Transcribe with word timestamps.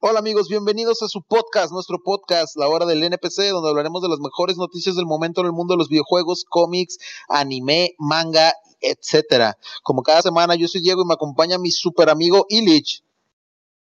Hola 0.00 0.20
amigos, 0.20 0.48
bienvenidos 0.48 1.02
a 1.02 1.08
su 1.08 1.24
podcast, 1.24 1.72
nuestro 1.72 1.98
podcast, 2.00 2.56
la 2.56 2.68
hora 2.68 2.86
del 2.86 3.02
NPC, 3.02 3.50
donde 3.50 3.68
hablaremos 3.68 4.00
de 4.00 4.08
las 4.08 4.20
mejores 4.20 4.56
noticias 4.56 4.94
del 4.94 5.06
momento 5.06 5.40
en 5.40 5.48
el 5.48 5.52
mundo 5.52 5.74
de 5.74 5.78
los 5.78 5.88
videojuegos, 5.88 6.44
cómics, 6.48 6.98
anime, 7.28 7.96
manga, 7.98 8.52
etcétera. 8.80 9.56
Como 9.82 10.04
cada 10.04 10.22
semana, 10.22 10.54
yo 10.54 10.68
soy 10.68 10.82
Diego 10.82 11.02
y 11.02 11.08
me 11.08 11.14
acompaña 11.14 11.58
mi 11.58 11.72
super 11.72 12.10
amigo 12.10 12.46
Illich. 12.48 13.02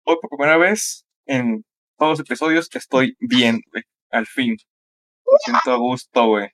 Hoy 0.04 0.18
por 0.22 0.30
primera 0.30 0.58
vez 0.58 1.08
en 1.26 1.66
todos 1.98 2.12
los 2.12 2.20
episodios 2.20 2.70
estoy 2.72 3.18
bien, 3.20 3.62
güey, 3.72 3.84
al 4.12 4.28
fin. 4.28 4.52
Me 4.52 5.38
siento 5.44 5.72
a 5.72 5.78
gusto, 5.78 6.28
güey. 6.28 6.50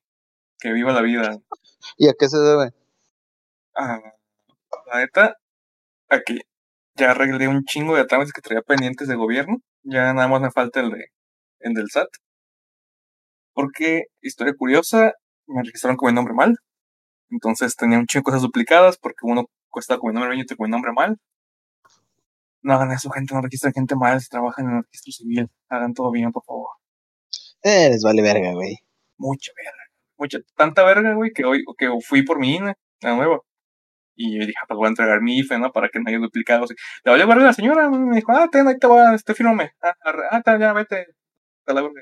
Que 0.59 0.71
viva 0.71 0.93
la 0.93 1.01
vida. 1.01 1.37
¿Y 1.97 2.07
a 2.07 2.13
qué 2.17 2.29
se 2.29 2.37
debe? 2.37 2.71
Ah, 3.75 3.99
la 4.87 4.99
neta, 4.99 5.35
aquí 6.07 6.39
ya 6.95 7.11
arreglé 7.11 7.47
un 7.47 7.63
chingo 7.63 7.95
de 7.95 8.05
trámites 8.05 8.33
que 8.33 8.41
traía 8.41 8.61
pendientes 8.61 9.07
de 9.07 9.15
gobierno. 9.15 9.57
Ya 9.83 10.13
nada 10.13 10.27
más 10.27 10.41
me 10.41 10.51
falta 10.51 10.79
el, 10.81 10.91
de, 10.91 11.05
el 11.59 11.73
del 11.73 11.89
SAT. 11.89 12.09
Porque, 13.53 14.05
historia 14.21 14.53
curiosa, 14.57 15.13
me 15.47 15.63
registraron 15.63 15.97
con 15.97 16.09
mi 16.09 16.15
nombre 16.15 16.33
mal. 16.33 16.55
Entonces 17.29 17.75
tenía 17.75 17.97
un 17.97 18.05
chingo 18.05 18.21
de 18.21 18.25
cosas 18.25 18.41
duplicadas 18.41 18.97
porque 18.97 19.19
uno 19.23 19.45
cuesta 19.69 19.97
con 19.97 20.09
mi 20.09 20.13
nombre 20.13 20.31
bien 20.31 20.41
y 20.41 20.43
otro 20.43 20.57
con 20.57 20.67
mi 20.67 20.71
nombre 20.71 20.91
mal. 20.93 21.17
No 22.63 22.73
hagan 22.73 22.91
eso, 22.91 23.09
gente, 23.09 23.33
no 23.33 23.41
registren 23.41 23.73
gente 23.73 23.95
mal 23.95 24.21
si 24.21 24.29
trabajan 24.29 24.65
en 24.69 24.77
el 24.77 24.83
registro 24.83 25.11
civil. 25.11 25.49
Hagan 25.69 25.93
todo 25.93 26.11
bien, 26.11 26.31
por 26.31 26.43
favor. 26.43 26.69
Eh, 27.63 27.89
les 27.89 28.03
vale 28.03 28.21
verga, 28.21 28.53
güey. 28.53 28.77
Mucha 29.17 29.51
verga. 29.55 29.83
Mucha, 30.17 30.39
tanta 30.55 30.83
verga, 30.83 31.15
güey, 31.15 31.31
que 31.33 31.45
hoy 31.45 31.63
que 31.77 31.89
fui 32.05 32.23
por 32.23 32.39
mi 32.39 32.55
INE, 32.55 32.75
la 33.01 33.15
nueva. 33.15 33.39
Y 34.15 34.39
yo 34.39 34.45
dije, 34.45 34.53
ah, 34.61 34.65
pues 34.67 34.77
voy 34.77 34.85
a 34.85 34.89
entregar 34.89 35.21
mi 35.21 35.37
IFE, 35.39 35.57
¿no? 35.59 35.71
Para 35.71 35.89
que 35.89 35.99
no 35.99 36.05
haya 36.07 36.19
duplicados. 36.19 36.71
Le 37.03 37.11
valió 37.11 37.27
verga 37.27 37.43
a 37.43 37.47
la 37.47 37.53
señora, 37.53 37.89
me 37.89 38.15
dijo, 38.15 38.31
ah, 38.31 38.47
ten, 38.51 38.67
ahí 38.67 38.77
te 38.77 38.87
va, 38.87 39.15
este, 39.15 39.33
fírmame. 39.33 39.71
Ah, 39.81 39.95
ah, 40.03 40.57
ya, 40.59 40.73
vete. 40.73 41.07
A 41.67 41.73
la 41.73 41.81
verga. 41.81 42.01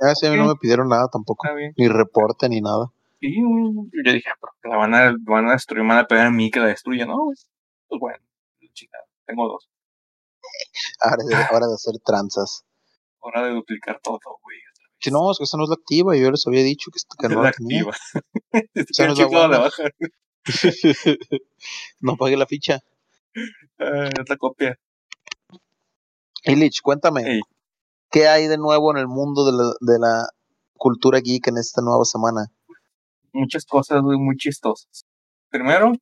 Ah, 0.00 0.14
sí, 0.14 0.26
a 0.26 0.30
mí 0.30 0.36
no 0.36 0.46
me 0.46 0.56
pidieron 0.56 0.88
nada 0.88 1.08
tampoco. 1.10 1.46
Ni 1.76 1.88
reporte 1.88 2.48
ni 2.48 2.60
nada. 2.60 2.90
Y 3.20 3.40
yo 3.40 4.12
dije, 4.12 4.28
ah, 4.28 4.36
pero 4.40 4.52
que 4.62 4.68
la 4.68 4.76
van 4.76 4.94
a, 4.94 5.14
van 5.20 5.48
a 5.48 5.52
destruir, 5.52 5.82
me 5.82 5.94
van 5.94 6.04
a 6.04 6.06
pedir 6.06 6.24
a 6.24 6.30
mí 6.30 6.50
que 6.50 6.60
la 6.60 6.66
destruya, 6.66 7.06
¿no? 7.06 7.16
Pues, 7.26 7.48
pues 7.88 8.00
bueno, 8.00 8.18
chingada, 8.74 9.04
tengo 9.24 9.48
dos. 9.48 9.70
Ahora 11.00 11.24
de, 11.26 11.34
ahora 11.34 11.66
de 11.66 11.74
hacer 11.74 11.94
tranzas. 12.04 12.66
Hora 13.20 13.46
de 13.46 13.52
duplicar 13.52 13.98
todo, 14.02 14.18
güey. 14.42 14.58
Si 15.00 15.10
no, 15.10 15.30
es 15.30 15.38
que 15.38 15.44
esa 15.44 15.56
no 15.56 15.64
es 15.64 15.68
la 15.68 15.76
activa, 15.76 16.16
yo 16.16 16.30
les 16.30 16.46
había 16.46 16.62
dicho 16.62 16.90
que, 16.90 16.98
que 17.18 17.28
no 17.28 17.36
la 17.36 17.42
la 17.42 17.48
activa. 17.50 17.92
Esa 18.74 19.06
no 19.06 19.12
es 19.12 19.18
la 19.18 19.24
Chico, 19.26 19.34
la 19.34 19.46
buena. 19.46 19.58
baja. 19.58 19.82
no 22.00 22.16
pagué 22.16 22.36
la 22.36 22.46
ficha. 22.46 22.80
Es 23.78 24.28
la 24.28 24.36
copia. 24.36 24.78
Illich, 26.44 26.80
cuéntame, 26.82 27.22
Ey, 27.22 27.40
¿qué 28.10 28.28
hay 28.28 28.46
de 28.48 28.58
nuevo 28.58 28.92
en 28.92 28.98
el 28.98 29.08
mundo 29.08 29.46
de 29.46 29.52
la, 29.52 29.72
de 29.80 29.98
la 29.98 30.28
cultura 30.74 31.20
geek 31.20 31.48
en 31.48 31.56
esta 31.56 31.80
nueva 31.80 32.04
semana? 32.04 32.50
muchas 33.34 33.66
cosas 33.66 34.00
güey, 34.00 34.18
muy 34.18 34.36
chistosas. 34.36 35.04
Primero, 35.50 35.92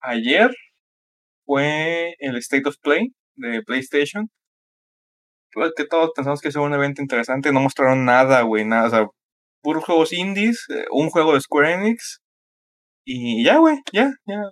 ayer 0.00 0.50
fue 1.46 2.14
el 2.18 2.36
State 2.36 2.68
of 2.68 2.76
Play 2.82 3.14
de 3.36 3.62
PlayStation. 3.62 4.28
Pues 5.52 5.72
que 5.74 5.86
todos 5.86 6.10
pensamos 6.14 6.40
que 6.40 6.52
ser 6.52 6.60
un 6.60 6.74
evento 6.74 7.00
interesante. 7.00 7.52
No 7.52 7.60
mostraron 7.60 8.04
nada, 8.04 8.42
güey, 8.42 8.64
nada. 8.64 8.86
O 8.86 8.90
sea, 8.90 9.08
puros 9.62 9.84
juegos 9.84 10.12
indies, 10.12 10.66
eh, 10.68 10.84
un 10.90 11.08
juego 11.08 11.32
de 11.32 11.40
Square 11.40 11.74
Enix. 11.74 12.20
Y 13.08 13.44
ya, 13.44 13.58
güey, 13.58 13.78
ya, 13.92 14.10
ya. 14.26 14.42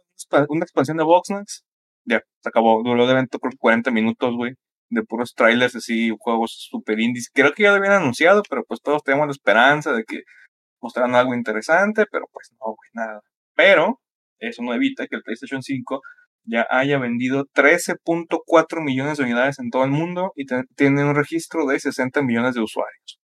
Una 0.48 0.64
expansión 0.64 0.96
de 0.96 1.04
Voxnax. 1.04 1.64
Ya, 2.04 2.20
se 2.40 2.48
acabó. 2.48 2.82
Duró 2.84 3.04
el 3.04 3.10
evento 3.10 3.40
por 3.40 3.58
40 3.58 3.90
minutos, 3.90 4.34
güey. 4.36 4.52
De 4.90 5.02
puros 5.02 5.34
trailers 5.34 5.74
así, 5.74 6.10
juegos 6.20 6.68
super 6.70 7.00
indies. 7.00 7.30
Creo 7.34 7.52
que 7.52 7.64
ya 7.64 7.70
lo 7.70 7.76
habían 7.78 7.94
anunciado, 7.94 8.42
pero 8.48 8.62
pues 8.64 8.80
todos 8.80 9.02
tenemos 9.02 9.26
la 9.26 9.32
esperanza 9.32 9.92
de 9.92 10.04
que 10.04 10.20
mostraran 10.80 11.16
algo 11.16 11.34
interesante, 11.34 12.06
pero 12.10 12.26
pues 12.32 12.50
no, 12.52 12.66
güey, 12.66 12.90
nada. 12.92 13.22
Pero 13.56 14.00
eso 14.38 14.62
no 14.62 14.72
evita 14.72 15.08
que 15.08 15.16
el 15.16 15.22
PlayStation 15.22 15.62
5 15.62 16.00
ya 16.44 16.64
haya 16.70 16.98
vendido 16.98 17.46
13.4 17.46 18.84
millones 18.84 19.18
de 19.18 19.24
unidades 19.24 19.58
en 19.58 19.70
todo 19.70 19.82
el 19.84 19.90
mundo 19.90 20.32
y 20.36 20.44
tiene 20.76 21.04
un 21.04 21.16
registro 21.16 21.66
de 21.66 21.80
60 21.80 22.22
millones 22.22 22.54
de 22.54 22.60
usuarios. 22.60 23.18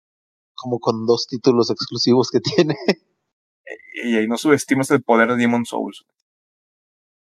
Como 0.55 0.79
con 0.79 1.05
dos 1.05 1.27
títulos 1.29 1.71
exclusivos 1.71 2.31
que 2.31 2.41
tiene. 2.57 2.77
Y 4.05 4.17
ahí 4.17 4.27
no 4.29 4.37
subestimas 4.37 4.91
el 4.91 5.03
poder 5.03 5.29
de 5.31 5.37
Demon 5.37 5.65
Souls. 5.65 6.05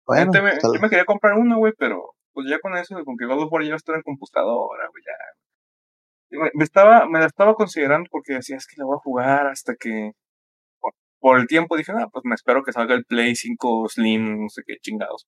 Bueno, 0.07 0.33
me- 0.43 0.53
yo 0.75 0.81
me 0.81 0.89
quería 0.89 1.05
comprar 1.05 1.35
uno, 1.35 1.59
güey, 1.59 1.73
pero 1.79 2.15
pues 2.33 2.47
ya 2.49 2.59
con 2.61 2.77
eso, 2.77 2.95
con 3.05 3.17
que 3.17 3.27
God 3.27 3.43
of 3.45 3.53
War 3.53 3.65
ya 3.65 3.75
estar 3.75 3.95
en 3.97 4.03
computadora, 4.03 4.89
güey, 4.91 5.03
ya. 5.05 5.13
Me, 6.55 6.65
estaba, 6.65 7.07
me 7.09 7.19
la 7.21 7.27
estaba 7.27 7.55
considerando 7.55 8.09
porque 8.11 8.35
decía, 8.35 8.57
es 8.57 8.67
que 8.67 8.77
la 8.79 8.85
voy 8.85 8.97
a 8.97 9.01
jugar 9.01 9.47
hasta 9.47 9.75
que. 9.77 10.13
Por, 10.81 10.93
por 11.21 11.39
el 11.41 11.47
tiempo 11.47 11.77
dije, 11.77 11.93
ah, 11.93 12.09
pues 12.13 12.25
me 12.25 12.35
espero 12.35 12.63
que 12.63 12.73
salga 12.73 12.95
el 12.95 13.05
Play 13.05 13.35
5 13.37 13.89
Slim, 13.89 14.43
no 14.43 14.49
sé 14.51 14.63
qué 14.67 14.77
chingados. 14.81 15.27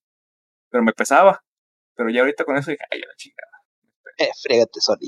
Pero 0.69 0.83
me 0.83 0.93
pesaba. 0.93 1.41
Pero 1.95 2.09
ya 2.11 2.21
ahorita 2.21 2.45
con 2.45 2.57
eso 2.57 2.71
dije, 2.71 2.83
ay, 2.91 3.01
a 3.03 3.07
la 3.07 3.15
chingada. 3.17 3.51
Eh, 4.17 4.29
frégate, 4.41 4.79
Sony. 4.81 5.07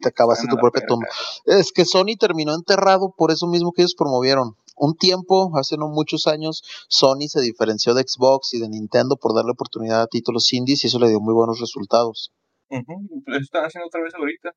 Te 0.00 0.08
acabaste 0.08 0.46
tu 0.48 0.56
propia 0.56 0.86
tumba. 0.86 1.06
Es 1.44 1.72
que 1.72 1.84
Sony 1.84 2.16
terminó 2.18 2.54
enterrado 2.54 3.12
por 3.16 3.30
eso 3.30 3.46
mismo 3.46 3.72
que 3.72 3.82
ellos 3.82 3.94
promovieron. 3.96 4.56
Un 4.76 4.94
tiempo, 4.96 5.52
hace 5.58 5.76
no 5.76 5.88
muchos 5.88 6.26
años, 6.26 6.62
Sony 6.88 7.28
se 7.28 7.40
diferenció 7.42 7.92
de 7.94 8.02
Xbox 8.06 8.54
y 8.54 8.58
de 8.60 8.68
Nintendo 8.68 9.16
por 9.16 9.34
darle 9.34 9.52
oportunidad 9.52 10.00
a 10.02 10.06
títulos 10.06 10.52
indies 10.52 10.82
y 10.84 10.86
eso 10.86 10.98
le 10.98 11.08
dio 11.08 11.20
muy 11.20 11.34
buenos 11.34 11.60
resultados. 11.60 12.32
Están 12.70 13.64
haciendo 13.64 13.86
otra 13.88 14.02
vez 14.02 14.14
ahorita. 14.14 14.50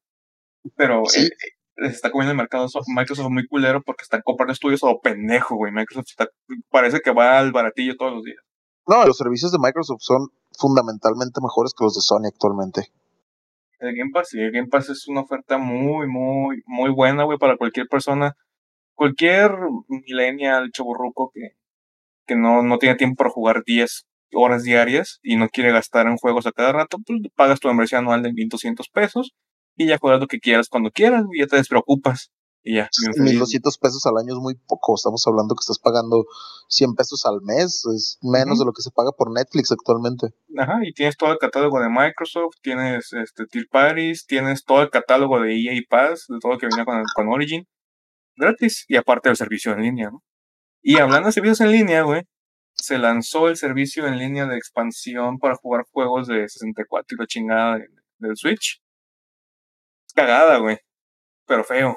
Pero 0.78 1.04
Sí. 1.06 1.26
eh, 1.26 1.30
les 1.78 1.96
está 1.96 2.10
comiendo 2.12 2.32
el 2.32 2.38
mercado 2.38 2.68
so- 2.70 2.80
Microsoft 2.88 3.30
muy 3.30 3.46
culero 3.48 3.82
porque 3.86 4.04
están 4.04 4.22
comprando 4.24 4.54
estudios 4.54 4.84
a 4.84 4.88
lo 4.88 5.00
pendejo, 5.02 5.56
güey. 5.58 5.74
Microsoft 5.74 6.08
está, 6.10 6.28
parece 6.70 7.02
que 7.02 7.12
va 7.12 7.38
al 7.38 7.52
baratillo 7.52 7.96
todos 7.98 8.14
los 8.14 8.24
días. 8.24 8.38
No, 8.88 9.06
los 9.06 9.18
servicios 9.18 9.52
de 9.52 9.58
Microsoft 9.60 10.00
son 10.02 10.30
fundamentalmente 10.58 11.42
mejores 11.42 11.74
que 11.78 11.84
los 11.84 11.94
de 11.96 12.02
Sony 12.02 12.28
actualmente. 12.28 12.90
Game 13.94 14.12
Pass, 14.12 14.34
el 14.34 14.52
Game 14.52 14.68
Pass 14.68 14.90
es 14.90 15.08
una 15.08 15.22
oferta 15.22 15.58
muy, 15.58 16.08
muy, 16.08 16.62
muy 16.66 16.90
buena, 16.90 17.24
güey, 17.24 17.38
para 17.38 17.58
cualquier 17.58 17.88
persona, 17.88 18.34
cualquier 18.96 19.52
millennial, 19.88 20.72
chaburruco 20.72 21.32
que, 21.34 21.52
que 22.26 22.36
no, 22.36 22.64
no 22.64 22.78
tiene 22.80 22.96
tiempo 22.96 23.18
para 23.18 23.30
jugar 23.30 23.64
10 23.66 24.06
horas 24.34 24.64
diarias 24.64 25.20
y 25.24 25.36
no 25.38 25.50
quiere 25.50 25.72
gastar 25.72 26.08
en 26.08 26.18
juegos 26.18 26.48
a 26.48 26.52
cada 26.52 26.72
rato, 26.72 26.98
pues 27.06 27.22
pagas 27.36 27.60
tu 27.60 27.68
membresía 27.68 28.00
anual 28.00 28.24
de 28.24 28.34
1200 28.34 28.90
pesos 28.90 29.36
y 29.76 29.88
ya 29.88 29.98
juegas 29.98 30.20
lo 30.22 30.28
que 30.28 30.40
quieras 30.40 30.70
cuando 30.70 30.92
quieras 30.92 31.26
y 31.34 31.40
ya 31.40 31.48
te 31.48 31.58
despreocupas 31.58 32.32
y 32.68 32.76
ya, 32.78 32.90
bien 33.02 33.14
feliz. 33.14 33.32
1200 33.34 33.78
pesos 33.78 34.06
al 34.08 34.18
año 34.18 34.34
es 34.34 34.40
muy 34.42 34.56
poco. 34.56 34.96
Estamos 34.96 35.24
hablando 35.28 35.54
que 35.56 35.62
estás 35.62 35.78
pagando 35.80 36.26
100 36.68 36.96
pesos 36.96 37.24
al 37.26 37.40
mes. 37.44 37.86
Es 37.96 38.18
menos 38.24 38.58
de 38.60 38.66
lo 38.66 38.74
que 38.74 38.82
se 38.82 38.90
paga 38.92 39.12
por 39.12 39.32
Netflix 39.32 39.72
actualmente. 39.72 40.34
Ajá, 40.58 40.80
y 40.84 40.92
tienes 40.92 41.16
todo 41.16 41.32
el 41.32 41.38
catálogo 41.38 41.80
de 41.80 41.90
Microsoft, 41.90 42.56
tienes 42.62 43.14
este 43.14 43.46
Tier 43.46 43.68
Parties, 43.72 44.26
tienes 44.26 44.66
todo 44.66 44.82
el 44.82 44.90
catálogo 44.90 45.40
de 45.40 45.54
EA 45.56 45.80
Pass, 45.90 46.26
de 46.28 46.40
todo 46.42 46.54
lo 46.54 46.58
que 46.58 46.68
viene 46.68 46.84
con, 46.86 47.04
con 47.16 47.28
Origin, 47.30 47.66
gratis, 48.36 48.84
y 48.88 48.96
aparte 48.96 49.30
del 49.30 49.38
servicio 49.38 49.72
en 49.74 49.82
línea, 49.82 50.10
¿no? 50.10 50.24
Y 50.82 50.98
hablando 51.00 51.28
de 51.28 51.34
servicios 51.34 51.62
en 51.62 51.72
línea, 51.72 52.02
güey, 52.02 52.24
se 52.74 52.98
lanzó 52.98 53.48
el 53.48 53.58
servicio 53.58 54.08
en 54.08 54.18
línea 54.18 54.46
de 54.48 54.58
expansión 54.58 55.38
para 55.40 55.56
jugar 55.56 55.86
juegos 55.92 56.28
de 56.28 56.48
64 56.50 57.16
y 57.16 57.20
la 57.22 57.28
chingada 57.28 57.78
de- 57.78 57.88
del 58.18 58.36
Switch. 58.36 58.82
Es 60.08 60.14
cagada, 60.14 60.58
güey, 60.58 60.78
pero 61.46 61.64
feo. 61.64 61.96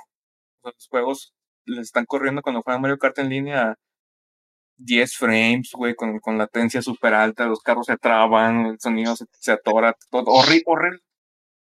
Los 0.75 0.89
juegos 0.89 1.35
les 1.65 1.87
están 1.87 2.07
corriendo 2.07 2.43
cuando 2.43 2.63
juegan 2.63 2.83
Mario 2.83 2.99
Kart 2.99 3.19
en 3.19 3.29
línea 3.29 3.71
a 3.71 3.75
10 4.79 5.17
frames, 5.17 5.71
güey, 5.73 5.95
con, 5.95 6.19
con 6.21 6.39
latencia 6.39 6.83
súper 6.83 7.15
alta, 7.15 7.47
los 7.47 7.61
carros 7.61 7.87
se 7.87 7.97
traban, 7.97 8.67
el 8.67 8.81
sonido 8.81 9.17
se, 9.17 9.27
se 9.33 9.53
atora, 9.53 9.97
todo 10.11 10.27
horrible. 10.27 11.01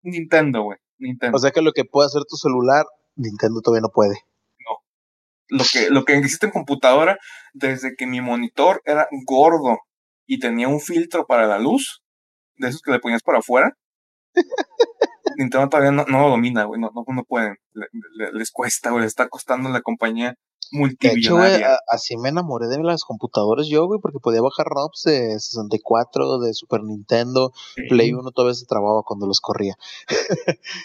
Nintendo, 0.03 0.63
güey, 0.63 0.79
Nintendo. 0.99 1.37
O 1.37 1.41
sea 1.41 1.51
que 1.51 1.63
lo 1.63 1.73
que 1.73 1.85
puede 1.85 2.07
hacer 2.07 2.23
tu 2.29 2.37
celular, 2.37 2.85
Nintendo 3.17 3.61
todavía 3.61 3.83
no 3.83 3.91
puede. 3.91 4.17
lo 5.49 5.65
que, 5.71 5.91
lo 5.91 6.05
que 6.05 6.17
existe 6.17 6.47
en 6.47 6.53
computadora, 6.53 7.19
desde 7.53 7.95
que 7.97 8.07
mi 8.07 8.21
monitor 8.21 8.83
era 8.85 9.09
gordo 9.27 9.79
y 10.27 10.39
tenía 10.39 10.69
un 10.69 10.81
filtro 10.81 11.27
para 11.27 11.47
la 11.47 11.59
luz, 11.59 12.03
de 12.57 12.69
esos 12.69 12.83
que 12.83 12.93
le 12.93 13.01
ponías 13.01 13.23
para 13.23 13.39
afuera, 13.39 13.77
Nintendo 15.43 15.69
todavía 15.69 15.93
no, 15.93 16.05
no 16.07 16.21
lo 16.21 16.31
domina, 16.31 16.65
güey, 16.65 16.81
no, 16.81 16.91
no, 16.95 17.05
no 17.07 17.25
pueden, 17.25 17.57
Le- 17.73 17.87
le- 18.17 18.33
les 18.33 18.51
cuesta, 18.51 18.91
güey, 18.91 19.03
les 19.03 19.09
está 19.11 19.29
costando 19.29 19.69
la 19.71 19.81
compañía 19.83 20.29
De 20.29 20.29
hecho, 20.29 20.37
güey, 20.71 20.91
multibillonaria. 20.91 21.79
así 21.89 22.17
me 22.17 22.29
enamoré 22.29 22.69
de 22.69 22.79
las 22.83 23.03
computadoras 23.03 23.67
yo, 23.69 23.87
güey, 23.87 23.99
porque 24.01 24.19
podía 24.21 24.41
bajar 24.41 24.67
ROMs 24.67 25.03
de 25.05 25.39
64, 25.41 26.39
de 26.39 26.55
Super 26.55 26.83
Nintendo, 26.85 27.53
Play 27.89 28.13
1 28.13 28.31
todavía 28.31 28.55
se 28.55 28.67
trababa 28.67 29.03
cuando 29.05 29.27
los 29.27 29.41
corría. 29.41 29.75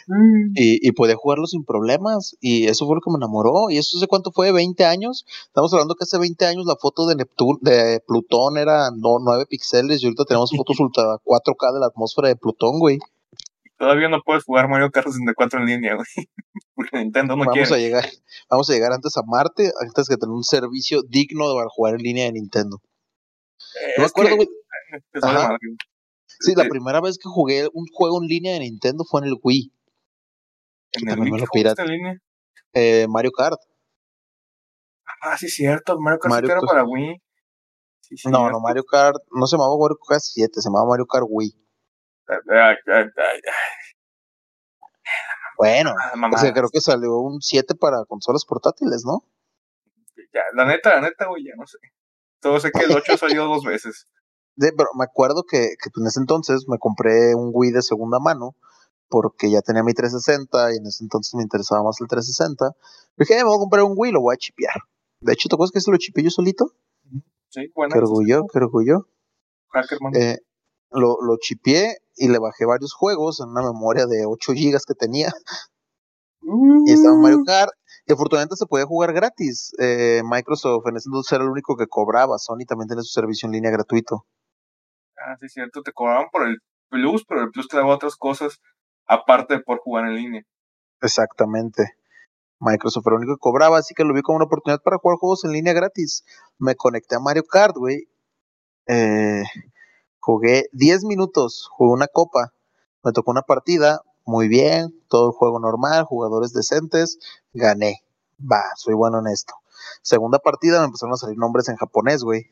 Mm. 0.08 0.54
Y, 0.58 0.88
y 0.88 0.92
podía 0.94 1.16
jugarlo 1.16 1.46
sin 1.48 1.64
problemas. 1.66 2.36
Y 2.40 2.66
eso 2.68 2.86
fue 2.86 2.96
lo 2.96 3.02
que 3.02 3.12
me 3.12 3.18
enamoró. 3.18 3.70
¿Y 3.70 3.78
eso 3.78 4.00
sé 4.00 4.08
cuánto 4.08 4.32
fue? 4.32 4.52
¿20 4.52 4.84
años? 4.86 5.26
Estamos 5.48 5.72
hablando 5.74 5.96
que 5.96 6.04
hace 6.06 6.18
20 6.18 6.46
años 6.46 6.66
la 6.66 6.76
foto 6.78 7.06
de 7.08 7.16
Neptuno, 7.16 7.60
de 7.62 8.00
Plutón 8.08 8.58
era 8.58 8.90
no, 8.92 9.20
9 9.20 9.46
píxeles 9.48 10.02
y 10.02 10.06
ahorita 10.06 10.24
tenemos 10.26 10.52
fotos 10.56 10.80
ultra 10.80 11.04
4K 11.26 11.74
de 11.74 11.80
la 11.82 11.88
atmósfera 11.88 12.30
de 12.30 12.36
Plutón, 12.38 12.80
güey. 12.80 12.98
Todavía 13.78 14.08
no 14.10 14.22
puedes 14.22 14.44
jugar 14.46 14.70
Mario 14.70 14.90
Kart 14.92 15.08
64 15.08 15.60
en 15.60 15.66
línea, 15.66 15.96
güey. 15.96 16.06
Porque 16.76 16.98
Nintendo 16.98 17.36
no 17.36 17.40
vamos 17.46 17.54
quiere. 17.54 17.74
A 17.74 17.78
llegar, 17.78 18.06
vamos 18.50 18.70
a 18.70 18.74
llegar 18.74 18.92
antes 18.94 19.16
a 19.18 19.22
Marte, 19.26 19.72
antes 19.82 20.08
que 20.08 20.16
tener 20.18 20.32
un 20.34 20.44
servicio 20.44 21.02
digno 21.08 21.46
para 21.56 21.68
jugar 21.70 21.96
en 21.96 22.02
línea 22.02 22.26
de 22.26 22.34
Nintendo. 22.34 22.82
Eh, 23.82 23.94
Yo 23.98 24.02
me 24.04 24.08
acuerdo, 24.08 24.36
güey. 24.38 24.48
Sí, 26.40 26.54
la 26.56 26.64
Eh, 26.64 26.70
primera 26.70 27.02
vez 27.02 27.18
que 27.18 27.30
jugué 27.30 27.68
un 27.74 27.86
juego 27.92 28.22
en 28.22 28.28
línea 28.28 28.54
de 28.54 28.60
Nintendo 28.60 29.04
fue 29.10 29.22
en 29.22 29.28
el 29.28 29.36
Wii. 29.42 29.72
En 30.94 31.10
el 31.10 31.18
me 31.20 31.32
Wii 31.32 31.42
lo 31.42 31.48
pirata. 31.52 31.84
en 31.84 31.90
línea. 31.90 32.22
Eh, 32.74 33.08
Mario 33.10 33.32
Kart. 33.32 33.60
Ah, 35.22 35.38
sí, 35.38 35.48
cierto. 35.50 35.98
Mario 36.00 36.20
Kart 36.20 36.32
Mario 36.34 36.52
era 36.52 36.62
para 36.62 36.84
Wii. 36.84 37.22
Sí, 38.02 38.16
No, 38.26 38.38
cierto. 38.40 38.52
no, 38.52 38.60
Mario 38.60 38.84
Kart, 38.84 39.18
no 39.32 39.48
se 39.48 39.56
llamaba 39.58 39.76
Mario 39.80 39.98
Kart 40.08 40.22
7, 40.22 40.62
se 40.62 40.70
llamaba 40.70 40.88
Mario 40.90 41.06
Kart 41.06 41.26
Wii. 41.28 41.56
Ay, 42.28 42.38
ay, 42.88 43.06
ay, 43.18 43.40
Bueno, 45.58 45.92
ah, 45.98 46.12
o 46.34 46.38
sea, 46.38 46.54
creo 46.54 46.70
que 46.70 46.82
salió 46.82 47.18
un 47.20 47.42
7 47.42 47.76
para 47.76 48.04
consolas 48.06 48.46
portátiles, 48.46 49.04
¿no? 49.06 49.24
Ya, 50.34 50.42
la 50.54 50.66
neta, 50.66 50.96
la 50.96 51.02
neta, 51.02 51.28
güey, 51.28 51.46
ya 51.46 51.54
no 51.58 51.66
sé. 51.66 51.78
Todo 52.42 52.60
sé 52.60 52.72
que 52.72 52.84
el 52.86 52.92
8 52.92 53.18
salió 53.18 53.46
dos 53.46 53.64
veces. 53.64 54.08
De- 54.58 54.72
pero 54.72 54.90
me 54.98 55.04
acuerdo 55.04 55.44
que, 55.44 55.76
que 55.82 55.90
en 56.00 56.08
ese 56.08 56.20
entonces 56.20 56.66
me 56.70 56.78
compré 56.78 57.36
un 57.36 57.52
Wii 57.54 57.72
de 57.72 57.82
segunda 57.82 58.20
mano 58.20 58.56
porque 59.10 59.52
ya 59.52 59.62
tenía 59.62 59.84
mi 59.84 59.94
360 59.94 60.74
y 60.74 60.78
en 60.78 60.86
ese 60.88 61.04
entonces 61.04 61.34
me 61.36 61.44
interesaba 61.44 61.84
más 61.84 62.00
el 62.02 62.08
360. 62.08 62.72
Dije, 63.18 63.34
"Eh, 63.34 63.38
me 63.44 63.50
voy 63.50 63.56
a 63.58 63.60
comprar 63.60 63.84
un 63.84 63.94
Wii, 63.96 64.12
lo 64.14 64.22
voy 64.22 64.34
a 64.34 64.38
chipear. 64.38 64.76
De 65.20 65.34
hecho, 65.34 65.50
¿te 65.50 65.56
acuerdas 65.56 65.72
que 65.72 65.82
se 65.82 65.92
lo 65.92 65.98
chipeé 65.98 66.24
yo 66.24 66.30
solito? 66.30 66.72
Sí, 67.50 67.70
bueno. 67.76 67.94
Qué 67.94 68.00
orgullo, 68.00 68.44
qué 68.52 68.58
orgullo. 68.60 69.08
Eh, 70.14 70.38
lo, 70.92 71.18
lo 71.22 71.38
chipeé 71.38 71.98
y 72.16 72.30
le 72.30 72.40
bajé 72.40 72.66
varios 72.66 72.94
juegos 72.94 73.40
en 73.40 73.50
una 73.50 73.62
memoria 73.62 74.06
de 74.06 74.26
8 74.26 74.54
gigas 74.54 74.86
que 74.86 74.94
tenía. 74.94 75.32
Y 76.86 76.92
estaba 76.92 77.18
Mario 77.18 77.40
Kart. 77.44 77.72
Y 78.06 78.14
afortunadamente 78.14 78.56
se 78.56 78.68
podía 78.68 78.86
jugar 78.86 79.14
gratis. 79.14 79.74
Eh, 79.80 80.22
Microsoft 80.24 80.86
en 80.86 80.98
ese 80.98 81.10
entonces 81.10 81.32
era 81.34 81.44
el 81.44 81.50
único 81.50 81.76
que 81.76 81.88
cobraba. 81.88 82.38
Sony 82.38 82.66
también 82.68 82.88
tiene 82.88 83.02
su 83.02 83.10
servicio 83.10 83.48
en 83.48 83.54
línea 83.54 83.72
gratuito. 83.72 84.28
Ah, 85.18 85.36
sí, 85.40 85.50
cierto. 85.50 85.82
Te 85.82 85.92
cobraban 85.92 86.28
por 86.32 86.48
el 86.48 86.60
Plus, 86.90 87.26
pero 87.28 87.42
el 87.42 87.50
Plus 87.50 87.68
te 87.68 87.78
daba 87.78 87.96
otras 87.96 88.16
cosas 88.16 88.60
aparte 89.08 89.56
de 89.56 89.62
por 89.62 89.80
jugar 89.80 90.06
en 90.06 90.16
línea. 90.16 90.44
Exactamente. 91.02 91.96
Microsoft 92.60 93.08
era 93.08 93.16
el 93.16 93.22
único 93.22 93.36
que 93.38 93.42
cobraba, 93.42 93.80
así 93.80 93.94
que 93.96 94.04
lo 94.04 94.14
vi 94.14 94.22
como 94.22 94.38
una 94.38 94.46
oportunidad 94.46 94.82
para 94.82 94.98
jugar 94.98 95.18
juegos 95.18 95.44
en 95.46 95.52
línea 95.52 95.74
gratis. 95.74 96.24
Me 96.60 96.76
conecté 96.76 97.16
a 97.16 97.20
Mario 97.20 97.44
Kart, 97.44 97.76
güey. 97.76 98.08
Eh, 98.88 99.44
jugué 100.26 100.70
10 100.72 101.04
minutos, 101.04 101.70
jugué 101.72 101.92
una 101.92 102.08
copa. 102.08 102.52
Me 103.04 103.12
tocó 103.12 103.30
una 103.30 103.44
partida, 103.44 104.02
muy 104.26 104.48
bien, 104.48 105.00
todo 105.08 105.28
el 105.28 105.34
juego 105.34 105.60
normal, 105.60 106.04
jugadores 106.06 106.52
decentes, 106.52 107.20
gané. 107.54 108.02
Va, 108.40 108.64
soy 108.76 108.96
bueno 108.96 109.20
en 109.20 109.28
esto. 109.28 109.54
Segunda 110.02 110.40
partida 110.40 110.80
me 110.80 110.86
empezaron 110.86 111.14
a 111.14 111.18
salir 111.18 111.38
nombres 111.38 111.70
en 111.70 111.76
japonés, 111.76 112.24
güey. 112.24 112.48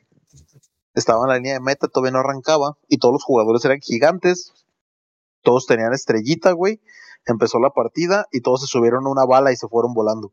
Estaba 0.93 1.23
en 1.23 1.29
la 1.29 1.35
línea 1.37 1.53
de 1.53 1.61
meta, 1.61 1.87
todavía 1.87 2.11
no 2.11 2.19
arrancaba, 2.19 2.77
y 2.87 2.99
todos 2.99 3.13
los 3.13 3.23
jugadores 3.23 3.65
eran 3.65 3.79
gigantes. 3.79 4.53
Todos 5.41 5.65
tenían 5.65 5.93
estrellita, 5.93 6.51
güey. 6.51 6.79
Empezó 7.25 7.57
la 7.57 7.71
partida 7.71 8.27
y 8.31 8.41
todos 8.41 8.61
se 8.61 8.67
subieron 8.67 9.07
a 9.07 9.09
una 9.09 9.25
bala 9.25 9.51
y 9.51 9.55
se 9.55 9.67
fueron 9.67 9.95
volando. 9.95 10.31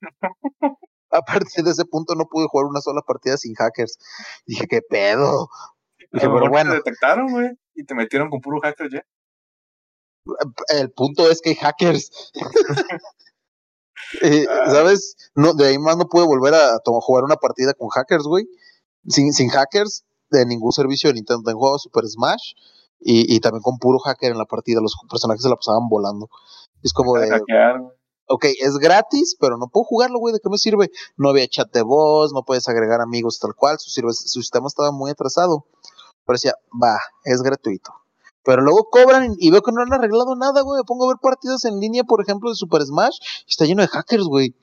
A 1.10 1.22
partir 1.22 1.62
de 1.62 1.70
ese 1.70 1.84
punto 1.84 2.16
no 2.16 2.24
pude 2.26 2.48
jugar 2.48 2.66
una 2.66 2.80
sola 2.80 3.00
partida 3.02 3.36
sin 3.36 3.54
hackers. 3.54 3.98
Dije, 4.46 4.66
¿qué 4.66 4.80
pedo? 4.82 5.48
Dije, 6.14 6.28
pero 6.28 6.48
bueno, 6.48 6.70
te 6.70 6.76
detectaron, 6.76 7.30
güey, 7.30 7.50
y 7.74 7.84
te 7.84 7.94
metieron 7.94 8.30
con 8.30 8.40
puro 8.40 8.60
hacker 8.62 8.88
ya. 8.90 9.04
el 10.68 10.90
punto 10.92 11.28
es 11.30 11.40
que 11.40 11.50
hay 11.50 11.56
hackers. 11.56 12.32
Eh, 14.22 14.46
Ah. 14.48 14.70
¿Sabes? 14.70 15.16
No, 15.34 15.54
de 15.54 15.66
ahí 15.66 15.78
más 15.78 15.96
no 15.96 16.06
pude 16.08 16.24
volver 16.24 16.54
a 16.54 16.78
jugar 16.84 17.24
una 17.24 17.36
partida 17.36 17.74
con 17.74 17.88
hackers, 17.88 18.24
güey. 18.24 18.46
Sin, 19.08 19.32
sin 19.32 19.48
hackers 19.48 20.04
de 20.30 20.46
ningún 20.46 20.72
servicio 20.72 21.08
de 21.08 21.14
Nintendo. 21.14 21.50
He 21.50 21.54
jugado 21.54 21.78
Super 21.78 22.04
Smash 22.04 22.52
y, 23.00 23.34
y 23.34 23.40
también 23.40 23.62
con 23.62 23.78
puro 23.78 23.98
hacker 23.98 24.30
en 24.30 24.38
la 24.38 24.44
partida. 24.44 24.80
Los 24.80 24.94
personajes 25.10 25.42
se 25.42 25.48
la 25.48 25.56
pasaban 25.56 25.88
volando. 25.88 26.28
Es 26.82 26.92
como 26.92 27.14
de, 27.18 27.28
Hackear, 27.28 27.80
ok, 28.28 28.44
es 28.60 28.76
gratis, 28.78 29.36
pero 29.40 29.56
no 29.56 29.68
puedo 29.68 29.84
jugarlo, 29.84 30.18
güey, 30.18 30.34
¿de 30.34 30.40
qué 30.40 30.48
me 30.50 30.58
sirve? 30.58 30.90
No 31.16 31.30
había 31.30 31.48
chat 31.48 31.72
de 31.72 31.82
voz, 31.82 32.32
no 32.32 32.42
puedes 32.44 32.68
agregar 32.68 33.00
amigos 33.00 33.38
tal 33.38 33.54
cual, 33.54 33.78
su 33.78 33.90
sistema 33.90 34.66
estaba 34.66 34.92
muy 34.92 35.10
atrasado. 35.10 35.66
Va, 36.82 36.98
es 37.24 37.42
gratuito. 37.42 37.92
Pero 38.44 38.60
luego 38.62 38.88
cobran 38.90 39.34
y 39.38 39.50
veo 39.50 39.62
que 39.62 39.72
no 39.72 39.82
han 39.82 39.92
arreglado 39.92 40.36
nada, 40.36 40.60
güey. 40.62 40.78
Me 40.80 40.84
pongo 40.84 41.04
a 41.06 41.14
ver 41.14 41.18
partidas 41.22 41.64
en 41.64 41.80
línea, 41.80 42.04
por 42.04 42.20
ejemplo, 42.20 42.50
de 42.50 42.56
Super 42.56 42.82
Smash, 42.82 43.16
y 43.46 43.50
está 43.50 43.64
lleno 43.64 43.82
de 43.82 43.88
hackers, 43.88 44.24
güey. 44.24 44.54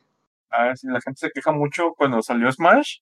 A 0.52 0.64
ver, 0.66 0.78
si 0.78 0.88
la 0.88 1.02
gente 1.02 1.20
se 1.20 1.32
queja 1.32 1.52
mucho 1.52 1.94
cuando 1.98 2.22
salió 2.22 2.52
Smash 2.52 2.98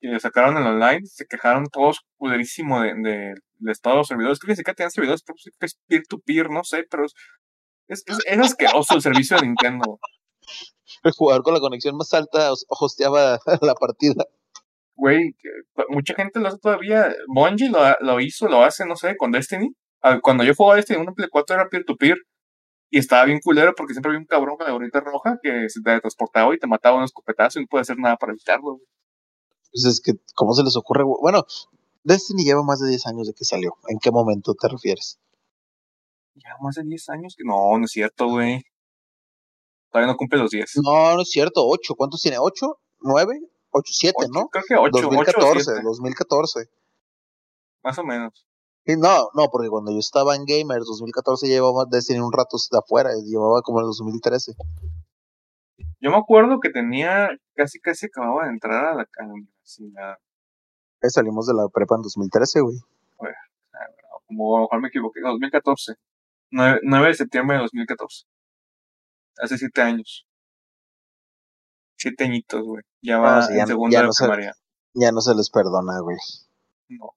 y 0.00 0.08
le 0.08 0.20
sacaron 0.20 0.56
el 0.56 0.66
online, 0.66 1.04
se 1.06 1.26
quejaron 1.26 1.66
todos 1.66 2.00
culerísimo 2.16 2.80
de, 2.80 2.94
de, 2.94 3.34
de 3.58 3.72
estado 3.72 3.96
de 3.96 3.98
los 4.00 4.08
servidores. 4.08 4.38
Creo 4.38 4.52
que 4.52 4.56
sí 4.56 4.62
que 4.62 4.72
tenían 4.74 4.90
servidores, 4.90 5.22
pero 5.22 5.36
sí 5.38 5.50
que 5.58 5.66
es 5.66 5.76
peer-to-peer, 5.86 6.48
no 6.50 6.64
sé, 6.64 6.84
pero 6.90 7.04
es, 7.04 7.12
es, 7.88 8.04
es, 8.26 8.38
asqueroso 8.40 8.94
el 8.94 9.02
servicio 9.02 9.36
de 9.36 9.46
Nintendo. 9.46 9.98
El 11.02 11.12
jugador 11.12 11.42
con 11.42 11.54
la 11.54 11.60
conexión 11.60 11.96
más 11.96 12.14
alta 12.14 12.52
hos- 12.52 12.64
hosteaba 12.68 13.38
la 13.60 13.74
partida. 13.74 14.24
Güey, 14.96 15.36
mucha 15.90 16.14
gente 16.14 16.40
lo 16.40 16.48
hace 16.48 16.58
todavía. 16.58 17.14
Bungie 17.28 17.68
lo, 17.68 17.78
lo 18.00 18.20
hizo, 18.20 18.48
lo 18.48 18.62
hace, 18.64 18.86
no 18.86 18.96
sé, 18.96 19.16
con 19.16 19.30
Destiny. 19.30 19.74
Cuando 20.22 20.42
yo 20.44 20.54
jugaba 20.54 20.76
Destiny, 20.76 20.98
un 20.98 21.14
Play 21.14 21.28
4 21.30 21.54
era 21.54 21.68
peer-to-peer. 21.68 22.16
Y 22.88 22.98
estaba 22.98 23.24
bien 23.24 23.40
culero 23.40 23.74
porque 23.76 23.94
siempre 23.94 24.10
había 24.10 24.20
un 24.20 24.26
cabrón 24.26 24.56
con 24.56 24.66
la 24.66 24.72
gorrita 24.72 25.00
roja 25.00 25.38
que 25.42 25.68
se 25.68 25.80
te 25.82 26.00
transportaba 26.00 26.54
y 26.54 26.58
te 26.58 26.68
mataba 26.68 26.96
un 26.96 27.04
escopetazo 27.04 27.58
y 27.58 27.62
no 27.62 27.68
puede 27.68 27.82
hacer 27.82 27.98
nada 27.98 28.16
para 28.16 28.32
evitarlo. 28.32 28.74
güey. 28.74 28.86
Pues 29.72 29.84
es 29.84 30.00
que, 30.00 30.12
¿cómo 30.34 30.54
se 30.54 30.62
les 30.62 30.76
ocurre? 30.76 31.02
Bueno, 31.04 31.44
Destiny 32.04 32.44
lleva 32.44 32.62
más 32.62 32.80
de 32.80 32.88
10 32.88 33.06
años 33.08 33.26
de 33.26 33.34
que 33.34 33.44
salió. 33.44 33.74
¿En 33.88 33.98
qué 33.98 34.12
momento 34.12 34.54
te 34.54 34.68
refieres? 34.68 35.18
Ya 36.36 36.50
más 36.62 36.76
de 36.76 36.84
10 36.84 37.08
años 37.10 37.34
que. 37.36 37.44
No, 37.44 37.76
no 37.76 37.84
es 37.84 37.90
cierto, 37.90 38.28
güey. 38.28 38.62
Todavía 39.90 40.12
no 40.12 40.16
cumple 40.16 40.38
los 40.38 40.50
10. 40.50 40.76
No, 40.84 41.16
no 41.16 41.22
es 41.22 41.30
cierto, 41.30 41.66
8. 41.66 41.94
¿Cuántos 41.96 42.22
tiene? 42.22 42.38
¿8? 42.38 42.76
¿9? 43.00 43.40
8, 43.76 43.92
7, 43.92 44.14
Ocho, 44.18 44.28
¿no? 44.32 44.48
Creo 44.48 44.64
que 44.66 44.74
8, 44.74 44.90
8 44.92 45.08
o 45.08 45.10
2014, 45.10 45.64
7, 45.64 45.80
2014. 45.82 46.70
más 47.82 47.98
o 47.98 48.04
menos. 48.04 48.46
Y 48.86 48.96
no, 48.96 49.28
no, 49.34 49.48
porque 49.50 49.68
cuando 49.68 49.90
yo 49.92 49.98
estaba 49.98 50.36
en 50.36 50.44
Gamers 50.46 50.86
2014 50.86 51.48
llevaba 51.48 51.84
Destiny 51.90 52.20
un 52.20 52.32
rato 52.32 52.56
de 52.70 52.78
afuera, 52.78 53.10
llevaba 53.24 53.60
como 53.62 53.80
el 53.80 53.86
2013. 53.86 54.52
Yo 56.00 56.10
me 56.10 56.16
acuerdo 56.16 56.60
que 56.60 56.70
tenía. 56.70 57.30
Casi, 57.54 57.80
casi 57.80 58.06
acababa 58.06 58.44
de 58.44 58.50
entrar 58.50 58.84
a 58.84 58.94
la, 58.94 59.02
a 59.02 59.22
la 59.24 59.32
universidad. 59.32 60.18
Eh, 61.02 61.10
salimos 61.10 61.46
de 61.46 61.54
la 61.54 61.68
prepa 61.68 61.96
en 61.96 62.02
2013, 62.02 62.60
güey. 62.60 62.76
Como 64.26 64.56
a 64.56 64.60
lo 64.60 64.64
mejor 64.64 64.80
me 64.80 64.88
equivoqué. 64.88 65.20
2014. 65.20 65.94
9, 66.50 66.80
9 66.82 67.06
de 67.08 67.14
septiembre 67.14 67.56
de 67.56 67.62
2014. 67.62 68.24
Hace 69.38 69.58
7 69.58 69.82
años. 69.82 70.26
7 71.96 72.24
añitos, 72.24 72.62
güey. 72.62 72.82
Ya 73.02 73.18
va 73.18 73.40
No, 73.40 73.48
ya 73.48 73.54
en 73.54 73.58
no- 73.60 73.66
segundo 73.66 73.92
ya 73.92 74.00
de 74.00 74.06
no. 74.06 74.12
Ya 74.94 75.12
se 75.20 75.34
les 75.34 75.50
perdona, 75.50 76.00
güey. 76.00 76.16
No. 76.88 77.14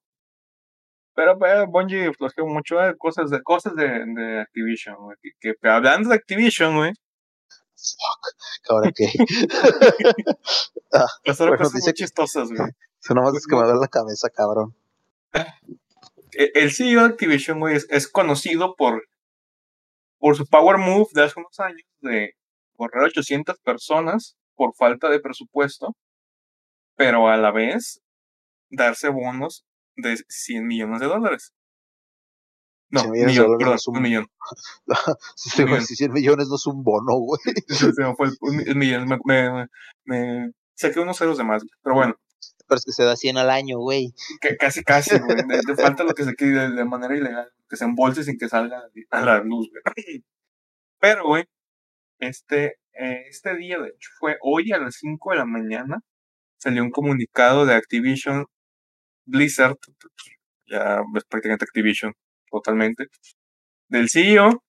Pero, 1.16 1.38
pero 1.38 1.68
Bungie 1.68 2.14
flojeó 2.14 2.46
mucho 2.48 2.78
de 2.78 2.96
cosas 2.98 3.30
de 3.30 3.42
cosas 3.44 3.76
de, 3.76 3.88
de 4.06 4.40
Activision, 4.42 4.96
güey. 4.98 5.18
Que, 5.40 5.54
que 5.62 5.70
hablando 5.70 6.10
de 6.10 6.16
Activision, 6.16 6.76
güey. 6.78 6.94
Fuck, 7.76 8.70
ahora 8.72 8.92
qué. 8.96 9.08
Pasaron 11.26 11.52
Bueno, 11.52 11.64
cosas 11.64 11.82
muy 11.84 11.94
chistosas, 11.94 12.50
güey. 12.50 12.70
Eso 13.02 13.14
nomás 13.14 13.34
es 13.36 13.48
que 13.48 13.56
me 13.56 13.62
duele 13.64 13.80
la 13.80 13.88
cabeza, 13.88 14.30
cabrón. 14.30 14.76
E- 16.34 16.52
El 16.56 16.72
CEO 16.72 17.02
de 17.02 17.08
Activision, 17.08 17.60
güey, 17.60 17.76
es, 17.78 17.88
es 17.90 18.08
conocido 18.10 18.76
por, 18.76 19.08
por 20.18 20.36
su 20.36 20.46
power 20.46 20.78
move 20.78 21.08
de 21.14 21.24
hace 21.24 21.40
unos 21.40 21.58
años 21.60 21.88
de 22.02 22.34
correr 22.76 23.04
800 23.06 23.58
personas 23.60 24.36
por 24.60 24.76
falta 24.76 25.10
de 25.10 25.22
presupuesto, 25.22 25.96
pero 26.98 27.30
a 27.30 27.38
la 27.38 27.52
vez 27.52 28.02
darse 28.70 29.08
bonos 29.08 29.66
de 29.96 30.18
100 30.28 30.68
millones 30.68 31.00
de 31.00 31.06
dólares. 31.08 31.54
No, 32.92 33.00
100 33.02 33.12
millones 33.14 33.36
de 33.36 33.42
millón, 33.44 33.58
perdón, 33.58 33.78
un- 33.88 33.96
un 33.98 34.04
millón. 34.04 34.28
Si 35.36 35.86
si 35.86 35.96
100 35.96 36.12
millones 36.12 36.48
no 36.50 36.56
es 36.58 36.66
un 36.68 36.84
bono, 36.84 37.14
güey. 37.20 37.40
Se 37.70 38.04
me 38.04 38.14
fue 38.16 38.28
el, 38.66 38.76
millón. 38.76 39.08
Me, 39.08 39.18
me, 39.26 39.68
me 40.04 40.52
saqué 40.76 41.00
unos 41.00 41.18
ceros 41.18 41.38
de 41.38 41.46
más, 41.46 41.64
güey. 41.64 41.72
pero 41.82 41.96
bueno, 41.96 42.16
Pero 42.68 42.78
es 42.80 42.84
que 42.86 42.92
se 42.92 43.04
da 43.06 43.16
100 43.16 43.38
al 43.38 43.50
año, 43.52 43.78
güey. 43.80 44.14
casi, 44.60 44.84
casi, 44.84 45.18
güey. 45.20 45.38
De, 45.38 45.62
de 45.66 45.76
falta 45.82 46.04
lo 46.04 46.14
que 46.14 46.26
se 46.26 46.36
quede 46.36 46.70
de, 46.70 46.76
de 46.76 46.84
manera 46.86 47.16
ilegal, 47.16 47.50
que 47.70 47.78
se 47.78 47.86
embolse 47.86 48.26
sin 48.26 48.38
que 48.38 48.50
salga 48.50 48.84
a 49.12 49.22
la 49.22 49.40
luz, 49.40 49.70
güey. 49.72 49.84
Pero, 51.00 51.24
güey, 51.28 51.46
este, 52.20 52.76
eh, 53.00 53.24
este 53.30 53.56
día, 53.56 53.80
de 53.80 53.90
hecho, 53.90 54.10
fue 54.20 54.38
hoy 54.42 54.72
a 54.74 54.78
las 54.80 54.96
5 54.96 55.32
de 55.32 55.38
la 55.38 55.46
mañana, 55.46 56.00
salió 56.58 56.84
un 56.84 56.92
comunicado 56.92 57.66
de 57.66 57.76
Activision 57.76 58.46
Blizzard, 59.26 59.78
ya 60.68 61.02
es 61.16 61.26
prácticamente 61.26 61.66
Activision, 61.66 62.14
totalmente, 62.52 63.08
del 63.90 64.10
CEO 64.10 64.64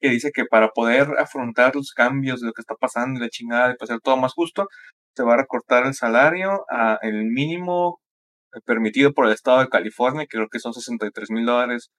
que 0.00 0.10
dice 0.10 0.30
que 0.32 0.44
para 0.44 0.70
poder 0.70 1.08
afrontar 1.18 1.74
los 1.74 1.92
cambios 1.92 2.40
de 2.40 2.48
lo 2.48 2.52
que 2.52 2.60
está 2.60 2.74
pasando 2.74 3.18
y 3.18 3.22
la 3.22 3.30
chingada 3.30 3.70
y 3.70 3.82
hacer 3.82 4.00
todo 4.00 4.16
más 4.16 4.32
justo, 4.34 4.68
se 5.14 5.22
va 5.22 5.34
a 5.34 5.38
recortar 5.38 5.86
el 5.86 5.94
salario 5.94 6.64
a 6.70 6.98
el 7.02 7.24
mínimo 7.24 8.00
permitido 8.64 9.12
por 9.12 9.26
el 9.26 9.32
estado 9.32 9.60
de 9.60 9.68
California, 9.68 10.22
que 10.22 10.36
creo 10.36 10.48
que 10.50 10.58
son 10.58 10.74
63 10.74 11.30
mil 11.30 11.46
dólares 11.46 11.90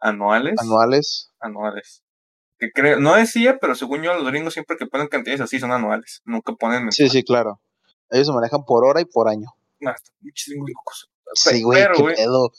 anuales. 0.00 0.54
Anuales. 0.60 1.30
Anuales. 1.40 2.02
Que 2.62 2.70
creo, 2.70 3.00
no 3.00 3.16
decía, 3.16 3.58
pero 3.60 3.74
según 3.74 4.02
yo, 4.02 4.14
los 4.14 4.24
gringos 4.30 4.52
siempre 4.54 4.76
que 4.76 4.86
ponen 4.86 5.08
cantidades 5.08 5.40
así 5.40 5.58
son 5.58 5.72
anuales, 5.72 6.22
nunca 6.24 6.52
ponen. 6.52 6.92
Sí, 6.92 7.08
sí, 7.08 7.24
claro. 7.24 7.60
Ellos 8.08 8.28
se 8.28 8.32
manejan 8.32 8.62
por 8.64 8.84
hora 8.84 9.00
y 9.00 9.04
por 9.04 9.28
año. 9.28 9.48
Ah, 9.84 9.96
muchísimos 10.20 10.68
locos. 10.70 11.10
Sí, 11.34 11.60
güey, 11.64 11.82
Pero, 11.82 11.94
qué 11.96 12.02
güey, 12.02 12.14
pedo. 12.14 12.52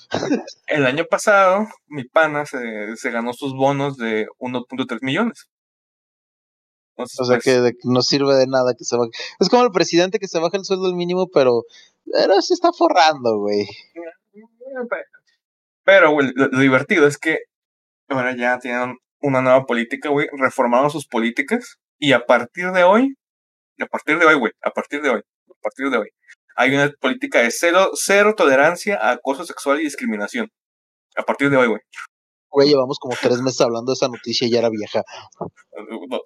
El 0.68 0.86
año 0.86 1.06
pasado, 1.10 1.68
mi 1.88 2.04
pana 2.04 2.46
se, 2.46 2.98
se 2.98 3.12
ganó 3.12 3.32
sus 3.32 3.54
bonos 3.54 3.96
de 3.96 4.28
1.3 4.40 4.98
millones. 5.04 5.48
Entonces, 6.98 7.20
O 7.22 7.24
sea 7.24 7.38
pues, 7.38 7.46
que 7.46 7.62
de- 7.62 7.78
no 7.86 8.02
sirve 8.02 8.36
de 8.36 8.48
nada 8.48 8.74
que 8.78 8.84
se 8.84 8.98
baje. 8.98 9.12
Es 9.40 9.48
como 9.48 9.64
el 9.64 9.72
presidente 9.72 10.20
que 10.20 10.28
se 10.28 10.40
baja 10.40 10.58
el 10.58 10.66
sueldo 10.66 10.88
al 10.88 10.96
mínimo, 10.96 11.30
pero, 11.34 11.64
pero 12.12 12.42
se 12.42 12.56
está 12.56 12.74
forrando, 12.74 13.38
güey. 13.38 13.66
Pero, 15.86 16.12
güey, 16.12 16.32
lo, 16.36 16.48
lo 16.48 16.60
divertido 16.60 17.08
es 17.08 17.18
que 17.18 17.38
ahora 18.10 18.36
ya 18.36 18.60
tienen 18.60 18.98
una 19.24 19.42
nueva 19.42 19.66
política, 19.66 20.10
güey, 20.10 20.28
reformaron 20.34 20.92
sus 20.92 21.08
políticas 21.08 21.78
y 21.98 22.12
a 22.12 22.26
partir 22.26 22.72
de 22.72 22.84
hoy, 22.84 23.16
a 23.80 23.86
partir 23.88 24.20
de 24.20 24.26
hoy, 24.26 24.36
güey, 24.36 24.52
a 24.62 24.70
partir 24.70 25.02
de 25.02 25.10
hoy, 25.10 25.20
a 25.20 25.62
partir 25.62 25.90
de 25.90 25.98
hoy, 25.98 26.10
hay 26.56 26.76
una 26.76 26.92
política 27.00 27.42
de 27.42 27.50
cero, 27.50 27.92
cero 27.94 28.36
tolerancia 28.38 28.98
a 29.02 29.12
acoso 29.12 29.46
sexual 29.46 29.80
y 29.80 29.86
discriminación. 29.86 30.52
A 31.16 31.24
partir 31.24 31.50
de 31.50 31.58
hoy, 31.58 31.68
güey. 31.68 31.82
Güey, 32.50 32.70
llevamos 32.70 33.00
como 33.00 33.16
tres 33.20 33.42
meses 33.42 33.62
hablando 33.62 33.92
de 33.92 33.96
esa 33.96 34.10
noticia 34.10 34.46
y 34.46 34.52
ya 34.52 34.60
era 34.60 34.70
vieja. 34.70 35.04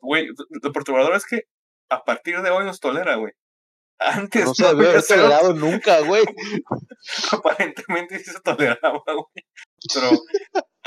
Güey, 0.01 0.27
lo 0.61 0.71
perturbador 0.73 1.15
es 1.15 1.25
que 1.25 1.43
a 1.89 2.03
partir 2.03 2.41
de 2.41 2.49
hoy 2.49 2.65
nos 2.65 2.79
tolera, 2.79 3.15
güey. 3.15 3.31
Antes 3.99 4.45
No 4.45 4.53
se 4.53 4.63
debe 4.63 4.75
había 4.75 4.89
haber 4.89 5.05
tolerado 5.05 5.53
nunca, 5.53 6.01
güey. 6.01 6.23
aparentemente 7.31 8.19
sí 8.19 8.31
se 8.31 8.39
toleraba, 8.41 9.01
güey. 9.05 9.45
Pero 9.93 10.09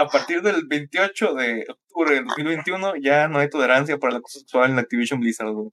a 0.00 0.06
partir 0.08 0.42
del 0.42 0.66
28 0.66 1.34
de 1.34 1.66
octubre 1.68 2.14
del 2.14 2.24
2021 2.26 2.94
ya 3.02 3.28
no 3.28 3.38
hay 3.38 3.48
tolerancia 3.50 3.98
para 3.98 4.12
el 4.12 4.18
acoso 4.18 4.38
sexual 4.40 4.70
en 4.70 4.78
Activision 4.78 5.20
Blizzard, 5.20 5.52
güey. 5.52 5.70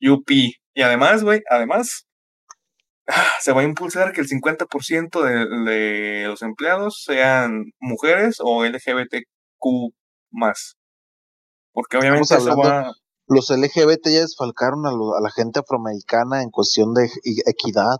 UP. 0.00 0.30
Y 0.30 0.82
además, 0.82 1.24
güey, 1.24 1.42
además, 1.50 2.06
ah, 3.08 3.32
se 3.40 3.52
va 3.52 3.62
a 3.62 3.64
impulsar 3.64 4.12
que 4.12 4.20
el 4.20 4.28
50% 4.28 5.22
de, 5.22 5.70
de 5.70 6.26
los 6.28 6.42
empleados 6.42 7.02
sean 7.04 7.72
mujeres 7.80 8.36
o 8.40 8.64
LGBTQ 8.64 9.94
más. 10.30 10.76
Porque 11.72 11.96
obviamente 11.96 12.34
eso 12.34 12.56
va... 12.56 12.92
Los 13.30 13.50
LGBT 13.50 14.06
ya 14.06 14.20
desfalcaron 14.20 14.86
a, 14.86 14.90
lo- 14.90 15.14
a 15.16 15.20
la 15.20 15.30
gente 15.30 15.60
afroamericana 15.60 16.42
en 16.42 16.50
cuestión 16.50 16.94
de 16.94 17.10
equidad. 17.46 17.98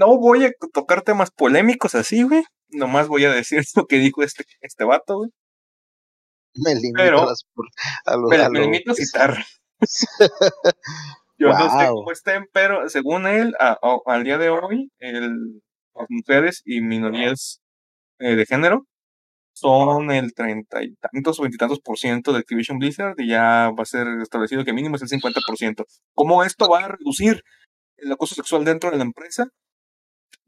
No 0.00 0.18
voy 0.18 0.44
a 0.46 0.52
tocar 0.72 1.02
temas 1.02 1.30
polémicos 1.30 1.94
así, 1.94 2.22
güey. 2.22 2.42
Nomás 2.70 3.06
voy 3.08 3.24
a 3.26 3.32
decir 3.32 3.62
lo 3.76 3.86
que 3.86 3.96
dijo 3.96 4.22
este, 4.22 4.44
este 4.62 4.84
vato, 4.84 5.18
güey. 5.18 5.30
Me 6.54 6.74
limito 6.74 6.94
Pero- 6.96 7.22
a, 7.22 7.26
las, 7.26 7.44
a 8.06 8.16
lo- 8.16 8.28
Me, 8.28 8.36
a 8.36 8.48
me 8.48 8.58
lo- 8.60 8.64
limito 8.64 8.92
a 8.92 8.94
citar. 8.94 9.36
Yo 11.38 11.48
no 11.48 11.70
sé 11.70 11.86
Wow. 11.86 11.94
cómo 11.96 12.12
estén, 12.12 12.44
pero 12.52 12.88
según 12.88 13.26
él, 13.26 13.54
a- 13.58 13.78
a- 13.80 13.98
al 14.14 14.24
día 14.24 14.36
de 14.38 14.50
hoy, 14.50 14.90
el- 14.98 15.62
las 15.94 16.06
mujeres 16.08 16.62
y 16.64 16.80
minorías 16.80 17.60
eh, 18.18 18.36
de 18.36 18.46
género 18.46 18.86
son 19.54 20.10
el 20.10 20.32
treinta 20.34 20.82
y 20.82 20.94
tantos 20.96 21.38
o 21.38 21.42
veintitantos 21.42 21.80
por 21.80 21.98
ciento 21.98 22.32
de 22.32 22.38
Activision 22.40 22.78
Blizzard 22.78 23.14
y 23.18 23.28
ya 23.28 23.70
va 23.76 23.82
a 23.82 23.86
ser 23.86 24.06
establecido 24.22 24.64
que 24.64 24.72
mínimo 24.72 24.96
es 24.96 25.02
el 25.02 25.08
50%. 25.08 25.84
¿Cómo 26.14 26.44
esto 26.44 26.68
va 26.68 26.84
a 26.84 26.88
reducir 26.88 27.42
el 27.96 28.12
acoso 28.12 28.34
sexual 28.34 28.64
dentro 28.64 28.90
de 28.90 28.96
la 28.98 29.04
empresa? 29.04 29.48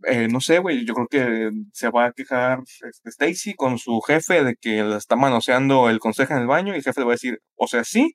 Eh, 0.04 0.26
no 0.28 0.40
sé, 0.40 0.58
güey, 0.58 0.84
yo 0.84 0.94
creo 0.94 1.06
que 1.08 1.50
se 1.72 1.88
va 1.90 2.06
a 2.06 2.12
quejar 2.12 2.60
este, 2.88 3.08
Stacy 3.10 3.54
con 3.54 3.78
su 3.78 4.00
jefe 4.00 4.42
de 4.42 4.56
que 4.60 4.82
la 4.82 4.96
está 4.96 5.14
manoseando 5.16 5.88
el 5.88 6.00
consejo 6.00 6.32
en 6.34 6.40
el 6.40 6.46
baño 6.48 6.72
y 6.72 6.78
el 6.78 6.82
jefe 6.82 7.00
le 7.00 7.06
va 7.06 7.12
a 7.12 7.14
decir, 7.14 7.38
o 7.56 7.66
sea, 7.68 7.84
sí, 7.84 8.14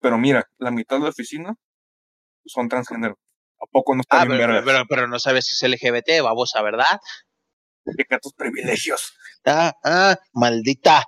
pero 0.00 0.18
mira, 0.18 0.46
la 0.58 0.70
mitad 0.72 0.96
de 0.96 1.04
la 1.04 1.10
oficina 1.10 1.54
son 2.46 2.68
transgénero. 2.68 3.16
¿A 3.62 3.66
poco 3.70 3.94
no 3.94 4.00
está 4.00 4.22
Ah, 4.22 4.24
bien 4.24 4.38
pero, 4.38 4.64
pero, 4.64 4.84
pero 4.88 5.06
no 5.06 5.18
sabes 5.20 5.46
si 5.46 5.54
es 5.54 5.70
LGBT, 5.70 6.20
babosa, 6.22 6.62
¿verdad? 6.62 6.98
Checa 7.96 8.18
tus 8.18 8.32
privilegios. 8.34 9.12
Ah, 9.44 9.72
ah, 9.84 10.16
maldita. 10.32 11.04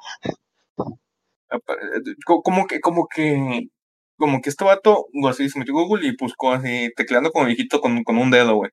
Apa- 1.50 1.74
eh, 1.74 2.14
co- 2.24 2.42
Como 2.42 2.66
que, 2.66 2.80
como 2.80 3.06
que, 3.08 3.68
como 4.16 4.40
que 4.40 4.50
este 4.50 4.64
vato, 4.64 5.06
así, 5.28 5.48
se 5.48 5.58
metió 5.58 5.74
Google 5.74 6.06
y 6.06 6.16
buscó 6.16 6.52
así, 6.52 6.90
tecleando 6.96 7.30
como 7.30 7.46
viejito 7.46 7.80
con, 7.80 8.04
con 8.04 8.18
un 8.18 8.30
dedo, 8.30 8.54
güey. 8.56 8.70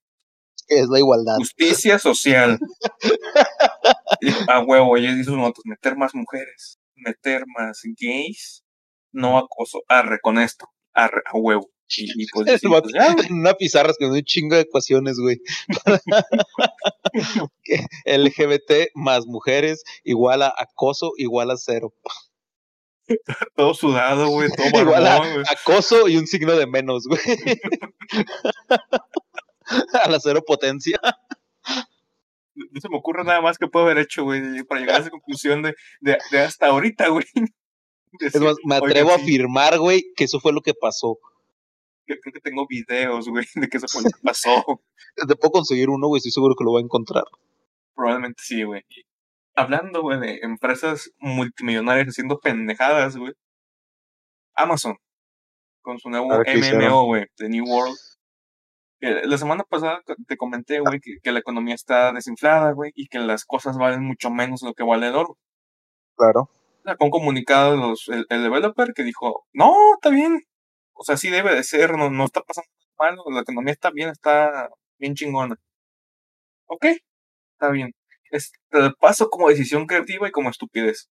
Es 0.67 0.87
la 0.87 0.99
igualdad. 0.99 1.35
Justicia 1.37 1.99
social. 1.99 2.59
A 4.47 4.59
huevo, 4.61 4.97
ella 4.97 5.11
hizo 5.11 5.31
sus 5.31 5.39
notas, 5.39 5.63
meter 5.65 5.95
más 5.95 6.13
mujeres, 6.13 6.77
meter 6.95 7.43
más 7.57 7.81
gays, 7.99 8.63
no 9.11 9.37
acoso, 9.37 9.81
arre 9.87 10.19
con 10.21 10.37
esto, 10.37 10.67
arre, 10.93 11.21
a 11.25 11.37
huevo. 11.37 11.69
Y, 11.97 12.23
y 12.23 12.27
pues, 12.27 12.61
pues, 12.61 12.83
ya, 12.93 13.15
en 13.27 13.39
una 13.39 13.55
pizarra 13.55 13.93
con 13.97 14.11
un 14.11 14.21
chingo 14.21 14.55
de 14.55 14.61
ecuaciones, 14.61 15.17
güey. 15.17 15.41
LGBT 18.05 18.91
más 18.93 19.25
mujeres 19.25 19.83
igual 20.03 20.43
a 20.43 20.53
acoso 20.55 21.13
igual 21.17 21.49
a 21.49 21.57
cero. 21.57 21.91
todo 23.55 23.73
sudado, 23.73 24.27
güey, 24.29 24.49
todo 24.51 24.81
Igual 24.81 25.07
a 25.07 25.17
barbón, 25.17 25.33
güey. 25.33 25.45
acoso 25.49 26.07
y 26.07 26.17
un 26.17 26.27
signo 26.27 26.55
de 26.55 26.67
menos, 26.67 27.07
güey. 27.07 27.19
a 30.03 30.09
la 30.09 30.19
cero 30.19 30.41
potencia. 30.45 30.99
No 32.55 32.81
se 32.81 32.89
me 32.89 32.97
ocurre 32.97 33.23
nada 33.23 33.41
más 33.41 33.57
que 33.57 33.67
puedo 33.67 33.85
haber 33.85 33.99
hecho, 33.99 34.23
güey, 34.23 34.63
para 34.63 34.81
llegar 34.81 34.97
a 34.97 34.99
esa 34.99 35.09
conclusión 35.09 35.61
de, 35.61 35.75
de, 36.01 36.17
de 36.31 36.39
hasta 36.39 36.67
ahorita, 36.67 37.07
güey. 37.09 37.25
Es 38.21 38.41
más, 38.41 38.55
me 38.65 38.75
"Oigan, 38.77 38.89
atrevo 38.89 39.11
a 39.11 39.17
sí, 39.17 39.21
afirmar, 39.21 39.77
güey, 39.77 40.03
que 40.15 40.23
eso 40.23 40.39
fue 40.39 40.51
lo 40.51 40.61
que 40.61 40.73
pasó. 40.73 41.19
que- 42.07 42.19
Creo 42.19 42.33
que 42.33 42.39
tengo 42.39 42.65
videos, 42.67 43.29
güey, 43.29 43.45
de 43.53 43.67
que 43.67 43.77
eso 43.77 43.87
fue 43.87 44.01
lo 44.01 44.09
que 44.09 44.21
pasó. 44.23 44.65
Te 45.27 45.35
puedo 45.35 45.51
conseguir 45.51 45.89
uno, 45.89 46.07
güey, 46.07 46.17
estoy 46.17 46.31
seguro 46.31 46.55
que 46.57 46.63
lo 46.63 46.71
voy 46.71 46.81
a 46.81 46.85
encontrar. 46.85 47.23
Probablemente 47.95 48.41
sí, 48.43 48.63
güey. 48.63 48.83
Hablando, 49.55 50.01
güey, 50.01 50.19
de 50.19 50.39
empresas 50.41 51.11
multimillonarias 51.19 52.07
haciendo 52.07 52.39
pendejadas, 52.39 53.15
güey. 53.15 53.33
Amazon, 54.55 54.97
con 55.81 55.99
su 55.99 56.09
nuevo. 56.09 56.29
MMO, 56.29 57.05
güey, 57.05 57.27
The 57.37 57.47
New 57.47 57.65
World. 57.65 57.95
La 59.01 59.37
semana 59.37 59.63
pasada 59.63 60.01
te 60.27 60.35
comenté, 60.35 60.81
güey, 60.81 60.99
que, 60.99 61.19
que 61.23 61.31
la 61.31 61.39
economía 61.39 61.73
está 61.75 62.11
desinflada, 62.11 62.73
güey, 62.73 62.91
y 62.95 63.07
que 63.07 63.19
las 63.19 63.45
cosas 63.45 63.77
valen 63.77 64.03
mucho 64.03 64.29
menos 64.29 64.59
de 64.59 64.67
lo 64.67 64.73
que 64.73 64.83
vale 64.83 65.07
el 65.07 65.15
oro. 65.15 65.37
Claro. 66.15 66.49
Sacó 66.83 67.05
un 67.05 67.11
comunicado 67.11 67.77
los, 67.77 68.09
el, 68.09 68.25
el 68.29 68.43
developer 68.43 68.93
que 68.93 69.03
dijo, 69.03 69.45
no, 69.53 69.73
está 69.93 70.09
bien. 70.09 70.41
O 70.93 71.03
sea, 71.03 71.15
sí 71.15 71.29
debe 71.29 71.55
de 71.55 71.63
ser, 71.63 71.97
no, 71.97 72.09
no 72.09 72.25
está 72.25 72.41
pasando 72.41 72.69
mal, 72.97 73.15
la 73.33 73.41
economía 73.41 73.73
está 73.73 73.89
bien, 73.89 74.09
está 74.09 74.69
bien 74.97 75.15
chingona. 75.15 75.55
Ok, 76.67 76.85
está 77.53 77.71
bien. 77.71 77.93
Es, 78.31 78.51
te 78.69 78.79
lo 78.79 78.93
paso 78.95 79.29
como 79.29 79.49
decisión 79.49 79.87
creativa 79.87 80.27
y 80.27 80.31
como 80.31 80.49
estupidez. 80.49 81.09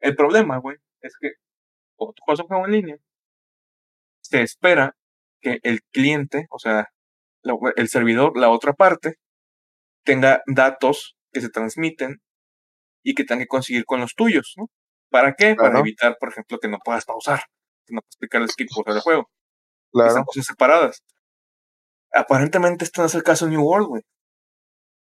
El 0.00 0.14
problema, 0.14 0.58
güey, 0.58 0.76
es 1.00 1.14
que 1.20 1.30
cuando 1.96 2.12
tú 2.12 2.22
juegas 2.24 2.40
un 2.40 2.48
juego 2.48 2.66
en 2.66 2.72
línea, 2.72 2.96
se 4.20 4.42
espera 4.42 4.94
que 5.40 5.58
el 5.62 5.80
cliente, 5.90 6.46
o 6.50 6.58
sea, 6.58 6.88
el 7.76 7.88
servidor, 7.88 8.36
la 8.36 8.50
otra 8.50 8.72
parte, 8.72 9.16
tenga 10.04 10.42
datos 10.46 11.16
que 11.32 11.40
se 11.40 11.50
transmiten 11.50 12.20
y 13.02 13.14
que 13.14 13.24
tengan 13.24 13.44
que 13.44 13.48
conseguir 13.48 13.84
con 13.84 14.00
los 14.00 14.14
tuyos, 14.14 14.54
¿no? 14.56 14.66
¿Para 15.10 15.34
qué? 15.34 15.54
Para 15.54 15.78
evitar, 15.80 16.16
por 16.18 16.30
ejemplo, 16.30 16.58
que 16.58 16.68
no 16.68 16.78
puedas 16.84 17.04
pausar, 17.04 17.40
que 17.86 17.94
no 17.94 18.00
puedas 18.02 18.16
picar 18.18 18.42
el 18.42 18.50
skip 18.50 18.68
por 18.74 18.90
el 18.90 19.00
juego. 19.00 19.24
que 19.24 19.92
Claro. 19.92 20.08
Están 20.08 20.24
cosas 20.24 20.46
separadas. 20.46 21.02
Aparentemente 22.12 22.84
esto 22.84 23.02
no 23.02 23.06
es 23.06 23.14
el 23.14 23.22
caso 23.22 23.46
de 23.46 23.52
New 23.52 23.62
World, 23.62 23.88
güey. 23.88 24.02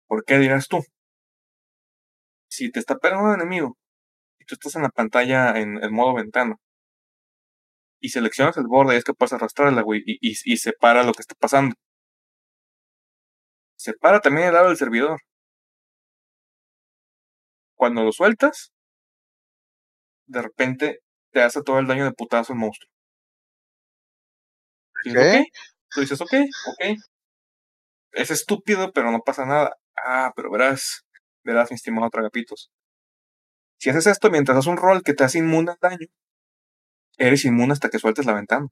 ¿Por 0.08 0.24
qué 0.26 0.38
dirás 0.38 0.68
tú? 0.68 0.80
Si 2.50 2.72
te 2.72 2.80
está 2.80 2.98
pegando 2.98 3.26
un 3.26 3.34
enemigo 3.36 3.78
y 4.40 4.46
tú 4.46 4.56
estás 4.56 4.76
en 4.76 4.84
la 4.84 4.90
pantalla 4.90 5.58
en 5.60 5.78
el 5.84 5.92
modo 5.92 6.16
ventana 6.16 6.56
y 8.02 8.10
seleccionas 8.10 8.58
el 8.58 8.68
borde 8.68 8.96
y 8.96 8.98
es 8.98 9.04
capaz 9.04 9.30
de 9.30 9.36
arrastrarla, 9.38 9.82
güey, 9.82 10.02
y, 10.06 10.18
y, 10.22 10.36
y 10.46 10.58
separa 10.58 11.04
lo 11.04 11.14
que 11.14 11.22
está 11.22 11.36
pasando. 11.36 11.76
Separa 13.80 14.20
también 14.20 14.48
el 14.48 14.54
lado 14.54 14.68
del 14.68 14.76
servidor. 14.78 15.22
Cuando 17.76 18.04
lo 18.04 18.12
sueltas, 18.12 18.74
de 20.28 20.42
repente 20.42 21.00
te 21.32 21.42
hace 21.42 21.62
todo 21.64 21.80
el 21.80 21.88
daño 21.88 22.04
de 22.04 22.12
putazo 22.12 22.52
el 22.52 22.60
monstruo. 22.60 22.92
Y 25.06 25.12
dices, 25.12 25.32
¿Qué? 25.32 25.40
ok. 25.40 25.48
Tú 25.92 26.02
dices, 26.02 26.20
ok, 26.22 26.34
ok. 26.68 26.98
Es 28.12 28.32
estúpido, 28.32 28.92
pero 28.92 29.12
no 29.12 29.22
pasa 29.22 29.46
nada. 29.46 29.78
Ah, 29.96 30.34
pero 30.36 30.52
verás, 30.52 31.06
verás, 31.46 31.72
mi 31.72 31.76
estimado 31.76 32.10
Tragapitos. 32.10 32.70
Si 33.80 33.90
haces 33.90 34.08
esto 34.08 34.30
mientras 34.30 34.58
haces 34.58 34.68
un 34.68 34.76
rol 34.78 35.04
que 35.04 35.14
te 35.14 35.24
hace 35.24 35.40
inmune 35.40 35.72
al 35.72 35.78
daño, 35.82 36.08
eres 37.18 37.46
inmune 37.46 37.72
hasta 37.72 37.90
que 37.90 38.00
sueltes 38.00 38.26
la 38.26 38.34
ventana. 38.34 38.68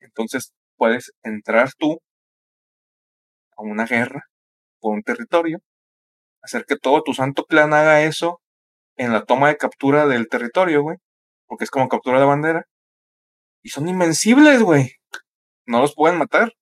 Entonces 0.00 0.52
puedes 0.76 1.12
entrar 1.22 1.70
tú 1.78 2.00
una 3.68 3.86
guerra 3.86 4.24
por 4.80 4.94
un 4.94 5.02
territorio, 5.02 5.58
hacer 6.42 6.64
que 6.66 6.76
todo 6.76 7.02
tu 7.02 7.14
santo 7.14 7.44
clan 7.44 7.74
haga 7.74 8.02
eso 8.02 8.40
en 8.96 9.12
la 9.12 9.24
toma 9.24 9.48
de 9.48 9.56
captura 9.56 10.06
del 10.06 10.28
territorio, 10.28 10.82
güey, 10.82 10.98
porque 11.46 11.64
es 11.64 11.70
como 11.70 11.88
captura 11.88 12.20
de 12.20 12.26
bandera, 12.26 12.66
y 13.62 13.70
son 13.70 13.88
invencibles, 13.88 14.62
güey. 14.62 14.92
No 15.66 15.80
los 15.80 15.94
pueden 15.94 16.18
matar. 16.18 16.52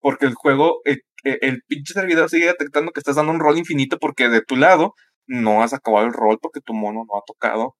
Porque 0.00 0.26
el 0.26 0.34
juego, 0.34 0.80
el, 0.84 1.02
el, 1.24 1.62
pinche 1.66 1.94
servidor 1.94 2.30
sigue 2.30 2.46
detectando 2.46 2.92
que 2.92 3.00
estás 3.00 3.16
dando 3.16 3.32
un 3.32 3.40
rol 3.40 3.58
infinito 3.58 3.98
porque 3.98 4.28
de 4.28 4.42
tu 4.42 4.56
lado 4.56 4.94
no 5.26 5.62
has 5.62 5.74
acabado 5.74 6.06
el 6.06 6.12
rol 6.12 6.38
porque 6.40 6.60
tu 6.60 6.72
mono 6.72 7.04
no 7.06 7.18
ha 7.18 7.22
tocado 7.26 7.76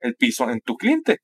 el 0.00 0.16
piso 0.16 0.50
en 0.50 0.60
tu 0.60 0.76
cliente. 0.76 1.18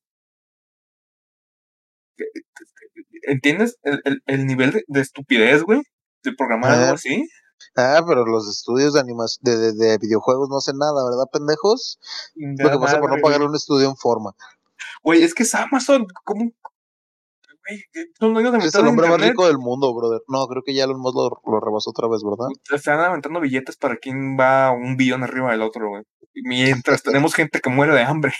¿Entiendes 3.22 3.78
el, 3.82 4.22
el, 4.26 4.46
nivel 4.46 4.84
de, 4.86 5.00
estupidez, 5.00 5.62
güey? 5.62 5.80
De 6.22 6.32
programar 6.32 6.72
algo 6.72 6.94
así. 6.94 7.28
Ah, 7.76 8.02
pero 8.06 8.24
los 8.24 8.48
estudios 8.48 8.94
de 8.94 9.00
animación 9.00 9.40
de, 9.42 9.72
de, 9.72 9.98
videojuegos 9.98 10.48
no 10.48 10.58
hacen 10.58 10.76
nada, 10.78 11.04
¿verdad, 11.04 11.26
pendejos? 11.32 11.98
Lo 12.34 12.70
que 12.70 12.78
pasa 12.78 13.00
por 13.00 13.14
no 13.14 13.20
pagar 13.22 13.42
un 13.42 13.54
estudio 13.54 13.88
en 13.88 13.96
forma. 13.96 14.32
Güey, 15.02 15.22
es 15.22 15.34
que 15.34 15.42
es 15.42 15.54
Amazon, 15.54 16.06
¿cómo? 16.24 16.52
Güey, 17.68 17.84
son 18.18 18.34
de 18.34 18.66
Es 18.66 18.74
el 18.74 18.86
hombre 18.86 19.08
más 19.08 19.20
rico 19.20 19.46
del 19.46 19.58
mundo, 19.58 19.94
brother. 19.94 20.22
No, 20.28 20.46
creo 20.46 20.62
que 20.64 20.74
ya 20.74 20.84
Elon 20.84 21.00
Musk 21.00 21.16
lo, 21.16 21.52
lo 21.52 21.60
rebasó 21.60 21.90
otra 21.90 22.08
vez, 22.08 22.22
¿verdad? 22.24 22.48
Están 22.70 23.00
aventando 23.00 23.40
billetes 23.40 23.76
para 23.76 23.96
quien 23.96 24.38
va 24.38 24.70
un 24.70 24.96
billón 24.96 25.22
arriba 25.22 25.50
del 25.50 25.62
otro, 25.62 25.88
güey. 25.88 26.04
Mientras 26.44 27.02
tenemos 27.02 27.34
gente 27.34 27.60
que 27.60 27.70
muere 27.70 27.94
de 27.94 28.02
hambre. 28.02 28.32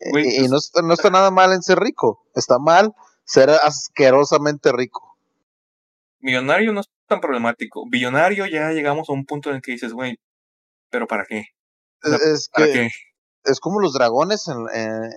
y, 0.00 0.48
no, 0.48 0.56
está, 0.56 0.82
no 0.82 0.94
está 0.94 1.10
nada 1.10 1.30
mal 1.30 1.52
en 1.52 1.62
ser 1.62 1.78
rico. 1.78 2.26
Está 2.34 2.58
mal 2.58 2.94
ser 3.24 3.50
asquerosamente 3.50 4.72
rico. 4.72 5.09
Millonario 6.20 6.72
no 6.72 6.80
es 6.80 6.90
tan 7.06 7.20
problemático. 7.20 7.84
Billonario 7.88 8.46
ya 8.46 8.70
llegamos 8.70 9.08
a 9.08 9.12
un 9.12 9.24
punto 9.24 9.50
en 9.50 9.56
el 9.56 9.62
que 9.62 9.72
dices, 9.72 9.92
güey, 9.92 10.18
¿pero 10.90 11.06
para 11.06 11.24
qué? 11.24 11.46
es 12.02 12.48
que 12.54 12.88
es 13.44 13.60
como 13.60 13.80
los 13.80 13.92
dragones 13.92 14.48
en, 14.48 14.56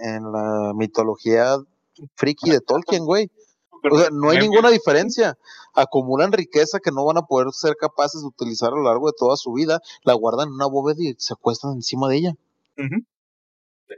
en, 0.04 0.32
la 0.32 0.74
mitología 0.76 1.58
friki 2.16 2.50
de 2.50 2.62
Tolkien, 2.62 3.06
güey. 3.06 3.30
O 3.92 3.98
sea, 3.98 4.10
no 4.12 4.30
hay 4.30 4.40
ninguna 4.40 4.70
diferencia. 4.70 5.38
Acumulan 5.74 6.32
riqueza 6.32 6.80
que 6.80 6.92
no 6.92 7.04
van 7.06 7.18
a 7.18 7.24
poder 7.24 7.52
ser 7.52 7.76
capaces 7.76 8.22
de 8.22 8.28
utilizar 8.28 8.72
a 8.72 8.76
lo 8.76 8.84
largo 8.84 9.08
de 9.08 9.14
toda 9.18 9.36
su 9.36 9.52
vida, 9.52 9.82
la 10.04 10.14
guardan 10.14 10.48
en 10.48 10.54
una 10.54 10.68
bóveda 10.68 10.98
y 11.00 11.16
se 11.18 11.34
acuestan 11.34 11.74
encima 11.74 12.08
de 12.08 12.18
ella. 12.18 12.34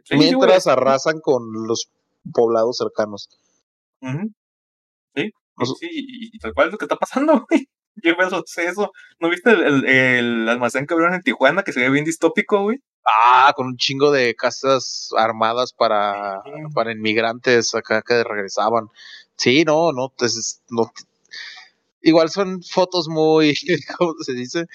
Mientras 0.09 0.65
arrasan 0.65 1.19
con 1.19 1.67
los 1.67 1.89
poblados 2.33 2.77
cercanos. 2.77 3.29
Sí, 5.15 5.31
sí, 5.79 5.87
y, 5.91 6.39
tal 6.39 6.53
cual 6.53 6.67
es 6.67 6.71
lo 6.73 6.77
que 6.77 6.85
está 6.85 6.95
pasando, 6.95 7.45
güey. 7.49 7.69
Yo 8.03 8.13
sé 8.45 8.65
eso. 8.65 8.91
¿No 9.19 9.29
viste 9.29 9.51
el, 9.51 9.85
el, 9.87 10.49
almacén 10.49 10.85
que 10.85 10.93
abrieron 10.93 11.15
en 11.15 11.21
Tijuana 11.21 11.63
que 11.63 11.71
se 11.71 11.79
ve 11.79 11.89
bien 11.89 12.03
distópico, 12.03 12.61
güey? 12.61 12.81
Ah, 13.05 13.53
con 13.55 13.67
un 13.67 13.77
chingo 13.77 14.11
de 14.11 14.35
casas 14.35 15.11
armadas 15.17 15.71
para, 15.71 16.41
para 16.73 16.91
inmigrantes 16.91 17.73
acá 17.73 18.01
que 18.01 18.23
regresaban. 18.23 18.89
Sí, 19.37 19.63
no, 19.63 19.93
no, 19.93 20.11
pues, 20.17 20.61
no. 20.69 20.91
Igual 22.01 22.29
son 22.29 22.61
fotos 22.63 23.07
muy, 23.07 23.53
¿cómo 23.97 24.15
se 24.21 24.33
dice? 24.33 24.65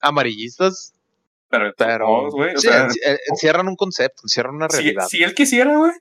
Amarillistas. 0.00 0.92
Pero, 1.48 2.28
encierran 3.30 3.68
un 3.68 3.76
concepto, 3.76 4.22
encierran 4.24 4.56
una 4.56 4.68
realidad. 4.68 5.06
Si, 5.08 5.22
él 5.22 5.34
quisiera, 5.34 5.76
güey, 5.76 5.92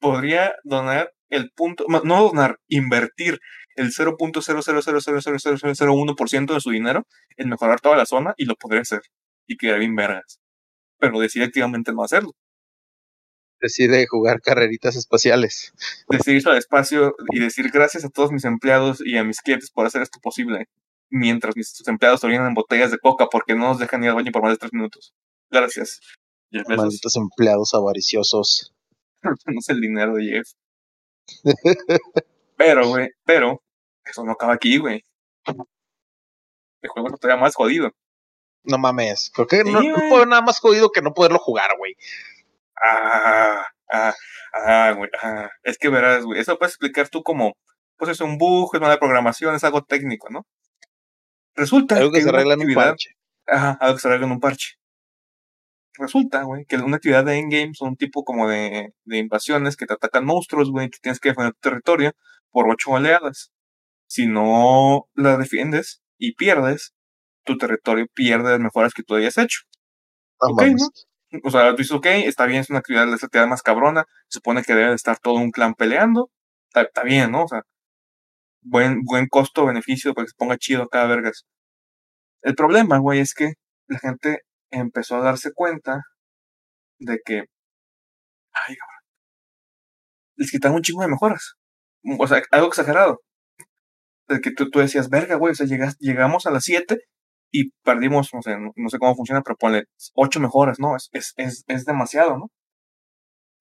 podría 0.00 0.54
donar 0.64 1.12
el 1.28 1.52
punto, 1.52 1.84
no 1.88 2.22
donar, 2.22 2.58
invertir 2.68 3.38
el 3.76 3.92
0.0000001% 3.92 6.54
de 6.54 6.60
su 6.60 6.70
dinero 6.70 7.06
en 7.36 7.48
mejorar 7.48 7.80
toda 7.80 7.96
la 7.96 8.06
zona 8.06 8.34
y 8.36 8.46
lo 8.46 8.56
podría 8.56 8.80
hacer. 8.82 9.02
Y 9.46 9.56
quedar 9.56 9.78
bien 9.78 9.94
vergas 9.94 10.40
pero 11.00 11.18
decide 11.18 11.44
activamente 11.44 11.92
no 11.92 12.04
hacerlo. 12.04 12.36
Decide 13.60 14.06
jugar 14.06 14.40
carreritas 14.40 14.96
espaciales. 14.96 15.72
Decide 16.08 16.36
irse 16.36 16.50
al 16.50 16.56
espacio 16.56 17.14
y 17.30 17.40
decir 17.40 17.70
gracias 17.70 18.04
a 18.04 18.08
todos 18.08 18.30
mis 18.30 18.44
empleados 18.44 19.02
y 19.04 19.18
a 19.18 19.24
mis 19.24 19.40
clientes 19.40 19.70
por 19.70 19.86
hacer 19.86 20.02
esto 20.02 20.18
posible, 20.22 20.68
mientras 21.10 21.56
mis 21.56 21.86
empleados 21.86 22.24
orinan 22.24 22.46
en 22.46 22.54
botellas 22.54 22.90
de 22.90 22.98
coca 22.98 23.26
porque 23.30 23.54
no 23.54 23.68
nos 23.68 23.78
dejan 23.78 24.02
ir 24.04 24.10
al 24.10 24.16
baño 24.16 24.32
por 24.32 24.42
más 24.42 24.52
de 24.52 24.58
tres 24.58 24.72
minutos. 24.72 25.12
Gracias. 25.50 26.00
Malditos 26.68 27.16
empleados 27.16 27.74
avariciosos. 27.74 28.72
no 29.46 29.60
sé 29.60 29.72
el 29.72 29.80
dinero 29.80 30.14
de 30.14 30.24
Jeff. 30.24 30.48
pero, 32.56 32.88
güey, 32.88 33.10
pero, 33.24 33.62
eso 34.04 34.24
no 34.24 34.32
acaba 34.32 34.54
aquí, 34.54 34.78
güey. 34.78 35.04
El 36.82 36.88
juego 36.88 37.08
es 37.08 37.20
todavía 37.20 37.40
más 37.40 37.54
jodido. 37.54 37.92
No 38.62 38.78
mames. 38.78 39.30
Creo 39.34 39.46
que 39.46 39.64
no, 39.64 39.80
puedo 40.08 40.26
nada 40.26 40.42
más 40.42 40.60
jodido 40.60 40.90
que 40.90 41.02
no 41.02 41.14
poderlo 41.14 41.38
jugar, 41.38 41.70
güey. 41.78 41.96
Ah, 42.82 43.66
ah, 43.90 44.14
ah, 44.52 44.92
güey. 44.96 45.10
Ah. 45.22 45.50
Es 45.62 45.78
que 45.78 45.88
verás, 45.88 46.24
güey. 46.24 46.40
Eso 46.40 46.58
puedes 46.58 46.74
explicar 46.74 47.08
tú 47.08 47.22
como, 47.22 47.56
pues 47.96 48.10
es 48.10 48.20
un 48.20 48.38
bug, 48.38 48.74
es 48.74 48.80
mala 48.80 48.98
programación, 48.98 49.54
es 49.54 49.64
algo 49.64 49.82
técnico, 49.82 50.28
¿no? 50.30 50.46
Resulta 51.54 51.96
algo 51.96 52.12
que, 52.12 52.22
se 52.22 52.28
arregla 52.28 52.54
en 52.54 52.60
un 52.60 52.74
parche. 52.74 53.16
Ajá, 53.46 53.76
algo 53.80 53.96
que 53.96 54.00
se 54.00 54.08
arregla 54.08 54.26
en 54.26 54.32
un 54.32 54.40
parche. 54.40 54.79
Resulta, 56.00 56.44
güey, 56.44 56.64
que 56.64 56.76
una 56.76 56.96
actividad 56.96 57.26
de 57.26 57.38
endgame 57.38 57.74
son 57.74 57.90
un 57.90 57.96
tipo 57.96 58.24
como 58.24 58.48
de, 58.48 58.94
de 59.04 59.18
invasiones 59.18 59.76
que 59.76 59.84
te 59.84 59.92
atacan 59.92 60.24
monstruos, 60.24 60.70
güey, 60.70 60.88
que 60.88 60.98
tienes 60.98 61.20
que 61.20 61.28
defender 61.28 61.52
tu 61.52 61.68
territorio 61.68 62.12
por 62.50 62.70
ocho 62.70 62.92
oleadas. 62.92 63.52
Si 64.08 64.26
no 64.26 65.08
la 65.14 65.36
defiendes 65.36 66.00
y 66.16 66.34
pierdes, 66.36 66.94
tu 67.44 67.58
territorio 67.58 68.06
pierde 68.14 68.50
las 68.50 68.60
mejoras 68.60 68.94
que 68.94 69.02
tú 69.02 69.14
hayas 69.14 69.36
hecho. 69.36 69.60
ok, 70.38 70.62
¿no? 70.62 71.40
O 71.44 71.50
sea, 71.50 71.70
tú 71.72 71.76
dices, 71.76 71.92
ok, 71.92 72.06
está 72.06 72.46
bien, 72.46 72.60
es 72.60 72.70
una 72.70 72.78
actividad, 72.78 73.06
la 73.06 73.16
actividad 73.16 73.46
más 73.46 73.62
cabrona, 73.62 74.06
se 74.28 74.38
supone 74.38 74.62
que 74.62 74.74
debe 74.74 74.88
de 74.88 74.94
estar 74.94 75.18
todo 75.18 75.34
un 75.34 75.50
clan 75.50 75.74
peleando, 75.74 76.30
está, 76.72 77.02
bien, 77.04 77.30
¿no? 77.30 77.44
O 77.44 77.48
sea, 77.48 77.62
buen, 78.62 79.02
buen 79.02 79.28
costo-beneficio 79.28 80.14
para 80.14 80.24
que 80.24 80.30
se 80.30 80.36
ponga 80.36 80.56
chido 80.56 80.88
cada 80.88 81.06
vergas. 81.06 81.44
El 82.40 82.54
problema, 82.54 82.98
güey, 82.98 83.20
es 83.20 83.34
que 83.34 83.52
la 83.86 83.98
gente 83.98 84.40
empezó 84.70 85.16
a 85.16 85.22
darse 85.22 85.52
cuenta 85.52 86.02
de 86.98 87.18
que, 87.24 87.44
ay, 88.52 88.76
les 90.36 90.50
quitaron 90.50 90.76
un 90.76 90.82
chingo 90.82 91.02
de 91.02 91.08
mejoras. 91.08 91.54
O 92.18 92.26
sea, 92.26 92.42
algo 92.50 92.68
exagerado. 92.68 93.20
De 94.28 94.40
que 94.40 94.52
tú, 94.52 94.70
tú 94.70 94.78
decías, 94.80 95.10
verga, 95.10 95.36
güey, 95.36 95.52
o 95.52 95.54
sea, 95.54 95.66
llegamos 95.98 96.46
a 96.46 96.50
las 96.50 96.64
7 96.64 96.98
y 97.52 97.70
perdimos, 97.82 98.32
no 98.32 98.42
sé, 98.42 98.56
no, 98.58 98.88
sé 98.88 98.98
cómo 98.98 99.14
funciona, 99.16 99.42
pero 99.42 99.56
ponle 99.56 99.84
ocho 100.14 100.40
mejoras, 100.40 100.78
¿no? 100.78 100.96
Es, 100.96 101.10
es, 101.12 101.34
es, 101.36 101.64
es 101.66 101.84
demasiado, 101.84 102.38
¿no? 102.38 102.50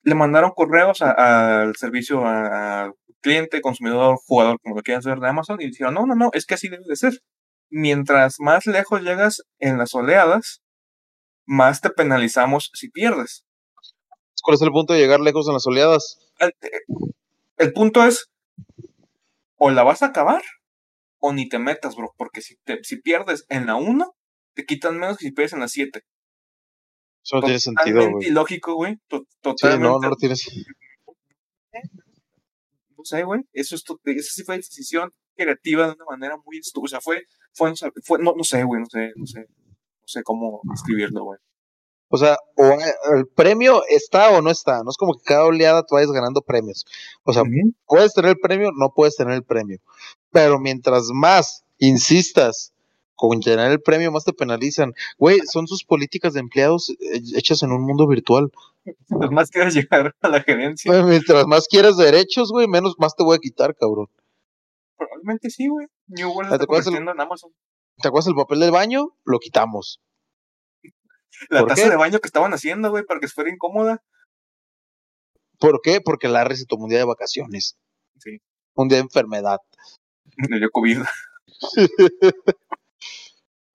Le 0.04 0.16
mandaron 0.16 0.52
correos 0.52 1.02
al 1.02 1.76
servicio, 1.76 2.26
al 2.26 2.94
cliente, 3.22 3.62
consumidor, 3.62 4.18
jugador, 4.26 4.58
como 4.62 4.76
lo 4.76 4.82
quieran 4.82 5.02
saber 5.02 5.20
de 5.20 5.28
Amazon, 5.28 5.58
y 5.60 5.68
dijeron, 5.68 5.94
no, 5.96 6.06
no, 6.06 6.16
no, 6.16 6.30
es 6.34 6.46
que 6.46 6.54
así 6.54 6.70
debe 6.70 6.86
de 6.88 6.96
ser. 6.96 7.20
Mientras 7.70 8.36
más 8.40 8.66
lejos 8.66 9.02
llegas 9.02 9.44
en 9.60 9.78
las 9.78 9.94
oleadas, 9.94 10.62
más 11.50 11.82
te 11.82 11.90
penalizamos 11.90 12.70
si 12.74 12.90
pierdes. 12.90 13.44
¿Cuál 14.44 14.56
es 14.56 14.62
el 14.62 14.72
punto 14.72 14.94
de 14.94 15.00
llegar 15.00 15.20
lejos 15.20 15.48
en 15.48 15.54
las 15.54 15.66
oleadas? 15.66 16.20
El, 16.38 16.54
el 17.58 17.74
punto 17.74 18.06
es, 18.06 18.30
o 19.58 19.72
la 19.72 19.84
vas 19.84 20.04
a 20.04 20.08
acabar, 20.08 20.44
o 21.18 21.34
ni 21.34 21.50
te 21.50 21.58
metas, 21.58 21.96
bro, 21.96 22.14
porque 22.18 22.42
si, 22.42 22.56
te, 22.64 22.84
si 22.84 23.02
pierdes 23.02 23.46
en 23.50 23.66
la 23.66 23.76
1, 23.76 24.16
te 24.54 24.66
quitan 24.66 25.00
menos 25.00 25.18
que 25.18 25.26
si 25.26 25.32
pierdes 25.32 25.54
en 25.54 25.60
la 25.60 25.68
7. 25.68 26.02
Eso 27.24 27.36
no 27.36 27.42
tiene 27.42 27.60
sentido, 27.60 28.12
güey. 28.12 28.28
ilógico, 28.28 28.76
güey. 28.76 28.98
Totalmente. 29.08 29.68
Sí, 29.76 29.80
no, 29.80 30.00
no 30.00 30.10
lo 30.10 30.16
tienes. 30.16 30.66
No 32.96 33.04
sé, 33.04 33.24
güey. 33.24 33.42
Eso, 33.54 33.76
es, 33.76 33.84
esa 34.06 34.32
sí 34.34 34.44
fue 34.44 34.58
decisión 34.58 35.12
creativa 35.36 35.88
de 35.88 35.94
una 35.94 36.06
manera 36.06 36.38
muy 36.46 36.60
estúpida. 36.60 36.86
O 36.86 36.88
sea, 36.90 37.02
fue, 37.02 37.24
fue, 37.54 37.74
fue 38.04 38.20
no, 38.20 38.34
no 38.36 38.44
sé, 38.44 38.64
güey, 38.64 38.82
no 38.82 38.88
sé, 38.88 39.12
no 39.16 39.26
sé. 39.26 39.48
No 40.10 40.12
sé 40.12 40.24
cómo 40.24 40.62
escribirlo, 40.74 41.24
güey. 41.24 41.40
O 42.08 42.18
sea, 42.18 42.38
o 42.56 43.16
el 43.16 43.28
premio 43.28 43.84
está 43.88 44.32
o 44.32 44.42
no 44.42 44.50
está. 44.50 44.82
No 44.84 44.90
es 44.90 44.98
como 44.98 45.14
que 45.14 45.22
cada 45.24 45.46
oleada 45.46 45.84
tú 45.84 45.94
vayas 45.94 46.12
ganando 46.12 46.42
premios. 46.42 46.84
O 47.24 47.32
sea, 47.32 47.44
puedes 47.86 48.16
tener 48.16 48.32
el 48.32 48.40
premio, 48.40 48.72
no 48.76 48.92
puedes 48.96 49.16
tener 49.16 49.36
el 49.36 49.44
premio. 49.44 49.78
Pero 50.32 50.60
mientras 50.60 51.10
más 51.14 51.64
insistas 51.78 52.74
con 53.14 53.40
llenar 53.40 53.70
el 53.70 53.82
premio, 53.82 54.12
más 54.12 54.24
te 54.24 54.34
penalizan. 54.34 54.94
Güey, 55.20 55.42
son 55.46 55.68
sus 55.68 55.84
políticas 55.84 56.34
de 56.34 56.40
empleados 56.40 56.90
eh, 56.90 57.22
hechas 57.36 57.62
en 57.62 57.72
un 57.72 57.84
mundo 57.84 58.08
virtual. 58.08 58.52
Mientras 59.10 59.32
más 59.32 59.52
quieras 59.52 59.74
llegar 59.76 60.16
a 60.22 60.28
la 60.30 60.42
gerencia. 60.42 61.04
mientras 61.04 61.46
más 61.46 61.68
quieras 61.68 61.98
derechos, 61.98 62.52
güey, 62.52 62.68
menos 62.68 62.96
más 62.98 63.16
te 63.16 63.24
voy 63.24 63.36
a 63.36 63.40
quitar, 63.40 63.76
cabrón. 63.76 64.08
Probablemente 64.98 65.52
sí, 65.52 65.68
güey. 65.68 65.86
New 66.08 66.32
World 66.32 66.48
está 66.48 66.58
¿Te, 66.58 66.64
acuerdas 66.64 66.88
el, 66.88 67.06
¿Te 68.02 68.08
acuerdas 68.08 68.28
el 68.28 68.36
papel 68.36 68.60
del 68.60 68.72
baño? 68.72 69.16
Lo 69.26 69.40
quitamos. 69.40 70.02
La 71.50 71.62
¿Por 71.62 71.70
taza 71.70 71.84
qué? 71.84 71.90
de 71.90 71.96
baño 71.96 72.20
que 72.20 72.28
estaban 72.28 72.54
haciendo, 72.54 72.90
güey, 72.92 73.04
para 73.04 73.20
que 73.20 73.28
fuera 73.28 73.50
incómoda. 73.50 74.04
¿Por 75.60 75.82
qué? 75.82 76.00
Porque 76.02 76.28
Larry 76.28 76.56
se 76.56 76.66
tomó 76.66 76.86
un 76.86 76.90
día 76.90 77.00
de 77.00 77.06
vacaciones. 77.06 77.78
Sí. 78.18 78.42
Un 78.76 78.88
día 78.88 78.98
de 78.98 79.04
enfermedad. 79.04 79.60
Le 80.50 80.60
dio 80.60 80.70
COVID. 80.72 81.02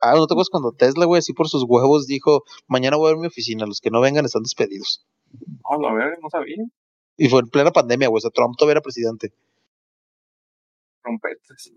Ah, 0.06 0.12
¿no 0.16 0.26
te 0.26 0.34
acuerdas 0.34 0.50
cuando 0.50 0.72
Tesla, 0.72 1.06
güey, 1.06 1.20
así 1.20 1.32
por 1.32 1.48
sus 1.48 1.64
huevos 1.66 2.06
dijo, 2.06 2.44
mañana 2.66 2.98
voy 2.98 3.08
a 3.08 3.12
ver 3.12 3.20
mi 3.20 3.26
oficina, 3.26 3.64
los 3.64 3.80
que 3.80 3.88
no 3.88 4.02
vengan 4.02 4.26
están 4.26 4.42
despedidos? 4.42 5.02
No, 5.62 5.88
a 5.88 5.94
ver, 5.94 6.18
no 6.20 6.28
sabía. 6.28 6.62
Y 7.16 7.30
fue 7.30 7.40
en 7.40 7.48
plena 7.48 7.70
pandemia, 7.70 8.08
güey, 8.08 8.18
o 8.18 8.20
sea, 8.20 8.30
Trump 8.30 8.54
todavía 8.58 8.72
era 8.72 8.80
presidente. 8.82 9.32
Trompetas. 11.02 11.72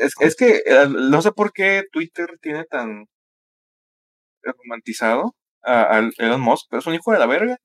Es, 0.00 0.12
es 0.20 0.36
que 0.36 0.62
eh, 0.66 0.88
no 0.88 1.22
sé 1.22 1.32
por 1.32 1.52
qué 1.52 1.84
Twitter 1.92 2.38
tiene 2.40 2.64
tan 2.64 3.06
romantizado 4.42 5.34
a, 5.62 6.10
Elon 6.18 6.40
Musk, 6.40 6.66
pero 6.70 6.80
es 6.80 6.86
un 6.86 6.94
hijo 6.94 7.12
de 7.12 7.18
la 7.18 7.26
verga. 7.26 7.56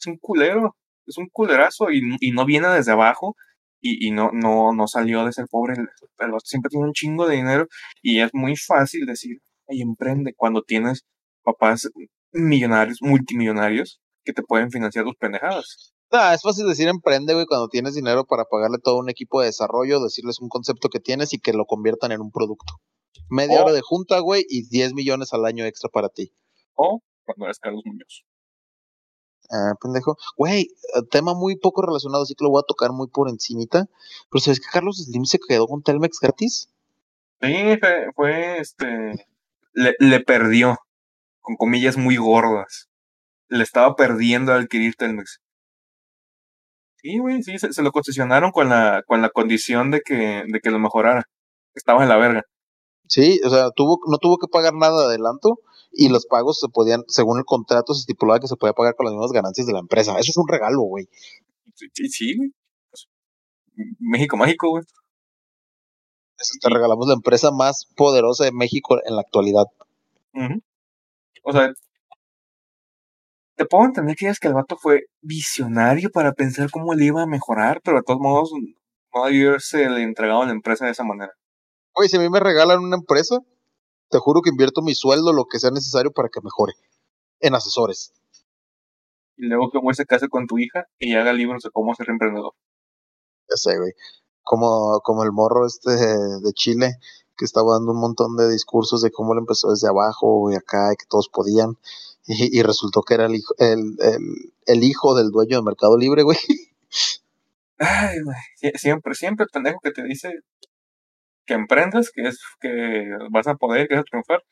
Es 0.00 0.06
un 0.06 0.18
culero. 0.18 0.76
Es 1.06 1.18
un 1.18 1.28
culerazo 1.28 1.90
y, 1.90 2.02
y 2.20 2.32
no 2.32 2.44
viene 2.44 2.68
desde 2.68 2.92
abajo 2.92 3.36
y, 3.80 4.08
y 4.08 4.10
no, 4.10 4.30
no, 4.32 4.72
no 4.72 4.88
salió 4.88 5.24
de 5.24 5.32
ser 5.32 5.46
pobre. 5.50 5.74
Otro 6.18 6.38
siempre 6.44 6.70
tiene 6.70 6.86
un 6.86 6.92
chingo 6.92 7.26
de 7.28 7.36
dinero 7.36 7.66
y 8.02 8.20
es 8.20 8.30
muy 8.34 8.56
fácil 8.56 9.06
decir, 9.06 9.38
ay, 9.68 9.82
emprende 9.82 10.34
cuando 10.36 10.62
tienes 10.62 11.04
papás 11.42 11.88
millonarios, 12.32 12.98
multimillonarios 13.00 14.00
que 14.24 14.32
te 14.32 14.42
pueden 14.42 14.70
financiar 14.70 15.04
tus 15.04 15.16
pendejadas. 15.16 15.95
Ah, 16.10 16.34
es 16.34 16.42
fácil 16.42 16.66
decir 16.68 16.88
emprende, 16.88 17.34
güey, 17.34 17.46
cuando 17.46 17.68
tienes 17.68 17.94
dinero 17.94 18.24
para 18.24 18.44
pagarle 18.44 18.78
todo 18.78 18.98
un 18.98 19.10
equipo 19.10 19.40
de 19.40 19.46
desarrollo, 19.46 20.00
decirles 20.00 20.40
un 20.40 20.48
concepto 20.48 20.88
que 20.88 21.00
tienes 21.00 21.32
y 21.32 21.38
que 21.38 21.52
lo 21.52 21.64
conviertan 21.66 22.12
en 22.12 22.20
un 22.20 22.30
producto. 22.30 22.74
Media 23.28 23.60
Oh. 23.60 23.64
hora 23.64 23.72
de 23.72 23.80
junta, 23.82 24.20
güey, 24.20 24.44
y 24.48 24.68
10 24.68 24.94
millones 24.94 25.32
al 25.32 25.44
año 25.44 25.64
extra 25.64 25.90
para 25.90 26.08
ti. 26.08 26.32
O 26.74 27.00
cuando 27.24 27.46
eres 27.46 27.58
Carlos 27.58 27.82
Muñoz. 27.84 28.24
Ah, 29.50 29.74
pendejo. 29.80 30.16
Güey, 30.36 30.62
eh, 30.62 31.02
tema 31.10 31.34
muy 31.34 31.56
poco 31.56 31.82
relacionado, 31.82 32.22
así 32.22 32.34
que 32.34 32.44
lo 32.44 32.50
voy 32.50 32.60
a 32.60 32.66
tocar 32.66 32.92
muy 32.92 33.08
por 33.08 33.28
encimita. 33.28 33.86
Pero 34.30 34.40
¿sabes 34.40 34.60
que 34.60 34.66
Carlos 34.72 34.96
Slim 35.04 35.24
se 35.24 35.38
quedó 35.38 35.66
con 35.66 35.82
Telmex 35.82 36.18
gratis? 36.20 36.68
Sí, 37.40 37.76
fue, 37.80 38.06
fue, 38.14 38.58
este. 38.58 39.26
Le, 39.72 39.94
le 39.98 40.20
perdió, 40.20 40.78
con 41.40 41.56
comillas 41.56 41.96
muy 41.96 42.16
gordas. 42.16 42.88
Le 43.48 43.62
estaba 43.62 43.94
perdiendo 43.94 44.52
al 44.52 44.62
adquirir 44.62 44.94
Telmex. 44.96 45.40
Sí, 47.06 47.18
güey, 47.18 47.40
sí, 47.40 47.56
se, 47.56 47.72
se 47.72 47.82
lo 47.84 47.92
concesionaron 47.92 48.50
con 48.50 48.68
la, 48.68 49.04
con 49.06 49.22
la 49.22 49.30
condición 49.30 49.92
de 49.92 50.00
que, 50.00 50.42
de 50.44 50.60
que 50.60 50.72
lo 50.72 50.80
mejorara. 50.80 51.22
Estaba 51.72 52.02
en 52.02 52.08
la 52.08 52.16
verga. 52.16 52.42
Sí, 53.06 53.40
o 53.44 53.48
sea, 53.48 53.70
tuvo, 53.70 54.00
no 54.08 54.18
tuvo 54.18 54.38
que 54.38 54.48
pagar 54.48 54.74
nada 54.74 55.02
de 55.02 55.06
adelanto 55.06 55.60
y 55.92 56.08
los 56.08 56.26
pagos 56.26 56.58
se 56.58 56.66
podían, 56.66 57.04
según 57.06 57.38
el 57.38 57.44
contrato, 57.44 57.94
se 57.94 58.00
estipulaba 58.00 58.40
que 58.40 58.48
se 58.48 58.56
podía 58.56 58.72
pagar 58.72 58.96
con 58.96 59.04
las 59.06 59.12
mismas 59.12 59.30
ganancias 59.30 59.68
de 59.68 59.72
la 59.72 59.78
empresa. 59.78 60.18
Eso 60.18 60.32
es 60.32 60.36
un 60.36 60.48
regalo, 60.48 60.80
güey. 60.80 61.08
Sí, 61.76 62.08
sí, 62.08 62.36
güey. 62.36 62.50
Pues, 62.90 63.06
México 64.00 64.36
mágico, 64.36 64.70
güey. 64.70 64.82
Te 66.60 66.68
regalamos 66.68 67.06
la 67.06 67.14
empresa 67.14 67.52
más 67.52 67.86
poderosa 67.94 68.46
de 68.46 68.52
México 68.52 68.98
en 69.06 69.14
la 69.14 69.20
actualidad. 69.20 69.66
Ujú. 70.34 70.60
O 71.44 71.52
sea, 71.52 71.72
te 73.56 73.64
puedo 73.64 73.84
entender 73.84 74.16
que 74.16 74.26
digas 74.26 74.38
que 74.38 74.48
el 74.48 74.54
vato 74.54 74.76
fue 74.76 75.06
visionario 75.22 76.10
para 76.10 76.32
pensar 76.32 76.70
cómo 76.70 76.94
le 76.94 77.06
iba 77.06 77.22
a 77.22 77.26
mejorar, 77.26 77.80
pero 77.82 77.96
de 77.96 78.02
todos 78.02 78.20
modos 78.20 78.50
no 79.14 79.24
haberse 79.24 79.88
le 79.88 80.02
entregado 80.02 80.42
a 80.42 80.46
la 80.46 80.52
empresa 80.52 80.84
de 80.84 80.92
esa 80.92 81.04
manera. 81.04 81.32
Güey, 81.94 82.08
si 82.08 82.16
a 82.16 82.20
mí 82.20 82.28
me 82.28 82.40
regalan 82.40 82.80
una 82.80 82.96
empresa, 82.96 83.38
te 84.10 84.18
juro 84.18 84.42
que 84.42 84.50
invierto 84.50 84.82
mi 84.82 84.94
sueldo, 84.94 85.32
lo 85.32 85.46
que 85.46 85.58
sea 85.58 85.70
necesario 85.70 86.12
para 86.12 86.28
que 86.28 86.40
mejore. 86.42 86.74
En 87.40 87.54
asesores. 87.54 88.12
Y 89.36 89.46
luego 89.46 89.70
que 89.70 89.94
se 89.94 90.06
case 90.06 90.28
con 90.28 90.46
tu 90.46 90.58
hija 90.58 90.86
y 90.98 91.14
haga 91.14 91.32
libros 91.32 91.62
de 91.62 91.70
cómo 91.70 91.94
ser 91.94 92.10
emprendedor. 92.10 92.52
Ya 93.48 93.56
sé, 93.56 93.78
güey. 93.78 93.92
Como, 94.42 95.00
como 95.02 95.24
el 95.24 95.32
morro 95.32 95.66
este 95.66 95.90
de 95.90 96.52
Chile, 96.54 96.92
que 97.36 97.44
estaba 97.44 97.74
dando 97.74 97.92
un 97.92 98.00
montón 98.00 98.36
de 98.36 98.48
discursos 98.48 99.02
de 99.02 99.10
cómo 99.10 99.32
él 99.32 99.40
empezó 99.40 99.70
desde 99.70 99.88
abajo 99.88 100.50
y 100.50 100.54
acá, 100.54 100.92
y 100.92 100.96
que 100.96 101.06
todos 101.08 101.28
podían. 101.28 101.76
Y, 102.26 102.58
y 102.58 102.62
resultó 102.62 103.02
que 103.02 103.14
era 103.14 103.26
el 103.26 103.34
hijo, 103.36 103.54
el, 103.58 103.96
el, 104.00 104.52
el 104.66 104.84
hijo 104.84 105.14
del 105.14 105.30
dueño 105.30 105.58
de 105.58 105.62
Mercado 105.62 105.96
Libre, 105.96 106.22
güey. 106.22 106.38
Ay, 107.78 108.20
güey. 108.22 108.36
Sie- 108.60 108.76
Siempre, 108.78 109.14
siempre 109.14 109.44
el 109.44 109.50
pendejo 109.50 109.80
que 109.82 109.90
te 109.92 110.02
dice 110.02 110.30
que 111.46 111.54
emprendas, 111.54 112.10
que 112.12 112.22
es 112.26 112.40
que 112.60 113.04
vas 113.30 113.46
a 113.46 113.54
poder, 113.54 113.86
que 113.88 113.94
vas 113.94 114.00
a 114.02 114.04
triunfar, 114.04 114.42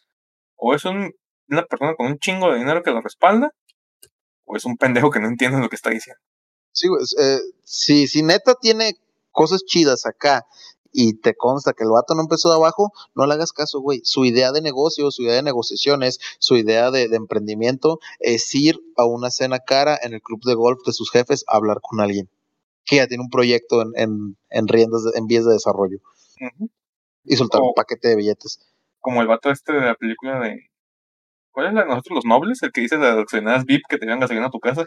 o 0.56 0.74
es 0.74 0.84
un, 0.84 1.12
una 1.48 1.64
persona 1.64 1.94
con 1.96 2.06
un 2.06 2.18
chingo 2.18 2.52
de 2.52 2.58
dinero 2.58 2.82
que 2.82 2.92
lo 2.92 3.00
respalda, 3.00 3.50
o 4.44 4.56
es 4.56 4.64
un 4.64 4.76
pendejo 4.76 5.10
que 5.10 5.20
no 5.20 5.28
entiende 5.28 5.58
lo 5.58 5.68
que 5.68 5.76
está 5.76 5.90
diciendo. 5.90 6.20
Sí, 6.72 6.88
güey. 6.88 7.02
eh, 7.20 7.38
si, 7.64 8.06
si 8.06 8.22
neta 8.22 8.54
tiene 8.60 8.94
cosas 9.32 9.64
chidas 9.64 10.06
acá 10.06 10.46
y 10.96 11.14
te 11.20 11.34
consta 11.34 11.72
que 11.74 11.82
el 11.84 11.90
vato 11.90 12.14
no 12.14 12.22
empezó 12.22 12.48
de 12.50 12.54
abajo, 12.56 12.92
no 13.14 13.26
le 13.26 13.34
hagas 13.34 13.52
caso, 13.52 13.80
güey. 13.80 14.00
Su 14.04 14.24
idea 14.24 14.52
de 14.52 14.62
negocio, 14.62 15.10
su 15.10 15.22
idea 15.24 15.34
de 15.34 15.42
negociaciones, 15.42 16.20
su 16.38 16.56
idea 16.56 16.90
de, 16.92 17.08
de 17.08 17.16
emprendimiento 17.16 17.98
es 18.20 18.54
ir 18.54 18.80
a 18.96 19.04
una 19.04 19.30
cena 19.30 19.58
cara 19.58 19.98
en 20.02 20.14
el 20.14 20.22
club 20.22 20.40
de 20.44 20.54
golf 20.54 20.78
de 20.86 20.92
sus 20.92 21.10
jefes 21.10 21.44
a 21.48 21.56
hablar 21.56 21.80
con 21.82 22.00
alguien 22.00 22.30
que 22.86 22.96
ya 22.96 23.06
tiene 23.08 23.24
un 23.24 23.30
proyecto 23.30 23.82
en, 23.82 23.88
en, 23.96 24.36
en 24.50 24.68
riendas, 24.68 25.02
de- 25.04 25.18
en 25.18 25.26
vías 25.26 25.44
de 25.44 25.52
desarrollo 25.54 25.98
y 27.24 27.36
soltar 27.36 27.60
Oh. 27.62 27.68
un 27.68 27.74
paquete 27.74 28.08
de 28.08 28.16
billetes. 28.16 28.58
Como 29.00 29.20
el 29.22 29.26
vato 29.26 29.50
este 29.50 29.72
de 29.72 29.80
la 29.80 29.94
película 29.94 30.38
de. 30.40 30.70
¿Cuál 31.50 31.68
es 31.68 31.72
la 31.74 31.82
de 31.82 31.88
nosotros 31.88 32.16
los 32.16 32.24
nobles? 32.24 32.62
El 32.62 32.72
que 32.72 32.80
dice 32.82 32.96
de 32.98 33.04
las 33.08 33.18
accionadas 33.18 33.64
VIP 33.64 33.82
que 33.88 33.96
te 33.98 34.04
llevan 34.06 34.20
gasolina 34.20 34.46
a 34.46 34.50
tu 34.50 34.60
casa. 34.60 34.84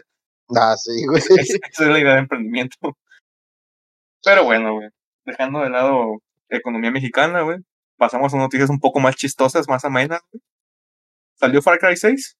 Ah, 0.56 0.76
sí, 0.76 1.04
güey. 1.06 1.18
Es- 1.20 1.28
Esa 1.70 1.84
es 1.84 1.88
la 1.90 1.98
idea 1.98 2.14
de 2.14 2.20
emprendimiento. 2.20 2.76
Pero 4.24 4.44
bueno, 4.44 4.74
güey. 4.74 4.88
Dejando 5.28 5.60
de 5.60 5.68
lado 5.68 6.22
economía 6.48 6.90
mexicana, 6.90 7.42
güey. 7.42 7.58
Pasamos 7.98 8.32
a 8.32 8.38
noticias 8.38 8.70
un 8.70 8.80
poco 8.80 8.98
más 8.98 9.14
chistosas, 9.14 9.68
más 9.68 9.84
amenas, 9.84 10.20
güey. 10.32 10.42
Salió 11.34 11.60
Far 11.60 11.78
Cry 11.78 11.96
6. 11.96 12.38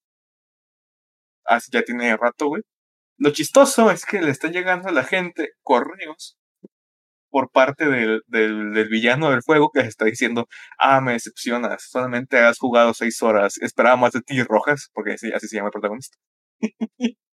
Así 1.45 1.69
ya 1.71 1.83
tiene 1.83 2.17
rato, 2.17 2.47
güey. 2.47 2.63
Lo 3.17 3.31
chistoso 3.31 3.91
es 3.91 4.05
que 4.05 4.21
le 4.21 4.31
están 4.31 4.53
llegando 4.53 4.89
a 4.89 4.91
la 4.91 5.03
gente 5.03 5.51
correos 5.61 6.39
por 7.29 7.51
parte 7.51 7.85
del, 7.85 8.23
del, 8.25 8.73
del 8.73 8.89
villano 8.89 9.29
del 9.29 9.41
juego 9.41 9.69
que 9.71 9.81
está 9.81 10.05
diciendo, 10.05 10.47
ah, 10.79 10.99
me 10.99 11.13
decepcionas, 11.13 11.83
solamente 11.89 12.39
has 12.39 12.57
jugado 12.57 12.95
seis 12.95 13.21
horas, 13.21 13.57
esperaba 13.61 13.97
más 13.97 14.13
de 14.13 14.21
ti, 14.21 14.41
Rojas, 14.41 14.89
porque 14.93 15.13
así, 15.13 15.31
así 15.31 15.47
se 15.47 15.57
llama 15.57 15.67
el 15.67 15.73
protagonista. 15.73 16.17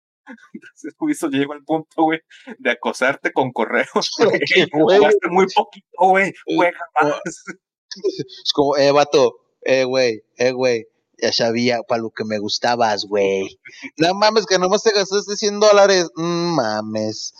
Entonces, 0.53 0.95
güey, 0.99 1.13
eso 1.13 1.29
llegó 1.29 1.53
al 1.53 1.65
punto, 1.65 2.03
güey, 2.05 2.21
de 2.59 2.71
acosarte 2.71 3.33
con 3.33 3.53
correos. 3.53 4.11
güey. 4.19 4.99
Jugaste 4.99 5.29
muy 5.31 5.47
poquito, 5.55 5.89
güey, 5.99 6.33
juega 6.57 6.79
más. 7.03 7.21
Es 7.97 8.53
como, 8.53 8.77
eh, 8.77 8.91
vato, 8.91 9.37
eh, 9.63 9.85
güey, 9.85 10.23
eh, 10.37 10.51
güey. 10.51 10.87
Ya 11.17 11.33
sabía 11.33 11.81
para 11.87 12.03
lo 12.03 12.11
que 12.11 12.25
me 12.25 12.41
gustabas, 12.41 13.05
güey. 13.05 13.57
No 13.99 14.13
mames, 14.15 14.47
que 14.47 14.59
nomás 14.59 14.83
te 14.83 14.91
gastaste 14.91 15.37
100 15.37 15.61
dólares. 15.61 16.09
Mm, 16.17 16.57
mames. 16.57 17.33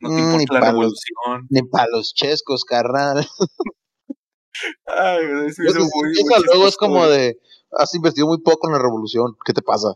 No 0.00 0.08
te 0.08 0.14
Mm, 0.16 0.36
ni 0.36 0.42
importa 0.42 0.54
la 0.54 0.60
pa' 0.60 0.66
los- 0.72 0.74
revolución. 0.74 1.46
Ni 1.50 1.62
para 1.62 1.86
los 1.92 2.12
chescos, 2.14 2.64
carnal. 2.64 3.24
Ay, 4.86 5.26
güey, 5.26 5.46
eso 5.46 5.62
que 5.72 5.78
muy, 5.78 6.08
empieza 6.18 6.40
luego 6.46 6.66
es 6.68 6.76
como 6.76 7.06
de, 7.06 7.38
has 7.78 7.94
invertido 7.94 8.26
muy 8.26 8.38
poco 8.38 8.66
en 8.66 8.72
la 8.74 8.80
revolución. 8.80 9.36
¿Qué 9.44 9.52
te 9.52 9.62
pasa? 9.62 9.94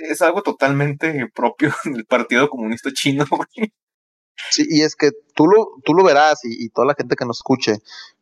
Es 0.00 0.22
algo 0.22 0.42
totalmente 0.42 1.28
propio 1.34 1.72
del 1.84 2.06
Partido 2.06 2.48
Comunista 2.48 2.90
Chino, 2.92 3.24
güey. 3.30 3.72
Sí, 4.50 4.64
y 4.68 4.82
es 4.82 4.96
que 4.96 5.10
tú 5.34 5.46
lo, 5.46 5.68
tú 5.84 5.92
lo 5.92 6.02
verás 6.02 6.44
y, 6.44 6.64
y 6.64 6.70
toda 6.70 6.86
la 6.86 6.94
gente 6.94 7.14
que 7.14 7.26
nos 7.26 7.38
escuche 7.38 7.78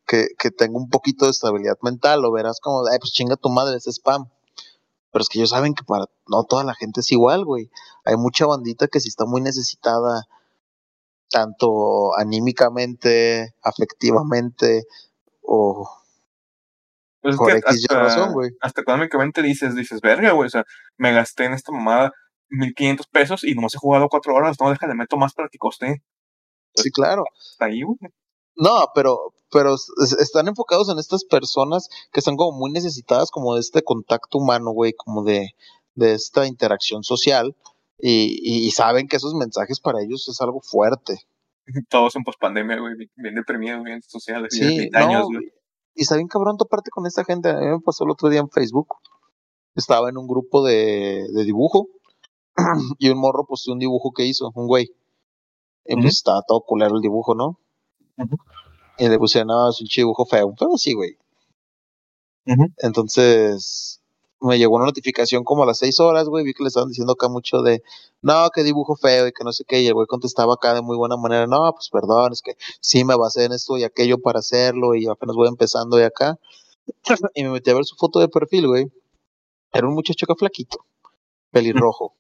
que, 0.06 0.28
que 0.38 0.50
tenga 0.50 0.76
un 0.76 0.88
poquito 0.88 1.26
de 1.26 1.30
estabilidad 1.30 1.78
mental, 1.82 2.22
lo 2.22 2.32
verás 2.32 2.58
como, 2.60 2.84
ay, 2.90 2.98
pues 2.98 3.12
chinga 3.12 3.36
tu 3.36 3.50
madre, 3.50 3.76
es 3.76 3.86
spam. 3.86 4.28
Pero 5.12 5.22
es 5.22 5.28
que 5.28 5.38
ellos 5.38 5.50
saben 5.50 5.74
que 5.74 5.84
para 5.84 6.06
no 6.26 6.44
toda 6.44 6.64
la 6.64 6.74
gente 6.74 7.00
es 7.00 7.12
igual, 7.12 7.44
güey. 7.44 7.70
Hay 8.04 8.16
mucha 8.16 8.46
bandita 8.46 8.88
que 8.88 9.00
si 9.00 9.08
está 9.08 9.26
muy 9.26 9.40
necesitada, 9.40 10.26
tanto 11.30 12.16
anímicamente, 12.16 13.54
afectivamente, 13.62 14.86
o 15.42 15.88
Pues 17.20 17.34
es 17.34 17.38
por 17.38 17.48
que 17.52 17.58
X 17.58 17.66
hasta, 17.88 17.98
razón, 18.02 18.32
güey. 18.32 18.50
hasta 18.60 18.80
económicamente 18.80 19.42
dices, 19.42 19.74
dices, 19.74 20.00
verga, 20.00 20.32
güey, 20.32 20.46
o 20.46 20.50
sea, 20.50 20.64
me 20.96 21.12
gasté 21.12 21.44
en 21.44 21.52
esta 21.54 21.72
mamada 21.72 22.12
1500 22.50 23.06
pesos 23.08 23.44
y 23.44 23.54
nomás 23.54 23.74
he 23.74 23.78
jugado 23.78 24.08
cuatro 24.08 24.34
horas, 24.34 24.56
no, 24.60 24.70
déjale, 24.70 24.94
meto 24.94 25.16
más 25.16 25.34
para 25.34 25.48
que 25.48 25.58
coste. 25.58 26.02
Sí, 26.74 26.90
claro. 26.90 27.24
Hasta 27.50 27.66
ahí, 27.66 27.82
güey. 27.82 27.98
No, 28.56 28.86
pero, 28.94 29.34
pero 29.50 29.74
es- 29.74 30.16
están 30.20 30.48
enfocados 30.48 30.88
en 30.90 30.98
estas 30.98 31.24
personas 31.24 31.88
que 32.12 32.20
están 32.20 32.36
como 32.36 32.56
muy 32.56 32.70
necesitadas 32.72 33.30
como 33.30 33.54
de 33.54 33.60
este 33.60 33.82
contacto 33.82 34.38
humano, 34.38 34.70
güey, 34.70 34.92
como 34.92 35.22
de, 35.24 35.50
de 35.94 36.14
esta 36.14 36.46
interacción 36.46 37.02
social 37.04 37.54
y, 37.98 38.38
y- 38.66 38.70
saben 38.70 39.08
que 39.08 39.16
esos 39.16 39.34
mensajes 39.34 39.80
para 39.80 40.00
ellos 40.02 40.28
es 40.28 40.40
algo 40.40 40.60
fuerte. 40.60 41.16
Todos 41.90 42.14
en 42.16 42.22
pospandemia, 42.22 42.78
güey, 42.78 42.94
bien- 43.16 43.34
deprimidos, 43.34 43.82
bien 43.82 44.00
sociales, 44.02 44.54
Sí, 44.54 44.66
bien 44.78 44.90
no, 44.92 45.26
güey. 45.26 45.52
Y 45.98 46.02
está 46.02 46.14
bien 46.14 46.28
cabrón 46.28 46.56
toparte 46.56 46.90
con 46.90 47.06
esta 47.06 47.24
gente. 47.24 47.50
A 47.50 47.58
mí 47.58 47.66
me 47.66 47.80
pasó 47.80 48.04
el 48.04 48.10
otro 48.10 48.28
día 48.28 48.40
en 48.40 48.48
Facebook 48.48 48.88
estaba 49.78 50.08
en 50.08 50.18
un 50.18 50.26
grupo 50.26 50.64
de, 50.64 51.26
de 51.32 51.44
dibujo 51.44 51.88
y 52.98 53.08
un 53.08 53.18
morro 53.18 53.46
pues 53.46 53.66
un 53.68 53.78
dibujo 53.78 54.12
que 54.12 54.24
hizo, 54.24 54.50
un 54.54 54.66
güey. 54.66 54.90
Y 55.84 55.94
pues 55.94 56.16
estaba 56.16 56.42
todo 56.46 56.60
culero 56.60 56.96
el 56.96 57.00
dibujo, 57.00 57.34
¿no? 57.34 57.58
Y 58.98 59.08
le 59.08 59.18
pusieron, 59.18 59.48
no, 59.48 59.70
es 59.70 59.80
un 59.80 59.86
dibujo 59.86 60.26
feo, 60.26 60.54
pero 60.58 60.76
sí, 60.76 60.92
güey. 60.92 61.16
Entonces, 62.78 64.02
me 64.40 64.58
llegó 64.58 64.76
una 64.76 64.86
notificación 64.86 65.44
como 65.44 65.64
a 65.64 65.66
las 65.66 65.78
seis 65.78 65.98
horas, 66.00 66.28
güey, 66.28 66.44
vi 66.44 66.54
que 66.54 66.62
le 66.62 66.68
estaban 66.68 66.88
diciendo 66.88 67.14
acá 67.14 67.28
mucho 67.28 67.62
de, 67.62 67.82
no, 68.22 68.48
que 68.50 68.62
dibujo 68.62 68.96
feo 68.96 69.26
y 69.26 69.32
que 69.32 69.44
no 69.44 69.52
sé 69.52 69.64
qué, 69.64 69.80
y 69.80 69.86
el 69.86 69.94
güey 69.94 70.06
contestaba 70.06 70.54
acá 70.54 70.74
de 70.74 70.82
muy 70.82 70.96
buena 70.96 71.16
manera, 71.16 71.46
no, 71.46 71.72
pues 71.72 71.88
perdón, 71.90 72.32
es 72.32 72.42
que 72.42 72.56
sí 72.80 73.04
me 73.04 73.16
basé 73.16 73.44
en 73.44 73.52
esto 73.52 73.76
y 73.76 73.84
aquello 73.84 74.18
para 74.18 74.38
hacerlo 74.40 74.94
y 74.94 75.06
apenas 75.06 75.34
voy 75.34 75.48
empezando 75.48 75.96
de 75.96 76.04
acá. 76.04 76.38
y 77.34 77.42
me 77.42 77.50
metí 77.50 77.70
a 77.70 77.74
ver 77.74 77.84
su 77.84 77.96
foto 77.96 78.20
de 78.20 78.28
perfil, 78.28 78.68
güey. 78.68 78.92
Era 79.72 79.86
un 79.86 79.94
muchacho 79.94 80.24
acá 80.24 80.34
flaquito, 80.34 80.84
pelirrojo, 81.50 82.14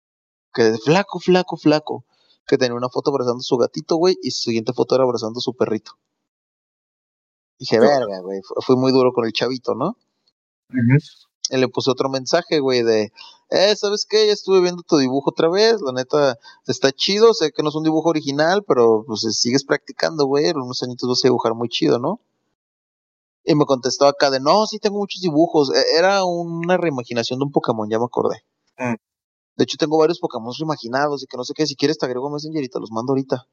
que 0.54 0.74
flaco, 0.78 1.18
flaco, 1.20 1.56
flaco, 1.56 2.04
que 2.46 2.58
tenía 2.58 2.74
una 2.74 2.88
foto 2.88 3.10
abrazando 3.10 3.40
a 3.40 3.42
su 3.42 3.56
gatito, 3.56 3.96
güey, 3.96 4.16
y 4.22 4.30
su 4.30 4.42
siguiente 4.50 4.72
foto 4.72 4.94
era 4.94 5.04
abrazando 5.04 5.38
a 5.38 5.42
su 5.42 5.54
perrito. 5.54 5.92
Dije, 7.58 7.78
verga, 7.78 8.20
güey, 8.20 8.40
fui 8.60 8.76
muy 8.76 8.92
duro 8.92 9.12
con 9.12 9.24
el 9.24 9.32
chavito, 9.32 9.74
¿no? 9.74 9.96
Y 11.50 11.56
le 11.56 11.68
puse 11.68 11.90
otro 11.90 12.08
mensaje, 12.08 12.60
güey, 12.60 12.82
de, 12.82 13.12
eh, 13.50 13.76
¿sabes 13.76 14.06
qué? 14.08 14.26
Ya 14.26 14.32
estuve 14.32 14.60
viendo 14.60 14.82
tu 14.82 14.96
dibujo 14.96 15.30
otra 15.30 15.48
vez, 15.50 15.80
la 15.82 15.92
neta, 15.92 16.38
está 16.66 16.92
chido, 16.92 17.34
sé 17.34 17.52
que 17.52 17.62
no 17.62 17.68
es 17.68 17.74
un 17.74 17.82
dibujo 17.82 18.08
original, 18.08 18.64
pero 18.66 19.04
pues 19.06 19.20
sigues 19.38 19.64
practicando, 19.64 20.26
güey, 20.26 20.46
en 20.46 20.56
unos 20.56 20.82
añitos 20.82 21.08
vas 21.08 21.24
a 21.24 21.28
dibujar 21.28 21.54
muy 21.54 21.68
chido, 21.68 21.98
¿no? 21.98 22.20
Y 23.44 23.54
me 23.54 23.64
contestó 23.64 24.06
acá 24.06 24.30
de, 24.30 24.40
no, 24.40 24.66
sí 24.66 24.78
tengo 24.78 24.98
muchos 24.98 25.20
dibujos, 25.20 25.74
e-, 25.74 25.98
era 25.98 26.24
una 26.24 26.76
reimaginación 26.76 27.40
de 27.40 27.44
un 27.46 27.52
Pokémon, 27.52 27.90
ya 27.90 27.98
me 27.98 28.04
acordé. 28.04 28.44
Mm. 28.78 28.94
De 29.56 29.64
hecho, 29.64 29.76
tengo 29.76 29.98
varios 29.98 30.20
Pokémon 30.20 30.52
reimaginados 30.58 31.22
y 31.22 31.26
que 31.26 31.36
no 31.36 31.44
sé 31.44 31.52
qué, 31.54 31.66
si 31.66 31.76
quieres 31.76 31.98
te 31.98 32.06
agrego 32.06 32.30
Messenger 32.30 32.62
y 32.62 32.68
te 32.68 32.80
los 32.80 32.90
mando 32.92 33.12
ahorita. 33.12 33.46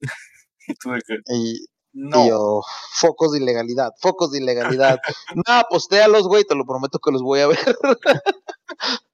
y, 1.32 1.66
no. 1.92 2.28
Yo, 2.28 2.62
focos 2.92 3.32
de 3.32 3.38
ilegalidad, 3.38 3.90
focos 4.00 4.30
de 4.30 4.38
ilegalidad. 4.38 5.00
no, 5.34 5.62
postéalos, 5.68 6.28
güey, 6.28 6.44
te 6.44 6.54
lo 6.54 6.64
prometo 6.64 6.98
que 6.98 7.10
los 7.10 7.22
voy 7.22 7.40
a 7.40 7.48
ver. 7.48 7.58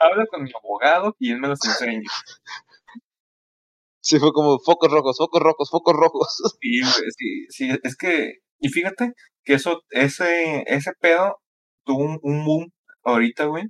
Habla 0.00 0.26
con 0.30 0.44
mi 0.44 0.50
abogado 0.56 1.16
y 1.18 1.32
él 1.32 1.40
me 1.40 1.48
los 1.48 1.58
enseña. 1.64 2.08
Sí, 4.02 4.18
fue 4.18 4.32
como 4.32 4.58
focos 4.58 4.90
rojos, 4.90 5.18
focos 5.18 5.42
rojos, 5.42 5.70
focos 5.70 5.94
rojos. 5.94 6.42
Sí, 6.60 6.80
sí, 7.16 7.46
sí, 7.48 7.68
es 7.82 7.96
que, 7.96 8.34
y 8.58 8.68
fíjate 8.68 9.12
que 9.44 9.54
eso, 9.54 9.82
ese, 9.90 10.64
ese 10.66 10.92
pedo 11.00 11.38
tuvo 11.84 12.04
un, 12.04 12.18
un 12.22 12.44
boom 12.44 12.72
ahorita, 13.04 13.44
güey, 13.46 13.64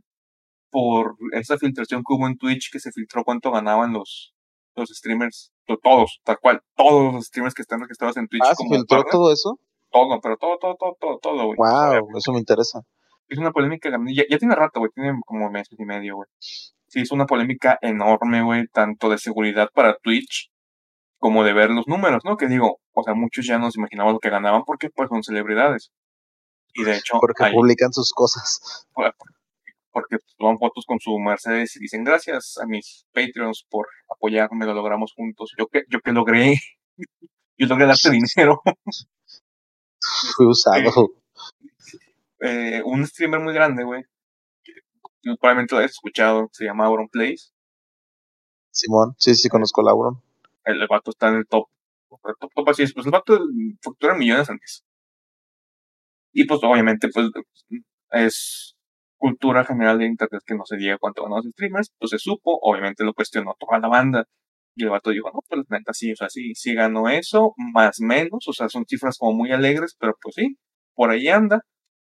por 0.71 1.17
esa 1.33 1.59
filtración 1.59 2.03
que 2.03 2.15
hubo 2.15 2.27
en 2.29 2.39
Twitch 2.39 2.71
que 2.71 2.81
se 2.81 2.93
filtró 2.93 3.25
cuánto 3.25 3.51
ganaban 3.51 3.93
los, 3.93 4.35
los 4.77 4.89
streamers, 4.91 5.53
todos, 5.79 6.21
tal 6.25 6.39
cual, 6.41 6.63
todos 6.75 7.15
los 7.15 7.27
streamers 7.27 7.55
que 7.55 7.63
están 7.63 7.81
registrados 7.81 8.17
en 8.17 8.29
Twitch. 8.29 8.43
Ah, 8.45 8.55
¿se 8.55 8.65
filtró 8.69 9.05
todo 9.05 9.33
eso? 9.33 9.59
Todo, 9.91 10.21
pero 10.21 10.37
todo, 10.37 10.59
todo, 10.59 10.77
todo, 10.77 10.97
todo, 11.01 11.19
todo, 11.19 11.47
güey. 11.47 11.57
Wow, 11.57 12.17
eso 12.17 12.33
me 12.33 12.39
interesa. 12.39 12.81
Es 13.29 13.39
una 13.39 13.53
polémica, 13.53 13.91
ya, 13.91 14.25
ya 14.29 14.39
tiene 14.39 14.55
rato, 14.55 14.81
güey, 14.81 14.91
tiene 14.95 15.19
como 15.27 15.51
meses 15.51 15.79
y 15.79 15.85
medio, 15.85 16.17
güey. 16.17 16.29
Sí, 16.39 17.01
es 17.01 17.13
una 17.13 17.27
polémica 17.27 17.79
enorme, 17.83 18.43
güey, 18.43 18.67
tanto 18.69 19.09
de 19.09 19.19
seguridad 19.19 19.69
para 19.73 19.97
Twitch 20.03 20.51
como 21.19 21.45
de 21.45 21.53
ver 21.53 21.71
los 21.71 21.87
números, 21.87 22.25
¿no? 22.25 22.37
Que 22.37 22.49
digo, 22.49 22.81
o 22.93 23.03
sea, 23.05 23.15
muchos 23.15 23.47
ya 23.47 23.59
no 23.59 23.71
se 23.71 23.79
imaginaban 23.79 24.15
lo 24.15 24.19
que 24.19 24.31
ganaban 24.31 24.65
porque 24.65 24.89
pues 24.91 25.09
son 25.09 25.23
celebridades. 25.23 25.93
Y 26.75 26.83
de 26.83 26.97
hecho... 26.97 27.19
Porque 27.21 27.51
publican 27.53 27.93
sus 27.93 28.13
cosas. 28.13 28.87
porque 29.93 30.17
toman 30.39 30.59
fotos 30.59 30.85
con 30.87 30.99
su 31.01 31.19
Mercedes 31.19 31.77
y 31.77 31.81
dicen 31.81 32.05
gracias 32.05 32.59
a 32.63 32.67
mis 32.67 33.07
Patreons 33.13 33.67
por 33.69 33.87
apoyarme, 34.09 34.67
lo 34.67 34.75
logramos 34.75 35.13
juntos. 35.15 35.53
Yo 35.59 35.67
que, 35.67 35.83
yo 35.89 36.01
que 36.01 36.13
logré, 36.13 36.55
yo 37.59 37.67
logré 37.67 37.87
darte 37.87 38.11
dinero. 38.11 38.63
Fui 40.37 40.47
usado. 40.47 41.13
Eh, 42.41 42.81
un 42.85 43.07
streamer 43.07 43.41
muy 43.41 43.53
grande, 43.53 43.85
güey, 43.85 44.05
probablemente 45.23 45.75
lo 45.75 45.81
hayas 45.81 45.93
escuchado, 45.93 46.49
se 46.53 46.65
llama 46.65 46.87
Auron 46.87 47.09
Place. 47.09 47.51
Simón, 48.71 49.15
sí, 49.19 49.35
sí, 49.35 49.49
conozco 49.49 49.87
a 49.87 49.91
Auron. 49.91 50.23
El, 50.65 50.87
vato 50.89 51.11
está 51.11 51.29
en 51.29 51.37
el 51.37 51.47
top. 51.47 51.67
El 52.25 52.35
top, 52.39 52.51
top 52.55 52.69
así 52.69 52.83
es, 52.83 52.95
pues 52.95 53.07
el 53.07 53.13
vato 53.13 53.39
factura 53.83 54.15
millones 54.15 54.49
antes. 54.49 54.85
Y 56.33 56.45
pues 56.45 56.61
obviamente, 56.63 57.09
pues 57.09 57.29
es 58.13 58.77
cultura 59.21 59.65
general 59.65 59.99
de 59.99 60.07
internet 60.07 60.43
que 60.47 60.55
no 60.57 60.65
se 60.67 60.77
diga 60.79 60.99
cuánto 60.99 61.23
ganó 61.25 61.37
los 61.37 61.47
streamers, 61.53 61.93
pues 61.99 62.11
se 62.11 62.19
supo, 62.19 62.59
obviamente 62.63 63.05
lo 63.05 63.15
cuestionó 63.15 63.55
toda 63.61 63.79
la 63.79 63.89
banda. 63.89 64.25
Y 64.77 64.85
el 64.85 64.91
vato 64.91 65.11
dijo, 65.11 65.31
no, 65.33 65.41
pues 65.49 65.63
la 65.69 65.79
neta 65.79 65.93
sí, 65.95 66.13
o 66.13 66.17
sea, 66.17 66.29
sí, 66.31 66.55
sí 66.55 66.75
ganó 66.75 67.09
eso, 67.09 67.55
más 67.75 68.01
menos, 68.01 68.49
o 68.49 68.53
sea, 68.53 68.69
son 68.69 68.85
cifras 68.87 69.19
como 69.19 69.35
muy 69.35 69.53
alegres, 69.53 69.97
pero 69.99 70.15
pues 70.23 70.37
sí, 70.37 70.57
por 70.95 71.11
ahí 71.11 71.29
anda, 71.29 71.61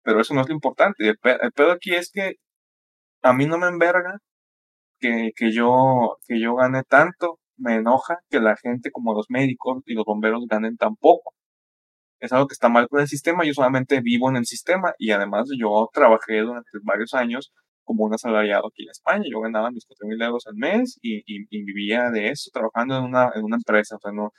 pero 0.03 0.21
eso 0.21 0.35
no 0.35 0.43
es 0.43 0.49
lo 0.49 0.55
importante. 0.55 1.09
El, 1.09 1.17
el 1.43 1.53
pedo 1.53 1.73
aquí 1.73 1.95
es 1.95 2.11
que 2.13 2.35
a 3.23 3.33
mí 3.35 3.47
no 3.47 3.59
me 3.59 3.69
enverga 3.69 4.19
que, 5.01 5.31
que, 5.37 5.53
yo, 5.53 6.19
que 6.27 6.41
yo 6.41 6.57
gane 6.57 6.83
tanto, 6.85 7.39
me 7.57 7.77
enoja 7.77 8.19
que 8.31 8.41
la 8.41 8.57
gente 8.57 8.91
como 8.93 9.15
los 9.15 9.27
médicos 9.31 9.83
y 9.87 9.95
los 9.95 10.05
bomberos 10.05 10.47
ganen 10.49 10.77
tan 10.77 10.97
poco 10.97 11.35
es 12.21 12.33
algo 12.33 12.47
que 12.47 12.53
está 12.55 12.69
mal 12.69 12.89
con 12.89 13.01
el 13.01 13.09
sistema, 13.09 13.45
yo 13.45 13.55
solamente 13.55 14.01
vivo 14.01 14.29
en 14.31 14.37
el 14.37 14.47
sistema 14.47 14.93
y 14.99 15.11
además 15.11 15.49
yo 15.59 15.89
trabajé 15.93 16.41
durante 16.41 16.71
varios 16.83 17.15
años 17.15 17.53
como 17.83 18.05
un 18.05 18.15
asalariado 18.15 18.69
aquí 18.69 18.85
en 18.85 18.91
España, 18.91 19.25
yo 19.31 19.41
ganaba 19.41 19.71
mis 19.71 19.87
4 19.87 20.07
mil 20.07 20.21
euros 20.23 20.47
al 20.47 20.55
mes 20.55 20.99
y, 21.03 21.23
y, 21.27 21.65
vivía 21.65 22.11
de 22.11 22.29
eso 22.29 22.51
trabajando 22.53 22.99
en 22.99 23.05
una, 23.05 23.31
en 23.35 23.43
una 23.45 23.57
empresa, 23.57 23.97
o 23.97 24.01
sea, 24.01 24.13
no, 24.13 24.31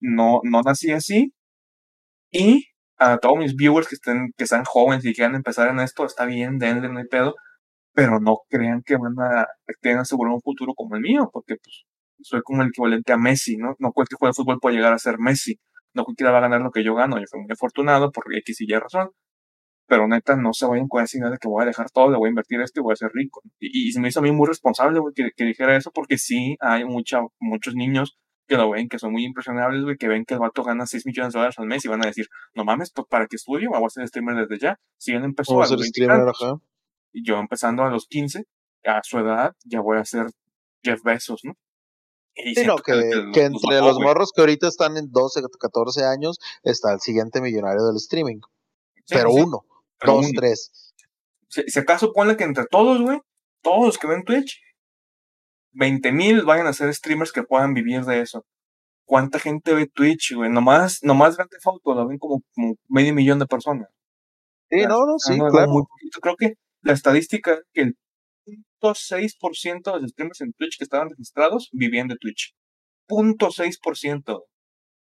no, 0.00 0.40
no 0.44 0.62
nací 0.62 0.90
así 0.92 1.32
y 2.30 2.66
a 2.98 3.18
todos 3.18 3.38
mis 3.38 3.54
viewers 3.56 3.88
que 3.88 3.94
estén, 3.94 4.32
que 4.36 4.46
sean 4.46 4.64
jóvenes 4.64 5.04
y 5.04 5.14
quieran 5.14 5.36
empezar 5.36 5.68
en 5.70 5.80
esto, 5.80 6.04
está 6.04 6.26
bien, 6.26 6.58
denle, 6.58 6.88
no 6.88 6.98
hay 6.98 7.06
pedo, 7.06 7.34
pero 7.94 8.20
no 8.20 8.38
crean 8.48 8.82
que 8.84 8.96
van 8.96 9.14
a, 9.20 9.46
tener 9.80 9.98
asegurar 9.98 10.34
un 10.34 10.42
futuro 10.42 10.74
como 10.74 10.96
el 10.96 11.02
mío, 11.02 11.30
porque 11.32 11.56
pues 11.62 11.84
soy 12.22 12.42
como 12.42 12.62
el 12.62 12.68
equivalente 12.68 13.12
a 13.12 13.16
Messi, 13.18 13.56
¿no? 13.56 13.74
No 13.78 13.92
cualquier 13.92 14.18
juego 14.18 14.32
de 14.32 14.36
fútbol 14.36 14.58
puede 14.60 14.76
llegar 14.76 14.92
a 14.92 14.98
ser 14.98 15.18
Messi 15.18 15.58
no 15.96 16.04
cualquiera 16.04 16.30
va 16.30 16.38
a 16.38 16.42
ganar 16.42 16.60
lo 16.60 16.70
que 16.70 16.84
yo 16.84 16.94
gano, 16.94 17.18
yo 17.18 17.24
fui 17.28 17.40
muy 17.40 17.50
afortunado 17.50 18.12
por 18.12 18.24
X 18.32 18.60
y 18.60 18.72
Y 18.72 18.76
razón, 18.76 19.10
pero 19.88 20.06
neta, 20.06 20.36
no 20.36 20.52
se 20.52 20.66
vayan 20.66 20.88
con 20.88 21.02
esa 21.02 21.16
idea 21.16 21.30
de 21.30 21.38
que 21.38 21.48
voy 21.48 21.62
a 21.62 21.66
dejar 21.66 21.90
todo, 21.90 22.10
le 22.10 22.18
voy 22.18 22.28
a 22.28 22.30
invertir 22.30 22.60
esto 22.60 22.80
y 22.80 22.82
voy 22.82 22.92
a 22.92 22.96
ser 22.96 23.10
rico. 23.14 23.40
Y, 23.58 23.92
se 23.92 24.00
me 24.00 24.08
hizo 24.08 24.20
a 24.20 24.22
mí 24.22 24.30
muy 24.30 24.46
responsable, 24.46 24.98
güey, 24.98 25.14
que, 25.14 25.44
dijera 25.44 25.76
eso, 25.76 25.90
porque 25.92 26.18
sí 26.18 26.56
hay 26.60 26.84
mucha, 26.84 27.20
muchos 27.40 27.74
niños 27.74 28.18
que 28.46 28.56
lo 28.56 28.70
ven, 28.70 28.88
que 28.88 28.98
son 28.98 29.12
muy 29.12 29.24
impresionables, 29.24 29.82
güey, 29.84 29.96
que 29.96 30.08
ven 30.08 30.24
que 30.24 30.34
el 30.34 30.40
vato 30.40 30.62
gana 30.62 30.86
6 30.86 31.06
millones 31.06 31.32
de 31.32 31.38
dólares 31.38 31.58
al 31.58 31.66
mes 31.66 31.84
y 31.84 31.88
van 31.88 32.04
a 32.04 32.06
decir, 32.06 32.26
no 32.54 32.64
mames, 32.64 32.92
pues 32.92 33.06
para 33.08 33.26
qué 33.26 33.36
estudio, 33.36 33.70
voy 33.70 33.84
a 33.84 33.88
ser 33.88 34.06
streamer 34.06 34.46
desde 34.46 34.58
ya. 34.58 34.78
Si 34.98 35.12
él 35.12 35.24
empezó 35.24 35.62
a, 35.62 35.66
los 35.66 35.86
streamer, 35.86 36.20
y 37.12 37.24
yo 37.24 37.38
empezando 37.38 37.82
a 37.84 37.90
los 37.90 38.06
15, 38.06 38.44
a 38.84 39.00
su 39.02 39.18
edad, 39.18 39.54
ya 39.64 39.80
voy 39.80 39.98
a 39.98 40.04
ser 40.04 40.26
Jeff 40.82 41.02
Bezos, 41.02 41.40
¿no? 41.44 41.54
Sí, 42.36 42.66
no, 42.66 42.76
que, 42.76 42.92
entre 43.34 43.80
los 43.80 43.98
morros 43.98 44.30
que 44.34 44.42
ahorita 44.42 44.68
están 44.68 44.98
en 44.98 45.10
12, 45.10 45.40
14 45.58 46.04
años, 46.04 46.38
está 46.62 46.92
el 46.92 47.00
siguiente 47.00 47.40
millonario 47.40 47.82
del 47.86 47.96
streaming. 47.96 48.40
pero 49.08 49.30
uno, 49.32 49.64
dos, 50.04 50.30
tres. 50.36 50.92
Si, 51.48 51.78
acaso 51.78 52.12
ponle 52.12 52.36
que 52.36 52.44
entre 52.44 52.66
todos, 52.66 53.00
güey, 53.00 53.20
todos 53.62 53.86
los 53.86 53.98
que 53.98 54.06
ven 54.06 54.24
Twitch, 54.24 54.60
20 55.72 56.12
mil 56.12 56.42
vayan 56.42 56.66
a 56.66 56.74
ser 56.74 56.92
streamers 56.92 57.32
que 57.32 57.42
puedan 57.42 57.72
vivir 57.72 58.04
de 58.04 58.20
eso. 58.20 58.44
¿Cuánta 59.06 59.38
gente 59.38 59.72
ve 59.72 59.86
Twitch, 59.86 60.34
güey? 60.34 60.50
Nomás, 60.50 61.02
nomás 61.02 61.36
Grande 61.36 61.56
Foto 61.62 61.94
lo 61.94 62.06
ven 62.06 62.18
como, 62.18 62.42
medio 62.88 63.14
millón 63.14 63.38
de 63.38 63.46
personas. 63.46 63.88
Sí, 64.68 64.82
no, 64.82 65.06
no, 65.06 65.18
sí, 65.18 65.38
claro. 65.38 65.70
Muy 65.70 65.84
Creo 66.20 66.36
que 66.36 66.54
la 66.82 66.92
estadística 66.92 67.54
es 67.54 67.60
que 67.72 67.80
el 67.82 67.96
0.6% 68.94 69.94
de 69.94 70.00
los 70.00 70.10
streamers 70.10 70.40
en 70.40 70.52
Twitch 70.52 70.78
que 70.78 70.84
estaban 70.84 71.10
registrados 71.10 71.68
vivían 71.72 72.08
de 72.08 72.16
Twitch. 72.16 72.54
0.6%. 73.08 74.44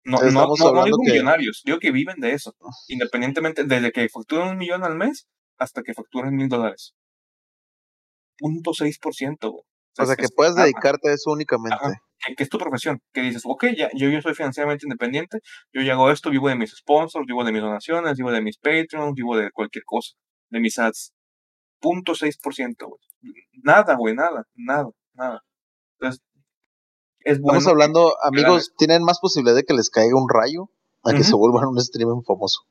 No, 0.05 0.19
no, 0.23 0.31
no, 0.31 0.73
no, 0.73 0.85
digo 0.85 0.97
millonarios, 1.05 1.63
digo 1.65 1.79
que 1.79 1.91
viven 1.91 2.21
de 2.21 2.33
eso. 2.33 2.55
Independientemente, 2.89 3.65
desde 3.65 3.93
que 3.93 4.09
facturan 4.09 4.49
un 4.49 4.57
millón 4.57 4.85
al 4.85 4.97
mes 4.97 5.27
hasta 5.59 5.83
que 5.83 5.93
facturan 5.93 6.35
mil 6.35 6.49
dólares. 6.49 6.95
0.6%. 8.41 9.65
O 10.01 10.07
sea, 10.07 10.17
que 10.17 10.29
puedes 10.35 10.55
dedicarte 10.55 11.11
a 11.11 11.15
eso 11.15 11.31
únicamente. 11.33 11.77
que 12.37 12.43
es 12.43 12.49
tu 12.49 12.59
profesión, 12.59 13.01
que 13.13 13.21
dices, 13.21 13.43
ok, 13.45 13.67
ya, 13.77 13.91
yo, 13.95 14.09
yo 14.09 14.21
soy 14.23 14.35
financieramente 14.35 14.87
independiente, 14.87 15.41
yo 15.73 15.83
ya 15.83 15.95
hago 15.95 16.11
esto, 16.11 16.31
vivo 16.31 16.49
de 16.49 16.57
mis 16.57 16.71
sponsors, 16.71 17.27
vivo 17.27 17.45
de 17.45 17.53
mis 17.53 17.63
donaciones, 17.63 18.17
vivo 18.17 18.31
de 18.31 18.41
mis 18.41 18.59
Patreons, 18.59 19.15
vivo 19.15 19.37
de 19.37 19.51
cualquier 19.51 19.85
cosa, 19.85 20.15
de 20.51 20.61
mis 20.61 20.79
ads. 20.79 21.13
0.6%, 21.83 22.87
güey. 22.87 23.01
Nada, 23.63 23.97
güey, 23.97 24.15
nada, 24.15 24.47
nada, 24.55 24.91
nada. 25.15 25.45
Entonces, 25.99 26.23
es 27.21 27.41
bueno 27.41 27.59
Estamos 27.59 27.73
hablando, 27.73 28.15
amigos, 28.23 28.73
tienen 28.77 29.03
más 29.03 29.19
posibilidad 29.21 29.57
de 29.57 29.65
que 29.65 29.75
les 29.75 29.91
caiga 29.91 30.17
un 30.17 30.29
rayo 30.29 30.71
a 31.05 31.13
que 31.13 31.25
se 31.25 31.35
vuelvan 31.35 31.69
un 31.69 31.81
streamer 31.81 32.23
famoso. 32.25 32.63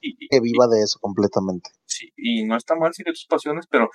que 0.00 0.40
viva 0.40 0.66
de 0.68 0.82
eso 0.82 0.98
completamente. 1.00 1.70
Sí, 1.84 2.12
y 2.16 2.44
no 2.44 2.56
está 2.56 2.76
mal 2.76 2.94
seguir 2.94 3.12
tus 3.12 3.26
pasiones, 3.26 3.66
pero 3.68 3.90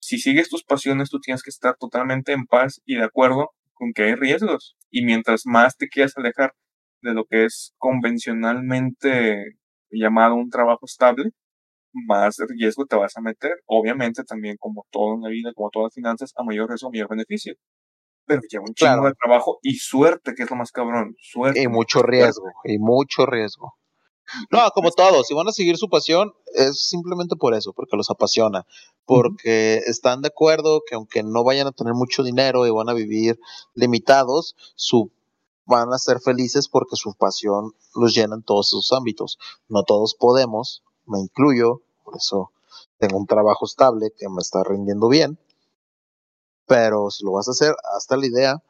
si 0.00 0.18
sigues 0.18 0.48
tus 0.48 0.64
pasiones, 0.64 1.10
tú 1.10 1.20
tienes 1.20 1.42
que 1.42 1.50
estar 1.50 1.76
totalmente 1.78 2.32
en 2.32 2.46
paz 2.46 2.80
y 2.84 2.96
de 2.96 3.04
acuerdo 3.04 3.50
con 3.72 3.92
que 3.92 4.04
hay 4.04 4.14
riesgos. 4.14 4.76
Y 4.90 5.04
mientras 5.04 5.42
más 5.46 5.76
te 5.76 5.88
quieras 5.88 6.16
alejar 6.16 6.54
de 7.02 7.14
lo 7.14 7.24
que 7.24 7.44
es 7.44 7.74
convencionalmente 7.78 9.58
llamado 9.90 10.34
un 10.34 10.50
trabajo 10.50 10.86
estable, 10.86 11.30
más 12.06 12.36
riesgo 12.48 12.86
te 12.86 12.96
vas 12.96 13.16
a 13.16 13.20
meter. 13.20 13.52
Obviamente 13.66 14.24
también 14.24 14.56
como 14.58 14.86
todo 14.90 15.14
en 15.14 15.22
la 15.22 15.28
vida, 15.28 15.52
como 15.54 15.70
todas 15.70 15.86
las 15.86 15.94
finanzas, 15.94 16.32
a 16.36 16.44
mayor 16.44 16.68
riesgo, 16.68 16.90
mayor 16.90 17.08
beneficio. 17.08 17.54
Pero 18.26 18.42
lleva 18.50 18.64
un 18.66 18.74
chingo 18.74 19.06
de 19.06 19.14
trabajo 19.14 19.58
y 19.62 19.76
suerte, 19.76 20.34
que 20.34 20.42
es 20.42 20.50
lo 20.50 20.56
más 20.56 20.72
cabrón. 20.72 21.14
Suerte. 21.20 21.62
Y 21.62 21.68
mucho 21.68 22.02
riesgo, 22.02 22.46
y 22.64 22.78
mucho 22.78 23.24
riesgo. 23.24 23.74
No, 24.50 24.68
como 24.74 24.90
todos, 24.90 25.28
si 25.28 25.34
van 25.34 25.46
a 25.46 25.52
seguir 25.52 25.76
su 25.76 25.88
pasión, 25.88 26.32
es 26.54 26.88
simplemente 26.88 27.36
por 27.36 27.54
eso, 27.54 27.72
porque 27.72 27.96
los 27.96 28.10
apasiona, 28.10 28.66
porque 29.04 29.76
están 29.86 30.20
de 30.20 30.28
acuerdo 30.28 30.82
que 30.84 30.96
aunque 30.96 31.22
no 31.22 31.44
vayan 31.44 31.68
a 31.68 31.72
tener 31.72 31.94
mucho 31.94 32.24
dinero 32.24 32.66
y 32.66 32.70
van 32.70 32.88
a 32.88 32.94
vivir 32.94 33.38
limitados, 33.74 34.56
su 34.74 35.12
van 35.66 35.92
a 35.92 35.98
ser 35.98 36.20
felices 36.20 36.68
porque 36.68 36.96
su 36.96 37.14
pasión 37.14 37.72
los 37.94 38.14
llena 38.14 38.36
en 38.36 38.42
todos 38.42 38.68
sus 38.68 38.92
ámbitos. 38.92 39.38
No 39.68 39.82
todos 39.82 40.14
podemos, 40.14 40.82
me 41.06 41.20
incluyo, 41.20 41.82
por 42.06 42.16
eso 42.16 42.52
tengo 42.98 43.18
un 43.18 43.26
trabajo 43.26 43.66
estable 43.66 44.12
que 44.16 44.28
me 44.28 44.40
está 44.40 44.62
rindiendo 44.62 45.08
bien, 45.08 45.38
pero 46.66 47.10
si 47.10 47.24
lo 47.24 47.32
vas 47.32 47.48
a 47.48 47.50
hacer, 47.50 47.74
hasta 47.96 48.16
la 48.16 48.26
idea 48.26 48.62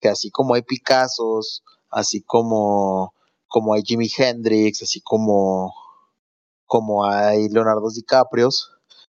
que 0.00 0.08
así 0.08 0.30
como 0.30 0.54
hay 0.54 0.62
Picassos, 0.62 1.62
así 1.90 2.22
como, 2.22 3.14
como 3.46 3.74
hay 3.74 3.82
Jimi 3.82 4.08
Hendrix, 4.16 4.82
así 4.82 5.00
como, 5.02 5.74
como 6.66 7.04
hay 7.04 7.48
Leonardo 7.50 7.90
DiCaprio, 7.90 8.48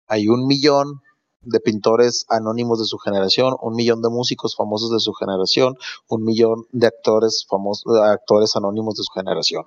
hay 0.08 0.28
un 0.28 0.46
millón 0.46 1.02
de 1.42 1.60
pintores 1.62 2.26
anónimos 2.30 2.80
de 2.80 2.86
su 2.86 2.98
generación, 2.98 3.56
un 3.62 3.76
millón 3.76 4.02
de 4.02 4.10
músicos 4.10 4.56
famosos 4.56 4.92
de 4.92 5.00
su 5.00 5.14
generación, 5.14 5.78
un 6.10 6.24
millón 6.24 6.68
de 6.72 6.88
actores 6.88 7.46
famosos, 7.50 7.98
actores 8.02 8.56
anónimos 8.56 8.96
de 8.96 9.04
su 9.04 9.12
generación. 9.14 9.66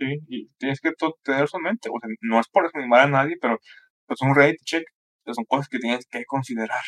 Sí, 0.00 0.06
y 0.28 0.48
tienes 0.58 0.80
que 0.80 0.92
tener 1.22 1.44
eso 1.44 1.58
en 1.58 1.64
mente. 1.64 1.90
O 1.90 2.00
sea, 2.00 2.08
no 2.22 2.40
es 2.40 2.48
por 2.48 2.64
desanimar 2.64 3.00
a 3.00 3.08
nadie, 3.08 3.36
pero 3.40 3.58
pues 4.06 4.20
un 4.22 4.34
rate 4.34 4.56
check 4.64 4.84
son 5.32 5.44
cosas 5.44 5.68
que 5.68 5.78
tienes 5.78 6.06
que 6.10 6.24
considerar 6.24 6.80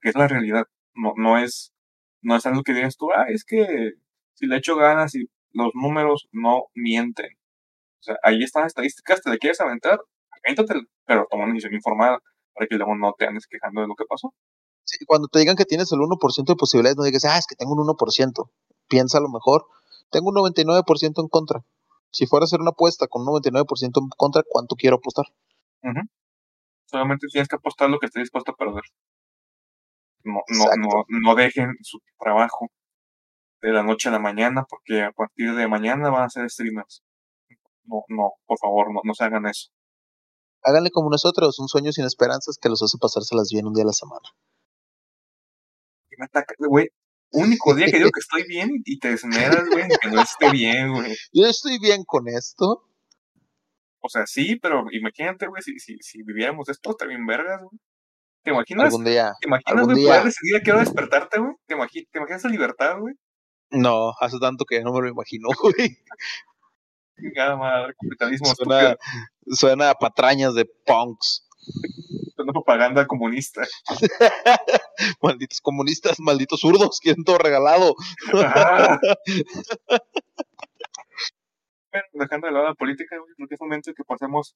que 0.00 0.10
es 0.10 0.14
la 0.14 0.28
realidad. 0.28 0.64
No, 0.94 1.12
no, 1.16 1.38
es, 1.38 1.72
no 2.22 2.36
es 2.36 2.46
algo 2.46 2.62
que 2.62 2.72
digas 2.72 2.96
tú, 2.96 3.08
ah, 3.12 3.26
es 3.28 3.44
que 3.44 3.92
si 4.34 4.46
le 4.46 4.56
echo 4.56 4.76
ganas 4.76 5.14
y 5.14 5.26
los 5.52 5.70
números 5.74 6.28
no 6.32 6.64
mienten. 6.74 7.30
O 8.00 8.02
sea, 8.02 8.16
ahí 8.22 8.42
están 8.42 8.62
las 8.62 8.70
estadísticas, 8.70 9.22
te 9.22 9.30
le 9.30 9.38
quieres 9.38 9.60
aventar, 9.60 9.98
avéntate, 10.44 10.74
pero 11.06 11.26
toma 11.30 11.44
una 11.44 11.54
decisión 11.54 11.74
informada 11.74 12.18
para 12.54 12.66
que 12.66 12.76
luego 12.76 12.94
no 12.96 13.14
te 13.18 13.26
andes 13.26 13.46
quejando 13.46 13.80
de 13.82 13.88
lo 13.88 13.94
que 13.94 14.04
pasó. 14.04 14.32
Sí, 14.84 15.04
cuando 15.06 15.28
te 15.28 15.40
digan 15.40 15.56
que 15.56 15.64
tienes 15.64 15.90
el 15.92 15.98
1% 15.98 16.46
de 16.46 16.56
posibilidades, 16.56 16.96
no 16.96 17.04
digas, 17.04 17.24
ah, 17.24 17.38
es 17.38 17.46
que 17.46 17.56
tengo 17.56 17.72
un 17.72 17.80
1%. 17.80 18.50
Piensa 18.88 19.18
a 19.18 19.20
lo 19.20 19.28
mejor, 19.28 19.66
tengo 20.10 20.28
un 20.28 20.36
99% 20.36 21.20
en 21.20 21.28
contra. 21.28 21.64
Si 22.16 22.26
fuera 22.26 22.44
a 22.44 22.46
hacer 22.46 22.60
una 22.60 22.70
apuesta 22.70 23.06
con 23.08 23.22
un 23.22 23.28
99% 23.28 24.00
en 24.00 24.08
contra, 24.16 24.42
¿cuánto 24.48 24.74
quiero 24.76 24.96
apostar? 24.96 25.26
Solamente 26.86 27.26
tienes 27.30 27.48
que 27.48 27.56
apostar 27.56 27.90
lo 27.90 27.98
que 27.98 28.06
estés 28.06 28.22
dispuesto 28.22 28.52
a 28.52 28.56
perder 28.56 28.84
no, 30.26 30.42
no, 30.76 31.04
no, 31.08 31.34
dejen 31.34 31.76
su 31.82 31.98
trabajo 32.18 32.68
de 33.62 33.70
la 33.72 33.82
noche 33.82 34.08
a 34.08 34.12
la 34.12 34.18
mañana 34.18 34.64
porque 34.68 35.02
a 35.02 35.12
partir 35.12 35.54
de 35.54 35.68
mañana 35.68 36.10
van 36.10 36.24
a 36.24 36.30
ser 36.30 36.50
streamers. 36.50 37.02
No, 37.84 38.02
no, 38.08 38.32
por 38.46 38.58
favor, 38.58 38.92
no, 38.92 39.00
no 39.04 39.14
se 39.14 39.24
hagan 39.24 39.46
eso. 39.46 39.70
Háganle 40.62 40.90
como 40.90 41.10
nosotros, 41.10 41.58
un 41.60 41.68
sueño 41.68 41.92
sin 41.92 42.04
esperanzas 42.04 42.58
que 42.60 42.68
los 42.68 42.82
hace 42.82 42.98
pasárselas 43.00 43.50
bien 43.52 43.66
un 43.66 43.74
día 43.74 43.84
a 43.84 43.86
la 43.86 43.92
semana. 43.92 44.28
Y 46.10 46.16
me 46.18 46.24
ataca, 46.24 46.54
güey. 46.58 46.88
Único 47.32 47.74
día 47.74 47.86
que 47.86 47.98
digo 47.98 48.10
que 48.10 48.20
estoy 48.20 48.44
bien 48.46 48.70
y 48.84 48.98
te 48.98 49.12
esmeras, 49.12 49.68
güey, 49.70 49.88
que 50.00 50.10
no 50.10 50.22
esté 50.22 50.50
bien, 50.50 50.92
güey. 50.92 51.14
Yo 51.32 51.46
estoy 51.46 51.78
bien 51.78 52.04
con 52.04 52.28
esto. 52.28 52.88
O 54.00 54.08
sea, 54.08 54.26
sí, 54.26 54.56
pero 54.56 54.84
imagínate, 54.92 55.46
güey, 55.46 55.62
si, 55.62 55.78
si, 55.78 55.96
si 56.00 56.22
viviéramos 56.22 56.68
esto, 56.68 56.94
también 56.94 57.26
vergas, 57.26 57.60
güey. 57.62 57.80
¿Te 58.44 58.52
imaginas? 58.52 58.86
Algún 58.86 59.04
día. 59.04 59.32
¿Te 59.40 59.48
imaginas, 59.48 59.86
güey, 59.86 60.04
poder 60.04 60.22
decidir 60.22 60.56
a 60.56 60.60
qué 60.60 60.70
hora 60.70 60.80
despertarte, 60.80 61.40
güey? 61.40 61.52
¿Te, 61.66 61.74
¿Te 61.74 62.18
imaginas 62.18 62.40
esa 62.40 62.48
libertad, 62.48 62.98
güey? 63.00 63.14
No, 63.70 64.12
hace 64.20 64.38
tanto 64.38 64.64
que 64.64 64.80
no 64.82 64.92
me 64.92 65.00
lo 65.00 65.08
imagino, 65.08 65.48
güey. 65.60 65.98
Nada 67.34 67.56
madre, 67.56 67.94
capitalismo. 68.00 68.54
Suena, 68.54 68.96
suena 69.48 69.90
a 69.90 69.94
patrañas 69.94 70.54
de 70.54 70.66
punks. 70.84 71.48
Propaganda 72.52 73.06
comunista. 73.06 73.62
malditos 75.22 75.60
comunistas, 75.60 76.20
malditos 76.20 76.60
zurdos, 76.60 77.00
quieren 77.00 77.24
todo 77.24 77.38
regalado. 77.38 77.94
bueno, 78.32 78.98
dejando 82.12 82.46
de 82.46 82.52
lado 82.52 82.66
la 82.66 82.74
política, 82.74 83.16
creo 83.36 83.48
que 83.48 83.54
es 83.54 83.60
momento 83.60 83.92
que 83.94 84.04
pasemos 84.04 84.54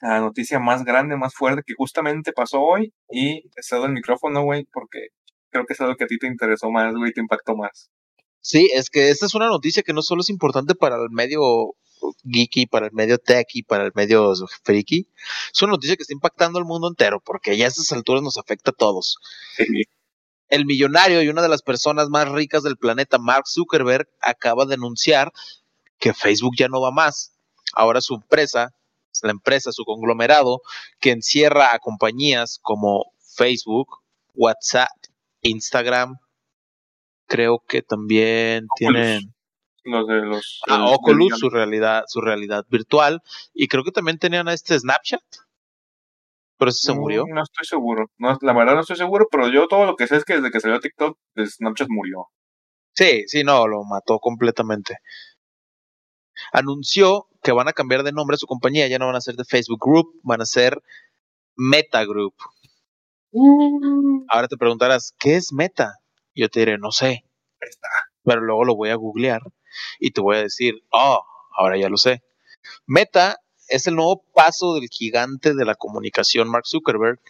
la 0.00 0.20
noticia 0.20 0.58
más 0.58 0.84
grande, 0.84 1.16
más 1.16 1.34
fuerte 1.34 1.62
que 1.64 1.74
justamente 1.76 2.32
pasó 2.32 2.60
hoy 2.60 2.92
y 3.10 3.38
he 3.56 3.62
cedo 3.62 3.86
el 3.86 3.92
micrófono, 3.92 4.42
güey, 4.42 4.66
porque 4.72 5.08
creo 5.50 5.64
que 5.64 5.74
es 5.74 5.80
algo 5.80 5.94
que 5.94 6.04
a 6.04 6.08
ti 6.08 6.18
te 6.18 6.26
interesó 6.26 6.70
más, 6.70 6.92
güey, 6.94 7.12
te 7.12 7.20
impactó 7.20 7.56
más. 7.56 7.90
Sí, 8.40 8.68
es 8.74 8.90
que 8.90 9.10
esta 9.10 9.26
es 9.26 9.34
una 9.36 9.46
noticia 9.46 9.84
que 9.84 9.92
no 9.92 10.02
solo 10.02 10.22
es 10.22 10.28
importante 10.28 10.74
para 10.74 10.96
el 10.96 11.10
medio 11.10 11.76
geeky, 12.24 12.66
para 12.66 12.86
el 12.86 12.92
medio 12.92 13.18
techy, 13.18 13.62
para 13.62 13.84
el 13.84 13.92
medio 13.94 14.32
freaky, 14.62 15.08
es 15.52 15.62
una 15.62 15.72
noticia 15.72 15.96
que 15.96 16.02
está 16.02 16.12
impactando 16.12 16.58
al 16.58 16.64
mundo 16.64 16.88
entero, 16.88 17.20
porque 17.20 17.56
ya 17.56 17.66
a 17.66 17.68
estas 17.68 17.92
alturas 17.92 18.22
nos 18.22 18.38
afecta 18.38 18.70
a 18.70 18.74
todos. 18.74 19.18
El 20.48 20.66
millonario 20.66 21.22
y 21.22 21.28
una 21.28 21.42
de 21.42 21.48
las 21.48 21.62
personas 21.62 22.08
más 22.08 22.28
ricas 22.28 22.62
del 22.62 22.76
planeta, 22.76 23.18
Mark 23.18 23.48
Zuckerberg, 23.48 24.08
acaba 24.20 24.66
de 24.66 24.74
anunciar 24.74 25.32
que 25.98 26.12
Facebook 26.12 26.54
ya 26.58 26.68
no 26.68 26.80
va 26.80 26.90
más. 26.90 27.32
Ahora 27.74 28.00
su 28.00 28.14
empresa 28.14 28.74
la 29.22 29.32
empresa, 29.32 29.72
su 29.72 29.84
conglomerado, 29.84 30.62
que 31.00 31.10
encierra 31.10 31.74
a 31.74 31.78
compañías 31.78 32.58
como 32.62 33.12
Facebook, 33.36 34.00
WhatsApp, 34.34 34.88
Instagram, 35.42 36.16
creo 37.26 37.62
que 37.66 37.82
también 37.82 38.66
tienen 38.76 39.31
los 39.84 40.06
de 40.06 40.22
los 40.22 40.60
ah, 40.68 40.86
Oculus, 40.90 41.38
su 41.38 41.50
realidad, 41.50 42.04
su 42.06 42.20
realidad 42.20 42.64
virtual, 42.68 43.22
y 43.52 43.68
creo 43.68 43.84
que 43.84 43.92
también 43.92 44.18
tenían 44.18 44.48
a 44.48 44.52
este 44.52 44.78
Snapchat. 44.78 45.22
Pero 46.58 46.70
ese 46.70 46.86
se 46.86 46.94
murió. 46.94 47.24
No 47.28 47.42
estoy 47.42 47.66
seguro. 47.66 48.06
No, 48.18 48.38
la 48.40 48.52
verdad 48.52 48.74
no 48.74 48.80
estoy 48.82 48.96
seguro, 48.96 49.26
pero 49.30 49.48
yo 49.48 49.66
todo 49.66 49.84
lo 49.84 49.96
que 49.96 50.06
sé 50.06 50.16
es 50.16 50.24
que 50.24 50.34
desde 50.34 50.50
que 50.50 50.60
salió 50.60 50.78
TikTok, 50.78 51.18
Snapchat 51.36 51.88
murió. 51.88 52.28
Sí, 52.94 53.24
sí, 53.26 53.42
no, 53.42 53.66
lo 53.66 53.84
mató 53.84 54.18
completamente. 54.20 54.98
Anunció 56.52 57.28
que 57.42 57.52
van 57.52 57.68
a 57.68 57.72
cambiar 57.72 58.02
de 58.04 58.12
nombre 58.12 58.34
a 58.36 58.38
su 58.38 58.46
compañía, 58.46 58.86
ya 58.86 58.98
no 58.98 59.06
van 59.06 59.16
a 59.16 59.20
ser 59.20 59.34
de 59.34 59.44
Facebook 59.44 59.80
Group, 59.80 60.20
van 60.22 60.40
a 60.40 60.46
ser 60.46 60.80
Meta 61.56 62.04
Group. 62.04 62.34
Mm. 63.32 64.26
Ahora 64.28 64.46
te 64.46 64.56
preguntarás, 64.56 65.14
¿qué 65.18 65.36
es 65.36 65.52
Meta? 65.52 65.94
Yo 66.34 66.48
te 66.48 66.60
diré, 66.60 66.78
no 66.78 66.92
sé. 66.92 67.24
Pero 68.24 68.40
luego 68.40 68.64
lo 68.64 68.76
voy 68.76 68.90
a 68.90 68.94
googlear 68.94 69.40
y 69.98 70.10
te 70.10 70.20
voy 70.20 70.36
a 70.36 70.42
decir, 70.42 70.82
oh, 70.90 71.24
ahora 71.56 71.78
ya 71.78 71.88
lo 71.88 71.96
sé. 71.96 72.22
Meta 72.86 73.38
es 73.68 73.86
el 73.86 73.96
nuevo 73.96 74.24
paso 74.34 74.74
del 74.74 74.88
gigante 74.88 75.54
de 75.54 75.64
la 75.64 75.74
comunicación 75.74 76.48
Mark 76.48 76.66
Zuckerberg, 76.66 77.20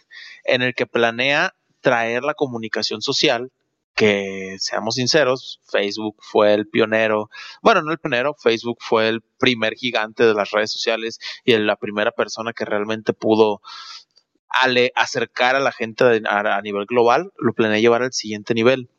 en 0.43 0.61
el 0.61 0.75
que 0.75 0.85
planea 0.85 1.55
traer 1.81 2.23
la 2.23 2.33
comunicación 2.33 3.01
social 3.01 3.51
que 3.95 4.55
seamos 4.59 4.95
sinceros, 4.95 5.59
Facebook 5.71 6.17
fue 6.19 6.53
el 6.53 6.67
pionero, 6.67 7.29
bueno, 7.61 7.83
no 7.83 7.91
el 7.91 7.99
pionero, 7.99 8.33
Facebook 8.33 8.77
fue 8.79 9.07
el 9.07 9.21
primer 9.21 9.75
gigante 9.75 10.25
de 10.25 10.33
las 10.33 10.51
redes 10.51 10.71
sociales 10.71 11.19
y 11.45 11.55
la 11.57 11.75
primera 11.75 12.11
persona 12.11 12.53
que 12.53 12.65
realmente 12.65 13.13
pudo 13.13 13.61
acercar 14.95 15.55
a 15.55 15.59
la 15.59 15.71
gente 15.71 16.21
a, 16.27 16.57
a 16.57 16.61
nivel 16.61 16.85
global, 16.85 17.31
lo 17.37 17.53
planea 17.53 17.79
llevar 17.79 18.03
al 18.03 18.13
siguiente 18.13 18.53
nivel 18.53 18.89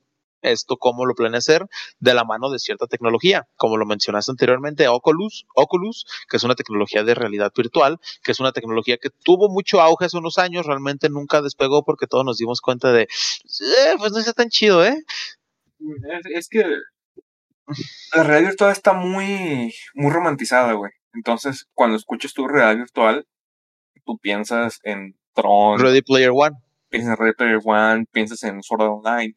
esto 0.44 0.76
cómo 0.76 1.06
lo 1.06 1.14
planea 1.14 1.38
hacer 1.38 1.66
de 1.98 2.14
la 2.14 2.24
mano 2.24 2.50
de 2.50 2.58
cierta 2.58 2.86
tecnología, 2.86 3.48
como 3.56 3.76
lo 3.76 3.86
mencionaste 3.86 4.30
anteriormente, 4.30 4.88
Oculus, 4.88 5.46
Oculus, 5.54 6.06
que 6.28 6.36
es 6.36 6.44
una 6.44 6.54
tecnología 6.54 7.02
de 7.02 7.14
realidad 7.14 7.52
virtual, 7.56 7.98
que 8.22 8.32
es 8.32 8.40
una 8.40 8.52
tecnología 8.52 8.98
que 8.98 9.10
tuvo 9.10 9.48
mucho 9.48 9.80
auge 9.80 10.06
hace 10.06 10.18
unos 10.18 10.38
años, 10.38 10.66
realmente 10.66 11.08
nunca 11.08 11.42
despegó 11.42 11.84
porque 11.84 12.06
todos 12.06 12.24
nos 12.24 12.38
dimos 12.38 12.60
cuenta 12.60 12.92
de, 12.92 13.02
eh, 13.02 13.94
pues 13.98 14.12
no 14.12 14.18
está 14.18 14.32
tan 14.32 14.48
chido, 14.48 14.84
¿eh? 14.84 15.02
Es, 16.34 16.48
que 16.48 16.64
la 18.14 18.22
realidad 18.22 18.50
virtual 18.50 18.72
está 18.72 18.92
muy, 18.92 19.74
muy 19.94 20.12
romantizada, 20.12 20.72
güey. 20.74 20.92
Entonces, 21.14 21.66
cuando 21.74 21.96
escuchas 21.96 22.32
tu 22.32 22.46
realidad 22.46 22.84
virtual, 22.84 23.26
tú 24.04 24.18
piensas 24.18 24.80
en 24.82 25.16
Tron. 25.34 25.78
Ready 25.78 26.02
Player 26.02 26.30
One. 26.32 26.56
Piensas 26.88 27.12
en 27.12 27.16
Ready 27.16 27.34
Player 27.34 27.60
One, 27.64 28.06
piensas 28.12 28.42
en 28.44 28.62
Sword 28.62 28.82
Online 28.82 29.34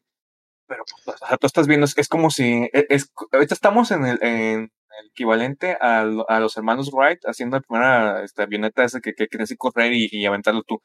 pero 0.68 0.84
pues, 1.04 1.18
tú 1.40 1.46
estás 1.46 1.66
viendo, 1.66 1.86
es, 1.86 2.08
como 2.08 2.30
si, 2.30 2.68
e, 2.72 2.86
es, 2.90 3.10
ahorita 3.32 3.54
estamos 3.54 3.90
en 3.90 4.04
el, 4.04 4.18
en 4.22 4.60
el 5.00 5.06
equivalente 5.10 5.76
a, 5.80 6.00
a, 6.00 6.40
los 6.40 6.56
hermanos 6.56 6.90
Wright 6.92 7.20
haciendo 7.24 7.56
la 7.56 7.62
primera 7.62 8.22
esta, 8.22 8.44
avioneta 8.44 8.84
esa 8.84 9.00
que, 9.00 9.14
que 9.14 9.26
querías 9.26 9.52
correr 9.56 9.92
y, 9.94 10.08
y, 10.12 10.26
aventarlo 10.26 10.62
tú. 10.62 10.80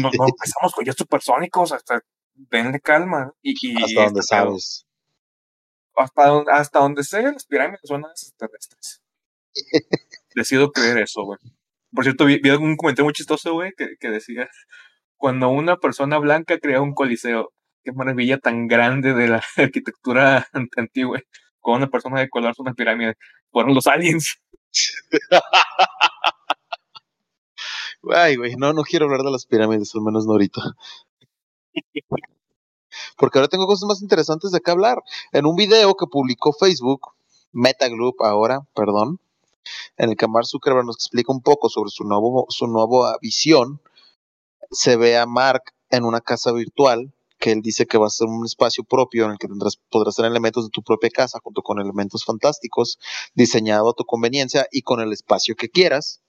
No, 0.00 0.10
no 0.16 0.28
empezamos 0.28 0.72
con 0.72 0.84
ya 0.84 0.92
supersónicos, 0.92 1.72
hasta 1.72 2.02
denle 2.34 2.80
calma. 2.80 3.32
Y, 3.42 3.54
y 3.60 3.82
hasta 3.82 4.04
donde 4.04 4.22
sabes. 4.22 4.86
Hasta 5.96 6.26
donde, 6.28 6.52
hasta 6.52 6.78
donde 6.78 7.04
sea, 7.04 7.32
las 7.32 7.44
pirámides 7.44 7.80
son 7.84 8.04
extraterrestres. 8.04 9.02
Decido 10.34 10.70
creer 10.70 10.98
eso, 10.98 11.24
güey. 11.24 11.38
Por 11.92 12.04
cierto, 12.04 12.24
vi, 12.24 12.38
vi 12.38 12.50
un 12.50 12.76
comentario 12.76 13.06
muy 13.06 13.14
chistoso, 13.14 13.52
güey, 13.52 13.72
que, 13.76 13.96
que 13.98 14.08
decía, 14.10 14.48
cuando 15.16 15.48
una 15.48 15.76
persona 15.76 16.18
blanca 16.18 16.58
crea 16.58 16.80
un 16.80 16.94
coliseo, 16.94 17.52
qué 17.84 17.92
maravilla 17.92 18.38
tan 18.38 18.66
grande 18.66 19.14
de 19.14 19.28
la 19.28 19.42
arquitectura 19.56 20.46
antigua. 20.76 21.20
Con 21.60 21.76
una 21.76 21.88
persona 21.88 22.20
de 22.20 22.28
color 22.28 22.54
una 22.58 22.74
pirámide. 22.74 23.16
Fueron 23.50 23.74
los 23.74 23.86
aliens. 23.86 24.40
Ay, 28.14 28.36
güey, 28.36 28.56
no, 28.56 28.72
no 28.72 28.82
quiero 28.82 29.04
hablar 29.04 29.22
de 29.22 29.30
las 29.30 29.44
pirámides, 29.44 29.94
al 29.94 30.00
menos 30.02 30.24
no 30.24 30.32
ahorita. 30.32 30.62
Porque 33.18 33.38
ahora 33.38 33.48
tengo 33.48 33.66
cosas 33.66 33.86
más 33.86 34.00
interesantes 34.00 34.50
de 34.52 34.60
qué 34.60 34.70
hablar. 34.70 35.02
En 35.32 35.44
un 35.44 35.54
video 35.56 35.94
que 35.94 36.06
publicó 36.06 36.52
Facebook, 36.52 37.12
Metagroup 37.52 38.22
ahora, 38.22 38.60
perdón, 38.74 39.20
en 39.98 40.10
el 40.10 40.16
que 40.16 40.28
Mark 40.28 40.46
Zuckerberg 40.46 40.86
nos 40.86 40.96
explica 40.96 41.32
un 41.32 41.42
poco 41.42 41.68
sobre 41.68 41.90
su, 41.90 42.04
nuevo, 42.04 42.46
su 42.48 42.66
nueva 42.66 43.18
visión, 43.20 43.82
se 44.70 44.96
ve 44.96 45.18
a 45.18 45.26
Mark 45.26 45.74
en 45.90 46.04
una 46.04 46.20
casa 46.20 46.52
virtual 46.52 47.12
que 47.40 47.52
él 47.52 47.62
dice 47.62 47.86
que 47.86 47.98
va 47.98 48.06
a 48.06 48.10
ser 48.10 48.28
un 48.28 48.44
espacio 48.44 48.84
propio 48.84 49.24
en 49.24 49.32
el 49.32 49.38
que 49.38 49.48
tendrás, 49.48 49.76
podrás 49.90 50.14
tener 50.14 50.30
elementos 50.30 50.64
de 50.64 50.70
tu 50.70 50.82
propia 50.82 51.10
casa 51.10 51.40
junto 51.42 51.62
con 51.62 51.80
elementos 51.80 52.24
fantásticos 52.24 52.98
diseñado 53.34 53.90
a 53.90 53.94
tu 53.94 54.04
conveniencia 54.04 54.66
y 54.70 54.82
con 54.82 55.00
el 55.00 55.12
espacio 55.12 55.56
que 55.56 55.70
quieras. 55.70 56.20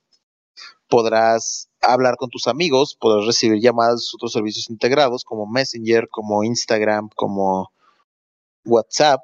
Podrás 0.88 1.70
hablar 1.82 2.16
con 2.18 2.30
tus 2.30 2.48
amigos, 2.48 2.98
podrás 3.00 3.26
recibir 3.26 3.62
llamadas 3.62 4.00
de 4.00 4.16
otros 4.16 4.32
servicios 4.32 4.70
integrados 4.70 5.24
como 5.24 5.46
Messenger, 5.46 6.08
como 6.10 6.44
Instagram, 6.44 7.10
como 7.16 7.72
WhatsApp 8.66 9.22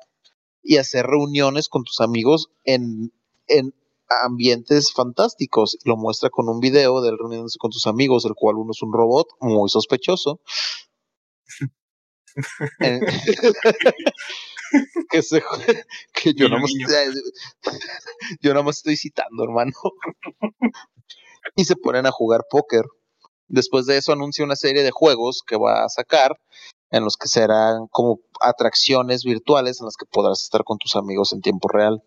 y 0.62 0.78
hacer 0.78 1.06
reuniones 1.06 1.70
con 1.70 1.84
tus 1.84 2.02
amigos 2.02 2.50
en, 2.66 3.14
en 3.48 3.74
ambientes 4.26 4.92
fantásticos. 4.92 5.78
Lo 5.86 5.96
muestra 5.96 6.30
con 6.30 6.50
un 6.50 6.60
video 6.60 7.02
de 7.02 7.12
reuniones 7.12 7.56
con 7.58 7.72
tus 7.72 7.88
amigos, 7.88 8.26
el 8.26 8.36
cual 8.36 8.58
uno 8.58 8.72
es 8.72 8.82
un 8.82 8.92
robot 8.92 9.28
muy 9.40 9.70
sospechoso 9.70 10.42
que, 15.10 15.22
se, 15.22 15.42
que 16.14 16.34
yo, 16.34 16.50
no 16.50 16.58
yo 18.42 18.52
nada 18.52 18.64
más 18.64 18.78
estoy 18.78 18.98
citando, 18.98 19.44
hermano. 19.44 19.72
y 21.56 21.66
se 21.66 21.76
ponen 21.76 22.06
a 22.06 22.12
jugar 22.12 22.46
póker. 22.50 22.86
Después 23.48 23.86
de 23.86 23.98
eso 23.98 24.12
anuncia 24.12 24.46
una 24.46 24.56
serie 24.56 24.84
de 24.84 24.92
juegos 24.92 25.42
que 25.46 25.58
va 25.58 25.86
a 25.86 25.90
sacar 25.90 26.38
en 26.92 27.04
los 27.04 27.18
que 27.18 27.28
serán 27.28 27.88
como 27.88 28.20
atracciones 28.42 29.24
virtuales 29.24 29.80
en 29.80 29.86
las 29.86 29.96
que 29.96 30.06
podrás 30.06 30.44
estar 30.44 30.64
con 30.64 30.78
tus 30.78 30.96
amigos 30.96 31.34
en 31.34 31.42
tiempo 31.42 31.70
real. 31.70 32.04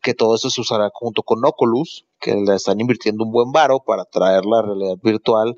Que 0.00 0.14
todo 0.14 0.34
eso 0.34 0.50
se 0.50 0.60
usará 0.60 0.90
junto 0.92 1.22
con 1.22 1.44
Oculus, 1.44 2.06
que 2.18 2.34
le 2.34 2.54
están 2.54 2.80
invirtiendo 2.80 3.24
un 3.24 3.32
buen 3.32 3.52
varo 3.52 3.80
para 3.80 4.04
traer 4.04 4.44
la 4.46 4.62
realidad 4.62 4.96
virtual 5.02 5.56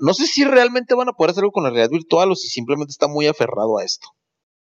no 0.00 0.14
sé 0.14 0.26
si 0.26 0.44
realmente 0.44 0.94
van 0.94 1.08
a 1.08 1.12
poder 1.12 1.30
hacer 1.30 1.42
algo 1.42 1.52
con 1.52 1.64
la 1.64 1.70
realidad 1.70 1.90
virtual 1.90 2.30
o 2.30 2.34
si 2.34 2.48
simplemente 2.48 2.90
está 2.90 3.08
muy 3.08 3.26
aferrado 3.26 3.78
a 3.78 3.84
esto. 3.84 4.08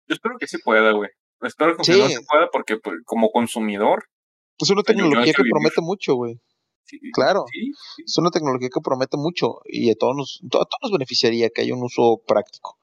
Yo 0.06 0.14
espero 0.14 0.36
que 0.38 0.46
sí 0.46 0.58
pueda, 0.58 0.92
güey. 0.92 1.10
Espero 1.42 1.76
que 1.76 1.92
no 1.92 2.08
se 2.08 2.20
pueda 2.22 2.48
porque 2.52 2.76
pues, 2.78 2.96
como 3.04 3.30
consumidor. 3.30 4.04
Es 4.58 4.70
una 4.70 4.82
tecnología 4.82 5.32
que 5.32 5.42
promete 5.48 5.80
mucho, 5.80 6.14
güey. 6.14 6.40
claro. 7.12 7.44
Es 8.04 8.18
una 8.18 8.30
tecnología 8.30 8.68
que 8.72 8.80
promete 8.80 9.16
mucho 9.16 9.60
y 9.66 9.90
a 9.90 9.94
todos 9.94 10.16
nos, 10.16 10.40
a 10.46 10.48
todos 10.48 10.78
nos 10.82 10.92
beneficiaría 10.92 11.50
que 11.50 11.62
haya 11.62 11.74
un 11.74 11.82
uso 11.82 12.20
práctico. 12.26 12.78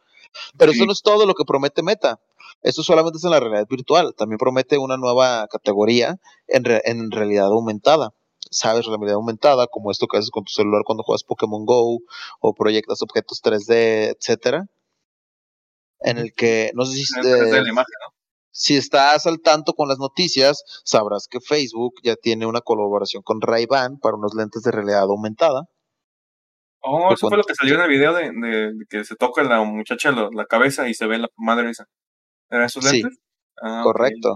Pero 0.58 0.72
eso 0.72 0.86
no 0.86 0.92
es 0.92 1.02
todo 1.02 1.26
lo 1.26 1.34
que 1.34 1.46
promete 1.46 1.84
Meta. 1.84 2.20
Esto 2.62 2.84
solamente 2.84 3.18
es 3.18 3.24
en 3.24 3.32
la 3.32 3.40
realidad 3.40 3.68
virtual. 3.70 4.14
También 4.16 4.38
promete 4.38 4.78
una 4.78 4.98
nueva 4.98 5.48
categoría 5.48 6.18
en, 6.48 6.64
en 6.86 7.12
realidad 7.12 7.48
aumentada 7.48 8.14
sabes 8.56 8.86
realidad 8.86 9.16
aumentada, 9.16 9.68
como 9.68 9.92
esto 9.92 10.08
que 10.08 10.18
haces 10.18 10.32
con 10.32 10.46
tu 10.46 10.52
celular 10.52 10.84
cuando 10.86 11.04
juegas 11.04 11.24
Pokémon 11.24 11.66
Go 11.66 12.00
o 12.40 12.54
proyectas 12.54 13.02
objetos 13.02 13.42
3D, 13.44 14.16
etcétera. 14.16 14.66
En 16.00 16.18
el 16.18 16.34
que, 16.34 16.72
no 16.74 16.86
sé 16.86 16.96
si, 16.96 17.06
si 18.52 18.78
estás 18.78 19.26
al 19.26 19.42
tanto 19.42 19.74
con 19.74 19.90
las 19.90 19.98
noticias, 19.98 20.64
sabrás 20.84 21.28
que 21.30 21.42
Facebook 21.42 21.96
ya 22.04 22.16
tiene 22.16 22.46
una 22.46 22.62
colaboración 22.62 23.24
con 23.24 23.42
Ray-Ban 23.42 23.98
para 24.00 24.16
unos 24.16 24.34
lentes 24.36 24.62
de 24.64 24.72
realidad 24.72 25.04
aumentada. 25.04 25.64
Oh, 26.82 27.12
eso 27.12 27.28
fue 27.28 27.38
lo 27.38 27.44
que 27.44 27.56
salió 27.56 27.76
en 27.76 27.82
el 27.82 27.90
video 27.90 28.14
de, 28.14 28.32
que 28.90 29.04
se 29.04 29.16
toca 29.16 29.44
la 29.44 29.64
muchacha 29.64 30.12
la, 30.12 30.46
cabeza 30.46 30.88
y 30.88 30.94
se 30.94 31.08
ve 31.08 31.18
la 31.18 31.28
madre 31.36 31.72
esa. 31.72 31.86
¿Eran 32.50 32.68
esos 32.68 32.84
lentes? 32.84 33.14
Sí, 33.14 33.20
ah, 33.62 33.82
correcto 33.84 34.36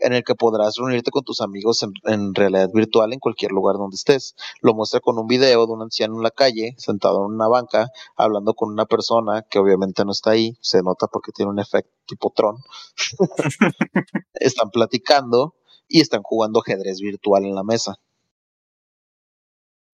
en 0.00 0.12
el 0.12 0.24
que 0.24 0.34
podrás 0.34 0.76
reunirte 0.76 1.10
con 1.10 1.24
tus 1.24 1.40
amigos 1.40 1.84
en, 2.04 2.34
realidad 2.34 2.70
virtual 2.72 3.12
en 3.12 3.18
cualquier 3.18 3.52
lugar 3.52 3.76
donde 3.76 3.96
estés. 3.96 4.34
Lo 4.60 4.74
muestra 4.74 5.00
con 5.00 5.18
un 5.18 5.26
video 5.26 5.66
de 5.66 5.72
un 5.72 5.82
anciano 5.82 6.16
en 6.16 6.22
la 6.22 6.30
calle, 6.30 6.74
sentado 6.78 7.26
en 7.26 7.34
una 7.34 7.48
banca, 7.48 7.88
hablando 8.16 8.54
con 8.54 8.70
una 8.70 8.86
persona 8.86 9.42
que 9.42 9.58
obviamente 9.58 10.04
no 10.04 10.12
está 10.12 10.30
ahí, 10.30 10.56
se 10.60 10.82
nota 10.82 11.06
porque 11.06 11.32
tiene 11.32 11.50
un 11.50 11.58
efecto 11.58 11.90
tipo 12.06 12.32
Tron. 12.34 12.56
están 14.34 14.70
platicando 14.70 15.54
y 15.88 16.00
están 16.00 16.22
jugando 16.22 16.60
ajedrez 16.60 17.00
virtual 17.00 17.44
en 17.44 17.54
la 17.54 17.64
mesa. 17.64 17.96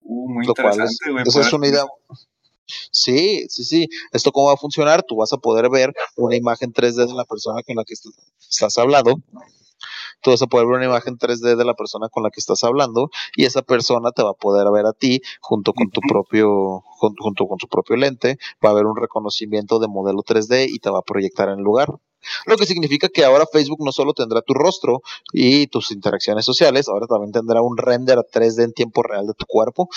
Uh, 0.01 0.29
muy 0.29 0.45
interesante, 0.45 0.93
Esa 1.25 1.41
es 1.41 1.53
una 1.53 1.67
idea. 1.67 1.85
Sí, 2.91 3.45
sí, 3.49 3.63
sí. 3.63 3.87
¿Esto 4.11 4.31
cómo 4.31 4.47
va 4.47 4.53
a 4.53 4.57
funcionar? 4.57 5.03
Tú 5.03 5.17
vas 5.17 5.31
a 5.33 5.37
poder 5.37 5.69
ver 5.69 5.93
una 6.15 6.35
imagen 6.35 6.73
3D 6.73 7.07
de 7.07 7.13
la 7.13 7.25
persona 7.25 7.61
con 7.63 7.75
la 7.75 7.83
que 7.83 7.93
estás 7.93 8.77
hablando 8.77 9.15
tú 10.25 10.31
vas 10.31 10.41
a 10.41 10.47
poder 10.47 10.65
ver 10.65 10.77
una 10.77 10.85
imagen 10.85 11.19
3D 11.19 11.55
de 11.55 11.65
la 11.65 11.75
persona 11.75 12.09
con 12.09 12.23
la 12.23 12.31
que 12.31 12.39
estás 12.39 12.63
hablando 12.63 13.11
y 13.35 13.45
esa 13.45 13.61
persona 13.61 14.11
te 14.11 14.23
va 14.23 14.31
a 14.31 14.33
poder 14.33 14.65
ver 14.71 14.87
a 14.87 14.91
ti 14.91 15.21
junto 15.39 15.71
con 15.71 15.91
tu 15.91 16.01
propio 16.01 16.81
junto, 16.97 17.47
con 17.47 17.59
su 17.59 17.67
propio 17.67 17.95
lente, 17.95 18.39
va 18.63 18.69
a 18.69 18.71
haber 18.71 18.87
un 18.87 18.97
reconocimiento 18.97 19.77
de 19.77 19.87
modelo 19.87 20.23
3D 20.23 20.65
y 20.67 20.79
te 20.79 20.89
va 20.89 20.99
a 20.99 21.03
proyectar 21.03 21.49
en 21.49 21.59
el 21.59 21.63
lugar. 21.63 21.89
Lo 22.47 22.57
que 22.57 22.65
significa 22.65 23.07
que 23.07 23.23
ahora 23.23 23.45
Facebook 23.45 23.85
no 23.85 23.91
solo 23.91 24.13
tendrá 24.13 24.41
tu 24.41 24.55
rostro 24.55 25.01
y 25.31 25.67
tus 25.67 25.91
interacciones 25.91 26.43
sociales, 26.43 26.87
ahora 26.87 27.05
también 27.05 27.31
tendrá 27.31 27.61
un 27.61 27.77
render 27.77 28.17
3D 28.17 28.63
en 28.63 28.73
tiempo 28.73 29.03
real 29.03 29.27
de 29.27 29.33
tu 29.35 29.45
cuerpo. 29.45 29.89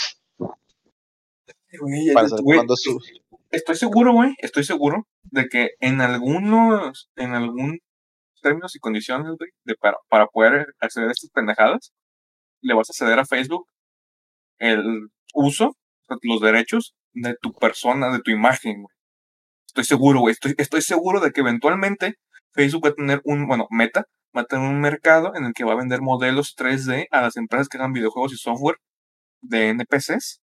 Estoy 3.51 3.77
seguro, 3.77 4.13
güey, 4.13 4.35
estoy 4.43 4.65
seguro 4.65 5.07
de 5.23 5.49
que 5.49 5.71
en 5.81 6.03
algunos, 6.03 7.09
en 7.17 7.33
algún 7.33 7.79
términos 8.41 8.75
y 8.77 8.79
condiciones, 8.79 9.33
de 9.65 9.75
para, 9.77 9.97
para 10.09 10.27
poder 10.27 10.67
acceder 10.81 11.09
a 11.09 11.13
estas 11.13 11.31
pendejadas, 11.31 11.93
le 12.63 12.75
vas 12.75 12.91
a 12.91 12.93
ceder 12.93 13.19
a 13.19 13.25
Facebook 13.25 13.67
el 14.59 15.09
uso, 15.35 15.77
los 16.23 16.41
derechos 16.41 16.95
de 17.13 17.37
tu 17.41 17.53
persona, 17.53 18.11
de 18.11 18.21
tu 18.21 18.31
imagen, 18.31 18.85
Estoy 19.69 19.85
seguro, 19.85 20.21
güey. 20.21 20.33
Estoy, 20.33 20.55
estoy 20.59 20.83
seguro 20.83 21.21
de 21.21 21.31
que 21.31 21.41
eventualmente 21.41 22.15
Facebook 22.53 22.87
va 22.87 22.89
a 22.91 22.95
tener 22.95 23.21
un, 23.25 23.47
bueno, 23.47 23.67
Meta 23.71 24.05
va 24.37 24.43
a 24.43 24.45
tener 24.45 24.69
un 24.69 24.81
mercado 24.81 25.33
en 25.37 25.45
el 25.45 25.53
que 25.53 25.65
va 25.65 25.73
a 25.73 25.77
vender 25.77 26.01
modelos 26.01 26.57
3D 26.57 27.07
a 27.11 27.23
las 27.23 27.37
empresas 27.37 27.69
que 27.69 27.79
hagan 27.79 27.93
videojuegos 27.93 28.33
y 28.33 28.37
software 28.37 28.79
de 29.41 29.69
NPCs 29.69 30.41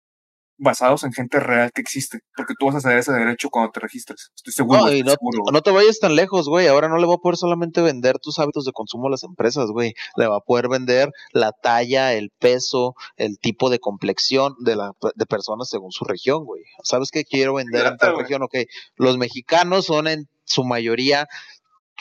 basados 0.60 1.04
en 1.04 1.14
gente 1.14 1.40
real 1.40 1.72
que 1.74 1.82
existe, 1.82 2.20
porque 2.36 2.54
tú 2.60 2.68
vas 2.68 2.76
a 2.76 2.82
ceder 2.82 3.00
ese 3.00 3.14
derecho 3.14 3.50
cuando 3.50 3.72
te 3.72 3.80
registres. 3.80 4.32
Estoy 4.36 4.54
seguro. 4.54 4.86
No, 4.86 5.52
no, 5.52 5.62
te 5.62 5.72
vayas 5.72 6.00
tan 6.00 6.16
lejos, 6.16 6.48
güey. 6.48 6.68
Ahora 6.68 6.90
no 6.90 6.98
le 6.98 7.08
va 7.08 7.16
a 7.16 7.18
poder 7.18 7.38
solamente 7.38 7.82
vender 7.82 8.20
tus 8.20 8.38
hábitos 8.40 8.66
de 8.66 8.72
consumo 8.72 9.08
a 9.08 9.12
las 9.12 9.24
empresas, 9.24 9.72
güey. 9.72 9.94
Le 10.16 10.28
va 10.28 10.38
a 10.38 10.42
poder 10.42 10.68
vender 10.70 11.10
la 11.32 11.52
talla, 11.52 12.14
el 12.14 12.30
peso, 12.38 12.94
el 13.16 13.40
tipo 13.40 13.70
de 13.70 13.80
complexión 13.80 14.56
de 14.60 14.76
la 14.76 14.92
de 15.16 15.26
personas 15.26 15.70
según 15.70 15.92
su 15.92 16.06
región, 16.06 16.46
güey. 16.46 16.64
¿Sabes 16.84 17.10
qué 17.12 17.24
quiero 17.24 17.56
vender 17.56 17.86
en 17.86 17.98
tal 17.98 18.18
región? 18.18 18.44
Ok, 18.44 18.56
los 18.96 19.18
mexicanos 19.18 19.86
son 19.86 20.08
en 20.08 20.28
su 20.44 20.64
mayoría 20.64 21.28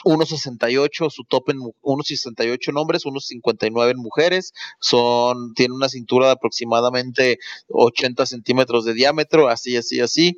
1.68, 0.03 1.09
su 1.09 1.23
top 1.23 1.49
en 1.49 1.57
1.68 1.57 2.79
hombres, 2.79 3.05
1.59 3.05 3.91
en 3.91 3.97
mujeres, 3.97 4.53
son, 4.79 5.53
tiene 5.53 5.73
una 5.73 5.89
cintura 5.89 6.27
de 6.27 6.33
aproximadamente 6.33 7.39
80 7.69 8.25
centímetros 8.25 8.85
de 8.85 8.93
diámetro, 8.93 9.47
así, 9.49 9.77
así, 9.77 9.99
así, 9.99 10.37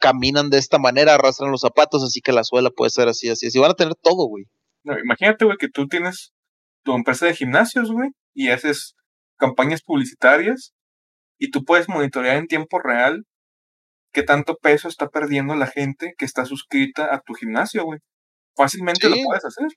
caminan 0.00 0.50
de 0.50 0.58
esta 0.58 0.78
manera, 0.78 1.14
arrastran 1.14 1.50
los 1.50 1.60
zapatos, 1.60 2.02
así 2.02 2.20
que 2.20 2.32
la 2.32 2.44
suela 2.44 2.70
puede 2.70 2.90
ser 2.90 3.08
así, 3.08 3.28
así, 3.28 3.46
así, 3.46 3.58
van 3.58 3.72
a 3.72 3.74
tener 3.74 3.94
todo, 3.94 4.26
güey. 4.26 4.44
Imagínate, 4.84 5.44
güey, 5.44 5.58
que 5.58 5.68
tú 5.68 5.86
tienes 5.86 6.32
tu 6.82 6.94
empresa 6.94 7.26
de 7.26 7.34
gimnasios, 7.34 7.90
güey, 7.90 8.10
y 8.34 8.48
haces 8.48 8.94
campañas 9.36 9.82
publicitarias, 9.82 10.72
y 11.38 11.50
tú 11.50 11.64
puedes 11.64 11.88
monitorear 11.88 12.36
en 12.36 12.46
tiempo 12.46 12.78
real 12.80 13.24
qué 14.12 14.22
tanto 14.22 14.56
peso 14.56 14.88
está 14.88 15.08
perdiendo 15.08 15.54
la 15.54 15.66
gente 15.66 16.14
que 16.18 16.24
está 16.24 16.44
suscrita 16.44 17.14
a 17.14 17.20
tu 17.20 17.34
gimnasio, 17.34 17.84
güey. 17.84 18.00
Fácilmente 18.58 19.08
lo 19.08 19.16
puedes 19.24 19.44
hacer. 19.44 19.68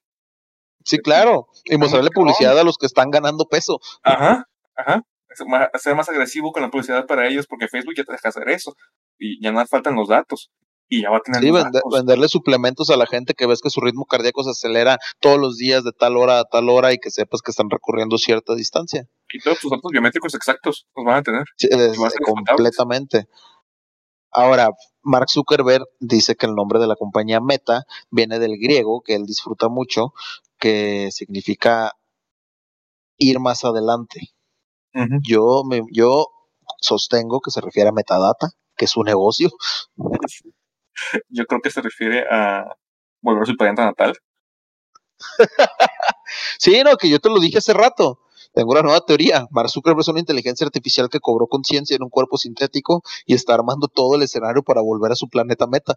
Sí, 0.83 0.97
claro. 0.97 1.47
Y 1.65 1.77
mostrarle 1.77 2.09
publicidad 2.09 2.57
a 2.57 2.63
los 2.63 2.77
que 2.77 2.87
están 2.87 3.11
ganando 3.11 3.45
peso. 3.45 3.79
Ajá, 4.03 4.45
ajá. 4.75 5.03
Ser 5.75 5.95
más 5.95 6.09
agresivo 6.09 6.51
con 6.51 6.63
la 6.63 6.71
publicidad 6.71 7.05
para 7.05 7.27
ellos 7.27 7.45
porque 7.47 7.67
Facebook 7.67 7.93
ya 7.95 8.03
te 8.03 8.11
deja 8.11 8.29
hacer 8.29 8.49
eso. 8.49 8.75
Y 9.19 9.41
ya 9.41 9.51
no 9.51 9.65
faltan 9.67 9.95
los 9.95 10.09
datos. 10.09 10.51
Y 10.89 11.03
ya 11.03 11.11
va 11.11 11.17
a 11.17 11.21
tener. 11.21 11.41
Sí, 11.41 11.51
venderle 11.93 12.27
suplementos 12.27 12.89
a 12.89 12.97
la 12.97 13.05
gente 13.05 13.33
que 13.33 13.45
ves 13.45 13.61
que 13.61 13.69
su 13.69 13.79
ritmo 13.79 14.05
cardíaco 14.05 14.43
se 14.43 14.49
acelera 14.49 14.97
todos 15.19 15.39
los 15.39 15.57
días 15.57 15.83
de 15.83 15.91
tal 15.93 16.17
hora 16.17 16.39
a 16.39 16.43
tal 16.43 16.67
hora 16.67 16.91
y 16.91 16.97
que 16.97 17.11
sepas 17.11 17.41
que 17.41 17.51
están 17.51 17.69
recorriendo 17.69 18.17
cierta 18.17 18.55
distancia. 18.55 19.07
Y 19.31 19.39
todos 19.39 19.59
tus 19.59 19.71
datos 19.71 19.89
biométricos 19.89 20.33
exactos 20.33 20.87
los 20.95 21.05
van 21.05 21.17
a 21.17 21.23
tener. 21.23 21.43
Sí, 21.55 21.69
completamente. 22.25 23.27
Ahora, 24.31 24.69
Mark 25.03 25.29
Zuckerberg 25.29 25.85
dice 25.99 26.35
que 26.35 26.45
el 26.45 26.55
nombre 26.55 26.79
de 26.79 26.87
la 26.87 26.95
compañía 26.95 27.39
Meta 27.39 27.85
viene 28.09 28.39
del 28.39 28.57
griego, 28.57 29.01
que 29.01 29.15
él 29.15 29.25
disfruta 29.25 29.67
mucho, 29.69 30.13
que 30.59 31.09
significa 31.11 31.93
ir 33.17 33.39
más 33.39 33.63
adelante. 33.65 34.33
Yo 35.21 35.63
me, 35.63 35.83
yo 35.91 36.27
sostengo 36.81 37.39
que 37.39 37.51
se 37.51 37.61
refiere 37.61 37.89
a 37.89 37.93
metadata, 37.93 38.49
que 38.75 38.85
es 38.85 38.97
un 38.97 39.05
negocio. 39.05 39.49
Yo 41.29 41.45
creo 41.45 41.61
que 41.61 41.71
se 41.71 41.81
refiere 41.81 42.25
a 42.29 42.75
volver 43.21 43.43
a 43.43 43.45
su 43.45 43.55
planeta 43.55 43.85
natal. 43.85 44.13
sí, 46.59 46.81
no, 46.83 46.97
que 46.97 47.09
yo 47.09 47.19
te 47.19 47.29
lo 47.29 47.39
dije 47.39 47.59
hace 47.59 47.73
rato. 47.73 48.19
Tengo 48.53 48.71
una 48.71 48.81
nueva 48.81 49.01
teoría. 49.05 49.47
Mark 49.49 49.69
Zuckerberg 49.69 50.01
es 50.01 50.07
una 50.09 50.19
inteligencia 50.19 50.65
artificial 50.65 51.09
que 51.09 51.19
cobró 51.19 51.47
conciencia 51.47 51.95
en 51.95 52.03
un 52.03 52.09
cuerpo 52.09 52.37
sintético 52.37 53.01
y 53.25 53.33
está 53.33 53.53
armando 53.53 53.87
todo 53.87 54.15
el 54.15 54.23
escenario 54.23 54.61
para 54.63 54.81
volver 54.81 55.11
a 55.11 55.15
su 55.15 55.29
planeta 55.29 55.67
meta. 55.67 55.95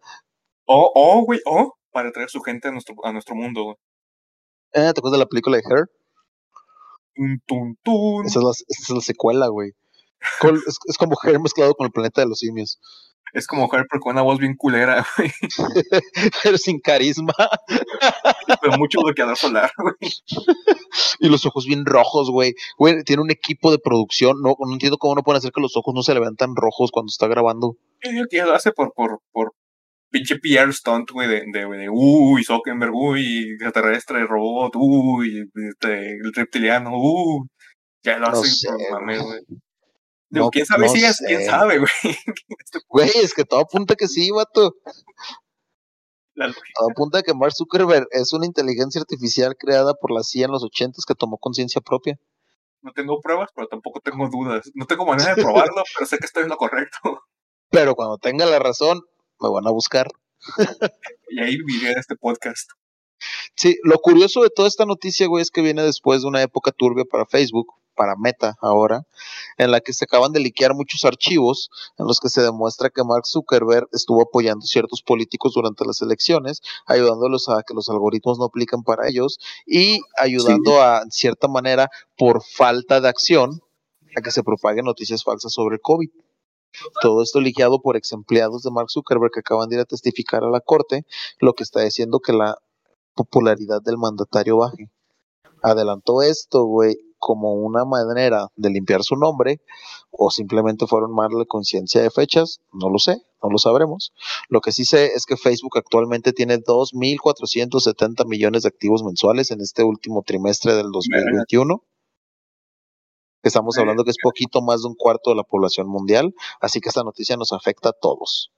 Oh, 0.66 0.90
oh, 0.94 1.24
güey, 1.24 1.40
oh, 1.46 1.74
para 1.90 2.12
traer 2.12 2.30
su 2.30 2.40
gente 2.40 2.68
a 2.68 2.70
nuestro, 2.70 2.94
a 3.02 3.12
nuestro 3.12 3.34
mundo. 3.34 3.78
Eh, 4.72 4.92
¿Te 4.92 5.00
acuerdas 5.00 5.12
de 5.12 5.18
la 5.18 5.26
película 5.26 5.56
de 5.56 5.62
Her? 5.62 5.90
Tun, 7.46 7.78
tun, 7.82 8.26
Esa, 8.26 8.38
es 8.38 8.44
la, 8.44 8.50
esa 8.50 8.64
es 8.68 8.90
la 8.90 9.00
secuela, 9.00 9.48
güey. 9.48 9.72
Es, 10.42 10.78
es, 10.86 10.98
como 10.98 11.16
Her 11.22 11.38
mezclado 11.38 11.74
con 11.74 11.86
el 11.86 11.92
planeta 11.92 12.22
de 12.22 12.28
los 12.28 12.38
simios. 12.38 12.80
Es 13.34 13.48
como 13.48 13.64
Her, 13.64 13.86
pero 13.90 14.00
con 14.00 14.12
una 14.12 14.22
voz 14.22 14.38
bien 14.38 14.54
culera, 14.56 15.04
güey. 15.18 15.30
pero 16.42 16.56
sin 16.56 16.78
carisma. 16.78 17.34
pero 18.60 18.78
mucho 18.78 19.00
bloqueador 19.02 19.36
solar, 19.36 19.72
güey. 19.76 20.12
y 21.18 21.28
los 21.28 21.44
ojos 21.44 21.66
bien 21.66 21.84
rojos, 21.84 22.30
güey. 22.30 22.54
Güey, 22.78 23.02
tiene 23.02 23.22
un 23.22 23.32
equipo 23.32 23.72
de 23.72 23.78
producción. 23.78 24.40
No, 24.40 24.54
no 24.58 24.72
entiendo 24.72 24.98
cómo 24.98 25.16
no 25.16 25.24
pueden 25.24 25.38
hacer 25.38 25.50
que 25.50 25.60
los 25.60 25.76
ojos 25.76 25.92
no 25.94 26.04
se 26.04 26.14
levantan 26.14 26.54
rojos 26.54 26.92
cuando 26.92 27.10
está 27.10 27.26
grabando. 27.26 27.76
Yo 28.02 28.12
digo 28.12 28.24
que 28.30 28.42
lo 28.42 28.54
hace 28.54 28.70
por, 28.70 28.92
por, 28.94 29.20
por 29.32 29.52
pinche 30.10 30.36
PR 30.38 30.72
stunt, 30.72 31.10
güey, 31.10 31.26
de, 31.26 31.42
de, 31.52 31.66
de, 31.66 31.88
uy, 31.90 32.44
Zuckerberg, 32.44 32.94
uy, 32.94 33.54
extraterrestre, 33.54 34.24
robot, 34.28 34.74
uy, 34.76 35.50
este, 35.70 36.12
el 36.12 36.32
reptiliano, 36.32 36.92
uy. 36.94 37.48
Ya 38.04 38.18
lo 38.18 38.30
no 38.30 38.40
por 38.42 39.00
mame, 39.00 39.18
güey. 39.18 39.40
Digo, 40.34 40.50
¿quién 40.50 40.66
sabe 40.66 40.86
no 40.86 40.92
si 40.92 41.04
es? 41.04 41.18
¿Quién 41.18 41.44
sabe, 41.44 41.78
güey? 41.78 41.90
Güey, 42.88 43.10
es 43.22 43.34
que 43.34 43.44
todo 43.44 43.60
apunta 43.60 43.94
que 43.94 44.08
sí, 44.08 44.30
vato. 44.30 44.74
Todo 46.34 46.90
apunta 46.90 47.22
que 47.22 47.34
Mark 47.34 47.52
Zuckerberg 47.54 48.08
es 48.10 48.32
una 48.32 48.46
inteligencia 48.46 49.00
artificial 49.00 49.56
creada 49.56 49.94
por 49.94 50.10
la 50.10 50.24
CIA 50.24 50.46
en 50.46 50.52
los 50.52 50.64
ochentas 50.64 51.04
que 51.06 51.14
tomó 51.14 51.38
conciencia 51.38 51.80
propia. 51.80 52.18
No 52.82 52.92
tengo 52.92 53.20
pruebas, 53.20 53.50
pero 53.54 53.68
tampoco 53.68 54.00
tengo 54.00 54.28
dudas. 54.28 54.70
No 54.74 54.86
tengo 54.86 55.06
manera 55.06 55.34
de 55.34 55.42
probarlo, 55.42 55.82
pero 55.96 56.06
sé 56.06 56.18
que 56.18 56.26
estoy 56.26 56.42
en 56.42 56.48
lo 56.48 56.56
correcto. 56.56 57.22
Pero 57.70 57.94
cuando 57.94 58.18
tenga 58.18 58.44
la 58.46 58.58
razón, 58.58 59.02
me 59.40 59.48
van 59.48 59.66
a 59.66 59.70
buscar. 59.70 60.08
y 61.30 61.40
ahí 61.40 61.56
viviré 61.56 61.92
este 61.92 62.16
podcast. 62.16 62.70
Sí, 63.54 63.78
lo 63.84 63.98
curioso 63.98 64.42
de 64.42 64.50
toda 64.50 64.68
esta 64.68 64.84
noticia, 64.84 65.28
güey, 65.28 65.42
es 65.42 65.50
que 65.50 65.62
viene 65.62 65.82
después 65.82 66.22
de 66.22 66.28
una 66.28 66.42
época 66.42 66.72
turbia 66.72 67.04
para 67.04 67.24
Facebook, 67.24 67.72
para 67.94 68.16
Meta 68.16 68.56
ahora, 68.60 69.06
en 69.58 69.70
la 69.70 69.80
que 69.80 69.92
se 69.92 70.04
acaban 70.04 70.32
de 70.32 70.40
liquear 70.40 70.74
muchos 70.74 71.04
archivos 71.04 71.70
en 71.98 72.06
los 72.06 72.20
que 72.20 72.28
se 72.28 72.42
demuestra 72.42 72.90
que 72.90 73.04
Mark 73.04 73.26
Zuckerberg 73.26 73.88
estuvo 73.92 74.22
apoyando 74.22 74.66
ciertos 74.66 75.02
políticos 75.02 75.54
durante 75.54 75.84
las 75.84 76.02
elecciones, 76.02 76.60
ayudándolos 76.86 77.48
a 77.48 77.62
que 77.62 77.74
los 77.74 77.88
algoritmos 77.88 78.38
no 78.38 78.46
apliquen 78.46 78.82
para 78.82 79.08
ellos 79.08 79.38
y 79.66 80.00
ayudando 80.16 80.82
a, 80.82 81.02
en 81.02 81.10
cierta 81.10 81.48
manera, 81.48 81.90
por 82.16 82.42
falta 82.42 83.00
de 83.00 83.08
acción, 83.08 83.60
a 84.16 84.20
que 84.20 84.30
se 84.30 84.42
propaguen 84.42 84.84
noticias 84.84 85.24
falsas 85.24 85.52
sobre 85.52 85.76
el 85.76 85.80
COVID. 85.80 86.08
Todo 87.00 87.22
esto 87.22 87.40
liqueado 87.40 87.80
por 87.80 87.96
ex 87.96 88.12
empleados 88.12 88.62
de 88.62 88.70
Mark 88.70 88.90
Zuckerberg 88.90 89.30
que 89.32 89.40
acaban 89.40 89.68
de 89.68 89.76
ir 89.76 89.80
a 89.80 89.84
testificar 89.84 90.42
a 90.42 90.50
la 90.50 90.60
corte, 90.60 91.06
lo 91.38 91.54
que 91.54 91.62
está 91.62 91.82
diciendo 91.82 92.18
que 92.18 92.32
la 92.32 92.58
popularidad 93.14 93.80
del 93.80 93.96
mandatario 93.96 94.56
baje. 94.58 94.90
Adelantó 95.62 96.22
esto, 96.22 96.64
güey, 96.64 96.96
como 97.24 97.54
una 97.54 97.86
manera 97.86 98.48
de 98.54 98.68
limpiar 98.68 99.02
su 99.02 99.16
nombre 99.16 99.62
o 100.10 100.30
simplemente 100.30 100.86
fueron 100.86 101.14
mal 101.14 101.30
de 101.30 101.46
conciencia 101.46 102.02
de 102.02 102.10
fechas, 102.10 102.60
no 102.70 102.90
lo 102.90 102.98
sé, 102.98 103.16
no 103.42 103.48
lo 103.48 103.56
sabremos. 103.56 104.12
Lo 104.50 104.60
que 104.60 104.72
sí 104.72 104.84
sé 104.84 105.06
es 105.14 105.24
que 105.24 105.38
Facebook 105.38 105.78
actualmente 105.78 106.34
tiene 106.34 106.58
2.470 106.58 108.26
millones 108.28 108.64
de 108.64 108.68
activos 108.68 109.02
mensuales 109.02 109.50
en 109.52 109.62
este 109.62 109.84
último 109.84 110.22
trimestre 110.22 110.74
del 110.74 110.90
2021. 110.92 111.82
Estamos 113.42 113.78
hablando 113.78 114.04
que 114.04 114.10
es 114.10 114.18
poquito 114.22 114.60
más 114.60 114.82
de 114.82 114.88
un 114.88 114.94
cuarto 114.94 115.30
de 115.30 115.36
la 115.36 115.44
población 115.44 115.88
mundial, 115.88 116.34
así 116.60 116.80
que 116.80 116.90
esta 116.90 117.04
noticia 117.04 117.38
nos 117.38 117.52
afecta 117.52 117.88
a 117.88 117.94
todos. 117.98 118.52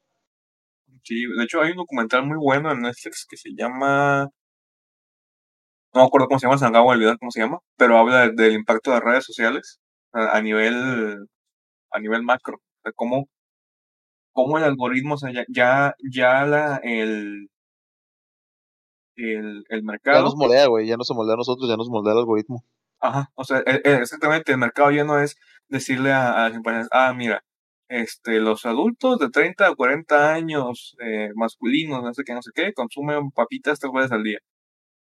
Sí, 1.04 1.22
de 1.38 1.44
hecho 1.44 1.60
hay 1.60 1.70
un 1.70 1.76
documental 1.76 2.26
muy 2.26 2.36
bueno 2.36 2.72
en 2.72 2.80
Netflix 2.80 3.26
que 3.30 3.36
se 3.36 3.50
llama 3.56 4.28
no 5.96 6.02
me 6.02 6.06
acuerdo 6.08 6.28
cómo 6.28 6.38
se 6.38 6.46
llama, 6.46 6.58
se 6.58 6.64
me 6.64 6.68
acaba 6.68 6.92
de 6.92 6.98
olvidar 6.98 7.18
cómo 7.18 7.30
se 7.30 7.40
llama, 7.40 7.60
pero 7.76 7.98
habla 7.98 8.28
del 8.28 8.52
impacto 8.52 8.90
de 8.90 8.96
las 8.96 9.04
redes 9.04 9.24
sociales 9.24 9.80
a, 10.12 10.40
nivel 10.40 11.26
a 11.90 12.00
nivel 12.00 12.22
macro, 12.22 12.60
de 12.84 12.92
cómo, 12.92 13.28
cómo 14.32 14.58
el 14.58 14.64
algoritmo, 14.64 15.14
o 15.14 15.18
sea, 15.18 15.32
ya, 15.32 15.44
ya, 15.48 15.94
ya 16.12 16.44
la, 16.44 16.76
el, 16.82 17.48
el, 19.16 19.64
el 19.68 19.82
mercado. 19.82 20.18
Ya 20.18 20.22
nos 20.22 20.36
moldea, 20.36 20.66
güey, 20.66 20.86
ya 20.86 20.96
no 20.96 21.04
se 21.04 21.14
moldea 21.14 21.34
a 21.34 21.38
nosotros, 21.38 21.68
ya 21.68 21.76
nos 21.76 21.88
moldea 21.88 22.12
el 22.12 22.20
algoritmo. 22.20 22.62
Ajá, 23.00 23.30
o 23.34 23.44
sea, 23.44 23.62
e, 23.66 23.80
e, 23.84 23.94
exactamente, 23.94 24.52
el 24.52 24.58
mercado 24.58 24.90
ya 24.90 25.04
no 25.04 25.18
es 25.18 25.36
decirle 25.68 26.12
a, 26.12 26.32
a 26.32 26.48
las 26.48 26.56
empresas, 26.56 26.88
ah, 26.92 27.12
mira, 27.14 27.42
este, 27.88 28.40
los 28.40 28.66
adultos 28.66 29.18
de 29.18 29.30
30 29.30 29.68
a 29.68 29.74
40 29.74 30.34
años 30.34 30.96
eh, 31.00 31.30
masculinos, 31.34 32.02
no 32.02 32.12
sé 32.12 32.22
qué, 32.24 32.34
no 32.34 32.42
sé 32.42 32.50
qué, 32.54 32.72
consumen 32.74 33.30
papitas 33.30 33.78
tres 33.78 33.92
veces 33.92 34.12
al 34.12 34.24
día. 34.24 34.38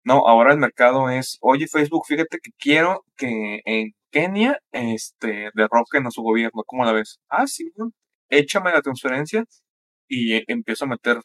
No, 0.06 0.28
ahora 0.28 0.54
el 0.54 0.60
mercado 0.60 1.10
es, 1.10 1.38
oye 1.42 1.68
Facebook, 1.68 2.06
fíjate 2.08 2.40
que 2.44 2.52
quiero 2.58 3.06
que 3.16 3.62
en 3.66 3.92
Kenia 4.12 4.60
este, 4.72 5.50
derroquen 5.56 6.08
a 6.08 6.12
su 6.12 6.22
gobierno. 6.22 6.64
¿Cómo 6.66 6.86
la 6.86 6.92
ves? 6.94 7.20
Ah, 7.30 7.48
sí, 7.48 7.72
échame 8.30 8.72
la 8.72 8.82
transferencia 8.82 9.46
y 10.08 10.44
empiezo 10.52 10.86
a 10.86 10.90
meter 10.90 11.22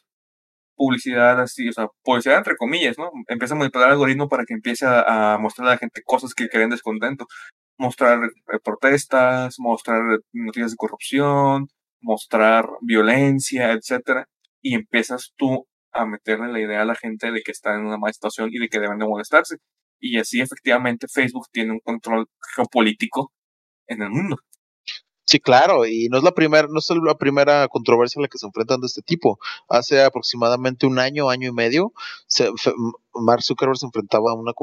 publicidad 0.75 1.41
así, 1.41 1.69
o 1.69 1.73
sea, 1.73 1.87
publicidad 2.03 2.37
entre 2.37 2.55
comillas, 2.57 2.97
¿no? 2.97 3.11
Empieza 3.27 3.53
a 3.55 3.57
manipular 3.57 3.89
el 3.89 3.93
algoritmo 3.93 4.29
para 4.29 4.45
que 4.45 4.53
empiece 4.53 4.85
a, 4.87 5.37
mostrar 5.39 5.67
a 5.67 5.71
la 5.71 5.77
gente 5.77 6.01
cosas 6.05 6.33
que 6.33 6.47
creen 6.49 6.69
descontento. 6.69 7.27
Mostrar 7.77 8.19
eh, 8.25 8.59
protestas, 8.63 9.55
mostrar 9.59 10.01
noticias 10.33 10.71
de 10.71 10.77
corrupción, 10.77 11.67
mostrar 12.01 12.65
violencia, 12.81 13.73
etcétera. 13.73 14.27
Y 14.61 14.75
empiezas 14.75 15.33
tú 15.37 15.67
a 15.91 16.05
meterle 16.05 16.51
la 16.51 16.59
idea 16.59 16.81
a 16.81 16.85
la 16.85 16.95
gente 16.95 17.31
de 17.31 17.41
que 17.41 17.51
está 17.51 17.75
en 17.75 17.85
una 17.85 17.97
mala 17.97 18.13
situación 18.13 18.49
y 18.51 18.59
de 18.59 18.69
que 18.69 18.79
deben 18.79 18.99
de 18.99 19.07
molestarse. 19.07 19.57
Y 19.99 20.17
así 20.17 20.41
efectivamente 20.41 21.07
Facebook 21.11 21.47
tiene 21.51 21.73
un 21.73 21.79
control 21.79 22.27
geopolítico 22.55 23.33
en 23.87 24.01
el 24.03 24.09
mundo. 24.09 24.37
Sí, 25.29 25.39
claro, 25.39 25.85
y 25.85 26.07
no 26.09 26.17
es 26.17 26.23
la 26.23 26.31
primera, 26.31 26.67
no 26.67 26.79
es 26.79 26.89
la 26.89 27.13
primera 27.13 27.67
controversia 27.67 28.19
a 28.19 28.23
la 28.23 28.27
que 28.29 28.39
se 28.39 28.47
enfrentan 28.47 28.81
de 28.81 28.87
este 28.87 29.03
tipo. 29.03 29.37
Hace 29.67 30.01
aproximadamente 30.03 30.87
un 30.87 30.97
año, 30.97 31.29
año 31.29 31.49
y 31.49 31.51
medio, 31.51 31.93
se, 32.25 32.49
Mark 33.13 33.43
Zuckerberg 33.43 33.77
se 33.77 33.85
enfrentaba 33.85 34.31
a 34.31 34.33
una, 34.33 34.53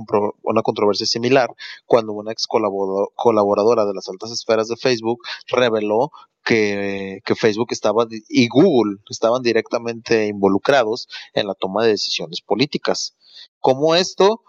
una 0.43 0.63
controversia 0.63 1.07
similar 1.07 1.55
cuando 1.85 2.15
una 2.15 2.33
ex 2.33 2.49
colaboradora 2.49 3.85
de 3.85 3.95
las 3.95 4.09
altas 4.09 4.33
esferas 4.33 4.67
de 4.67 4.75
Facebook 4.77 5.21
reveló 5.47 6.11
que, 6.45 7.21
que, 7.25 7.37
Facebook 7.37 7.69
estaba 7.71 8.05
y 8.29 8.49
Google 8.49 8.99
estaban 9.09 9.43
directamente 9.43 10.27
involucrados 10.27 11.07
en 11.33 11.47
la 11.47 11.55
toma 11.55 11.85
de 11.85 11.91
decisiones 11.91 12.41
políticas. 12.41 13.15
Como 13.61 13.95
esto 13.95 14.43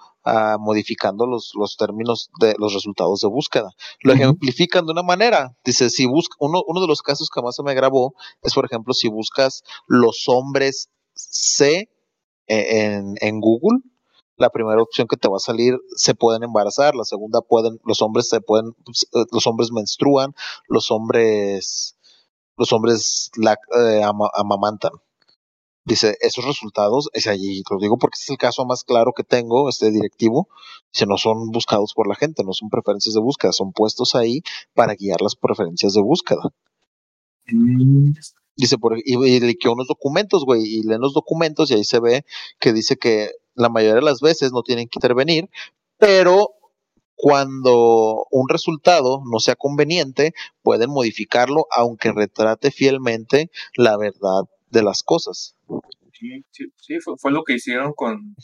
modificando 0.60 1.26
los, 1.26 1.52
los 1.56 1.78
términos 1.78 2.30
de 2.40 2.56
los 2.58 2.74
resultados 2.74 3.22
de 3.22 3.30
búsqueda. 3.30 3.70
Lo 4.02 4.14
ejemplifican 4.14 4.86
de 4.86 4.92
una 4.92 5.04
manera. 5.04 5.56
Dice, 5.64 5.90
si 5.90 6.06
busca, 6.06 6.36
uno, 6.40 6.64
uno 6.68 6.82
de 6.82 6.88
los 6.88 7.02
casos 7.02 7.30
que 7.34 7.42
más 7.42 7.56
se 7.56 7.64
me 7.64 7.74
grabó 7.74 8.14
es, 8.42 8.54
por 8.54 8.66
ejemplo, 8.66 8.94
si 8.94 9.08
buscas 9.08 9.64
los 9.88 10.26
hombres 10.28 10.90
C 11.14 11.90
e, 12.48 12.84
en, 12.84 13.16
en 13.22 13.40
Google, 13.40 13.80
la 14.38 14.50
primera 14.50 14.82
opción 14.82 15.08
que 15.08 15.18
te 15.18 15.28
va 15.28 15.38
a 15.38 15.40
salir 15.40 15.78
se 15.96 16.14
pueden 16.14 16.44
embarazar, 16.44 16.96
la 16.96 17.04
segunda 17.04 17.42
pueden, 17.42 17.80
los 17.84 18.02
hombres 18.02 18.30
se 18.30 18.40
pueden, 18.40 18.76
eh, 19.14 19.26
los 19.32 19.48
hombres 19.48 19.72
menstruan, 19.72 20.34
los 20.68 20.92
hombres, 20.92 21.98
los 22.56 22.72
hombres 22.72 23.32
la, 23.36 23.54
eh, 23.54 24.04
amamantan. 24.04 24.92
Dice, 25.88 26.18
esos 26.20 26.44
resultados, 26.44 27.10
es 27.14 27.28
allí, 27.28 27.64
lo 27.72 27.80
digo 27.80 27.98
porque 27.98 28.18
es 28.22 28.30
el 28.30 28.38
caso 28.38 28.66
más 28.66 28.84
claro 28.84 29.14
que 29.16 29.24
tengo, 29.24 29.70
este 29.70 29.90
directivo, 29.90 30.50
dice, 30.92 31.06
no 31.06 31.18
son 31.18 31.50
buscados 31.52 31.94
por 31.94 32.10
la 32.10 32.16
gente, 32.16 32.44
no 32.44 32.52
son 32.52 32.70
preferencias 32.70 33.16
de 33.16 33.22
búsqueda, 33.22 33.54
son 33.54 33.72
puestos 33.72 34.14
ahí 34.14 34.42
para 34.74 34.96
guiar 34.96 35.22
las 35.22 35.38
preferencias 35.38 35.94
de 35.94 36.02
búsqueda. 36.02 36.42
Mm. 37.46 38.12
Dice, 38.58 38.78
por, 38.78 38.98
y, 38.98 39.16
y 39.16 39.40
liqueó 39.40 39.72
unos 39.72 39.88
documentos, 39.88 40.44
güey, 40.44 40.62
y 40.62 40.84
leen 40.84 41.00
los 41.00 41.14
documentos 41.14 41.72
y 41.72 41.76
ahí 41.76 41.86
se 41.86 42.02
ve 42.02 42.26
que 42.60 42.74
dice 42.74 42.98
que 42.98 43.32
la 43.56 43.70
mayoría 43.70 43.96
de 43.96 44.02
las 44.02 44.20
veces 44.20 44.52
no 44.52 44.64
tienen 44.64 44.90
que 44.90 44.98
intervenir, 44.98 45.50
pero 45.98 46.50
cuando 47.16 48.26
un 48.30 48.50
resultado 48.50 49.22
no 49.32 49.40
sea 49.40 49.56
conveniente, 49.56 50.34
pueden 50.64 50.90
modificarlo 50.90 51.66
aunque 51.72 52.12
retrate 52.12 52.72
fielmente 52.72 53.52
la 53.74 53.96
verdad 53.96 54.44
de 54.70 54.84
las 54.84 55.02
cosas. 55.02 55.57
Sí, 56.14 56.44
sí, 56.52 56.66
sí, 56.78 57.00
fue, 57.00 57.16
fue 57.18 57.32
lo 57.32 57.44
que 57.44 57.54
hicieron 57.54 57.94
con, 57.94 58.36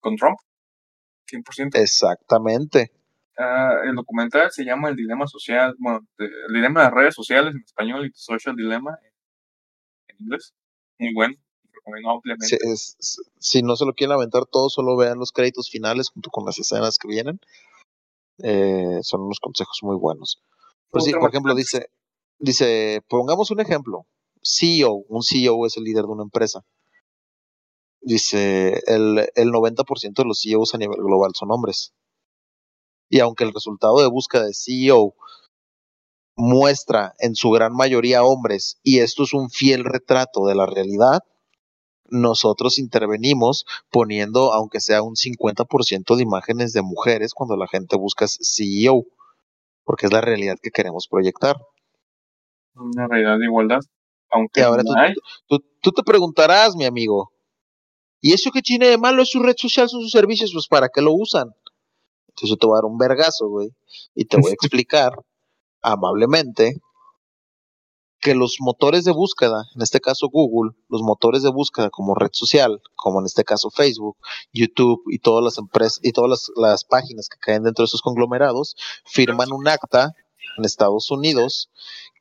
con 0.00 0.16
Trump. 0.16 0.38
100%. 1.26 1.78
Exactamente. 1.78 2.92
Ah, 3.36 3.74
el 3.84 3.94
documental 3.94 4.50
se 4.50 4.64
llama 4.64 4.88
El 4.88 4.96
Dilema 4.96 5.26
Social, 5.26 5.74
bueno, 5.78 6.00
El 6.18 6.30
Dilema 6.54 6.80
de 6.80 6.86
las 6.86 6.94
Redes 6.94 7.14
Sociales 7.14 7.54
en 7.54 7.62
español 7.62 8.06
y 8.06 8.10
Social 8.14 8.56
Dilemma 8.56 8.98
en, 10.08 10.16
inglés. 10.18 10.52
Muy 10.98 11.14
bueno, 11.14 11.34
recomiendo 11.72 12.10
ampliamente. 12.10 12.46
Si, 12.48 12.56
es- 12.56 12.96
s- 12.98 13.22
si 13.38 13.62
no 13.62 13.76
se 13.76 13.84
lo 13.86 13.92
quieren 13.94 14.14
aventar 14.14 14.46
todo, 14.46 14.68
solo 14.70 14.96
vean 14.96 15.18
los 15.18 15.30
créditos 15.32 15.70
finales 15.70 16.10
junto 16.10 16.30
con 16.30 16.44
las 16.44 16.58
escenas 16.58 16.98
que 16.98 17.08
vienen. 17.08 17.38
Eh, 18.42 18.98
son 19.02 19.22
unos 19.22 19.40
consejos 19.40 19.78
muy 19.82 19.96
buenos. 19.96 20.42
Pero 20.90 21.04
sí, 21.04 21.12
por 21.12 21.28
ejemplo, 21.30 21.54
dice, 21.54 21.90
dice, 22.38 23.02
pongamos 23.08 23.50
un 23.50 23.60
ejemplo. 23.60 24.06
CEO, 24.42 25.04
un 25.08 25.22
CEO 25.22 25.66
es 25.66 25.76
el 25.76 25.84
líder 25.84 26.04
de 26.04 26.12
una 26.12 26.22
empresa. 26.22 26.64
Dice, 28.00 28.80
el, 28.86 29.28
el 29.34 29.50
90% 29.50 30.14
de 30.14 30.24
los 30.24 30.40
CEOs 30.42 30.74
a 30.74 30.78
nivel 30.78 30.98
global 30.98 31.32
son 31.34 31.50
hombres. 31.50 31.92
Y 33.08 33.20
aunque 33.20 33.44
el 33.44 33.52
resultado 33.52 34.00
de 34.00 34.08
búsqueda 34.08 34.44
de 34.44 34.54
CEO 34.54 35.14
muestra 36.36 37.14
en 37.18 37.34
su 37.34 37.50
gran 37.50 37.74
mayoría 37.74 38.22
hombres, 38.22 38.78
y 38.82 39.00
esto 39.00 39.24
es 39.24 39.34
un 39.34 39.50
fiel 39.50 39.84
retrato 39.84 40.46
de 40.46 40.54
la 40.54 40.66
realidad, 40.66 41.24
nosotros 42.10 42.78
intervenimos 42.78 43.66
poniendo, 43.90 44.52
aunque 44.52 44.80
sea 44.80 45.02
un 45.02 45.14
50% 45.16 46.16
de 46.16 46.22
imágenes 46.22 46.72
de 46.72 46.82
mujeres 46.82 47.34
cuando 47.34 47.56
la 47.56 47.66
gente 47.66 47.96
busca 47.96 48.26
CEO, 48.28 49.04
porque 49.84 50.06
es 50.06 50.12
la 50.12 50.20
realidad 50.20 50.56
que 50.62 50.70
queremos 50.70 51.08
proyectar. 51.08 51.56
Una 52.74 53.08
realidad 53.08 53.38
de 53.38 53.44
igualdad. 53.44 53.80
Aunque 54.30 54.60
Y 54.60 54.62
ahora 54.62 54.82
no 54.84 54.92
tú, 54.92 54.98
hay. 54.98 55.14
tú, 55.46 55.58
tú 55.80 55.92
te 55.92 56.02
preguntarás, 56.02 56.76
mi 56.76 56.84
amigo, 56.84 57.32
¿y 58.20 58.32
eso 58.32 58.50
qué 58.52 58.62
tiene 58.62 58.88
de 58.88 58.98
malo? 58.98 59.22
¿Es 59.22 59.30
su 59.30 59.40
red 59.42 59.56
social, 59.56 59.88
son 59.88 60.02
sus 60.02 60.10
servicios? 60.10 60.50
Pues 60.52 60.66
¿para 60.68 60.88
qué 60.88 61.00
lo 61.00 61.12
usan? 61.14 61.48
Entonces 62.28 62.50
yo 62.50 62.56
te 62.56 62.66
voy 62.66 62.74
a 62.74 62.78
dar 62.78 62.84
un 62.84 62.98
vergazo, 62.98 63.48
güey, 63.48 63.70
y 64.14 64.24
te 64.26 64.36
voy 64.36 64.50
a 64.50 64.54
explicar 64.60 65.12
amablemente 65.82 66.74
que 68.20 68.34
los 68.34 68.56
motores 68.60 69.04
de 69.04 69.12
búsqueda, 69.12 69.64
en 69.76 69.82
este 69.82 70.00
caso 70.00 70.28
Google, 70.28 70.72
los 70.88 71.02
motores 71.02 71.42
de 71.42 71.50
búsqueda 71.50 71.88
como 71.88 72.14
red 72.16 72.30
social, 72.32 72.82
como 72.96 73.20
en 73.20 73.26
este 73.26 73.44
caso 73.44 73.70
Facebook, 73.70 74.16
YouTube 74.52 75.02
y 75.08 75.20
todas 75.20 75.44
las 75.44 75.58
empresas 75.58 76.00
y 76.02 76.10
todas 76.12 76.28
las, 76.30 76.50
las 76.56 76.84
páginas 76.84 77.28
que 77.28 77.38
caen 77.38 77.62
dentro 77.62 77.84
de 77.84 77.86
esos 77.86 78.02
conglomerados, 78.02 78.74
firman 79.04 79.52
un 79.52 79.68
acta 79.68 80.12
en 80.56 80.64
Estados 80.64 81.10
Unidos 81.12 81.70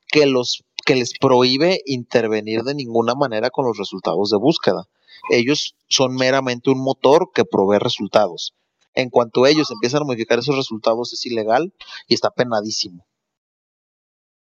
que 0.08 0.28
los 0.28 0.64
que 0.88 0.96
les 0.96 1.12
prohíbe 1.20 1.82
intervenir 1.86 2.64
de 2.64 2.74
ninguna 2.74 3.14
manera 3.14 3.50
con 3.50 3.66
los 3.66 3.78
resultados 3.78 4.30
de 4.30 4.38
búsqueda. 4.38 4.86
Ellos 5.30 5.76
son 5.90 6.16
meramente 6.16 6.70
un 6.70 6.82
motor 6.82 7.32
que 7.36 7.44
provee 7.44 7.78
resultados. 7.78 8.56
En 8.94 9.10
cuanto 9.10 9.46
ellos 9.46 9.70
empiezan 9.70 10.04
a 10.04 10.06
modificar 10.06 10.40
esos 10.40 10.56
resultados 10.56 11.12
es 11.12 11.26
ilegal 11.26 11.74
y 12.08 12.14
está 12.14 12.30
penadísimo. 12.30 13.06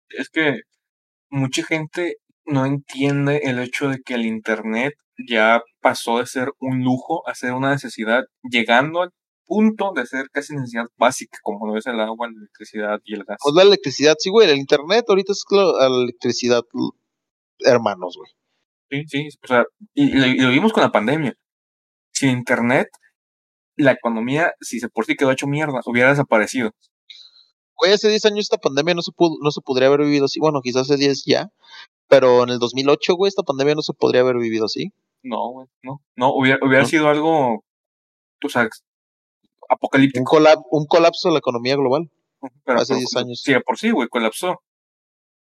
Es 0.10 0.30
que 0.30 0.60
mucha 1.32 1.64
gente 1.64 2.18
no 2.46 2.68
entiende 2.68 3.42
el 3.46 3.58
hecho 3.58 3.90
de 3.90 4.02
que 4.06 4.14
el 4.14 4.28
Internet 4.28 4.94
ya 5.28 5.64
pasó 5.82 6.20
de 6.20 6.28
ser 6.28 6.52
un 6.60 6.84
lujo 6.84 7.28
a 7.28 7.34
ser 7.34 7.54
una 7.54 7.72
necesidad, 7.72 8.22
llegando 8.44 9.02
punto 9.46 9.92
de 9.96 10.06
ser 10.06 10.30
casi 10.32 10.56
necesidad 10.56 10.86
básica, 10.98 11.38
como 11.42 11.68
lo 11.68 11.78
es 11.78 11.86
el 11.88 12.00
agua, 12.00 12.28
la 12.28 12.38
electricidad 12.38 13.00
y 13.04 13.16
el 13.16 13.24
gas. 13.24 13.38
Pues 13.42 13.56
la 13.56 13.64
electricidad, 13.64 14.16
sí, 14.20 14.30
güey, 14.30 14.50
el 14.50 14.58
internet 14.58 15.06
ahorita 15.08 15.32
es 15.32 15.44
la, 15.50 15.88
electricidad, 15.88 16.64
hermanos, 17.60 18.18
güey. 18.18 18.32
Sí, 18.90 19.04
sí, 19.08 19.28
o 19.44 19.48
sea, 19.48 19.66
y, 19.94 20.04
y 20.04 20.20
lo, 20.20 20.26
y 20.28 20.38
lo 20.40 20.50
vimos 20.50 20.74
con 20.74 20.84
la 20.84 20.92
pandemia. 20.92 21.36
Sin 22.14 22.30
Internet, 22.30 22.88
la 23.76 23.92
economía, 23.92 24.54
si 24.62 24.80
se 24.80 24.90
por 24.90 25.06
sí 25.06 25.16
quedó 25.16 25.32
hecho 25.32 25.48
mierda, 25.48 25.82
hubiera 25.86 26.10
desaparecido. 26.10 26.72
Güey, 27.78 27.92
hace 27.92 28.08
10 28.08 28.26
años 28.26 28.46
esta 28.46 28.58
pandemia 28.58 28.94
no 28.94 29.02
se 29.02 29.12
pudo, 29.12 29.36
no 29.42 29.52
se 29.52 29.62
podría 29.62 29.90
haber 29.90 30.02
vivido 30.02 30.26
así. 30.26 30.40
Bueno, 30.40 30.62
quizás 30.62 30.84
hace 30.84 30.98
10 30.98 31.26
ya, 31.26 31.50
pero 32.08 32.44
en 32.44 32.50
el 32.52 32.60
2008, 32.60 33.16
güey, 33.16 33.28
esta 33.28 33.44
pandemia 33.44 33.76
no 33.76 33.82
se 33.82 33.94
podría 33.94 34.22
haber 34.22 34.38
vivido 34.38 34.66
así. 34.66 34.94
No, 35.24 35.50
güey, 35.50 35.68
no. 35.84 36.02
No, 36.16 36.34
hubiera, 36.34 36.60
hubiera 36.62 36.84
¿No? 36.84 36.88
sido 36.88 37.10
algo, 37.10 37.66
tú 38.40 38.48
Un, 39.70 39.76
apocalíptico. 39.76 40.24
colap- 40.38 40.66
un 40.72 40.86
colapso 40.86 41.30
de 41.30 41.34
la 41.34 41.40
economía 41.40 41.76
global. 41.76 42.10
Pero 42.64 42.80
hace 42.80 42.94
por- 42.94 42.98
10 43.00 43.16
años. 43.16 43.42
Sí, 43.44 43.54
por 43.66 43.78
sí, 43.78 43.92
güey, 43.92 44.08
colapsó. 44.10 44.62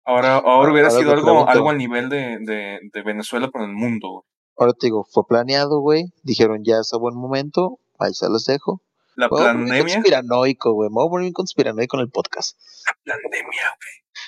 Ahora, 0.06 0.36
ahora 0.38 0.50
Ahora- 0.52 0.72
hubiera 0.72 0.88
ahora 0.90 1.00
sido 1.00 1.12
algo, 1.14 1.48
algo 1.48 1.70
al 1.70 1.78
nivel 1.78 2.10
de, 2.10 2.38
de, 2.42 2.80
de 2.92 3.02
Venezuela, 3.04 3.50
pero 3.52 3.66
en 3.66 3.72
el 3.72 3.76
mundo, 3.76 4.10
güey. 4.10 4.24
Ahora 4.58 4.74
te 4.74 4.88
digo, 4.88 5.06
fue 5.10 5.24
planeado, 5.28 5.80
güey. 5.80 6.06
Dijeron, 6.24 6.64
ya 6.66 6.80
es 6.82 6.92
a 6.94 6.98
buen 6.98 7.16
momento. 7.16 7.80
Ahí 8.00 8.14
se 8.14 8.28
los 8.28 8.46
dejo. 8.46 8.82
La 9.16 9.28
Me 9.30 9.38
pandemia. 9.38 9.94
conspiranoico, 9.96 10.74
güey. 10.74 10.90
Me 10.90 10.96
voy 10.96 11.08
a 11.08 11.10
poner 11.10 11.32
conspiranoico 11.34 11.98
en 11.98 12.02
el 12.02 12.10
podcast. 12.10 12.58
Pandemia, 13.06 13.78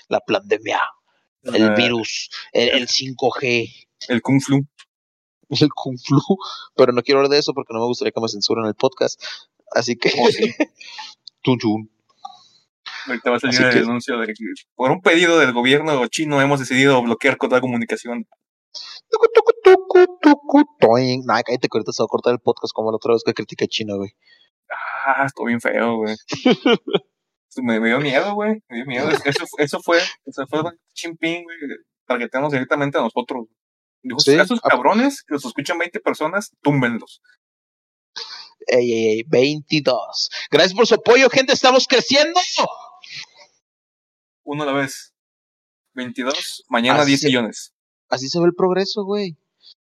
La 0.10 0.20
pandemia, 0.20 0.80
güey. 1.44 1.56
el 1.58 1.68
La- 1.68 1.76
virus, 1.76 2.30
el, 2.54 2.70
el 2.70 2.88
5G. 2.88 3.88
el 4.10 4.22
Kung 4.22 4.42
Flu. 4.42 4.62
el 5.50 5.70
Kung 5.74 5.98
Flu, 6.00 6.20
pero 6.76 6.94
no 6.94 7.02
quiero 7.02 7.20
hablar 7.20 7.32
de 7.32 7.40
eso 7.40 7.54
porque 7.54 7.74
no 7.74 7.80
me 7.82 7.86
gustaría 7.88 8.12
que 8.12 8.22
me 8.22 8.28
censuren 8.30 8.66
el 8.66 8.76
podcast. 8.76 9.22
Así 9.72 9.96
que, 9.96 10.12
Oh, 10.20 10.28
sí. 10.32 10.54
tun, 11.42 11.58
tun. 11.58 11.90
Ahorita 13.08 13.32
va 13.32 13.38
a 13.38 13.40
salir 13.40 13.62
el 13.62 13.74
que- 13.74 13.80
anuncio 13.80 14.18
de 14.20 14.28
que 14.28 14.34
por 14.76 14.92
un 14.92 15.02
pedido 15.02 15.40
del 15.40 15.54
gobierno 15.54 16.06
chino 16.08 16.40
hemos 16.42 16.60
decidido 16.60 17.02
bloquear 17.02 17.38
toda 17.38 17.60
comunicación. 17.62 18.28
Tucu, 19.10 19.26
tucu, 19.34 19.52
tucu, 19.64 20.20
tucu, 20.22 20.64
toing. 20.80 21.24
Nah, 21.26 21.42
cállate 21.42 21.68
que 21.68 21.78
ahorita 21.78 21.92
se 21.92 22.04
va 22.04 22.06
a 22.06 22.08
cortar 22.08 22.34
el 22.34 22.40
podcast 22.40 22.72
como 22.74 22.92
la 22.92 22.98
otra 22.98 23.14
vez 23.14 23.24
que 23.26 23.34
critiqué 23.34 23.68
China, 23.68 23.96
güey. 23.96 24.12
Ah, 25.06 25.26
estuvo 25.26 25.48
bien 25.48 25.60
feo, 25.60 25.98
güey. 25.98 26.16
me, 27.64 27.80
me 27.80 27.88
dio 27.88 28.00
miedo, 28.00 28.34
güey. 28.34 28.62
Me 28.70 28.78
dio 28.78 28.86
miedo. 28.86 29.10
Eso, 29.26 29.46
eso 29.58 29.80
fue, 29.82 29.98
eso 30.26 30.46
fue 30.48 30.62
chimpín, 30.94 31.44
güey. 31.44 31.58
Targeteamos 32.06 32.52
directamente 32.54 32.98
a 32.98 33.02
nosotros. 33.02 33.48
Dijo, 34.04 34.20
Sí, 34.20 34.34
esos 34.34 34.62
cabrones 34.62 35.24
que 35.24 35.34
los 35.34 35.46
escuchan 35.46 35.78
20 35.78 36.00
personas, 36.00 36.52
túmbenlos. 36.62 37.22
Ey, 38.68 38.92
ey, 38.94 39.08
ey, 39.20 39.24
22. 39.28 40.30
Gracias 40.52 40.74
por 40.74 40.88
su 40.88 40.96
apoyo, 40.96 41.30
gente. 41.30 41.54
Estamos 41.54 41.88
creciendo. 41.88 42.40
Uno 44.44 44.64
a 44.64 44.66
la 44.66 44.74
vez. 44.74 45.14
22, 45.94 46.64
mañana 46.70 47.02
Así 47.02 47.12
10 47.12 47.22
se- 47.22 47.28
millones. 47.28 47.74
Así 48.10 48.28
se 48.30 48.40
ve 48.40 48.46
el 48.46 48.54
progreso, 48.56 49.04
güey. 49.04 49.38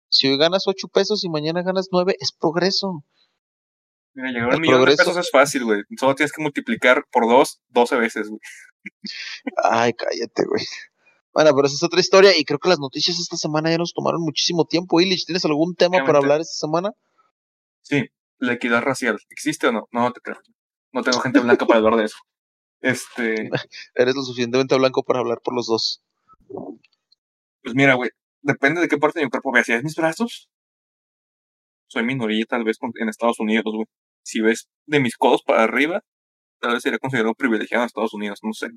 Si 0.10 0.28
hoy 0.28 0.38
ganas 0.38 0.68
8 0.68 0.88
pesos 0.90 1.24
y 1.24 1.30
mañana 1.30 1.64
ganas 1.64 1.88
9, 1.92 2.16
es 2.20 2.32
progreso. 2.32 3.04
Mira, 4.14 4.30
llegar 4.32 4.52
a 4.52 4.56
un 4.56 4.62
millón 4.62 4.86
de 4.86 4.96
pesos 4.98 5.16
es 5.18 5.30
fácil, 5.32 5.64
güey. 5.64 5.82
Solo 5.98 6.16
tienes 6.16 6.34
que 6.34 6.42
multiplicar 6.42 7.06
por 7.12 7.28
dos, 7.30 7.62
12 7.70 7.96
veces, 7.96 8.28
güey. 8.30 8.40
Ay, 9.64 9.94
cállate, 9.94 10.44
güey. 10.46 10.66
Bueno, 11.34 11.52
pero 11.56 11.66
esa 11.68 11.76
es 11.76 11.84
otra 11.84 12.02
historia 12.02 12.38
y 12.38 12.44
creo 12.44 12.60
que 12.60 12.68
las 12.68 12.80
noticias 12.80 13.18
esta 13.20 13.38
semana 13.38 13.72
ya 13.72 13.78
nos 13.78 13.94
tomaron 13.94 14.22
muchísimo 14.22 14.66
tiempo. 14.66 15.00
Illich, 15.00 15.26
¿tienes 15.26 15.46
algún 15.46 15.76
tema 15.76 16.04
para 16.06 16.18
hablar 16.18 16.42
esta 16.42 16.56
semana? 16.68 16.92
Sí, 17.84 18.04
la 18.42 18.54
equidad 18.54 18.82
racial. 18.82 19.18
¿Existe 19.30 19.68
o 19.68 19.72
no? 19.72 19.88
No, 19.92 20.02
no 20.02 20.12
te 20.12 20.20
creo. 20.22 20.38
No 20.92 21.04
tengo 21.04 21.20
gente 21.22 21.40
blanca 21.40 21.66
para 21.66 21.78
hablar 21.80 21.96
de 21.98 22.06
eso. 22.06 22.18
Este, 22.82 23.50
Eres 23.96 24.16
lo 24.16 24.24
suficientemente 24.24 24.76
blanco 24.78 25.04
para 25.04 25.20
hablar 25.20 25.40
por 25.44 25.54
los 25.56 25.68
dos. 25.68 26.04
pues 27.64 27.76
mira, 27.76 27.94
güey, 27.94 28.10
depende 28.42 28.82
de 28.82 28.88
qué 28.88 28.98
parte 28.98 29.20
de 29.20 29.26
mi 29.26 29.30
cuerpo 29.32 29.52
veas. 29.54 29.66
Si 29.68 29.74
ves 29.74 29.84
mis 29.84 29.96
brazos, 29.96 30.50
soy 31.88 32.04
minoría 32.04 32.46
tal 32.46 32.64
vez 32.64 32.78
en 33.00 33.10
Estados 33.10 33.40
Unidos, 33.40 33.66
güey. 33.74 33.86
Si 34.24 34.42
ves 34.42 34.68
de 34.86 35.00
mis 35.00 35.16
codos 35.18 35.42
para 35.44 35.64
arriba, 35.64 36.02
tal 36.60 36.74
vez 36.74 36.84
sería 36.84 37.00
considerado 37.00 37.34
privilegiado 37.36 37.84
en 37.84 37.88
Estados 37.88 38.14
Unidos, 38.14 38.40
no 38.44 38.54
sé. 38.54 38.70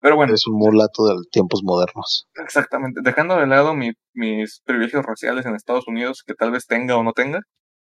Pero 0.00 0.16
bueno, 0.16 0.30
Eres 0.32 0.46
un 0.48 0.56
mulato 0.58 1.04
de 1.06 1.14
tiempos 1.30 1.62
modernos. 1.62 2.28
exactamente. 2.34 3.00
Dejando 3.04 3.36
de 3.36 3.46
lado 3.46 3.72
mi- 3.74 3.92
mis 4.14 4.60
privilegios 4.64 5.04
raciales 5.04 5.46
en 5.46 5.54
Estados 5.54 5.86
Unidos, 5.86 6.24
que 6.26 6.34
tal 6.34 6.50
vez 6.50 6.66
tenga 6.66 6.96
o 6.96 7.04
no 7.04 7.12
tenga, 7.12 7.40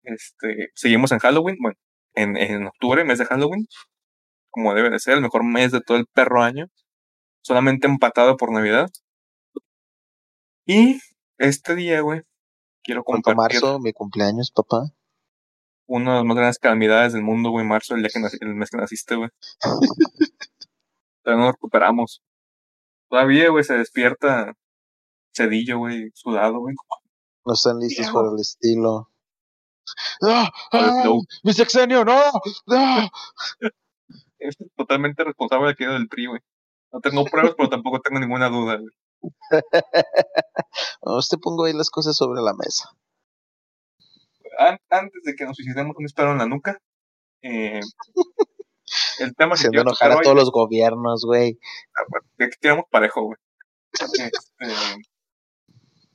este, 0.04 0.70
seguimos 0.76 1.12
en 1.12 1.20
Halloween, 1.20 1.58
bueno, 1.62 1.78
en, 2.16 2.38
en 2.38 2.68
octubre, 2.68 3.04
mes 3.06 3.20
de 3.20 3.26
Halloween, 3.26 3.66
como 4.52 4.74
debe 4.76 4.90
de 4.90 5.00
ser, 5.00 5.16
el 5.16 5.22
mejor 5.22 5.44
mes 5.44 5.72
de 5.72 5.82
todo 5.82 5.98
el 5.98 6.06
perro 6.14 6.42
año, 6.44 6.68
solamente 7.42 7.88
empatado 7.88 8.38
por 8.38 8.52
Navidad. 8.52 8.90
Y 10.66 11.00
este 11.38 11.76
día, 11.76 12.02
güey, 12.02 12.22
quiero 12.84 13.04
4 13.04 13.18
de 13.20 13.24
compartir 13.36 13.62
marzo, 13.62 13.80
mi 13.80 13.94
cumpleaños, 13.94 14.52
papá. 14.52 14.84
una 15.88 16.12
de 16.12 16.18
las 16.18 16.26
más 16.26 16.38
grandes 16.38 16.60
calamidades 16.60 17.14
del 17.14 17.24
mundo, 17.24 17.50
güey, 17.50 17.66
marzo, 17.66 17.96
el 17.96 18.02
día 18.02 18.10
que 18.14 18.20
nací- 18.20 18.38
el 18.42 18.56
mes 18.56 18.70
que 18.70 18.78
naciste, 18.78 19.16
güey. 19.16 19.30
Todavía 21.24 21.40
no 21.42 21.46
lo 21.48 21.52
recuperamos. 21.54 22.22
Todavía, 23.10 23.50
güey, 23.50 23.64
se 23.64 23.76
despierta 23.76 24.54
Cedillo, 25.36 25.78
güey, 25.80 26.10
sudado, 26.14 26.60
güey. 26.60 26.76
No 27.46 27.54
están 27.54 27.80
listos 27.80 28.06
para 28.14 28.30
el 28.34 28.40
estilo. 28.40 29.10
¡Ah! 30.22 30.52
¡Ah! 30.72 31.00
flow. 31.04 31.22
¡Mi 31.44 31.54
sexenio! 31.54 32.06
¡No! 32.06 32.22
¡No! 32.68 33.10
Es 34.40 34.56
totalmente 34.76 35.24
responsable 35.24 35.70
de 35.70 35.76
que 35.76 35.88
del 35.88 36.08
PRI, 36.08 36.28
güey. 36.28 36.42
No 36.92 37.00
tengo 37.02 37.26
pruebas, 37.26 37.54
pero 37.58 37.70
tampoco 37.70 38.00
tengo 38.02 38.20
ninguna 38.20 38.50
duda, 38.50 38.78
güey. 38.78 38.94
Te 41.30 41.38
pongo 41.38 41.66
ahí 41.66 41.74
las 41.74 41.90
cosas 41.90 42.16
sobre 42.16 42.42
la 42.42 42.54
mesa. 42.54 42.90
An- 44.60 44.80
antes 44.90 45.24
de 45.24 45.36
que 45.36 45.46
nos 45.46 45.56
suicidemos 45.56 45.96
un 45.98 46.06
disparo 46.06 46.32
en 46.32 46.38
la 46.38 46.46
nuca, 46.46 46.80
eh, 47.42 47.80
el 49.20 49.36
tema 49.36 49.52
que 49.52 49.56
Haciendo 49.68 49.72
quiero 49.72 49.82
enojar 49.90 50.12
a 50.12 50.18
hoy 50.18 50.24
todos 50.24 50.36
los 50.36 50.52
gobiernos, 50.52 51.24
güey. 51.26 51.58
Ah, 51.98 52.04
bueno, 52.10 52.28
que 52.38 52.48
tiramos 52.60 52.86
parejo, 52.92 53.24
güey. 53.24 53.38
Este, 53.94 54.30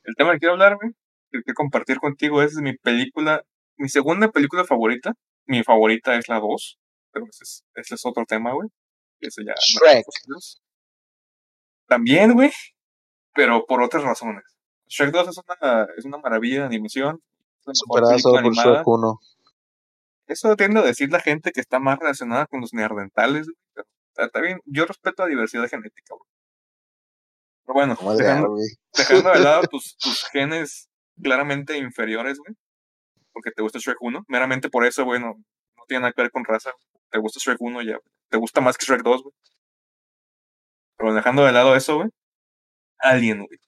el 0.05 0.15
tema 0.17 0.33
que 0.33 0.39
quiero 0.39 0.53
hablar, 0.53 0.77
güey, 0.77 0.93
que 1.33 1.43
quiero 1.43 1.55
compartir 1.57 1.99
contigo 1.99 2.43
es 2.43 2.55
mi 2.57 2.77
película, 2.77 3.43
mi 3.79 3.89
segunda 3.89 4.31
película 4.31 4.65
favorita. 4.65 5.15
Mi 5.47 5.63
favorita 5.65 6.17
es 6.17 6.29
la 6.29 6.41
2, 6.41 6.79
pero 7.13 7.27
ese 7.27 7.45
es, 7.45 7.65
ese 7.75 7.95
es 7.95 8.05
otro 8.05 8.25
tema, 8.27 8.53
güey. 8.53 8.69
Ese 9.21 9.43
ya. 9.45 9.55
Shrek. 9.55 10.05
También, 11.87 12.35
güey, 12.35 12.53
pero 13.35 13.65
por 13.65 13.83
otras 13.83 14.03
razones. 14.03 14.45
Shrek 14.89 15.11
2 15.11 15.29
es 15.29 15.39
una, 15.39 15.87
es 15.97 16.05
una 16.05 16.19
maravilla 16.19 16.61
de 16.61 16.67
animación. 16.67 17.23
Superada 17.73 18.15
película 18.15 18.19
solo 18.19 18.35
por 18.35 18.47
animada. 18.47 18.75
Shrek 18.75 18.87
1. 18.87 19.21
Eso 20.27 20.57
tiende 20.57 20.81
a 20.81 20.83
decir 20.83 21.11
la 21.11 21.21
gente 21.21 21.53
que 21.53 21.61
está 21.61 21.79
más 21.79 21.99
relacionada 21.99 22.47
con 22.47 22.61
los 22.61 22.75
neandertales, 22.75 23.47
pero 23.73 23.87
está, 24.09 24.27
está 24.27 24.41
bien. 24.41 24.61
Yo 24.67 24.85
respeto 24.85 25.23
la 25.23 25.31
diversidad 25.31 25.69
genética, 25.69 26.15
güey. 26.15 26.29
Pero 27.65 27.75
bueno, 27.75 28.17
dejando, 28.17 28.57
dejando 28.95 29.31
de 29.31 29.39
lado 29.41 29.63
tus, 29.71 29.97
tus 29.97 30.25
genes 30.31 30.89
claramente 31.23 31.77
inferiores, 31.79 32.39
güey, 32.39 32.55
porque 33.39 33.53
te 33.53 33.63
gusta 33.63 33.79
Shrek 33.79 33.99
1, 34.01 34.25
meramente 34.27 34.69
por 34.69 34.85
eso, 34.85 35.05
güey, 35.05 35.21
no, 35.21 35.37
tiene 35.87 36.03
nada 36.03 36.13
que 36.13 36.23
ver 36.23 36.33
con 36.33 36.45
raza. 36.45 36.73
Te 37.11 37.21
gusta 37.21 37.39
Shrek 37.41 37.59
1 37.61 37.83
ya, 37.83 37.99
te 38.31 38.37
gusta 38.37 38.61
más 38.61 38.77
que 38.77 38.85
Shrek 38.85 39.03
2, 39.03 39.23
güey. 39.23 39.35
Pero 40.97 41.15
dejando 41.15 41.45
de 41.45 41.53
lado 41.53 41.77
eso, 41.77 41.99
güey, 41.99 42.09
Alien, 42.99 43.39
güey. 43.47 43.59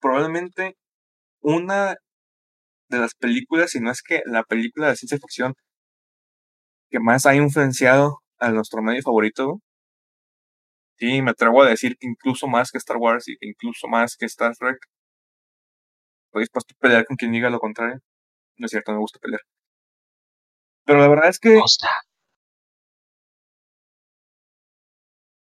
Probablemente 0.00 0.76
una 1.42 1.96
de 2.88 2.98
las 2.98 3.14
películas, 3.14 3.72
si 3.72 3.80
no 3.80 3.90
es 3.90 4.02
que 4.02 4.22
la 4.26 4.42
película 4.44 4.88
de 4.88 4.96
ciencia 4.96 5.18
ficción 5.18 5.54
que 6.90 6.98
más 7.00 7.26
ha 7.26 7.34
influenciado 7.34 8.20
a 8.38 8.50
nuestro 8.50 8.82
medio 8.82 9.02
favorito, 9.02 9.46
güey. 9.48 9.60
Sí, 10.98 11.20
me 11.22 11.32
atrevo 11.32 11.62
a 11.62 11.68
decir 11.68 11.96
que 11.98 12.06
incluso 12.06 12.46
más 12.46 12.70
que 12.70 12.78
Star 12.78 12.96
Wars 12.96 13.28
y 13.28 13.36
que 13.36 13.48
incluso 13.48 13.86
más 13.88 14.16
que 14.16 14.26
Star 14.26 14.54
Trek. 14.56 14.78
Estoy 16.28 16.42
dispuesto 16.42 16.74
a 16.74 16.80
pelear 16.80 17.04
con 17.04 17.16
quien 17.16 17.32
diga 17.32 17.50
lo 17.50 17.60
contrario. 17.60 18.00
No 18.60 18.66
es 18.66 18.70
cierto, 18.70 18.92
me 18.92 18.98
gusta 18.98 19.18
pelear. 19.18 19.40
Pero 20.84 21.00
la 21.00 21.08
verdad 21.08 21.28
es 21.30 21.38
que, 21.38 21.54
Costa. 21.58 21.88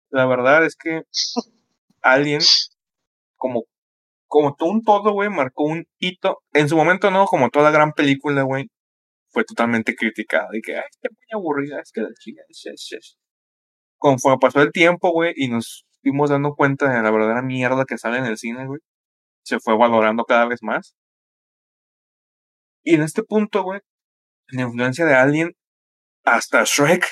la 0.10 0.26
verdad 0.26 0.66
es 0.66 0.76
que 0.76 1.04
Alien, 2.02 2.42
como, 3.38 3.66
como 4.28 4.56
todo 4.56 4.70
un 4.72 4.84
todo, 4.84 5.14
güey, 5.14 5.30
marcó 5.30 5.66
un 5.66 5.86
hito. 6.00 6.44
En 6.54 6.70
su 6.70 6.78
momento 6.78 7.12
no, 7.12 7.26
como 7.28 7.50
toda 7.52 7.72
gran 7.72 7.94
película, 7.94 8.44
güey, 8.44 8.68
fue 9.32 9.46
totalmente 9.46 9.96
criticada. 9.96 10.50
Y 10.54 10.62
que, 10.62 10.78
ay, 10.78 10.84
está 10.92 11.10
muy 11.12 11.42
aburrida, 11.42 11.82
es 11.82 11.92
que 11.94 12.02
la 12.02 12.10
chica, 12.20 12.42
es, 12.50 12.66
es, 12.68 12.94
es". 12.94 13.18
Conforme 13.98 14.40
pasó 14.40 14.62
el 14.62 14.72
tiempo, 14.74 15.12
güey, 15.12 15.34
y 15.38 15.50
nos 15.50 15.86
fuimos 16.04 16.30
dando 16.32 16.56
cuenta 16.56 16.90
de 16.92 17.02
la 17.04 17.12
verdadera 17.12 17.42
mierda 17.44 17.86
que 17.86 17.98
sale 17.98 18.20
en 18.20 18.26
el 18.26 18.38
cine, 18.38 18.68
güey, 18.68 18.82
se 19.44 19.60
fue 19.60 19.78
valorando 19.78 20.26
cada 20.26 20.46
vez 20.48 20.60
más. 20.64 20.96
Y 22.84 22.96
en 22.96 23.04
este 23.04 23.24
punto, 23.24 23.64
güey, 23.64 23.82
la 24.50 24.64
influencia 24.64 25.06
de 25.06 25.14
Alien 25.16 25.56
hasta 26.24 26.64
Shrek 26.66 27.06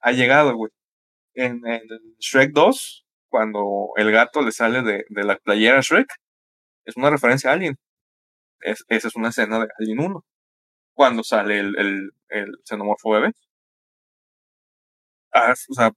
ha 0.00 0.12
llegado, 0.12 0.54
güey. 0.56 0.70
En, 1.34 1.66
en 1.66 1.82
Shrek 2.18 2.52
2, 2.52 3.06
cuando 3.28 3.90
el 3.96 4.10
gato 4.12 4.42
le 4.42 4.52
sale 4.52 4.82
de, 4.82 5.04
de 5.08 5.24
la 5.24 5.36
playera 5.36 5.78
a 5.78 5.82
Shrek, 5.82 6.08
es 6.84 6.96
una 6.96 7.10
referencia 7.10 7.50
a 7.50 7.54
Alien. 7.54 7.76
Es, 8.60 8.84
esa 8.88 9.08
es 9.08 9.16
una 9.16 9.30
escena 9.30 9.60
de 9.60 9.68
Alien 9.78 10.00
1. 10.00 10.24
Cuando 10.94 11.22
sale 11.24 11.60
el, 11.60 11.78
el, 11.78 12.10
el 12.28 12.58
xenomorfo 12.64 13.10
bebé. 13.10 13.32
Ah, 15.32 15.52
o 15.70 15.74
sea, 15.74 15.92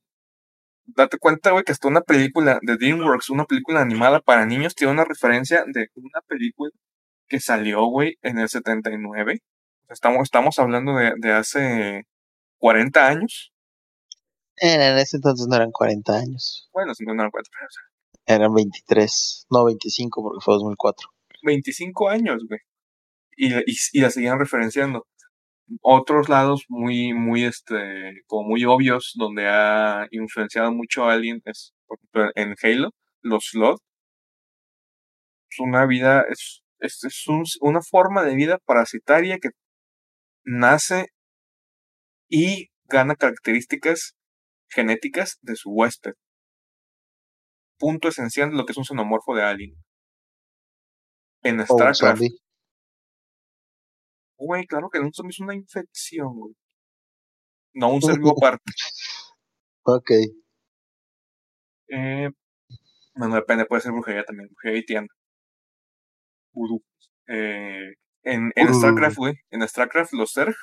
date 0.86 1.18
cuenta, 1.18 1.52
güey, 1.52 1.64
que 1.64 1.72
hasta 1.72 1.88
una 1.88 2.02
película 2.02 2.60
de 2.62 2.78
DreamWorks, 2.78 3.30
una 3.30 3.46
película 3.46 3.82
animada 3.82 4.20
para 4.22 4.46
niños, 4.46 4.76
tiene 4.76 4.94
una 4.94 5.06
referencia 5.06 5.64
de 5.68 5.90
una 5.96 6.22
película 6.28 6.72
que 7.30 7.40
salió, 7.40 7.86
güey, 7.86 8.18
en 8.22 8.40
el 8.40 8.50
79. 8.50 9.42
Estamos, 9.90 10.24
estamos 10.24 10.60
hablando 10.60 10.96
de, 10.96 11.14
de 11.18 11.32
hace 11.32 12.06
40 12.58 13.08
años. 13.08 13.54
En, 14.58 14.82
en 14.82 14.98
ese 14.98 15.18
entonces 15.18 15.48
no 15.48 15.56
eran 15.56 15.72
40 15.72 16.14
años. 16.14 16.70
Bueno, 16.74 16.94
si 16.94 17.06
no 17.06 17.14
pero, 17.16 17.30
o 17.30 17.70
sea, 17.70 18.36
Eran 18.36 18.54
23. 18.54 19.48
No, 19.50 19.66
25 19.66 20.22
porque 20.22 20.44
fue 20.44 20.56
2004. 20.56 21.08
25 21.44 22.10
años, 22.10 22.44
güey. 22.48 22.60
Y, 23.38 23.54
y, 23.56 23.76
y 23.94 24.02
la 24.02 24.10
seguían 24.10 24.40
referenciando. 24.40 25.08
Otros 25.82 26.30
lados 26.30 26.66
muy, 26.68 27.14
muy, 27.14 27.46
este, 27.46 28.24
como 28.28 28.50
muy 28.50 28.66
obvios, 28.66 29.14
donde 29.16 29.48
ha 29.48 30.08
influenciado 30.12 30.74
mucho 30.74 31.06
a 31.06 31.14
alguien, 31.14 31.42
es, 31.46 31.74
por 31.88 32.00
ejemplo, 32.00 32.32
en 32.36 32.56
Halo, 32.62 32.92
los 33.22 33.46
Sloth. 33.52 33.80
Es 35.50 35.60
una 35.60 35.86
vida, 35.86 36.26
es, 36.30 36.64
es, 36.80 37.04
es 37.04 37.28
un- 37.28 37.44
una 37.62 37.82
forma 37.82 38.24
de 38.24 38.36
vida 38.36 38.58
parasitaria 38.66 39.38
que 39.40 39.50
nace 40.46 41.08
y 42.30 42.70
gana 42.86 43.16
características 43.16 44.16
genéticas 44.70 45.38
de 45.42 45.56
su 45.56 45.72
huésped. 45.72 46.14
Punto 47.78 48.08
esencial 48.10 48.50
de 48.52 48.58
lo 48.58 48.66
que 48.66 48.72
es 48.74 48.78
un 48.78 48.86
xenomorfo 48.86 49.36
de 49.36 49.44
alien. 49.44 49.74
En 51.44 51.60
StarCraft, 51.66 52.22
güey, 54.38 54.66
claro 54.66 54.90
que 54.90 55.00
un 55.00 55.14
zombie 55.14 55.32
es 55.32 55.40
una 55.40 55.56
infección, 55.56 56.34
güey. 56.36 56.54
No 57.74 57.90
un 57.94 58.02
ser 58.02 58.18
vivo 58.18 58.34
aparte. 58.44 58.72
Ok. 59.84 60.12
Eh, 61.90 62.30
bueno, 63.16 63.36
depende, 63.36 63.66
puede 63.66 63.82
ser 63.82 63.92
brujería 63.92 64.24
también, 64.24 64.50
brujería 64.50 64.80
y 64.80 64.86
tienda. 64.86 65.14
Vudú. 66.54 66.84
Eh, 67.28 67.94
en, 68.24 68.52
en. 68.56 68.74
StarCraft, 68.74 69.18
güey, 69.18 69.36
en 69.52 69.68
StarCraft 69.68 70.14
los 70.14 70.34
Zerg, 70.34 70.56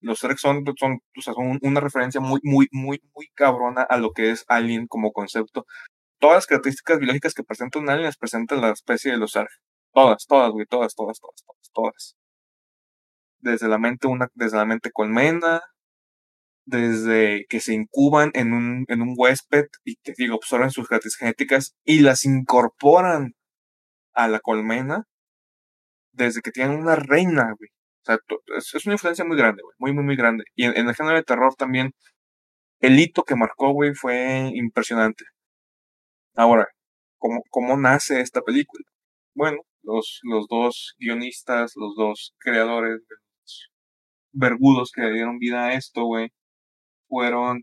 los 0.00 0.20
Zerg 0.20 0.38
son, 0.38 0.64
son, 0.78 1.00
o 1.16 1.20
sea, 1.20 1.34
son 1.34 1.58
una 1.62 1.80
referencia 1.80 2.20
muy, 2.20 2.40
muy, 2.42 2.68
muy, 2.70 3.00
muy 3.14 3.28
cabrona 3.34 3.82
a 3.82 3.98
lo 3.98 4.12
que 4.12 4.30
es 4.30 4.44
Alien 4.48 4.86
como 4.86 5.12
concepto. 5.12 5.66
Todas 6.20 6.36
las 6.36 6.46
características 6.46 6.98
biológicas 6.98 7.34
que 7.34 7.44
presenta 7.44 7.78
un 7.78 7.90
Alien 7.90 8.06
las 8.06 8.16
presenta 8.16 8.56
la 8.56 8.70
especie 8.70 9.10
de 9.12 9.18
los 9.18 9.32
Zerg. 9.32 9.48
Todas, 9.92 10.26
todas, 10.26 10.50
güey, 10.52 10.66
todas, 10.66 10.94
todas, 10.94 11.18
todas, 11.20 11.42
todas, 11.44 11.70
todas. 11.72 12.16
Desde 13.40 13.68
la 13.68 13.78
mente, 13.78 14.06
una, 14.06 14.28
desde 14.34 14.56
la 14.56 14.64
mente 14.64 14.90
colmena, 14.92 15.62
desde 16.64 17.46
que 17.48 17.60
se 17.60 17.72
incuban 17.74 18.30
en 18.34 18.52
un, 18.52 18.84
en 18.88 19.02
un 19.02 19.14
huésped 19.16 19.66
y 19.84 19.96
que 19.96 20.12
digo, 20.16 20.34
absorben 20.34 20.70
sus 20.70 20.86
características 20.86 21.20
genéticas 21.20 21.74
y 21.84 22.00
las 22.00 22.24
incorporan 22.24 23.34
a 24.18 24.26
la 24.26 24.40
colmena 24.40 25.04
desde 26.12 26.42
que 26.42 26.50
tienen 26.50 26.76
una 26.80 26.96
reina, 26.96 27.54
güey. 27.56 27.70
O 28.02 28.04
sea, 28.04 28.18
es, 28.56 28.86
una 28.86 28.94
influencia 28.94 29.24
muy 29.24 29.36
grande, 29.36 29.62
güey. 29.62 29.74
Muy, 29.78 29.92
muy, 29.92 30.04
muy 30.04 30.16
grande. 30.16 30.44
Y 30.56 30.64
en, 30.64 30.88
el 30.88 30.94
género 30.94 31.16
de 31.16 31.22
terror 31.22 31.54
también, 31.54 31.92
el 32.80 32.98
hito 32.98 33.22
que 33.22 33.36
marcó, 33.36 33.72
güey, 33.72 33.94
fue 33.94 34.50
impresionante. 34.54 35.24
Ahora, 36.34 36.66
¿cómo, 37.18 37.42
cómo 37.50 37.76
nace 37.76 38.20
esta 38.20 38.42
película? 38.42 38.84
Bueno, 39.34 39.58
los, 39.82 40.18
los 40.24 40.48
dos 40.48 40.96
guionistas, 40.98 41.74
los 41.76 41.94
dos 41.96 42.34
creadores, 42.38 42.98
los 43.08 43.70
vergudos 44.32 44.90
que 44.92 45.02
dieron 45.12 45.38
vida 45.38 45.66
a 45.66 45.74
esto, 45.74 46.04
güey, 46.04 46.32
fueron, 47.08 47.62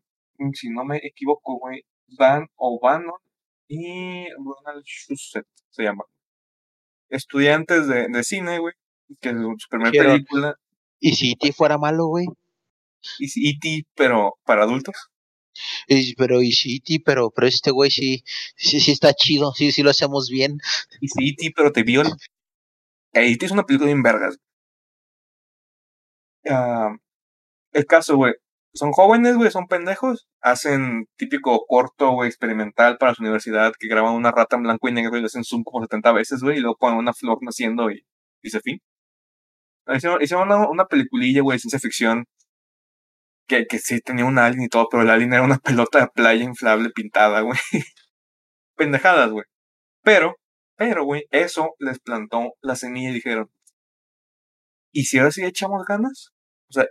si 0.54 0.70
no 0.70 0.86
me 0.86 0.98
equivoco, 1.04 1.60
güey, 1.60 1.84
Van 2.18 2.48
O'Bannon 2.56 3.20
y 3.68 4.28
Ronald 4.36 4.86
Shusett, 4.86 5.48
se 5.70 5.84
llama. 5.84 6.06
Estudiantes 7.16 7.88
de, 7.88 8.08
de 8.08 8.24
cine, 8.24 8.60
güey, 8.60 8.74
que 9.22 9.30
su 9.32 9.56
su 9.58 9.68
primera 9.70 9.92
película 9.92 10.56
¿Y 11.00 11.14
si 11.16 11.32
E.T. 11.32 11.54
fuera 11.54 11.78
malo, 11.78 12.08
güey? 12.08 12.26
es 13.20 13.36
E.T., 13.38 13.84
pero 13.96 14.34
para 14.46 14.64
adultos. 14.64 14.96
Y- 15.88 16.16
pero 16.16 16.42
y 16.42 16.52
sí, 16.52 16.80
ti, 16.82 17.00
pero, 17.00 17.32
pero 17.32 17.48
este 17.48 17.72
güey 17.72 17.90
sí, 17.90 18.24
sí, 18.58 18.80
sí 18.80 18.92
está 18.92 19.14
chido, 19.14 19.54
sí, 19.54 19.72
sí 19.72 19.84
lo 19.84 19.92
hacemos 19.92 20.30
bien. 20.30 20.58
Y 21.00 21.08
sí, 21.08 21.30
E.T., 21.30 21.54
pero 21.56 21.72
te 21.72 21.84
viola. 21.84 22.10
E.T. 23.14 23.46
es 23.46 23.52
una 23.52 23.64
película 23.64 23.88
bien 23.88 24.04
vergas. 24.04 24.38
Ah, 26.48 26.96
el 27.74 27.86
caso, 27.86 28.16
güey. 28.18 28.34
Son 28.76 28.92
jóvenes, 28.92 29.38
güey, 29.38 29.52
son 29.52 29.68
pendejos. 29.68 30.28
Hacen 30.42 31.08
típico 31.16 31.66
corto, 31.66 32.12
güey, 32.12 32.28
experimental 32.28 32.98
para 32.98 33.16
su 33.16 33.24
universidad, 33.24 33.74
que 33.80 33.88
graban 33.88 34.14
una 34.14 34.32
rata 34.32 34.58
en 34.58 34.64
blanco 34.64 34.90
y 34.90 34.92
negro 34.92 35.18
y 35.18 35.22
le 35.22 35.28
hacen 35.28 35.46
zoom 35.46 35.64
como 35.64 35.82
70 35.86 36.12
veces, 36.12 36.42
güey, 36.42 36.58
y 36.58 36.60
luego 36.60 36.78
ponen 36.78 36.98
una 36.98 37.14
flor 37.14 37.38
naciendo 37.42 37.90
y 37.90 38.06
dice 38.44 38.60
fin. 38.60 38.80
Hicieron, 39.88 40.22
hicieron 40.22 40.48
una, 40.48 40.68
una 40.70 40.86
peliculilla, 40.86 41.42
güey, 41.42 41.56
de 41.56 41.60
ciencia 41.60 41.80
ficción, 41.80 42.26
que, 43.48 43.66
que 43.68 43.80
sí 43.80 44.02
tenía 44.02 44.26
un 44.26 44.40
alien 44.40 44.64
y 44.64 44.70
todo, 44.70 44.88
pero 44.90 45.04
el 45.04 45.10
alien 45.10 45.34
era 45.34 45.44
una 45.44 45.58
pelota 45.64 46.00
de 46.02 46.08
playa 46.08 46.44
inflable 46.44 46.90
pintada, 46.90 47.42
güey. 47.42 47.58
Pendejadas, 48.76 49.32
güey. 49.32 49.46
Pero, 50.04 50.36
pero, 50.76 51.06
güey, 51.06 51.26
eso 51.32 51.76
les 51.80 52.00
plantó 52.00 52.54
la 52.62 52.76
semilla 52.76 53.10
y 53.12 53.14
dijeron, 53.14 53.50
¿y 54.92 55.06
si 55.06 55.20
ahora 55.20 55.32
sí 55.32 55.44
echamos 55.46 55.86
ganas? 55.88 56.35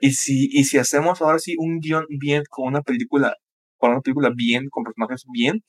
¿Y 0.00 0.12
si, 0.12 0.48
y 0.52 0.64
si 0.64 0.78
hacemos 0.78 1.22
ahora 1.22 1.38
sí 1.38 1.54
un 1.58 1.80
guion 1.80 2.06
bien 2.20 2.42
con 2.50 2.66
una 2.68 2.82
película, 2.82 3.36
con 3.78 3.92
una 3.92 4.00
película 4.00 4.30
bien, 4.34 4.68
con 4.70 4.84
personajes 4.84 5.24
bien? 5.32 5.62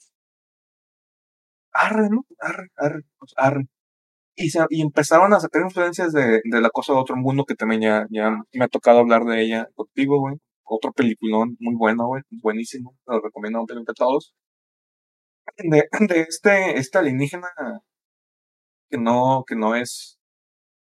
Arre, 1.73 2.09
¿no? 2.09 2.25
Arre, 2.39 2.67
arre, 2.77 3.01
pues 3.19 3.33
arre. 3.37 3.65
Y, 4.35 4.49
se- 4.51 4.65
y 4.69 4.81
empezaron 4.81 5.33
a 5.33 5.39
sacar 5.41 5.63
influencias 5.63 6.13
de, 6.13 6.41
de 6.43 6.61
La 6.61 6.69
Cosa 6.71 6.93
de 6.93 6.99
Otro 6.99 7.15
Mundo, 7.17 7.45
que 7.45 7.55
también 7.55 7.81
ya, 7.81 8.07
ya 8.11 8.31
me 8.53 8.65
ha 8.65 8.69
tocado 8.69 8.99
hablar 8.99 9.23
de 9.25 9.43
ella 9.43 9.67
contigo, 9.75 10.19
güey. 10.19 10.35
Otro 10.65 10.93
peliculón 10.93 11.57
muy 11.59 11.75
bueno, 11.75 12.07
güey. 12.07 12.23
Buenísimo. 12.31 12.95
Lo 13.07 13.21
recomiendo 13.21 13.59
ampliamente 13.59 13.91
a 13.93 13.95
todos. 13.95 14.33
De, 15.57 15.83
de 16.07 16.21
este, 16.21 16.77
este 16.79 16.97
alienígena 16.97 17.49
que 18.89 18.97
no, 18.97 19.43
que 19.47 19.55
no 19.55 19.75
es 19.75 20.19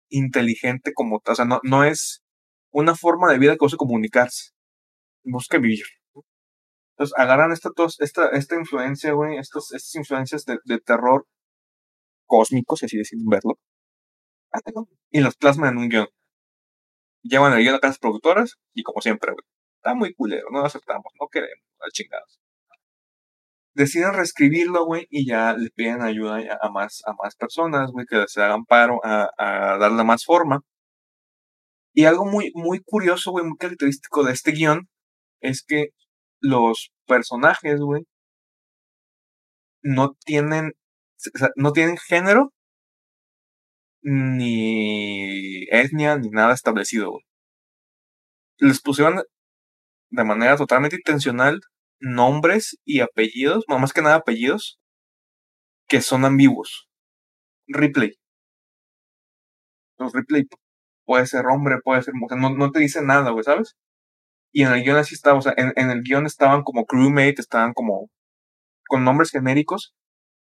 inteligente 0.10 0.94
como 0.94 1.22
tal, 1.22 1.34
o 1.34 1.38
sea, 1.38 1.46
no, 1.46 1.62
no 1.64 1.86
es 1.86 2.24
una 2.76 2.94
forma 2.94 3.32
de 3.32 3.40
vida 3.40 3.56
que 3.56 3.66
use 3.66 3.78
comunicarse. 3.78 4.52
Busca 5.24 5.58
vivir. 5.58 5.86
Entonces 6.92 7.14
agarran 7.18 7.54
esta, 7.54 7.70
esta, 8.00 8.30
esta 8.30 8.56
influencia, 8.56 9.14
güey, 9.14 9.38
estos, 9.38 9.72
estas 9.72 9.96
influencias 9.96 10.46
de, 10.46 10.80
terror 10.80 11.26
cósmicos, 12.26 12.80
si 12.80 12.86
así 12.86 12.98
deciden 12.98 13.28
verlo, 13.28 13.60
y 15.10 15.22
los 15.22 15.36
plasman 15.38 15.74
en 15.74 15.78
un 15.78 15.90
guion. 15.90 16.08
Llevan 17.24 17.54
el 17.54 17.64
guion 17.64 17.76
a 17.76 17.80
casas 17.80 18.00
productoras 18.00 18.56
y 18.74 18.84
como 18.84 19.02
siempre, 19.02 19.32
güey, 19.32 19.44
está 19.78 19.94
muy 19.94 20.14
culero, 20.14 20.48
no 20.52 20.60
lo 20.60 20.66
aceptamos, 20.66 21.14
no 21.20 21.28
queremos, 21.30 21.66
al 21.80 21.92
chingados. 21.92 22.40
Deciden 23.74 24.14
reescribirlo, 24.14 24.86
güey, 24.86 25.08
y 25.10 25.26
ya 25.28 25.54
le 25.54 25.70
piden 25.70 26.02
ayuda 26.02 26.40
a 26.62 26.70
más, 26.70 27.04
a 27.06 27.14
más 27.14 27.36
personas, 27.36 27.92
güey, 27.92 28.06
que 28.06 28.26
se 28.28 28.42
hagan 28.42 28.66
paro 28.66 29.00
a, 29.04 29.30
a 29.38 29.78
darle 29.78 30.04
más 30.04 30.26
forma. 30.26 30.62
Y 31.96 32.06
algo 32.06 32.26
muy, 32.26 32.52
muy 32.56 32.82
curioso, 32.82 33.32
güey, 33.32 33.46
muy 33.46 33.58
característico 33.58 34.24
de 34.24 34.34
este 34.34 34.52
guion 34.52 34.90
es 35.42 35.64
que 35.64 35.90
los 36.42 36.92
personajes, 37.08 37.80
güey, 37.80 38.04
no 39.82 40.16
tienen, 40.26 40.74
no 41.56 41.72
tienen 41.72 41.98
género, 41.98 42.52
ni 44.02 45.66
etnia, 45.72 46.18
ni 46.18 46.30
nada 46.30 46.54
establecido, 46.54 47.12
güey. 47.12 47.24
Les 48.60 48.82
pusieron 48.82 49.24
de 50.12 50.24
manera 50.26 50.58
totalmente 50.58 50.98
intencional 50.98 51.62
nombres 52.00 52.78
y 52.86 53.02
apellidos, 53.02 53.66
más 53.68 53.94
que 53.94 54.02
nada 54.02 54.16
apellidos, 54.18 54.80
que 55.88 56.02
son 56.02 56.26
ambiguos. 56.26 56.88
Ripley. 57.68 58.14
Los 59.98 60.14
Ripley 60.14 60.46
puede 61.06 61.28
ser 61.28 61.46
hombre, 61.48 61.78
puede 61.84 62.02
ser 62.04 62.14
mujer, 62.16 62.38
no, 62.40 62.50
no 62.52 62.72
te 62.72 62.80
dice 62.80 63.02
nada, 63.04 63.32
güey, 63.32 63.44
¿sabes? 63.44 63.76
Y 64.54 64.64
en 64.64 64.74
el 64.74 64.84
guion 64.84 64.98
así 64.98 65.16
estaba, 65.16 65.40
o 65.40 65.42
sea, 65.42 65.54
en, 65.58 65.74
en 65.76 65.92
el 65.92 66.02
guion 66.04 66.26
estaban 66.26 66.64
como 66.64 66.86
crewmate, 66.86 67.36
estaban 67.40 67.74
como 67.74 68.10
con 68.88 69.04
nombres 69.04 69.32
genéricos. 69.32 69.94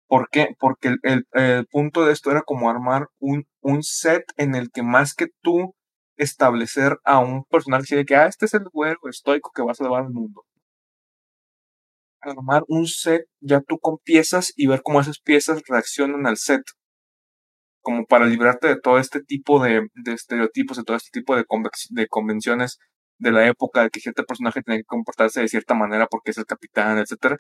¿Por 0.09 0.29
qué? 0.31 0.57
Porque 0.61 0.89
el, 0.89 0.99
el- 1.05 1.27
el 1.33 1.67
punto 1.69 2.07
de 2.07 2.13
esto 2.15 2.31
era 2.33 2.43
como 2.43 2.71
armar 2.71 3.09
un, 3.21 3.47
un 3.63 3.83
set 3.85 4.25
en 4.39 4.55
el 4.57 4.71
que 4.73 4.83
más 4.83 5.15
que 5.15 5.29
tú 5.43 5.75
establecer 6.19 6.99
a 7.05 7.21
un 7.21 7.45
personaje 7.47 7.97
de 7.97 8.05
que, 8.07 8.17
ah, 8.17 8.27
este 8.27 8.47
es 8.47 8.55
el 8.55 8.65
güero 8.73 9.01
estoico 9.11 9.53
que 9.55 9.63
va 9.63 9.73
a 9.73 9.77
salvar 9.77 10.05
al 10.05 10.11
mundo. 10.13 10.45
Armar 12.21 12.63
un 12.69 12.87
set 12.87 13.25
ya 13.41 13.63
tú 13.63 13.79
con 13.79 13.97
piezas 13.97 14.53
y 14.55 14.67
ver 14.67 14.83
cómo 14.83 15.01
esas 15.01 15.19
piezas 15.19 15.63
reaccionan 15.67 16.27
al 16.27 16.37
set. 16.37 16.61
Como 17.87 18.05
para 18.05 18.27
librarte 18.27 18.67
de 18.67 18.81
todo 18.81 18.99
este 18.99 19.23
tipo 19.23 19.63
de, 19.63 19.89
estereotipos, 20.07 20.77
de 20.77 20.83
todo 20.83 20.97
este 20.97 21.21
tipo 21.21 21.37
de 21.37 21.45
convenciones 22.09 22.79
de 23.19 23.31
la 23.31 23.47
época, 23.47 23.83
de 23.83 23.91
que 23.91 24.01
cierto 24.01 24.25
personaje 24.25 24.61
tenía 24.61 24.81
que 24.81 24.85
comportarse 24.85 25.41
de 25.41 25.47
cierta 25.47 25.75
manera 25.75 26.09
porque 26.09 26.33
es 26.33 26.39
el 26.39 26.47
capitán, 26.47 26.99
etcétera. 26.99 27.39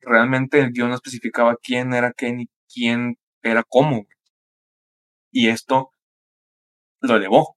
Realmente 0.00 0.60
el 0.60 0.72
guion 0.72 0.88
no 0.88 0.94
especificaba 0.94 1.56
quién 1.62 1.92
era 1.92 2.12
quién 2.14 2.40
y 2.40 2.48
quién 2.72 3.16
era 3.42 3.62
cómo. 3.68 4.06
Y 5.30 5.48
esto 5.48 5.90
lo 7.00 7.16
elevó. 7.16 7.56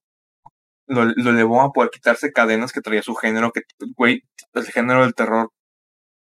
Lo, 0.88 1.06
lo 1.06 1.30
elevó 1.32 1.62
a 1.62 1.72
poder 1.72 1.92
quitarse 1.92 2.34
cadenas 2.34 2.74
que 2.74 2.82
traía 2.82 3.04
su 3.04 3.16
género, 3.16 3.52
que, 3.54 3.62
güey, 3.96 4.24
el 4.54 4.66
género 4.66 5.04
del 5.04 5.16
terror, 5.16 5.52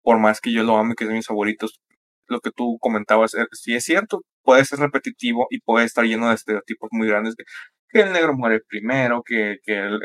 por 0.04 0.20
más 0.20 0.42
que 0.42 0.54
yo 0.54 0.64
lo 0.64 0.78
ame, 0.78 0.96
que 0.96 1.06
es 1.06 1.10
de 1.10 1.16
mis 1.16 1.28
favoritos, 1.28 1.80
lo 2.28 2.42
que 2.42 2.52
tú 2.52 2.78
comentabas, 2.80 3.34
eh, 3.36 3.48
sí 3.52 3.76
es 3.76 3.86
cierto, 3.86 4.22
puede 4.50 4.66
ser 4.66 4.80
repetitivo 4.80 5.46
y 5.52 5.60
puede 5.60 5.86
estar 5.86 6.04
lleno 6.06 6.28
de 6.28 6.34
estereotipos 6.34 6.90
muy 6.92 7.08
grandes, 7.08 7.36
de 7.36 7.44
que 7.88 8.00
el 8.02 8.12
negro 8.12 8.36
muere 8.36 8.62
primero, 8.68 9.22
que, 9.24 9.58
que 9.64 9.74
el, 9.78 10.00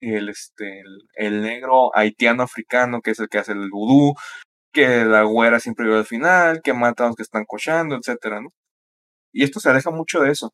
el, 0.00 0.28
este, 0.28 0.82
el, 1.14 1.40
negro 1.42 1.90
haitiano 1.96 2.42
africano, 2.42 3.00
que 3.00 3.12
es 3.12 3.18
el 3.18 3.30
que 3.30 3.38
hace 3.38 3.52
el 3.52 3.70
vudú, 3.70 4.14
que 4.74 5.06
la 5.06 5.22
güera 5.22 5.58
siempre 5.58 5.86
vive 5.86 5.96
al 6.00 6.04
final, 6.04 6.60
que 6.62 6.74
mata 6.74 7.04
a 7.04 7.06
los 7.06 7.16
que 7.16 7.22
están 7.22 7.46
cochando, 7.46 7.96
etcétera, 7.96 8.42
¿no? 8.42 8.50
Y 9.32 9.44
esto 9.44 9.58
se 9.58 9.70
aleja 9.70 9.90
mucho 9.90 10.20
de 10.20 10.32
eso. 10.32 10.52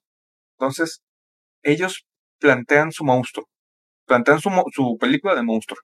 Entonces, 0.59 1.03
ellos 1.65 2.07
plantean 2.41 2.93
su 2.93 3.05
monstruo, 3.05 3.49
plantean 4.07 4.41
su, 4.41 4.51
su 4.73 4.97
película 5.01 5.35
de 5.35 5.43
monstruo. 5.43 5.81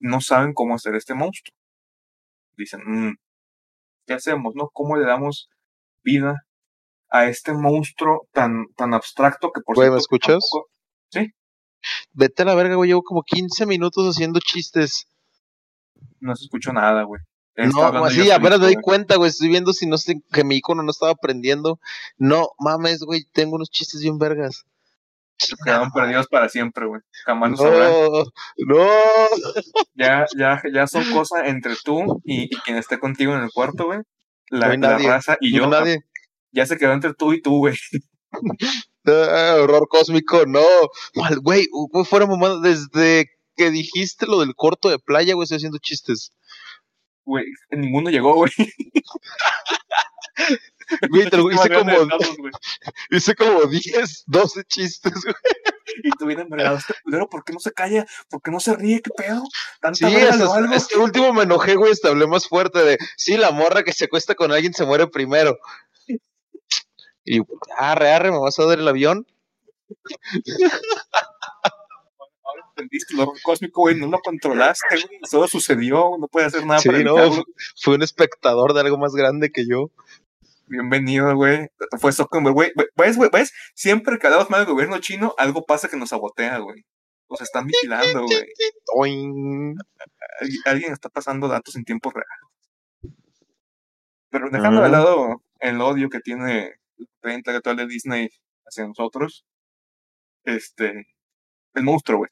No 0.00 0.22
saben 0.22 0.54
cómo 0.54 0.74
hacer 0.74 0.94
este 0.94 1.12
monstruo. 1.14 1.52
Dicen, 2.56 2.80
"Mm, 2.86 3.16
¿qué 4.06 4.14
hacemos, 4.14 4.54
no? 4.54 4.70
¿Cómo 4.72 4.96
le 4.96 5.04
damos 5.06 5.48
vida 6.02 6.42
a 7.10 7.26
este 7.26 7.52
monstruo 7.52 8.26
tan, 8.32 8.66
tan 8.76 8.94
abstracto 8.94 9.50
que 9.52 9.60
por 9.60 9.76
Güey, 9.76 9.88
¿me 9.88 9.92
cierto, 9.92 10.02
escuchas? 10.02 10.38
tampoco- 10.50 10.70
Sí, 11.10 11.30
Vete 12.12 12.42
a 12.42 12.46
la 12.46 12.54
verga, 12.56 12.74
güey, 12.74 12.88
llevo 12.90 13.02
como 13.02 13.22
15 13.22 13.64
minutos 13.66 14.06
haciendo 14.08 14.40
chistes. 14.40 15.06
no 16.20 16.34
se 16.34 16.44
escuchó 16.44 16.72
nada, 16.72 17.02
güey. 17.04 17.20
No, 17.56 17.82
así 18.04 18.30
apenas 18.30 18.58
me 18.60 18.66
güey. 18.66 18.76
cuenta, 18.82 19.16
güey, 19.16 19.30
estoy 19.30 19.48
viendo 19.48 19.72
si 19.72 19.86
no 19.86 19.96
sé, 19.96 20.16
que 20.32 20.44
mi 20.44 20.56
icono 20.56 20.82
no 20.82 20.90
estaba 20.90 21.14
prendiendo. 21.14 21.78
No, 22.18 22.48
mames, 22.58 23.00
güey, 23.00 23.24
tengo 23.32 23.54
unos 23.56 23.70
chistes 23.70 24.02
bien 24.02 24.18
vergas. 24.18 24.64
Se 25.38 25.54
quedaron 25.64 25.90
perdidos 25.92 26.26
para 26.28 26.48
siempre, 26.48 26.86
güey. 26.86 27.00
Jamás 27.24 27.58
sabrán. 27.58 27.90
No, 27.90 28.24
no. 28.66 28.86
Ya, 29.94 30.24
ya, 30.36 30.62
ya 30.72 30.86
son 30.86 31.04
cosas 31.12 31.42
entre 31.44 31.74
tú 31.84 32.20
y, 32.24 32.44
y 32.44 32.60
quien 32.60 32.76
esté 32.78 32.98
contigo 32.98 33.34
en 33.34 33.42
el 33.42 33.50
cuarto, 33.52 33.86
güey. 33.86 34.00
La, 34.48 34.76
No 34.76 34.88
la 34.88 34.98
raza 34.98 35.36
y 35.40 35.52
No, 35.52 35.58
yo. 35.58 35.66
nadie. 35.68 36.00
Ya 36.52 36.64
se 36.66 36.78
quedó 36.78 36.92
entre 36.92 37.14
tú 37.14 37.32
y 37.32 37.42
tú, 37.42 37.58
güey. 37.58 37.76
Ah, 39.08 39.58
horror 39.62 39.86
cósmico, 39.88 40.46
no. 40.46 40.64
Mal, 41.14 41.38
güey, 41.38 41.68
fuera 42.10 42.26
mamada, 42.26 42.58
desde 42.60 43.30
que 43.54 43.70
dijiste 43.70 44.26
lo 44.26 44.40
del 44.40 44.56
corto 44.56 44.88
de 44.90 44.98
playa, 44.98 45.34
güey, 45.34 45.44
estoy 45.44 45.58
haciendo 45.58 45.78
chistes. 45.78 46.32
Güey, 47.24 47.44
ninguno 47.70 48.10
llegó, 48.10 48.34
güey. 48.34 48.50
Güey, 51.10 51.28
te 51.30 51.36
lo 51.36 51.50
hice 51.50 51.68
como, 51.68 51.92
hice 53.10 53.34
como 53.34 53.64
10, 53.64 54.24
12 54.26 54.64
chistes, 54.64 55.12
güey. 55.22 55.34
Y 56.02 56.10
tú 56.18 56.26
bien 56.26 56.40
envergado, 56.40 56.76
este 56.76 56.94
culero, 57.02 57.28
¿por 57.28 57.44
qué 57.44 57.52
no 57.52 57.60
se 57.60 57.72
calla? 57.72 58.06
¿Por 58.28 58.42
qué 58.42 58.50
no 58.50 58.60
se 58.60 58.74
ríe? 58.74 59.00
¿Qué 59.02 59.10
pedo? 59.16 59.42
¿Tanta 59.80 60.08
Sí, 60.08 60.14
hasta- 60.16 60.74
este 60.74 60.98
último 60.98 61.32
me 61.32 61.44
enojé, 61.44 61.74
güey, 61.76 61.92
hasta 61.92 62.08
hablé 62.08 62.26
más 62.26 62.46
fuerte 62.48 62.82
de, 62.84 62.98
sí, 63.16 63.36
la 63.36 63.50
morra 63.50 63.82
que 63.82 63.92
se 63.92 64.04
acuesta 64.06 64.34
con 64.34 64.52
alguien 64.52 64.74
se 64.74 64.84
muere 64.84 65.06
primero. 65.06 65.58
Y, 67.24 67.40
arre, 67.76 68.12
arre, 68.12 68.30
me 68.30 68.38
vas 68.38 68.58
a 68.58 68.64
dar 68.66 68.78
el 68.78 68.86
avión. 68.86 69.26
Ahora 72.42 72.62
entendiste 72.70 73.14
cósmico, 73.42 73.80
güey. 73.82 73.96
No 73.96 74.06
lo 74.06 74.20
controlaste, 74.20 74.86
güey. 74.90 75.20
Solo 75.28 75.48
sucedió. 75.48 76.10
No 76.18 76.28
puedes 76.28 76.54
hacer 76.54 76.66
nada 76.66 76.78
Sí, 76.80 76.88
para 76.88 77.02
no, 77.02 77.44
fue 77.82 77.94
un 77.96 78.02
espectador 78.02 78.74
de 78.74 78.80
algo 78.80 78.98
más 78.98 79.14
grande 79.14 79.50
que 79.50 79.66
yo. 79.68 79.90
Bienvenido, 80.68 81.32
güey. 81.36 81.68
Fue 82.00 82.12
Zuckerberg, 82.12 82.52
güey. 82.54 82.72
¿Ves, 82.96 83.16
güey? 83.16 83.30
¿Ves? 83.32 83.52
Siempre 83.74 84.18
que 84.18 84.26
hablamos 84.26 84.50
mal 84.50 84.64
del 84.64 84.72
gobierno 84.72 84.98
chino, 84.98 85.32
algo 85.38 85.64
pasa 85.64 85.88
que 85.88 85.96
nos 85.96 86.08
sabotea, 86.08 86.58
güey. 86.58 86.84
Nos 87.30 87.40
están 87.40 87.66
vigilando, 87.66 88.24
güey. 88.92 89.76
Alguien 90.64 90.92
está 90.92 91.08
pasando 91.08 91.46
datos 91.46 91.76
en 91.76 91.84
tiempo 91.84 92.10
real. 92.10 92.26
Pero 94.30 94.50
dejando 94.50 94.82
de 94.82 94.88
lado 94.88 95.42
el 95.60 95.80
odio 95.80 96.10
que 96.10 96.18
tiene 96.20 96.74
la 97.22 97.34
intelectual 97.34 97.76
de 97.76 97.86
Disney 97.86 98.28
hacia 98.66 98.88
nosotros, 98.88 99.46
este, 100.44 101.06
el 101.74 101.84
monstruo, 101.84 102.18
güey. 102.18 102.30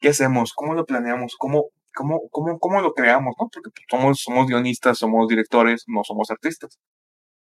¿Qué 0.00 0.08
hacemos? 0.08 0.52
¿Cómo 0.52 0.74
lo 0.74 0.84
planeamos? 0.84 1.36
¿Cómo, 1.38 1.66
cómo, 1.94 2.28
cómo, 2.30 2.58
cómo 2.58 2.80
lo 2.80 2.92
creamos? 2.92 3.36
¿no? 3.38 3.48
Porque 3.52 3.70
somos, 3.88 4.20
somos 4.20 4.48
guionistas, 4.48 4.98
somos 4.98 5.28
directores, 5.28 5.84
no 5.86 6.02
somos 6.02 6.30
artistas. 6.32 6.80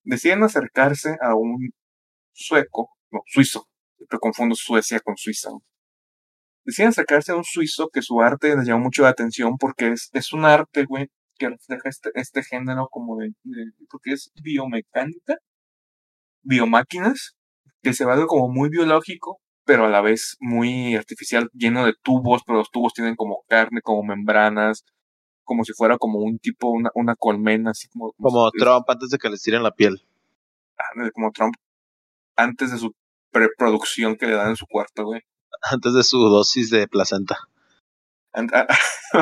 Deciden 0.03 0.43
acercarse 0.43 1.17
a 1.21 1.35
un 1.35 1.71
sueco, 2.33 2.89
no, 3.11 3.21
suizo, 3.27 3.67
siempre 3.97 4.19
confundo 4.19 4.55
Suecia 4.55 4.99
con 4.99 5.15
Suiza. 5.17 5.49
Deciden 6.65 6.89
acercarse 6.89 7.31
a 7.31 7.35
un 7.35 7.43
suizo 7.43 7.89
que 7.89 8.01
su 8.01 8.21
arte 8.21 8.55
les 8.55 8.67
llamó 8.67 8.85
mucho 8.85 9.03
la 9.03 9.09
atención 9.09 9.57
porque 9.57 9.89
es, 9.89 10.09
es 10.13 10.33
un 10.33 10.45
arte, 10.45 10.85
güey, 10.85 11.09
que 11.37 11.49
refleja 11.49 11.89
este, 11.89 12.11
este 12.15 12.43
género 12.43 12.87
como 12.91 13.17
de, 13.17 13.33
porque 13.89 14.13
es 14.13 14.31
biomecánica, 14.41 15.37
biomáquinas, 16.43 17.35
que 17.81 17.93
se 17.93 18.05
va 18.05 18.15
de 18.15 18.25
como 18.27 18.47
muy 18.49 18.69
biológico, 18.69 19.39
pero 19.65 19.85
a 19.85 19.89
la 19.89 20.01
vez 20.01 20.37
muy 20.39 20.95
artificial, 20.95 21.49
lleno 21.53 21.85
de 21.85 21.93
tubos, 22.01 22.43
pero 22.45 22.59
los 22.59 22.69
tubos 22.71 22.93
tienen 22.93 23.15
como 23.15 23.43
carne, 23.47 23.81
como 23.81 24.03
membranas, 24.03 24.83
como 25.43 25.63
si 25.63 25.73
fuera 25.73 25.97
como 25.97 26.19
un 26.19 26.39
tipo, 26.39 26.69
una, 26.69 26.89
una 26.95 27.15
colmena, 27.15 27.71
así 27.71 27.87
como... 27.89 28.13
Como, 28.13 28.51
Trump 28.51 28.89
antes 28.89 29.09
de 29.09 29.17
que 29.17 29.29
les 29.29 29.41
tiren 29.41 29.63
la 29.63 29.71
piel. 29.71 30.01
como 31.13 31.31
Trump 31.31 31.55
antes 32.35 32.71
de 32.71 32.77
su 32.77 32.93
preproducción 33.31 34.15
que 34.15 34.27
le 34.27 34.33
dan 34.33 34.49
en 34.49 34.55
su 34.55 34.65
cuarto, 34.65 35.05
güey. 35.05 35.21
Antes 35.61 35.93
de 35.93 36.03
su 36.03 36.17
dosis 36.17 36.69
de 36.69 36.87
placenta. 36.87 37.37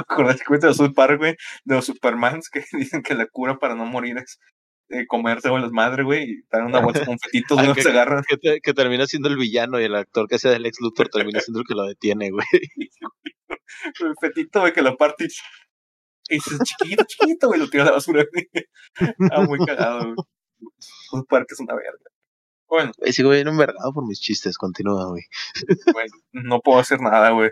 Con 0.07 0.30
el 0.30 0.43
cuento 0.43 0.67
de 0.67 0.74
South 0.74 0.93
güey, 1.17 1.36
de 1.65 1.76
los 1.76 1.86
Supermans 1.86 2.49
que 2.49 2.63
dicen 2.74 3.01
que 3.01 3.15
la 3.15 3.26
cura 3.26 3.57
para 3.57 3.76
no 3.76 3.86
morir 3.86 4.17
es 4.17 4.39
eh, 4.89 5.05
comerse 5.07 5.49
con 5.49 5.61
las 5.61 5.72
madres, 5.72 6.05
güey, 6.05 6.32
y 6.32 6.41
dan 6.51 6.65
una 6.65 6.80
bolsa 6.80 7.05
con 7.05 7.20
fetitos, 7.20 7.57
güey, 7.65 7.82
se 7.82 7.89
agarran. 7.89 8.24
Que, 8.63 8.74
termina 8.74 9.05
siendo 9.07 9.30
el 9.30 9.38
villano 9.38 9.80
y 9.80 9.84
el 9.84 9.95
actor 9.95 10.28
que 10.28 10.39
sea 10.39 10.51
del 10.51 10.65
ex 10.65 10.80
Luthor 10.80 11.09
termina 11.09 11.39
siendo 11.45 11.59
el 11.59 11.67
que 11.67 11.76
lo 11.76 11.84
detiene, 11.84 12.30
güey. 12.32 12.45
el 13.99 14.15
fetito, 14.20 14.61
güey, 14.61 14.74
que 14.74 14.82
lo 14.82 14.97
parte 14.97 15.28
y 16.30 16.36
dice, 16.36 16.52
chiquito, 16.64 17.04
chiquito, 17.08 17.48
güey, 17.48 17.60
lo 17.60 17.70
tira 17.70 17.84
a 17.84 17.88
la 17.88 17.92
basura, 17.94 18.26
güey. 18.32 18.50
Ah, 19.32 19.42
muy 19.42 19.60
cagado, 19.66 20.14
güey. 20.14 20.16
South 21.10 21.26
Park 21.28 21.48
es 21.50 21.60
una 21.60 21.76
verga. 21.76 21.98
Bueno. 22.68 22.92
Ese 23.00 23.24
güey 23.24 23.40
era 23.40 23.50
envergado 23.50 23.92
por 23.94 24.06
mis 24.06 24.20
chistes, 24.20 24.58
continúa, 24.58 25.08
güey. 25.08 25.24
Güey, 25.92 26.08
no 26.34 26.60
puedo 26.62 26.80
hacer 26.80 27.02
nada, 27.02 27.32
güey. 27.32 27.50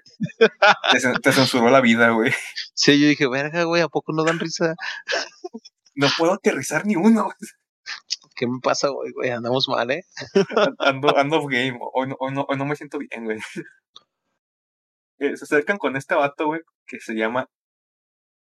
Te, 1.22 1.32
censuró 1.32 1.70
la 1.70 1.82
vida, 1.82 2.10
güey. 2.12 2.32
Sí, 2.74 3.00
yo 3.00 3.08
dije, 3.08 3.28
verga, 3.28 3.64
güey, 3.64 3.82
¿a 3.82 3.88
poco 3.88 4.14
no 4.14 4.24
dan 4.24 4.40
risa? 4.40 4.76
No 5.96 6.08
puedo 6.18 6.34
aterrizar 6.34 6.86
ni 6.86 6.96
uno. 6.96 7.30
¿Qué 8.36 8.46
me 8.46 8.60
pasa, 8.62 8.90
güey, 8.90 9.12
güey? 9.12 9.32
Andamos 9.32 9.68
mal, 9.68 9.90
¿eh? 9.90 10.04
Ando, 10.78 11.18
ando 11.18 11.48
game. 11.48 11.80
Hoy 11.94 12.10
no, 12.10 12.16
hoy, 12.20 12.34
no, 12.34 12.46
hoy 12.48 12.58
no 12.58 12.66
me 12.66 12.76
siento 12.76 13.00
bien, 13.00 13.26
güey. 13.26 13.40
Eh, 15.20 15.36
se 15.36 15.46
acercan 15.46 15.80
con 15.80 15.96
este 15.96 16.14
vato, 16.14 16.46
güey, 16.46 16.62
que 16.86 17.00
se 17.00 17.16
llama 17.16 17.50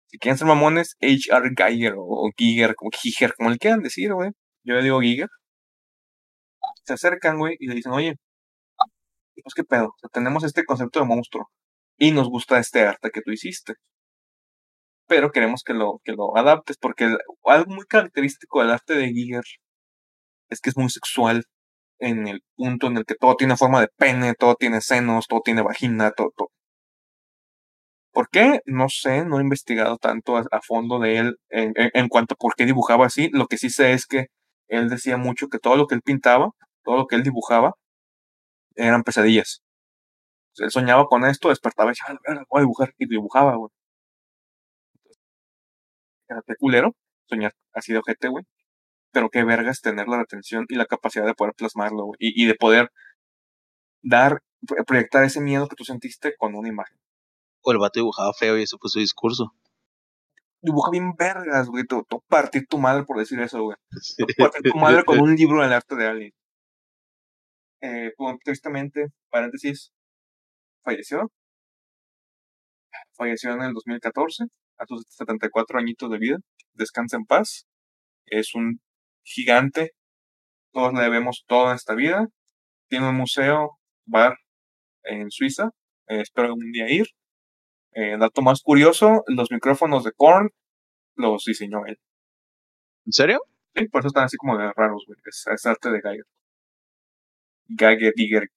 si 0.07 0.17
quieren 0.19 0.37
ser 0.37 0.47
mamones, 0.47 0.95
H.R. 1.01 1.51
Geiger 1.55 1.93
o, 1.97 2.29
Giger, 2.37 2.75
como 2.75 2.91
Giger, 2.91 3.33
como 3.35 3.49
le 3.49 3.57
quieran 3.57 3.81
decir, 3.81 4.13
güey. 4.13 4.31
Yo 4.63 4.75
le 4.75 4.83
digo 4.83 5.01
Giger 5.01 5.29
se 6.87 6.93
acercan, 6.93 7.37
güey, 7.37 7.57
y 7.59 7.67
le 7.67 7.75
dicen, 7.75 7.91
oye, 7.91 8.15
pues 9.43 9.53
qué 9.55 9.63
pedo, 9.63 9.93
tenemos 10.13 10.43
este 10.43 10.65
concepto 10.65 10.99
de 10.99 11.05
monstruo 11.05 11.49
y 11.97 12.11
nos 12.11 12.29
gusta 12.29 12.59
este 12.59 12.81
arte 12.85 13.11
que 13.11 13.21
tú 13.21 13.31
hiciste. 13.31 13.75
Pero 15.07 15.31
queremos 15.31 15.63
que 15.65 15.73
lo, 15.73 15.99
que 16.03 16.11
lo 16.13 16.35
adaptes 16.37 16.77
porque 16.77 17.15
algo 17.45 17.73
muy 17.73 17.85
característico 17.85 18.61
del 18.61 18.71
arte 18.71 18.93
de 18.95 19.07
Giger 19.09 19.43
es 20.49 20.61
que 20.61 20.69
es 20.69 20.77
muy 20.77 20.89
sexual 20.89 21.43
en 21.99 22.27
el 22.27 22.41
punto 22.55 22.87
en 22.87 22.97
el 22.97 23.05
que 23.05 23.15
todo 23.15 23.35
tiene 23.35 23.57
forma 23.57 23.81
de 23.81 23.89
pene, 23.97 24.33
todo 24.35 24.55
tiene 24.55 24.81
senos, 24.81 25.27
todo 25.27 25.41
tiene 25.43 25.61
vagina, 25.61 26.11
todo, 26.11 26.31
todo. 26.35 26.49
¿Por 28.17 28.29
qué? 28.29 28.61
No 28.65 28.89
sé, 28.89 29.25
no 29.25 29.37
he 29.37 29.43
investigado 29.43 29.97
tanto 29.99 30.37
a, 30.37 30.61
fondo 30.63 30.97
de 30.97 31.17
él 31.19 31.37
en, 31.49 32.07
cuanto 32.09 32.33
a 32.33 32.37
por 32.37 32.55
qué 32.55 32.65
dibujaba 32.65 33.05
así. 33.05 33.29
Lo 33.31 33.45
que 33.45 33.59
sí 33.59 33.69
sé 33.69 33.93
es 33.93 34.07
que 34.07 34.25
él 34.67 34.89
decía 34.89 35.17
mucho 35.17 35.49
que 35.49 35.59
todo 35.59 35.75
lo 35.75 35.85
que 35.85 35.93
él 35.93 36.01
pintaba 36.01 36.49
todo 36.83 36.97
lo 36.97 37.05
que 37.05 37.15
él 37.15 37.21
dibujaba 37.21 37.73
eran 38.75 39.03
pesadillas. 39.03 39.61
él 40.57 40.71
soñaba 40.71 41.05
con 41.05 41.25
esto, 41.25 41.49
despertaba 41.49 41.91
y 41.91 41.93
decía, 41.93 42.19
ah, 42.27 42.43
voy 42.49 42.59
a 42.59 42.61
dibujar, 42.61 42.93
y 42.97 43.07
dibujaba, 43.07 43.55
güey. 43.55 43.69
Era 46.27 46.41
culero 46.59 46.95
soñar 47.29 47.53
así 47.73 47.93
de 47.93 47.99
ojete, 47.99 48.29
güey. 48.29 48.45
Pero 49.11 49.29
qué 49.29 49.43
vergas 49.43 49.81
tener 49.81 50.07
la 50.07 50.17
retención 50.17 50.65
y 50.69 50.75
la 50.75 50.87
capacidad 50.87 51.25
de 51.27 51.35
poder 51.35 51.53
plasmarlo, 51.55 52.05
güey. 52.05 52.17
Y, 52.19 52.47
de 52.47 52.55
poder 52.55 52.89
dar, 54.01 54.41
proyectar 54.87 55.23
ese 55.23 55.41
miedo 55.41 55.67
que 55.67 55.75
tú 55.75 55.83
sentiste 55.85 56.35
con 56.37 56.55
una 56.55 56.69
imagen. 56.69 56.97
O 57.67 57.71
el 57.73 57.79
vato 57.79 57.99
dibujaba 57.99 58.31
feo 58.31 58.57
y 58.57 58.63
eso 58.63 58.77
fue 58.79 58.89
su 58.89 58.99
discurso. 58.99 59.51
Dibuja 60.61 60.89
bien 60.89 61.11
vergas, 61.17 61.67
güey. 61.67 61.83
Tú, 61.83 62.05
partir 62.29 62.65
tu 62.65 62.77
madre 62.77 63.03
por 63.03 63.17
decir 63.17 63.41
eso, 63.41 63.61
güey. 63.61 63.75
partir 64.37 64.71
tu 64.71 64.77
madre 64.77 65.03
con 65.03 65.19
un 65.19 65.35
libro 65.35 65.61
del 65.61 65.73
arte 65.73 65.95
de 65.97 66.07
alguien 66.07 66.33
eh, 67.81 68.11
tristemente, 68.43 69.07
paréntesis, 69.29 69.91
falleció. 70.83 71.29
Falleció 73.17 73.51
en 73.51 73.63
el 73.63 73.73
2014, 73.73 74.45
a 74.77 74.85
sus 74.87 75.03
74 75.09 75.77
añitos 75.77 76.09
de 76.09 76.17
vida. 76.19 76.37
Descansa 76.73 77.17
en 77.17 77.25
paz. 77.25 77.65
Es 78.25 78.55
un 78.55 78.79
gigante. 79.23 79.91
Todos 80.71 80.93
le 80.93 81.01
debemos 81.01 81.43
toda 81.47 81.75
esta 81.75 81.95
vida. 81.95 82.27
Tiene 82.87 83.09
un 83.09 83.15
museo, 83.15 83.79
bar 84.05 84.37
en 85.03 85.31
Suiza. 85.31 85.71
Eh, 86.07 86.21
espero 86.21 86.53
un 86.53 86.71
día 86.71 86.89
ir. 86.89 87.07
Eh, 87.99 88.15
dato 88.19 88.43
más 88.43 88.61
curioso, 88.61 89.23
los 89.25 89.49
micrófonos 89.49 90.03
de 90.03 90.11
Korn 90.11 90.51
los 91.15 91.45
diseñó 91.45 91.83
él. 91.87 91.97
¿En 93.07 93.11
serio? 93.11 93.41
Sí, 93.75 93.87
por 93.87 94.01
eso 94.01 94.09
están 94.09 94.25
así 94.25 94.37
como 94.37 94.55
de 94.55 94.71
raros, 94.71 95.03
güey. 95.07 95.17
Es, 95.25 95.65
arte 95.65 95.89
de 95.89 96.01
Geiger. 96.01 96.25
Gage 97.69 98.13
Digger. 98.15 98.51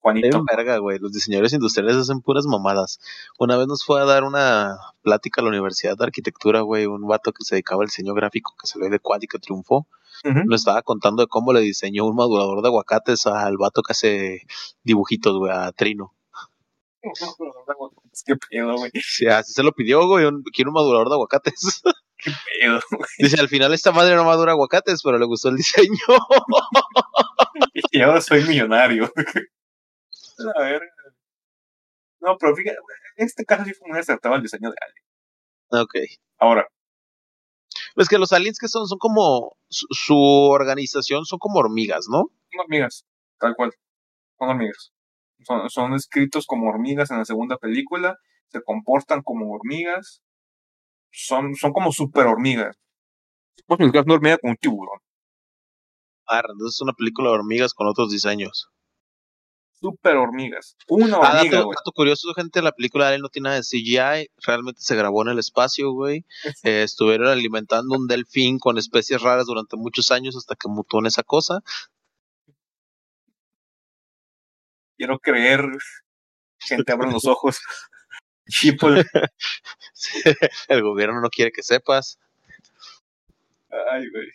Juanito. 0.00 0.42
verga, 0.50 0.78
güey. 0.78 0.98
Los 0.98 1.12
diseñadores 1.12 1.52
industriales 1.52 1.96
hacen 1.96 2.22
puras 2.22 2.46
mamadas. 2.46 2.98
Una 3.38 3.58
vez 3.58 3.66
nos 3.66 3.84
fue 3.84 4.00
a 4.00 4.06
dar 4.06 4.24
una 4.24 4.78
plática 5.02 5.42
a 5.42 5.44
la 5.44 5.50
Universidad 5.50 5.98
de 5.98 6.04
Arquitectura, 6.04 6.62
güey, 6.62 6.86
un 6.86 7.06
vato 7.06 7.32
que 7.32 7.44
se 7.44 7.56
dedicaba 7.56 7.82
al 7.82 7.88
diseño 7.88 8.14
gráfico, 8.14 8.54
que 8.58 8.66
se 8.66 8.78
ve 8.78 8.88
de 8.88 9.00
Quad 9.00 9.20
y 9.20 9.26
que 9.26 9.38
triunfó. 9.38 9.86
Nos 10.24 10.62
estaba 10.62 10.80
contando 10.80 11.22
de 11.22 11.28
cómo 11.28 11.52
le 11.52 11.60
diseñó 11.60 12.06
un 12.06 12.16
madurador 12.16 12.62
de 12.62 12.68
aguacates 12.68 13.26
al 13.26 13.58
vato 13.58 13.82
que 13.82 13.92
hace 13.92 14.46
dibujitos, 14.82 15.36
güey, 15.36 15.52
a 15.52 15.70
Trino. 15.72 16.15
Qué 18.26 18.34
pedo, 18.36 18.76
güey. 18.76 18.90
Sí, 18.94 19.26
así 19.26 19.52
se 19.52 19.62
lo 19.62 19.72
pidió, 19.72 20.06
güey. 20.06 20.28
quiero 20.52 20.70
un 20.70 20.74
madurador 20.74 21.08
de 21.08 21.14
aguacates. 21.14 21.82
Qué 22.18 22.30
pedo, 22.60 22.80
güey. 22.90 23.08
Dice, 23.18 23.40
al 23.40 23.48
final 23.48 23.74
esta 23.74 23.92
madre 23.92 24.16
no 24.16 24.24
madura 24.24 24.52
aguacates, 24.52 25.02
pero 25.02 25.18
le 25.18 25.26
gustó 25.26 25.48
el 25.48 25.56
diseño. 25.56 25.96
y 27.92 28.00
ahora 28.00 28.20
soy 28.20 28.44
millonario. 28.44 29.12
A 30.56 30.62
ver. 30.62 30.82
No, 32.20 32.36
pero 32.38 32.56
fíjate, 32.56 32.76
en 33.16 33.26
este 33.26 33.44
caso 33.44 33.64
sí 33.64 33.74
fue 33.74 33.88
muy 33.88 33.98
acertado 33.98 34.34
el 34.34 34.42
diseño 34.42 34.70
de 34.70 34.76
Alien. 34.80 35.84
Ok. 35.84 35.94
Ahora. 36.38 36.66
Pues 37.94 38.08
que 38.08 38.18
los 38.18 38.32
aliens 38.32 38.58
que 38.58 38.68
son, 38.68 38.86
son 38.86 38.98
como, 38.98 39.56
su, 39.68 40.16
organización 40.16 41.24
son 41.24 41.38
como 41.38 41.60
hormigas, 41.60 42.06
¿no? 42.10 42.30
Son 42.50 42.60
hormigas, 42.60 43.06
tal 43.38 43.54
cual. 43.56 43.72
Son 44.38 44.50
hormigas. 44.50 44.92
Son, 45.46 45.70
son 45.70 45.94
escritos 45.94 46.44
como 46.44 46.68
hormigas 46.68 47.12
en 47.12 47.18
la 47.18 47.24
segunda 47.24 47.56
película, 47.56 48.16
se 48.48 48.62
comportan 48.62 49.22
como 49.22 49.52
hormigas, 49.52 50.20
son, 51.12 51.54
son 51.54 51.72
como 51.72 51.92
super 51.92 52.26
hormigas. 52.26 52.76
Pues 53.66 53.78
una 53.80 54.14
hormiga 54.14 54.38
con 54.38 54.50
un 54.50 54.56
tiburón. 54.56 54.98
Ah, 56.26 56.42
entonces 56.48 56.74
es 56.74 56.80
una 56.80 56.94
película 56.94 57.30
de 57.30 57.36
hormigas 57.36 57.74
con 57.74 57.86
otros 57.86 58.10
diseños. 58.10 58.68
Super 59.80 60.16
hormigas. 60.16 60.74
Una 60.88 61.18
ah, 61.18 61.38
hormiga, 61.38 61.60
güey. 61.60 61.76
dato, 61.76 61.92
curioso, 61.92 62.34
gente, 62.34 62.60
la 62.60 62.72
película 62.72 63.08
de 63.08 63.16
él 63.16 63.22
no 63.22 63.28
tiene 63.28 63.50
nada 63.50 63.60
de 63.60 63.62
CGI. 63.62 64.30
Realmente 64.44 64.80
se 64.80 64.96
grabó 64.96 65.22
en 65.22 65.28
el 65.28 65.38
espacio, 65.38 65.92
güey. 65.92 66.24
Eh, 66.64 66.82
estuvieron 66.82 67.28
alimentando 67.28 67.94
un 67.94 68.08
delfín 68.08 68.58
con 68.58 68.78
especies 68.78 69.22
raras 69.22 69.46
durante 69.46 69.76
muchos 69.76 70.10
años 70.10 70.36
hasta 70.36 70.56
que 70.56 70.68
mutó 70.68 70.98
en 70.98 71.06
esa 71.06 71.22
cosa. 71.22 71.60
Quiero 74.96 75.18
creer. 75.18 75.66
Gente, 76.58 76.92
abran 76.92 77.12
los 77.12 77.24
ojos. 77.26 77.58
el 80.68 80.82
gobierno 80.82 81.20
no 81.20 81.30
quiere 81.30 81.50
que 81.50 81.62
sepas. 81.62 82.18
Ay, 83.90 84.08
güey. 84.10 84.28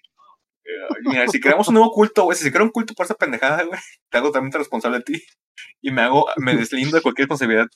Mira, 1.03 1.27
si 1.27 1.39
creamos 1.39 1.67
un 1.67 1.75
nuevo 1.75 1.91
culto, 1.91 2.23
güey, 2.23 2.37
si 2.37 2.43
se 2.43 2.51
crea 2.51 2.63
un 2.63 2.71
culto 2.71 2.93
por 2.93 3.05
esa 3.05 3.15
pendejada, 3.15 3.63
güey, 3.63 3.79
te 4.09 4.17
hago 4.17 4.27
totalmente 4.27 4.57
responsable 4.57 4.99
de 4.99 5.03
ti. 5.03 5.23
Y 5.81 5.91
me 5.91 6.01
hago, 6.01 6.27
me 6.37 6.55
deslindo 6.55 6.95
de 6.95 7.01
cualquier 7.01 7.25
responsabilidad 7.25 7.67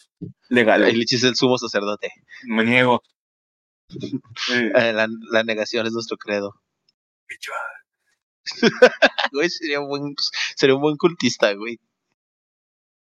legal. 0.49 0.83
Ahí 0.83 0.95
le 0.95 1.03
es 1.03 1.23
el 1.23 1.35
sumo 1.35 1.57
sacerdote. 1.57 2.11
Me 2.43 2.63
niego. 2.63 3.01
Eh, 4.49 4.93
la, 4.93 5.07
la, 5.31 5.43
negación 5.43 5.85
es 5.85 5.93
nuestro 5.93 6.17
credo. 6.17 6.53
güey, 9.31 9.49
sería 9.49 9.79
buen, 9.79 10.15
sería 10.55 10.75
un 10.75 10.81
buen 10.81 10.97
cultista, 10.97 11.53
güey. 11.53 11.79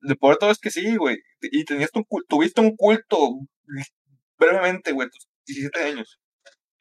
Lo 0.08 0.16
peor 0.16 0.34
de 0.34 0.40
todo 0.40 0.52
es 0.52 0.60
que 0.60 0.70
sí, 0.70 0.96
güey. 0.98 1.18
Y 1.42 1.66
tenías 1.66 1.90
un 1.96 2.04
culto, 2.04 2.28
tuviste 2.30 2.62
un 2.62 2.76
culto 2.76 3.32
brevemente, 4.38 4.92
güey, 4.92 5.10
tus 5.10 5.28
17 5.48 5.84
años. 5.84 6.20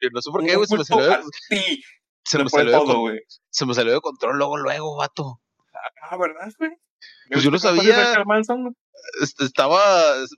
Yo 0.01 0.09
no 0.11 0.21
sé 0.21 0.31
por 0.31 0.45
qué, 0.45 0.55
güey, 0.55 0.67
se 0.67 0.77
me 0.77 0.83
salió 0.83 1.07
de... 1.07 1.23
Se 2.23 2.43
me, 2.43 2.49
salió 2.49 2.71
todo, 2.79 3.07
de 3.09 3.23
se 3.49 3.65
me 3.67 3.73
salió 3.75 3.93
de 3.93 4.01
control 4.01 4.37
luego, 4.37 4.57
luego, 4.57 4.97
vato. 4.97 5.39
Ah, 6.01 6.17
¿verdad, 6.17 6.51
güey? 6.57 6.71
Pues 7.31 7.43
yo 7.43 7.51
no 7.51 7.59
sabía. 7.59 8.23
Estaba, 9.39 9.81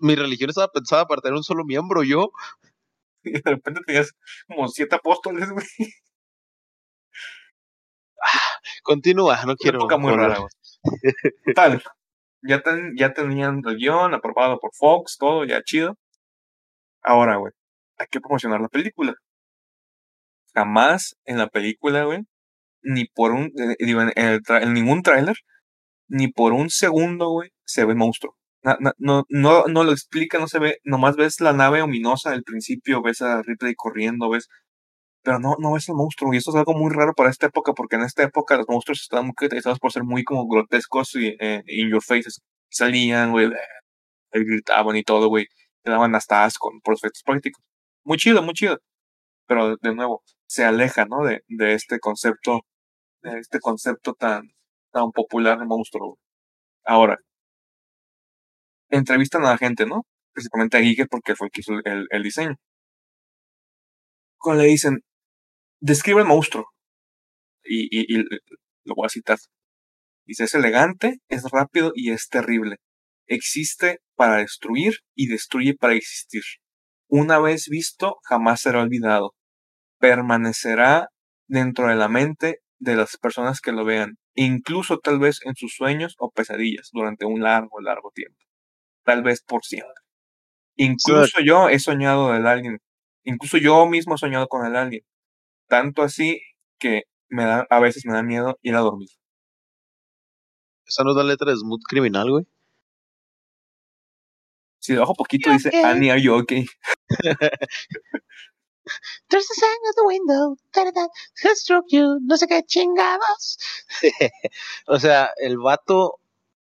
mi 0.02 0.16
religión 0.16 0.50
estaba 0.50 0.70
pensada 0.70 1.06
para 1.06 1.22
tener 1.22 1.36
un 1.36 1.44
solo 1.44 1.64
miembro, 1.64 2.04
yo. 2.04 2.32
Y 3.24 3.32
de 3.32 3.42
repente 3.44 3.82
tenías 3.86 4.14
como 4.48 4.68
siete 4.68 4.96
apóstoles, 4.96 5.50
güey. 5.50 5.66
Ah, 8.22 8.60
continúa, 8.84 9.46
no 9.46 9.56
quiero. 9.56 9.86
Una 9.86 9.98
muy 9.98 10.14
rara, 10.14 10.40
güey. 10.40 11.54
Tal. 11.56 11.84
Ya, 12.44 12.62
ya 12.96 13.14
tenían 13.14 13.62
el 13.66 13.78
guion 13.78 14.14
aprobado 14.14 14.60
por 14.60 14.72
Fox, 14.74 15.18
todo, 15.18 15.46
ya 15.46 15.62
chido. 15.64 15.98
Ahora, 17.02 17.38
güey, 17.38 17.54
hay 17.98 18.08
que 18.12 18.20
promocionar 18.20 18.62
la 18.62 18.70
película. 18.70 19.16
Jamás 20.54 21.16
en 21.26 21.38
la 21.38 21.48
película, 21.48 22.04
güey, 22.06 22.24
ni 22.82 23.06
por 23.06 23.32
un, 23.32 23.52
eh, 23.58 23.76
digo, 23.80 24.02
en, 24.02 24.74
ningún 24.74 25.04
tráiler, 25.04 25.38
ni 26.08 26.30
por 26.30 26.54
un 26.54 26.70
segundo, 26.70 27.30
güey, 27.30 27.52
se 27.66 27.86
ve 27.86 27.96
monstruo. 27.96 28.36
No, 28.64 29.24
no, 29.30 29.66
no, 29.68 29.84
lo 29.84 29.92
explica, 29.92 30.40
no 30.40 30.48
se 30.48 30.60
ve, 30.60 30.80
nomás 30.84 31.16
ves 31.16 31.40
la 31.42 31.54
nave 31.54 31.82
ominosa 31.82 32.32
al 32.32 32.44
principio, 32.44 33.02
ves 33.02 33.22
a 33.22 33.42
Ripley 33.44 33.76
corriendo, 33.76 34.30
ves, 34.30 34.48
pero 35.28 35.40
no, 35.40 35.58
no 35.60 35.74
ves 35.74 35.90
el 35.90 35.96
monstruo, 35.96 36.34
y 36.34 36.38
eso 36.38 36.52
es 36.52 36.56
algo 36.56 36.74
muy 36.74 36.90
raro 36.90 37.14
para 37.14 37.30
esta 37.30 37.48
época, 37.48 37.74
porque 37.74 37.98
en 37.98 38.04
esta 38.04 38.24
época 38.24 38.56
los 38.56 38.66
monstruos 38.70 39.02
estaban 39.02 39.26
muy 39.26 39.36
caracterizados 39.36 39.78
por 39.78 39.92
ser 39.92 40.06
muy 40.06 40.24
como 40.24 40.48
grotescos 40.48 41.16
y 41.16 41.36
eh, 41.42 41.64
in 41.68 41.90
your 41.90 42.02
faces. 42.02 42.42
Salían, 42.70 43.34
güey, 43.34 43.50
gritaban 44.32 44.96
y 44.96 45.04
todo, 45.04 45.28
güey, 45.28 45.48
te 45.84 45.92
daban 45.92 46.16
hasta 46.16 46.46
asco 46.46 46.72
por 46.82 46.94
efectos 46.94 47.24
prácticos. 47.26 47.62
Muy 48.06 48.16
chido, 48.18 48.42
muy 48.42 48.54
chido. 48.54 48.80
Pero 49.48 49.76
de 49.76 49.96
nuevo, 49.96 50.24
se 50.48 50.64
aleja, 50.64 51.04
¿no? 51.06 51.26
De, 51.26 51.42
de 51.50 51.74
este 51.74 52.00
concepto, 52.00 52.62
de 53.22 53.40
este 53.40 53.60
concepto 53.60 54.14
tan, 54.14 54.44
tan 54.94 55.12
popular 55.12 55.60
de 55.60 55.66
monstruo. 55.66 56.18
Ahora, 56.86 57.18
entrevistan 58.90 59.44
a 59.44 59.50
la 59.50 59.58
gente, 59.58 59.86
¿no? 59.86 60.06
Principalmente 60.32 60.78
a 60.78 60.82
Giger 60.82 61.08
porque 61.10 61.36
fue 61.36 61.48
el 61.48 61.52
que 61.52 61.62
hizo 61.62 61.74
el, 61.84 62.08
el 62.10 62.24
diseño. 62.24 62.56
Cuando 64.40 64.64
le 64.64 64.70
dicen, 64.70 65.02
describe 65.80 66.22
el 66.22 66.28
monstruo. 66.28 66.68
Y, 67.64 67.88
y, 67.92 68.20
y, 68.20 68.24
lo 68.84 68.96
voy 68.96 69.06
a 69.06 69.10
citar. 69.10 69.38
Dice, 70.26 70.46
es 70.46 70.54
elegante, 70.54 71.20
es 71.30 71.44
rápido 71.52 71.92
y 71.96 72.12
es 72.12 72.28
terrible. 72.30 72.78
Existe 73.28 74.00
para 74.16 74.38
destruir 74.38 75.00
y 75.16 75.28
destruye 75.28 75.74
para 75.76 75.94
existir. 75.94 76.44
Una 77.10 77.40
vez 77.40 77.68
visto, 77.70 78.18
jamás 78.24 78.62
será 78.62 78.82
olvidado. 78.82 79.34
Permanecerá 80.00 81.08
dentro 81.48 81.88
de 81.88 81.96
la 81.96 82.10
mente 82.10 82.60
de 82.80 82.96
las 82.96 83.18
personas 83.18 83.62
que 83.62 83.72
lo 83.72 83.86
vean, 83.86 84.18
incluso 84.36 85.00
tal 85.00 85.20
vez 85.20 85.40
en 85.46 85.56
sus 85.56 85.74
sueños 85.76 86.16
o 86.20 86.30
pesadillas 86.32 86.90
durante 86.92 87.26
un 87.26 87.42
largo, 87.42 87.82
largo 87.82 88.12
tiempo. 88.14 88.38
Tal 89.04 89.24
vez 89.24 89.42
por 89.42 89.64
siempre. 89.64 89.94
Incluso 90.76 91.40
yo 91.44 91.70
he 91.70 91.80
soñado 91.80 92.34
del 92.34 92.46
alien. 92.46 92.80
Incluso 93.24 93.58
yo 93.58 93.86
mismo 93.88 94.16
he 94.16 94.18
soñado 94.18 94.48
con 94.48 94.66
el 94.66 94.76
alien. 94.76 95.02
Tanto 95.68 96.02
así 96.02 96.42
que 96.80 97.04
me 97.30 97.44
da, 97.44 97.68
a 97.70 97.80
veces 97.80 98.06
me 98.06 98.14
da 98.14 98.24
miedo 98.24 98.58
ir 98.62 98.76
a 98.76 98.80
dormir. 98.80 99.10
¿Esa 100.86 101.04
no 101.04 101.12
es 101.12 101.18
la 101.18 101.24
letra 101.24 101.52
de 101.52 101.58
Smooth 101.58 101.82
Criminal, 101.88 102.30
güey? 102.30 102.48
Si 104.80 104.94
debajo 104.94 105.14
poquito 105.16 105.52
dice 105.52 105.70
Annie, 105.84 106.10
are 106.12 106.22
you 106.22 106.34
okay? 106.34 106.66
There's 109.30 109.50
a 109.52 109.54
sign 109.54 109.80
at 109.90 109.96
the 109.96 110.06
window. 110.06 110.56
Who 111.44 111.56
struck 111.56 111.86
you? 111.90 112.20
No 112.22 112.38
sé 112.38 112.48
qué 112.48 112.64
chingados. 112.66 113.58
o 114.88 114.98
sea, 114.98 115.32
el 115.38 115.58
vato 115.58 116.22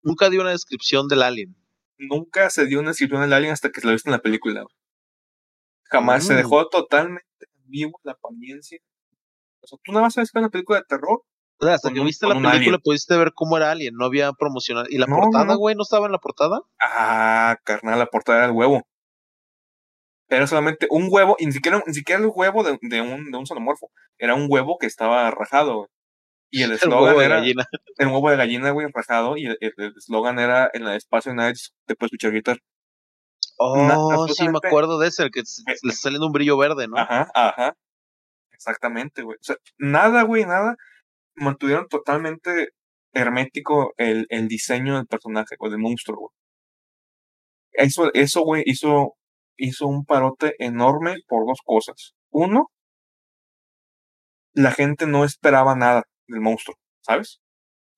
nunca 0.02 0.28
dio 0.30 0.40
una 0.40 0.50
descripción 0.50 1.06
del 1.06 1.22
alien. 1.22 1.54
Nunca 1.98 2.50
se 2.50 2.66
dio 2.66 2.80
una 2.80 2.90
descripción 2.90 3.20
del 3.22 3.32
alien 3.32 3.52
hasta 3.52 3.70
que 3.70 3.80
se 3.80 3.86
lo 3.86 3.92
viste 3.92 4.08
en 4.08 4.16
la 4.16 4.22
película. 4.22 4.64
Jamás 5.84 6.26
se 6.26 6.34
mm. 6.34 6.36
dejó 6.38 6.68
totalmente 6.68 7.24
vivo 7.66 8.00
la 8.02 8.12
apariencia. 8.12 8.80
O 9.62 9.66
sea, 9.66 9.78
tú 9.82 9.92
nada 9.92 10.04
más 10.04 10.14
sabes 10.14 10.30
que 10.30 10.38
una 10.38 10.50
película 10.50 10.78
de 10.78 10.84
terror. 10.88 11.22
O 11.60 11.64
sea, 11.64 11.74
hasta 11.74 11.90
que 11.90 12.00
viste 12.00 12.26
la 12.26 12.40
película 12.40 12.78
pudiste 12.78 13.16
ver 13.16 13.32
cómo 13.34 13.56
era 13.56 13.72
Alien, 13.72 13.94
no 13.96 14.04
había 14.04 14.32
promocional. 14.32 14.86
¿Y 14.90 14.98
la 14.98 15.06
portada, 15.06 15.54
güey, 15.56 15.74
no, 15.74 15.82
estaba 15.82 16.06
en 16.06 16.12
la 16.12 16.18
portada? 16.18 16.60
Ah, 16.80 17.56
carnal, 17.64 17.98
la 17.98 18.06
portada 18.06 18.38
era 18.38 18.46
el 18.46 18.52
huevo. 18.52 18.86
Era 20.28 20.46
solamente 20.46 20.86
un 20.90 21.08
huevo, 21.10 21.36
y 21.38 21.46
ni 21.46 21.52
siquiera, 21.52 21.82
ni 21.86 21.94
siquiera 21.94 22.22
el 22.22 22.30
huevo 22.32 22.62
de, 22.62 22.78
de 22.82 23.00
un, 23.00 23.30
de 23.30 23.38
un 23.38 23.46
sonomorfo. 23.46 23.90
Era 24.18 24.34
un 24.34 24.46
huevo 24.48 24.76
que 24.78 24.86
estaba 24.86 25.30
rajado, 25.30 25.76
güey. 25.76 25.88
Y 26.50 26.62
el 26.62 26.72
eslogan 27.12 27.20
era. 27.20 27.36
Gallina. 27.36 27.66
El 27.98 28.08
huevo 28.08 28.30
de 28.30 28.36
gallina, 28.36 28.70
güey, 28.70 28.86
rajado. 28.94 29.36
Y 29.36 29.46
el 29.46 29.58
eslogan 29.96 30.38
era: 30.38 30.70
En 30.72 30.86
el 30.86 30.96
espacio 30.96 31.34
nadie 31.34 31.54
te 31.84 31.96
puede 31.96 32.06
escuchar 32.06 32.30
gritar. 32.30 32.58
Oh, 33.58 34.28
sí, 34.28 34.48
me 34.48 34.58
acuerdo 34.62 35.00
de 35.00 35.08
ese, 35.08 35.24
el 35.24 35.30
que 35.32 35.40
eh, 35.40 35.74
le 35.82 35.92
sale 35.92 36.18
un 36.20 36.30
brillo 36.30 36.56
verde, 36.56 36.86
¿no? 36.86 36.96
Ajá, 36.96 37.28
ajá. 37.34 37.74
Exactamente, 38.58 39.22
güey. 39.22 39.36
O 39.36 39.44
sea, 39.44 39.56
nada, 39.78 40.22
güey, 40.24 40.44
nada. 40.44 40.76
Mantuvieron 41.36 41.86
totalmente 41.88 42.70
hermético 43.12 43.94
el, 43.96 44.26
el 44.30 44.48
diseño 44.48 44.96
del 44.96 45.06
personaje, 45.06 45.56
o 45.60 45.70
del 45.70 45.78
monstruo, 45.78 46.18
güey. 46.18 46.30
Eso, 47.72 48.12
eso, 48.14 48.42
güey, 48.42 48.64
hizo, 48.66 49.14
hizo 49.56 49.86
un 49.86 50.04
parote 50.04 50.54
enorme 50.58 51.16
por 51.28 51.46
dos 51.46 51.60
cosas. 51.64 52.14
Uno, 52.30 52.70
la 54.54 54.72
gente 54.72 55.06
no 55.06 55.24
esperaba 55.24 55.76
nada 55.76 56.02
del 56.26 56.40
monstruo, 56.40 56.76
¿sabes? 57.02 57.40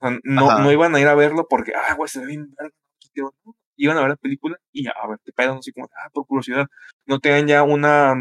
O 0.01 0.09
sea, 0.09 0.19
no, 0.25 0.59
no 0.61 0.73
iban 0.73 0.95
a 0.95 1.01
ir 1.01 1.09
a 1.09 1.15
verlo 1.15 1.47
porque, 1.49 1.73
ah, 1.75 1.95
güey, 1.95 2.09
se 2.09 2.21
ve 2.21 2.27
bien 2.27 2.55
Iban 3.77 3.97
a 3.97 4.03
ver 4.03 4.11
la 4.11 4.17
película 4.17 4.59
y 4.73 4.85
ya, 4.85 4.93
a 5.03 5.09
ver, 5.09 5.19
te 5.25 5.33
pedan 5.33 5.59
así 5.59 5.73
como, 5.73 5.89
ah, 5.97 6.11
por 6.13 6.27
curiosidad. 6.27 6.67
No 7.07 7.19
tenían 7.19 7.47
ya 7.47 7.63
una 7.63 8.14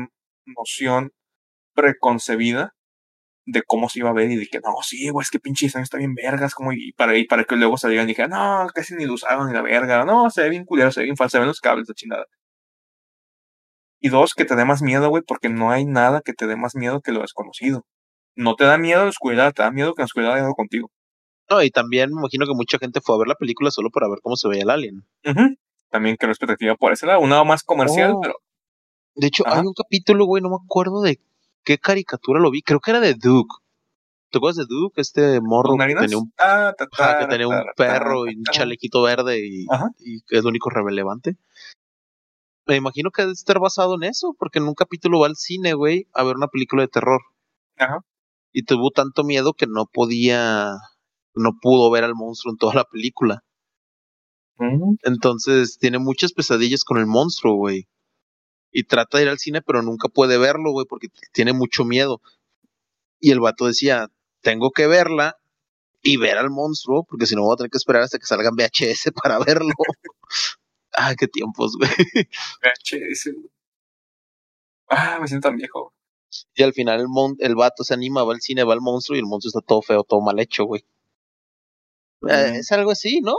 noción 0.46 1.12
preconcebida 1.80 2.74
de 3.46 3.64
cómo 3.64 3.90
se 3.90 4.00
iba 4.00 4.10
a 4.10 4.14
ver 4.14 4.30
y 4.32 4.36
de 4.36 4.48
que 4.48 4.60
no, 4.60 4.76
sí, 4.82 5.10
güey, 5.10 5.24
es 5.24 5.30
que 5.32 5.40
pinche 5.40 5.66
está 5.66 5.98
bien 5.98 6.14
vergas, 6.14 6.54
como 6.54 6.72
y 6.72 6.94
para, 6.94 7.18
y 7.18 7.26
para 7.26 7.44
que 7.46 7.56
luego 7.56 7.78
salgan 7.78 8.06
y 8.06 8.10
dijeran, 8.10 8.32
no, 8.32 8.68
casi 8.74 8.96
ni 8.96 9.06
lo 9.06 9.14
usaron 9.14 9.48
ni 9.48 9.54
la 9.54 9.62
verga, 9.62 10.06
no, 10.06 10.30
se 10.30 10.44
ve 10.44 10.50
bien 10.50 10.66
culero, 10.66 10.92
se 10.92 11.02
ve 11.02 11.06
bien 11.06 11.18
falso, 11.18 11.34
se 11.34 11.40
ven 11.40 11.48
los 11.48 11.60
cables 11.60 11.88
de 11.88 11.94
chingada. 11.94 12.26
Y 14.02 14.10
dos, 14.10 14.34
que 14.34 14.46
te 14.46 14.56
dé 14.56 14.66
más 14.66 14.82
miedo, 14.82 15.10
güey, 15.10 15.24
porque 15.24 15.50
no 15.50 15.72
hay 15.72 15.86
nada 15.86 16.22
que 16.22 16.34
te 16.34 16.48
dé 16.48 16.56
más 16.56 16.76
miedo 16.76 17.02
que 17.02 17.12
lo 17.12 17.22
desconocido. 17.22 17.86
No 18.36 18.56
te 18.56 18.64
da 18.64 18.78
miedo 18.78 19.04
la 19.04 19.10
oscuridad, 19.10 19.54
te 19.54 19.64
da 19.64 19.72
miedo 19.72 19.94
que 19.94 20.04
la 20.04 20.06
oscuridad 20.06 20.34
haya 20.34 20.44
algo 20.44 20.56
contigo. 20.56 20.90
No, 21.50 21.62
y 21.64 21.72
también 21.72 22.12
me 22.14 22.22
imagino 22.22 22.46
que 22.46 22.54
mucha 22.54 22.78
gente 22.78 23.02
fue 23.02 23.16
a 23.16 23.20
ver 23.20 23.28
la 23.28 23.36
película 23.36 23.72
solo 23.72 23.90
para 23.90 24.08
ver 24.08 24.20
cómo 24.22 24.38
se 24.38 24.48
veía 24.48 24.64
el 24.64 24.70
alien. 24.70 25.04
También 25.90 26.16
creo 26.16 26.32
expectativa 26.32 26.76
por 26.76 26.94
ese 26.94 27.08
lado, 27.08 27.20
una 27.20 27.44
más 27.44 27.64
comercial, 27.64 28.14
oh. 28.16 28.22
pero. 28.22 28.36
De 29.16 29.28
hecho, 29.28 29.44
hay 29.48 29.66
un 29.66 29.74
capítulo, 29.74 30.26
güey, 30.26 30.42
no 30.42 30.50
me 30.50 30.58
acuerdo 30.64 31.02
de 31.02 31.20
qué 31.64 31.78
caricatura 31.78 32.40
lo 32.40 32.52
vi, 32.52 32.62
creo 32.62 32.80
que 32.80 32.92
era 32.92 33.00
de 33.00 33.14
Duke. 33.14 33.56
¿Te 34.32 34.38
acuerdas 34.38 34.58
de 34.58 34.66
Duke? 34.68 35.02
Este 35.02 35.42
morro 35.42 35.76
que 35.76 35.96
tenía 35.96 36.18
un, 36.18 36.32
que 36.32 37.28
tenía 37.28 37.48
un 37.48 37.64
perro 37.76 38.28
y 38.28 38.36
un 38.36 38.44
chalequito 38.44 39.02
verde 39.02 39.40
y, 39.40 39.66
y, 40.00 40.22
es 40.30 40.44
lo 40.44 40.50
único 40.50 40.70
relevante. 40.70 41.36
Me 42.68 42.76
imagino 42.76 43.10
que 43.10 43.24
debe 43.24 43.34
estar 43.34 43.60
basado 43.60 43.96
en 43.96 44.04
eso, 44.04 44.36
porque 44.38 44.60
en 44.60 44.68
un 44.68 44.76
capítulo 44.76 45.22
va 45.22 45.28
al 45.28 45.36
cine, 45.36 45.74
güey, 45.74 46.06
a 46.14 46.24
ver 46.24 46.36
una 46.36 46.48
película 46.48 46.84
de 46.84 46.88
terror. 46.88 47.22
Ajá. 47.78 48.02
Y 48.54 48.64
tuvo 48.64 48.92
tanto 48.92 49.24
miedo 49.24 49.54
que 49.54 49.66
no 49.66 49.88
podía, 49.92 50.74
no 51.34 51.58
pudo 51.60 51.90
ver 51.90 52.04
al 52.04 52.14
monstruo 52.14 52.54
en 52.54 52.58
toda 52.58 52.76
la 52.76 52.84
película. 52.84 53.44
Entonces 55.04 55.78
tiene 55.80 56.00
muchas 56.00 56.34
pesadillas 56.34 56.84
con 56.84 56.98
el 56.98 57.08
monstruo, 57.08 57.56
güey. 57.56 57.88
Y 58.72 58.84
trata 58.84 59.18
de 59.18 59.24
ir 59.24 59.30
al 59.30 59.40
cine, 59.40 59.62
pero 59.62 59.82
nunca 59.82 60.10
puede 60.10 60.38
verlo, 60.38 60.72
güey, 60.72 60.86
porque 60.88 61.08
tiene 61.32 61.54
mucho 61.54 61.86
miedo. 61.86 62.22
Y 63.20 63.32
el 63.32 63.40
vato 63.40 63.66
decía, 63.66 64.10
tengo 64.42 64.72
que 64.72 64.88
verla 64.88 65.38
y 66.02 66.18
ver 66.18 66.38
al 66.38 66.50
monstruo, 66.50 67.04
porque 67.04 67.26
si 67.26 67.36
no 67.36 67.44
voy 67.44 67.54
a 67.54 67.58
tener 67.58 67.72
que 67.72 67.78
esperar 67.78 68.04
hasta 68.04 68.20
que 68.20 68.26
salgan 68.26 68.56
VHS 68.56 69.12
para 69.24 69.40
verlo. 69.40 69.74
ah, 70.94 71.16
qué 71.18 71.28
tiempos, 71.28 71.76
güey. 71.78 71.92
VHS. 72.62 73.32
Ah, 74.90 75.20
me 75.22 75.28
siento 75.28 75.48
tan 75.50 75.58
viejo. 75.58 75.94
Y 76.56 76.64
al 76.64 76.74
final 76.74 77.00
el, 77.00 77.08
mon 77.08 77.36
el 77.40 77.56
vato 77.56 77.84
se 77.84 77.94
anima, 77.94 78.24
va 78.24 78.34
al 78.34 78.42
cine, 78.42 78.64
va 78.64 78.74
al 78.74 78.82
monstruo 78.82 79.16
y 79.16 79.20
el 79.20 79.26
monstruo 79.26 79.50
está 79.50 79.62
todo 79.66 79.82
feo, 79.82 80.04
todo 80.04 80.22
mal 80.22 80.40
hecho, 80.40 80.66
güey. 80.66 80.86
Eh, 82.28 82.58
es 82.60 82.72
algo 82.72 82.92
así, 82.92 83.22
¿no? 83.22 83.36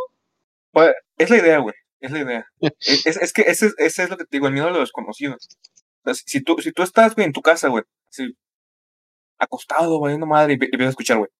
Pues, 0.73 0.93
es 1.19 1.31
la 1.31 1.39
idea, 1.39 1.59
güey. 1.59 1.75
Es 2.01 2.11
la 2.11 2.21
idea. 2.21 2.47
es, 2.81 3.07
es, 3.07 3.33
que 3.33 3.43
ese, 3.43 3.71
ese, 3.79 4.05
es 4.05 4.11
lo 4.11 4.17
que 4.17 4.25
te 4.25 4.37
digo, 4.37 4.47
el 4.47 4.55
miedo 4.55 4.69
a 4.69 4.71
lo 4.71 4.81
desconocido. 4.81 5.35
O 5.35 5.39
sea, 6.05 6.15
si, 6.15 6.43
tú, 6.43 6.57
si 6.59 6.73
tú 6.73 6.83
estás, 6.83 7.15
güey, 7.15 7.27
en 7.27 7.33
tu 7.33 7.43
casa, 7.43 7.69
güey, 7.69 7.85
así, 8.09 8.35
acostado, 9.39 9.99
una 9.99 10.27
madre, 10.27 10.55
y, 10.55 10.57
y 10.57 10.65
empiezas 10.65 10.87
a 10.87 10.91
escuchar, 10.91 11.19
güey. 11.19 11.31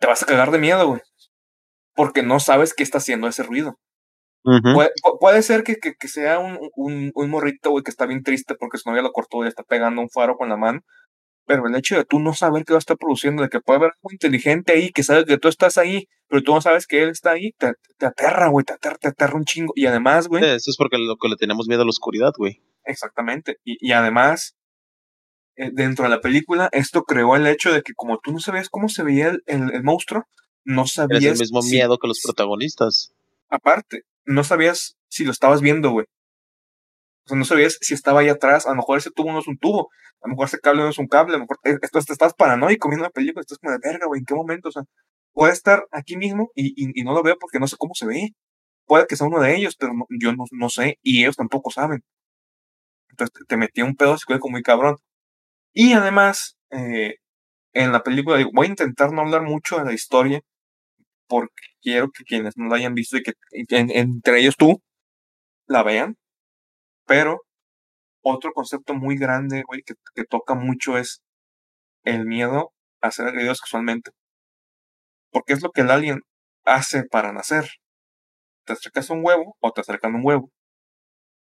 Te 0.00 0.06
vas 0.06 0.22
a 0.22 0.26
cagar 0.26 0.50
de 0.50 0.58
miedo, 0.58 0.86
güey. 0.86 1.00
Porque 1.94 2.22
no 2.22 2.40
sabes 2.40 2.74
qué 2.74 2.82
está 2.82 2.98
haciendo 2.98 3.28
ese 3.28 3.42
ruido. 3.42 3.78
Uh 4.44 4.58
-huh. 4.58 4.74
puede, 4.74 4.90
puede, 5.20 5.42
ser 5.42 5.62
que, 5.62 5.76
que, 5.76 5.94
que 5.94 6.08
sea 6.08 6.38
un, 6.38 6.58
un, 6.76 7.12
un 7.14 7.30
morrito, 7.30 7.70
güey, 7.70 7.82
que 7.82 7.90
está 7.90 8.04
bien 8.06 8.22
triste 8.22 8.54
porque 8.56 8.76
su 8.76 8.90
novia 8.90 9.02
lo 9.02 9.12
cortó 9.12 9.44
y 9.44 9.48
está 9.48 9.62
pegando 9.62 10.02
un 10.02 10.10
faro 10.10 10.36
con 10.36 10.48
la 10.50 10.56
mano. 10.56 10.80
Pero 11.46 11.66
el 11.66 11.74
hecho 11.76 11.96
de 11.96 12.04
tú 12.04 12.20
no 12.20 12.32
saber 12.32 12.64
qué 12.64 12.72
va 12.72 12.78
a 12.78 12.80
estar 12.80 12.96
produciendo, 12.96 13.42
de 13.42 13.48
que 13.48 13.60
puede 13.60 13.78
haber 13.78 13.92
algo 13.96 14.12
inteligente 14.12 14.72
ahí, 14.72 14.90
que 14.90 15.02
sabe 15.02 15.24
que 15.24 15.38
tú 15.38 15.48
estás 15.48 15.76
ahí, 15.76 16.08
pero 16.28 16.42
tú 16.42 16.54
no 16.54 16.60
sabes 16.60 16.86
que 16.86 17.02
él 17.02 17.10
está 17.10 17.32
ahí, 17.32 17.52
te, 17.58 17.74
te 17.98 18.06
aterra, 18.06 18.48
güey, 18.48 18.64
te 18.64 18.72
aterra, 18.72 18.96
te 18.96 19.08
aterra 19.08 19.36
un 19.36 19.44
chingo. 19.44 19.72
Y 19.76 19.86
además, 19.86 20.28
güey. 20.28 20.42
Eso 20.44 20.70
es 20.70 20.76
porque 20.76 20.96
lo 20.98 21.16
que 21.16 21.28
le 21.28 21.36
tenemos 21.36 21.68
miedo 21.68 21.82
a 21.82 21.84
la 21.84 21.90
oscuridad, 21.90 22.32
güey. 22.36 22.62
Exactamente. 22.84 23.58
Y, 23.64 23.76
y 23.80 23.92
además, 23.92 24.56
eh, 25.56 25.70
dentro 25.72 26.04
de 26.04 26.10
la 26.10 26.20
película, 26.20 26.68
esto 26.72 27.02
creó 27.02 27.36
el 27.36 27.46
hecho 27.46 27.72
de 27.72 27.82
que 27.82 27.92
como 27.94 28.18
tú 28.18 28.32
no 28.32 28.40
sabías 28.40 28.68
cómo 28.70 28.88
se 28.88 29.02
veía 29.02 29.28
el, 29.28 29.42
el, 29.46 29.74
el 29.74 29.82
monstruo, 29.82 30.24
no 30.64 30.86
sabías. 30.86 31.24
Es 31.24 31.32
el 31.32 31.38
mismo 31.38 31.62
si, 31.62 31.76
miedo 31.76 31.98
que 31.98 32.08
los 32.08 32.20
protagonistas. 32.22 33.12
Aparte, 33.48 34.02
no 34.24 34.44
sabías 34.44 34.96
si 35.08 35.24
lo 35.24 35.30
estabas 35.30 35.60
viendo, 35.60 35.90
güey. 35.90 36.06
O 37.26 37.28
sea, 37.28 37.38
no 37.38 37.44
sabías 37.44 37.78
si 37.80 37.94
estaba 37.94 38.20
ahí 38.20 38.28
atrás. 38.28 38.66
A 38.66 38.70
lo 38.70 38.76
mejor 38.76 38.98
ese 38.98 39.10
tubo 39.10 39.32
no 39.32 39.38
es 39.38 39.48
un 39.48 39.58
tubo. 39.58 39.88
A 40.22 40.28
lo 40.28 40.32
mejor 40.32 40.46
ese 40.46 40.58
cable 40.60 40.82
no 40.82 40.90
es 40.90 40.98
un 40.98 41.06
cable. 41.06 41.34
A 41.34 41.38
lo 41.38 41.44
mejor 41.44 41.58
esto, 41.64 41.98
estás 41.98 42.34
paranoico 42.34 42.88
viendo 42.88 43.04
la 43.04 43.10
película. 43.10 43.40
Estás 43.40 43.58
como 43.58 43.72
de 43.72 43.78
verga, 43.82 44.06
güey. 44.06 44.20
¿En 44.20 44.24
qué 44.26 44.34
momento? 44.34 44.68
O 44.68 44.72
sea, 44.72 44.82
puede 45.32 45.52
estar 45.52 45.86
aquí 45.92 46.16
mismo 46.16 46.50
y, 46.54 46.68
y, 46.76 47.00
y, 47.00 47.04
no 47.04 47.12
lo 47.14 47.22
veo 47.22 47.36
porque 47.40 47.58
no 47.58 47.66
sé 47.68 47.76
cómo 47.78 47.94
se 47.94 48.06
ve. 48.06 48.30
Puede 48.86 49.06
que 49.06 49.16
sea 49.16 49.26
uno 49.26 49.40
de 49.40 49.56
ellos, 49.56 49.76
pero 49.76 49.92
yo 50.20 50.32
no, 50.34 50.44
no, 50.52 50.68
sé. 50.68 50.98
Y 51.02 51.22
ellos 51.22 51.36
tampoco 51.36 51.70
saben. 51.70 52.02
Entonces 53.10 53.32
te, 53.32 53.44
te 53.46 53.56
metí 53.56 53.82
un 53.82 53.96
pedo 53.96 54.18
psicológico 54.18 54.50
muy 54.50 54.62
cabrón. 54.62 54.96
Y 55.72 55.92
además, 55.94 56.56
eh, 56.70 57.16
en 57.72 57.92
la 57.92 58.02
película, 58.02 58.36
digo, 58.38 58.50
voy 58.54 58.66
a 58.66 58.70
intentar 58.70 59.12
no 59.12 59.22
hablar 59.22 59.42
mucho 59.42 59.78
de 59.78 59.84
la 59.84 59.92
historia 59.92 60.40
porque 61.28 61.52
quiero 61.82 62.10
que 62.10 62.24
quienes 62.24 62.56
no 62.56 62.68
la 62.68 62.76
hayan 62.76 62.94
visto 62.94 63.16
y 63.16 63.22
que 63.22 63.32
en, 63.50 63.90
entre 63.90 64.40
ellos 64.40 64.56
tú 64.56 64.82
la 65.66 65.82
vean. 65.82 66.16
Pero 67.06 67.40
otro 68.22 68.52
concepto 68.52 68.94
muy 68.94 69.16
grande, 69.16 69.62
güey, 69.66 69.82
que, 69.82 69.94
que, 70.14 70.24
toca 70.24 70.54
mucho 70.54 70.98
es 70.98 71.22
el 72.04 72.26
miedo 72.26 72.72
a 73.02 73.10
ser 73.10 73.28
agredido 73.28 73.54
sexualmente. 73.54 74.12
Porque 75.30 75.52
es 75.52 75.62
lo 75.62 75.70
que 75.70 75.82
el 75.82 75.90
alien 75.90 76.20
hace 76.64 77.04
para 77.04 77.32
nacer. 77.32 77.66
Te 78.64 78.72
acercas 78.72 79.10
a 79.10 79.14
un 79.14 79.24
huevo 79.24 79.56
o 79.60 79.72
te 79.72 79.82
acercan 79.82 80.14
a 80.14 80.18
un 80.18 80.24
huevo. 80.24 80.50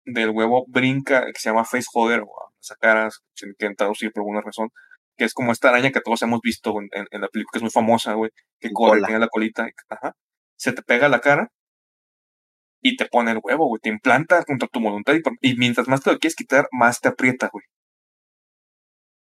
Del 0.05 0.31
huevo 0.31 0.65
brinca, 0.67 1.25
que 1.27 1.39
se 1.39 1.49
llama 1.49 1.65
faceholder, 1.65 2.21
o 2.21 2.51
esa 2.61 2.75
cara, 2.75 3.09
se 3.33 3.47
intenta 3.47 3.85
traducir 3.85 4.11
por 4.11 4.21
alguna 4.21 4.41
razón, 4.41 4.69
que 5.17 5.25
es 5.25 5.33
como 5.33 5.51
esta 5.51 5.69
araña 5.69 5.91
que 5.91 6.01
todos 6.01 6.21
hemos 6.23 6.41
visto 6.41 6.71
en, 6.79 6.89
en, 6.91 7.07
en 7.11 7.21
la 7.21 7.27
película, 7.29 7.51
que 7.53 7.57
es 7.59 7.63
muy 7.63 7.71
famosa, 7.71 8.13
güey, 8.13 8.31
que 8.59 8.69
corre, 8.71 9.01
tiene 9.01 9.19
la 9.19 9.29
colita, 9.29 9.67
ajá, 9.89 10.13
se 10.57 10.73
te 10.73 10.81
pega 10.83 11.09
la 11.09 11.21
cara 11.21 11.49
y 12.85 12.97
te 12.97 13.07
pone 13.07 13.31
el 13.31 13.39
huevo, 13.41 13.65
güey, 13.67 13.79
te 13.81 13.89
implanta 13.89 14.43
contra 14.43 14.67
tu 14.67 14.79
voluntad 14.79 15.15
y, 15.41 15.55
mientras 15.55 15.87
más 15.87 16.01
te 16.03 16.11
lo 16.11 16.19
quieres 16.19 16.35
quitar, 16.35 16.67
más 16.71 17.01
te 17.01 17.07
aprieta, 17.09 17.49
güey. 17.51 17.65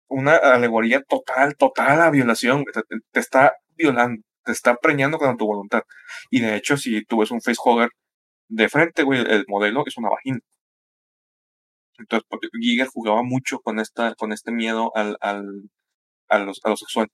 Una 0.08 0.36
alegoría 0.36 1.02
total, 1.02 1.56
total 1.56 2.00
a 2.02 2.10
violación, 2.10 2.64
te, 3.12 3.18
está 3.20 3.54
violando, 3.74 4.22
te 4.44 4.52
está 4.52 4.76
preñando 4.76 5.18
con 5.18 5.36
tu 5.36 5.46
voluntad. 5.46 5.82
Y 6.30 6.40
de 6.40 6.54
hecho, 6.54 6.76
si 6.76 7.04
tú 7.04 7.18
ves 7.18 7.32
un 7.32 7.40
facehugger 7.40 7.90
de 8.48 8.68
frente, 8.68 9.02
güey, 9.02 9.22
el 9.22 9.44
modelo 9.48 9.82
es 9.86 9.96
una 9.98 10.10
vagina. 10.10 10.38
Entonces, 11.98 12.28
Giger 12.60 12.86
jugaba 12.86 13.24
mucho 13.24 13.58
con 13.58 13.80
esta, 13.80 14.14
con 14.14 14.32
este 14.32 14.52
miedo 14.52 14.92
al, 14.94 15.16
al, 15.20 15.44
a, 16.28 16.38
los, 16.38 16.60
a 16.62 16.68
lo 16.70 16.76
sexual. 16.76 17.08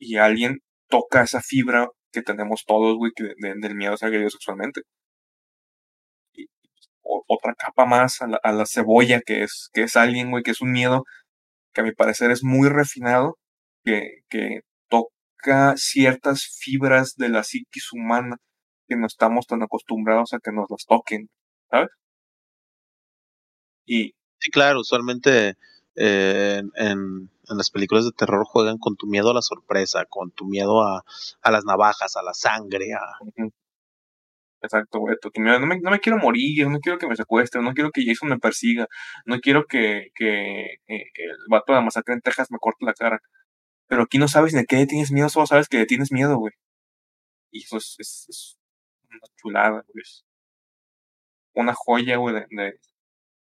Y 0.00 0.16
alguien 0.16 0.58
toca 0.88 1.22
esa 1.22 1.40
fibra 1.40 1.88
que 2.12 2.22
tenemos 2.22 2.64
todos, 2.66 2.96
güey, 2.96 3.12
de, 3.16 3.34
de, 3.38 3.54
del 3.60 3.76
miedo 3.76 3.94
a 3.94 3.96
ser 3.96 4.08
agredido 4.08 4.30
sexualmente. 4.30 4.82
O, 7.08 7.24
otra 7.26 7.54
capa 7.54 7.86
más 7.86 8.20
a 8.22 8.26
la, 8.26 8.40
a 8.42 8.52
la, 8.52 8.66
cebolla, 8.66 9.20
que 9.24 9.42
es, 9.42 9.70
que 9.72 9.84
es 9.84 9.96
alguien, 9.96 10.30
güey, 10.30 10.42
que 10.42 10.50
es 10.52 10.60
un 10.60 10.72
miedo 10.72 11.04
que 11.72 11.80
a 11.82 11.84
mi 11.84 11.92
parecer 11.92 12.30
es 12.30 12.44
muy 12.44 12.68
refinado, 12.68 13.38
que, 13.84 14.22
que 14.28 14.60
toca 14.88 15.74
ciertas 15.76 16.44
fibras 16.60 17.14
de 17.16 17.28
la 17.30 17.44
psiquis 17.44 17.92
humana 17.92 18.36
que 18.88 18.96
no 18.96 19.06
estamos 19.06 19.46
tan 19.46 19.62
acostumbrados 19.62 20.32
a 20.32 20.40
que 20.40 20.52
nos 20.52 20.66
las 20.70 20.84
toquen, 20.86 21.28
¿sabes? 21.70 21.90
Y, 23.86 24.14
sí, 24.38 24.50
claro, 24.50 24.80
usualmente 24.80 25.56
eh, 25.94 26.62
en, 26.76 27.30
en, 27.48 27.56
las 27.56 27.70
películas 27.70 28.04
de 28.04 28.12
terror 28.12 28.44
juegan 28.46 28.78
con 28.78 28.96
tu 28.96 29.06
miedo 29.06 29.30
a 29.30 29.34
la 29.34 29.42
sorpresa, 29.42 30.04
con 30.08 30.30
tu 30.30 30.46
miedo 30.46 30.82
a, 30.82 31.02
a 31.42 31.50
las 31.50 31.64
navajas, 31.64 32.16
a 32.16 32.22
la 32.22 32.34
sangre, 32.34 32.92
a... 32.94 33.24
Uh 33.24 33.30
-huh. 33.36 33.52
Exacto, 34.62 34.98
güey. 34.98 35.16
Tu 35.20 35.30
miedo, 35.40 35.60
no, 35.60 35.66
me, 35.66 35.78
no 35.80 35.90
me 35.90 36.00
quiero 36.00 36.18
morir, 36.18 36.66
no 36.68 36.80
quiero 36.80 36.98
que 36.98 37.06
me 37.06 37.16
secuestren, 37.16 37.64
no 37.64 37.74
quiero 37.74 37.90
que 37.92 38.04
Jason 38.04 38.28
me 38.28 38.38
persiga, 38.38 38.88
no 39.24 39.38
quiero 39.40 39.66
que, 39.66 40.08
que, 40.14 40.78
el 40.88 41.36
vato 41.48 41.72
de 41.72 41.78
la 41.78 41.84
masacre 41.84 42.14
en 42.14 42.20
Texas 42.20 42.50
me 42.50 42.58
corte 42.58 42.84
la 42.84 42.94
cara. 42.94 43.20
Pero 43.88 44.02
aquí 44.04 44.18
no 44.18 44.28
sabes 44.28 44.52
de 44.52 44.64
qué 44.66 44.86
tienes 44.86 45.12
miedo, 45.12 45.28
solo 45.28 45.46
sabes 45.46 45.68
que 45.68 45.86
tienes 45.86 46.12
miedo, 46.12 46.38
güey. 46.38 46.52
Y 47.50 47.62
eso 47.64 47.78
es, 47.78 47.96
es, 47.98 48.26
es 48.28 48.58
una 49.10 49.20
chulada, 49.36 49.84
güey. 49.88 50.04
Una 51.54 51.74
joya, 51.74 52.16
güey, 52.16 52.34
de, 52.34 52.46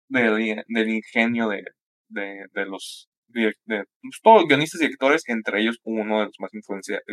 de, 0.10 0.64
del, 0.68 0.90
ingenio 0.90 1.50
de, 1.50 1.64
de, 2.10 2.46
de 2.54 2.66
los 2.66 3.10
de, 3.28 3.54
de 3.66 3.86
pues, 4.02 4.20
todos 4.24 4.42
los 4.42 4.48
guionistas 4.48 4.82
y 4.82 4.86
directores, 4.86 5.24
entre 5.28 5.62
ellos 5.62 5.80
uno 5.84 6.20
de 6.20 6.26
los 6.28 6.40
más 6.40 6.54
influenciados. 6.54 7.04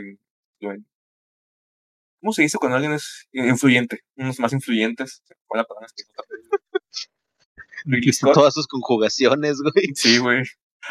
¿Cómo 2.25 2.33
se 2.33 2.41
dice 2.41 2.57
cuando 2.57 2.77
alguien 2.77 2.95
es 2.95 3.29
influyente? 3.33 4.01
Unos 4.17 4.41
más 4.41 4.55
influyentes. 4.55 5.23
¿Cuál 5.47 5.59
la 5.59 5.65
palabra? 5.65 5.89
Todas 8.33 8.55
sus 8.55 8.67
conjugaciones, 8.67 9.59
güey. 9.61 9.95
Sí, 9.95 10.17
güey. 10.17 10.43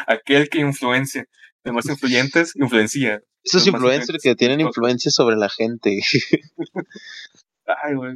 Aquel 0.06 0.48
que 0.48 0.60
influencia. 0.60 1.26
Los 1.64 1.74
más 1.74 1.86
influyentes, 1.86 2.54
influencia. 2.54 3.20
Esos 3.42 3.66
influencers 3.66 4.22
que 4.22 4.36
tienen 4.36 4.60
influencia 4.60 5.10
sobre 5.10 5.34
la 5.34 5.48
gente. 5.48 6.00
Ay, 7.66 7.94
güey 7.96 8.14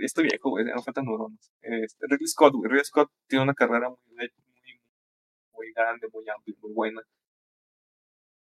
estoy 0.00 0.24
viejo, 0.24 0.50
güey, 0.50 0.64
no 0.64 0.82
faltan 0.82 1.04
neuronas. 1.04 1.52
Este, 1.62 2.06
Ridley 2.08 2.26
Scott, 2.26 2.54
güey, 2.54 2.68
Ridley 2.68 2.84
Scott 2.84 3.08
tiene 3.28 3.44
una 3.44 3.54
carrera 3.54 3.88
muy, 3.88 3.98
muy, 4.08 4.80
muy 5.52 5.72
grande, 5.72 6.08
muy 6.12 6.24
amplia, 6.28 6.56
muy 6.60 6.72
buena. 6.72 7.00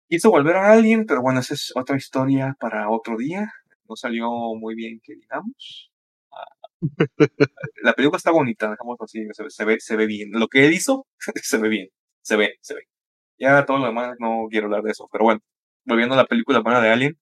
Quiso 0.08 0.30
volver 0.30 0.58
a 0.58 0.74
alguien, 0.74 1.08
pero 1.08 1.24
bueno, 1.24 1.40
esa 1.40 1.56
es 1.56 1.72
otra 1.76 1.98
historia 1.98 2.56
para 2.60 2.88
otro 2.92 3.18
día. 3.18 3.52
No 3.92 3.96
salió 3.98 4.30
muy 4.56 4.74
bien, 4.76 5.02
que 5.04 5.16
digamos. 5.16 5.92
la 7.84 7.94
película 7.94 8.18
está 8.18 8.32
bonita, 8.32 8.72
dejamos 8.72 8.98
así, 9.02 9.20
se, 9.34 9.50
se, 9.50 9.66
ve, 9.66 9.80
se 9.80 9.96
ve 9.98 10.06
bien. 10.06 10.30
Lo 10.32 10.48
que 10.48 10.66
él 10.66 10.74
hizo, 10.74 11.08
se 11.44 11.58
ve 11.58 11.70
bien. 11.70 11.90
Se 12.22 12.38
ve, 12.38 12.56
se 12.62 12.76
ve. 12.76 12.82
Ya 13.38 13.66
todo 13.66 13.80
lo 13.80 13.88
demás 13.88 14.16
no 14.20 14.48
quiero 14.50 14.68
hablar 14.68 14.84
de 14.84 14.92
eso, 14.92 15.10
pero 15.12 15.26
bueno, 15.26 15.42
volviendo 15.86 16.16
a 16.16 16.18
la 16.18 16.26
película 16.26 16.60
buena 16.62 16.82
de 16.82 16.90
Alien. 16.90 17.20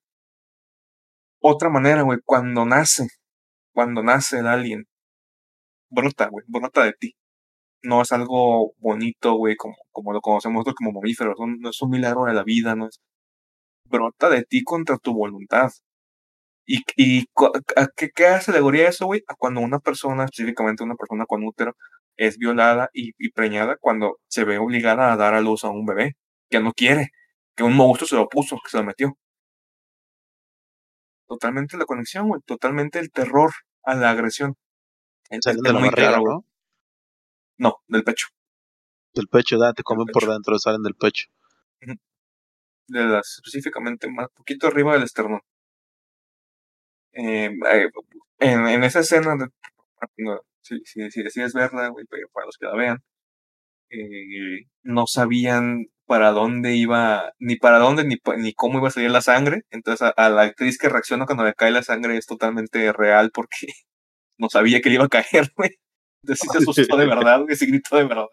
Otra 1.41 1.69
manera, 1.69 2.03
güey, 2.03 2.19
cuando 2.23 2.65
nace 2.65 3.07
cuando 3.73 4.03
nace 4.03 4.39
el 4.39 4.47
alien, 4.47 4.87
brota, 5.89 6.27
güey, 6.29 6.45
brota 6.47 6.83
de 6.83 6.93
ti. 6.93 7.15
No 7.83 8.01
es 8.01 8.11
algo 8.11 8.73
bonito, 8.79 9.35
güey, 9.35 9.55
como, 9.55 9.75
como 9.91 10.13
lo 10.13 10.21
conocemos 10.21 10.55
nosotros 10.55 10.75
como 10.75 10.91
mamíferos, 10.93 11.35
no, 11.39 11.47
no 11.47 11.69
es 11.69 11.81
un 11.81 11.91
milagro 11.91 12.25
de 12.25 12.33
la 12.33 12.43
vida, 12.43 12.75
no 12.75 12.87
es. 12.87 12.99
Brota 13.85 14.29
de 14.29 14.43
ti 14.43 14.63
contra 14.63 14.97
tu 14.97 15.13
voluntad. 15.13 15.71
¿Y, 16.71 16.83
y 16.97 17.25
a 17.77 17.87
qué, 17.95 18.11
qué 18.13 18.27
hace 18.27 18.51
alegoría 18.51 18.87
eso, 18.89 19.07
güey? 19.07 19.23
A 19.27 19.33
cuando 19.33 19.59
una 19.59 19.79
persona, 19.79 20.25
específicamente 20.25 20.83
una 20.83 20.93
persona 20.93 21.25
con 21.25 21.43
útero, 21.43 21.75
es 22.15 22.37
violada 22.37 22.91
y, 22.93 23.13
y, 23.17 23.31
preñada 23.31 23.75
cuando 23.81 24.19
se 24.27 24.43
ve 24.43 24.59
obligada 24.59 25.11
a 25.11 25.17
dar 25.17 25.33
a 25.33 25.41
luz 25.41 25.63
a 25.63 25.69
un 25.69 25.87
bebé 25.87 26.15
que 26.47 26.59
no 26.59 26.71
quiere, 26.73 27.09
que 27.55 27.63
un 27.63 27.75
monstruo 27.75 28.07
se 28.07 28.15
lo 28.17 28.29
puso, 28.29 28.59
que 28.63 28.69
se 28.69 28.77
lo 28.77 28.83
metió. 28.83 29.17
Totalmente 31.27 31.75
la 31.75 31.85
conexión, 31.85 32.27
güey, 32.27 32.41
totalmente 32.45 32.99
el 32.99 33.09
terror 33.09 33.49
a 33.81 33.95
la 33.95 34.11
agresión. 34.11 34.55
Salen 35.41 35.63
de 35.63 35.73
la 35.73 35.79
barriga, 35.79 36.09
claro, 36.09 36.23
¿no? 36.23 36.45
No, 37.57 37.77
del 37.87 38.03
pecho. 38.03 38.27
Del 39.15 39.27
pecho, 39.27 39.57
da, 39.57 39.73
te 39.73 39.81
comen 39.81 40.05
por 40.13 40.27
dentro, 40.27 40.59
salen 40.59 40.83
del 40.83 40.93
pecho. 40.93 41.29
De 41.81 43.05
las, 43.05 43.37
específicamente, 43.37 44.07
más 44.07 44.27
poquito 44.35 44.67
arriba 44.67 44.93
del 44.93 45.01
esternón. 45.01 45.41
Eh, 47.13 47.45
eh, 47.47 47.89
en, 48.39 48.67
en, 48.67 48.83
esa 48.83 48.99
escena, 48.99 49.35
de, 49.35 49.47
sí, 50.61 50.81
sí, 50.85 51.09
sí 51.11 51.41
es 51.41 51.53
verdad, 51.53 51.91
güey, 51.91 52.05
pero 52.09 52.27
para 52.31 52.45
los 52.45 52.57
que 52.57 52.65
la 52.67 52.75
vean, 52.75 53.03
eh, 53.91 54.65
no 54.83 55.07
sabían 55.07 55.87
para 56.05 56.31
dónde 56.31 56.75
iba, 56.75 57.33
ni 57.39 57.55
para 57.55 57.79
dónde, 57.79 58.03
ni, 58.03 58.17
ni 58.37 58.53
cómo 58.53 58.79
iba 58.79 58.87
a 58.87 58.91
salir 58.91 59.11
la 59.11 59.21
sangre. 59.21 59.61
Entonces 59.71 60.11
a, 60.15 60.29
la 60.29 60.43
actriz 60.43 60.77
que 60.77 60.89
reacciona 60.89 61.25
cuando 61.25 61.43
le 61.43 61.53
cae 61.53 61.71
la 61.71 61.83
sangre 61.83 62.17
es 62.17 62.25
totalmente 62.25 62.91
real 62.93 63.31
porque 63.33 63.67
no 64.37 64.49
sabía 64.49 64.81
que 64.81 64.89
le 64.89 64.95
iba 64.95 65.05
a 65.05 65.09
caer, 65.09 65.51
güey. 65.57 65.71
Entonces 66.23 66.49
se 66.51 66.57
asustó 66.57 66.97
de 66.97 67.05
verdad, 67.05 67.41
güey, 67.41 67.55
se 67.55 67.65
gritó 67.67 67.97
de 67.97 68.05
verdad. 68.05 68.25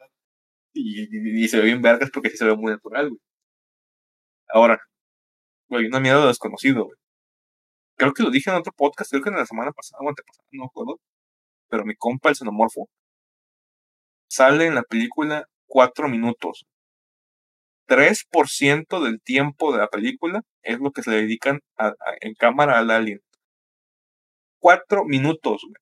Y, 0.75 1.45
y, 1.45 1.49
se 1.49 1.59
ve 1.59 1.65
bien 1.65 1.83
vergas 1.83 2.11
porque 2.11 2.31
sí 2.31 2.37
se 2.37 2.45
ve 2.45 2.57
muy 2.57 2.73
natural, 2.73 3.09
güey. 3.09 3.21
Ahora, 4.49 4.79
güey, 5.69 5.87
una 5.87 6.01
miedo 6.01 6.27
desconocido, 6.27 6.85
güey. 6.87 6.99
Creo 7.97 8.13
que 8.13 8.23
lo 8.23 8.31
dije 8.31 8.51
en 8.51 8.57
otro 8.57 8.73
podcast, 8.77 9.11
creo 9.11 9.23
que 9.23 9.31
en 9.31 9.37
la 9.37 9.47
semana 9.47 9.73
pasada 9.73 10.01
o 10.03 10.09
antepasada, 10.09 10.47
no 10.53 10.65
recuerdo. 10.65 11.01
Pero 11.69 11.85
mi 11.85 11.97
compa, 11.97 12.29
el 12.29 12.37
xenomorfo, 12.37 12.89
sale 14.29 14.67
en 14.67 14.75
la 14.75 14.83
película 14.83 15.47
cuatro 15.67 16.09
minutos. 16.09 16.67
3% 17.89 19.01
del 19.05 19.21
tiempo 19.23 19.73
de 19.73 19.79
la 19.79 19.89
película 19.89 20.43
es 20.63 20.79
lo 20.81 20.91
que 20.91 21.03
se 21.03 21.11
le 21.11 21.17
dedican 21.19 21.61
en 22.21 22.35
cámara 22.35 22.79
al 22.79 22.91
alien. 22.91 23.21
Cuatro 24.59 25.05
minutos, 25.05 25.63
güey. 25.63 25.75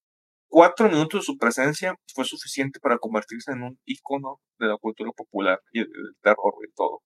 Cuatro 0.48 0.88
minutos 0.88 1.22
de 1.22 1.24
su 1.24 1.36
presencia 1.36 1.96
fue 2.14 2.24
suficiente 2.24 2.78
para 2.78 2.98
convertirse 2.98 3.50
en 3.52 3.62
un 3.62 3.78
icono 3.86 4.40
de 4.58 4.68
la 4.68 4.76
cultura 4.76 5.10
popular 5.10 5.60
y 5.72 5.80
del 5.80 6.14
terror 6.22 6.54
y 6.68 6.72
todo. 6.74 7.00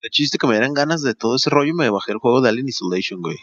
De 0.00 0.08
chiste 0.10 0.38
que 0.38 0.48
me 0.48 0.54
dieran 0.54 0.74
ganas 0.74 1.02
de 1.02 1.14
todo 1.14 1.36
ese 1.36 1.48
rollo, 1.48 1.74
me 1.74 1.90
bajé 1.90 2.10
el 2.10 2.18
juego 2.18 2.40
de 2.40 2.48
Alien 2.48 2.68
Isolation, 2.68 3.20
güey. 3.20 3.36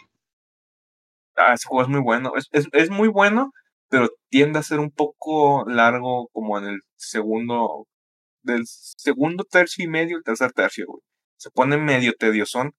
Ah, 1.40 1.54
ese 1.54 1.68
juego 1.68 1.82
es 1.82 1.88
muy 1.88 2.00
bueno. 2.00 2.32
Es, 2.36 2.48
es, 2.52 2.68
es 2.72 2.90
muy 2.90 3.08
bueno, 3.08 3.52
pero 3.88 4.08
tiende 4.28 4.58
a 4.58 4.62
ser 4.62 4.78
un 4.80 4.90
poco 4.90 5.64
largo 5.68 6.28
como 6.32 6.58
en 6.58 6.66
el 6.66 6.80
segundo, 6.96 7.86
del 8.42 8.62
segundo 8.66 9.44
tercio 9.44 9.84
y 9.84 9.88
medio, 9.88 10.16
el 10.16 10.24
tercer 10.24 10.52
tercio, 10.52 10.86
güey. 10.86 11.02
Se 11.36 11.50
pone 11.50 11.78
medio 11.78 12.12
tediosón 12.18 12.72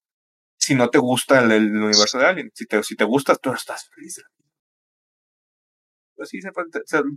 si 0.57 0.75
no 0.75 0.89
te 0.89 0.99
gusta 0.99 1.39
el, 1.39 1.51
el 1.51 1.75
universo 1.75 2.19
de 2.19 2.25
Alien. 2.27 2.51
Si 2.53 2.65
te, 2.67 2.83
si 2.83 2.95
te 2.95 3.03
gusta, 3.03 3.35
tú 3.35 3.51
estás 3.51 3.89
feliz. 3.89 4.21
Pues 6.15 6.29
sí, 6.29 6.39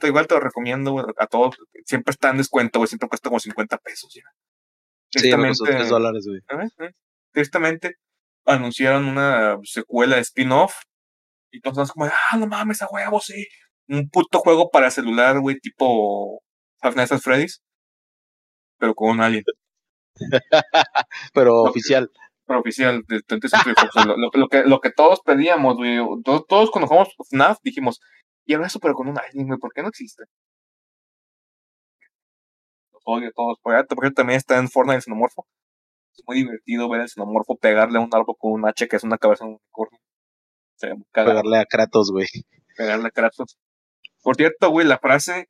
igual 0.03 0.27
te 0.27 0.35
lo 0.35 0.41
recomiendo 0.41 0.97
a 1.19 1.27
todos. 1.27 1.57
Siempre 1.85 2.13
está 2.13 2.31
en 2.31 2.39
descuento, 2.39 2.79
güey. 2.79 2.89
Siempre 2.89 3.07
cuesta 3.07 3.29
como 3.29 3.39
50 3.39 3.77
pesos 3.79 4.15
ya. 4.15 4.23
Sí, 5.11 5.29
me 5.37 5.53
dólares, 5.87 6.27
güey. 6.27 6.41
Tristemente, 7.33 7.97
anunciaron 8.47 9.05
una 9.05 9.59
secuela 9.65 10.17
de 10.17 10.23
spin-off. 10.23 10.75
Y 11.55 11.61
todos 11.61 11.93
como, 11.93 12.07
ah, 12.07 12.37
no 12.37 12.47
mames, 12.47 12.83
a 12.83 12.89
huevo, 12.91 13.21
sí 13.21 13.47
un 13.89 14.09
puto 14.09 14.39
juego 14.41 14.71
para 14.71 14.91
celular, 14.91 15.41
güey, 15.41 15.59
tipo 15.59 16.43
Five 16.81 16.97
Nights 16.97 17.13
at 17.13 17.21
Freddy's, 17.21 17.63
pero 18.79 18.95
con 18.95 19.11
un 19.11 19.21
alien. 19.21 19.45
pero 21.35 21.63
oficial. 21.63 22.11
Pero 22.47 22.61
oficial, 22.61 23.03
de, 23.09 23.23
lo, 24.35 24.49
que, 24.49 24.65
lo 24.65 24.81
que 24.81 24.91
todos 24.91 25.21
pedíamos, 25.25 25.77
güey, 25.77 25.99
todos, 26.25 26.47
todos 26.47 26.71
cuando 26.71 26.89
jugamos 26.89 27.15
FNAF 27.31 27.59
dijimos, 27.63 28.01
y 28.45 28.53
ahora 28.53 28.67
eso, 28.67 28.81
pero 28.81 28.95
con 28.95 29.09
un 29.09 29.19
alien, 29.19 29.47
güey, 29.47 29.59
¿por 29.59 29.73
qué 29.73 29.83
no 29.83 29.89
existe? 29.89 30.25
Los 32.93 33.03
odio 33.07 33.31
todos, 33.35 33.59
por 33.63 33.75
ejemplo, 33.75 34.13
también 34.13 34.37
está 34.37 34.59
en 34.59 34.69
Fortnite 34.69 34.97
el 34.97 35.03
xenomorfo. 35.03 35.47
Es 36.13 36.23
muy 36.27 36.37
divertido 36.37 36.89
ver 36.89 37.01
el 37.01 37.09
xenomorfo 37.09 37.57
pegarle 37.57 37.99
a 37.99 38.03
un 38.03 38.11
árbol 38.13 38.37
con 38.39 38.53
un 38.53 38.67
H 38.69 38.89
que 38.89 38.97
es 38.97 39.05
una 39.05 39.19
cabeza 39.19 39.45
de 39.45 39.51
un 39.51 39.57
unicornio. 39.57 40.01
Pegarle 41.13 41.59
a 41.59 41.65
Kratos, 41.65 42.11
güey. 42.11 42.27
Pegarle 42.77 43.09
a 43.09 43.11
Kratos. 43.11 43.59
Por 44.23 44.37
cierto, 44.37 44.71
güey, 44.71 44.87
la 44.87 44.99
frase 44.99 45.49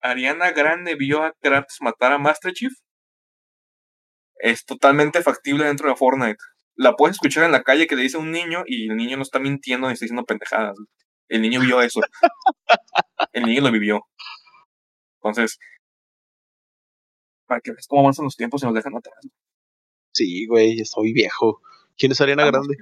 Ariana 0.00 0.50
Grande 0.52 0.94
vio 0.94 1.22
a 1.22 1.32
Kratos 1.40 1.78
matar 1.80 2.12
a 2.12 2.18
Master 2.18 2.52
Chief 2.52 2.72
es 4.40 4.64
totalmente 4.64 5.22
factible 5.22 5.66
dentro 5.66 5.88
de 5.88 5.96
Fortnite. 5.96 6.38
La 6.74 6.96
puedes 6.96 7.16
escuchar 7.16 7.44
en 7.44 7.52
la 7.52 7.62
calle 7.62 7.86
que 7.86 7.94
le 7.96 8.02
dice 8.02 8.16
a 8.16 8.20
un 8.20 8.30
niño 8.30 8.64
y 8.66 8.88
el 8.88 8.96
niño 8.96 9.16
no 9.16 9.22
está 9.22 9.38
mintiendo 9.38 9.86
ni 9.86 9.92
está 9.92 10.04
diciendo 10.04 10.24
pendejadas. 10.24 10.76
El 11.28 11.42
niño 11.42 11.60
vio 11.60 11.82
eso. 11.82 12.00
el 13.32 13.44
niño 13.44 13.62
lo 13.62 13.70
vivió. 13.70 14.00
Entonces, 15.16 15.58
para 17.46 17.60
que 17.60 17.72
veas 17.72 17.86
cómo 17.86 18.02
avanzan 18.02 18.24
los 18.24 18.36
tiempos 18.36 18.62
y 18.62 18.66
nos 18.66 18.74
dejan 18.74 18.96
atrás. 18.96 19.18
Sí, 20.12 20.46
güey, 20.46 20.80
estoy 20.80 21.12
viejo. 21.12 21.60
¿Quién 21.96 22.12
es 22.12 22.20
Ariana 22.20 22.46
Grande? 22.46 22.76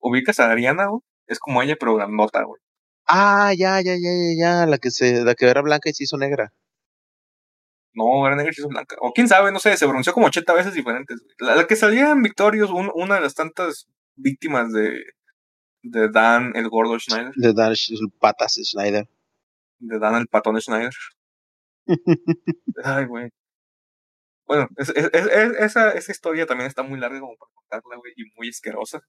¿Ubicas 0.00 0.40
a 0.40 0.50
Ariana, 0.50 0.86
güey? 0.86 1.02
Es 1.26 1.38
como 1.38 1.62
ella, 1.62 1.76
pero 1.78 1.94
grandota, 1.94 2.42
güey. 2.44 2.60
Ah, 3.06 3.52
ya, 3.56 3.80
ya, 3.80 3.94
ya, 3.94 4.10
ya, 4.10 4.34
ya, 4.38 4.66
la 4.66 4.78
que 4.78 4.90
se, 4.90 5.24
la 5.24 5.34
que 5.34 5.46
era 5.46 5.62
blanca 5.62 5.88
y 5.88 5.94
se 5.94 6.04
hizo 6.04 6.16
negra. 6.16 6.52
No, 7.94 8.26
era 8.26 8.36
negra 8.36 8.50
y 8.52 8.54
se 8.54 8.60
hizo 8.62 8.68
blanca. 8.68 8.96
O 9.00 9.12
quién 9.12 9.28
sabe, 9.28 9.50
no 9.50 9.58
sé, 9.60 9.76
se 9.76 9.86
pronunció 9.86 10.12
como 10.12 10.26
80 10.26 10.52
veces 10.54 10.74
diferentes. 10.74 11.18
La, 11.38 11.66
que 11.66 11.76
salía 11.76 12.10
en 12.10 12.22
Victorious, 12.22 12.70
una 12.70 13.16
de 13.16 13.20
las 13.22 13.34
tantas 13.34 13.88
víctimas 14.14 14.72
de, 14.72 15.02
de 15.82 16.08
Dan 16.10 16.52
el 16.54 16.68
gordo 16.68 16.98
Schneider. 16.98 17.32
De 17.34 17.52
Dan 17.52 17.72
el 17.72 18.12
patas 18.18 18.58
Schneider. 18.62 19.08
De 19.78 19.98
Dan 19.98 20.16
el 20.16 20.28
patón 20.28 20.60
Schneider. 20.60 20.94
Ay, 22.84 23.06
güey. 23.06 23.30
Bueno, 24.46 24.68
esa, 24.76 25.90
esa 25.90 26.12
historia 26.12 26.46
también 26.46 26.68
está 26.68 26.82
muy 26.82 26.98
larga 26.98 27.20
como 27.20 27.36
para 27.36 27.52
contarla, 27.52 27.96
güey, 27.96 28.12
y 28.16 28.24
muy 28.36 28.48
asquerosa 28.48 29.02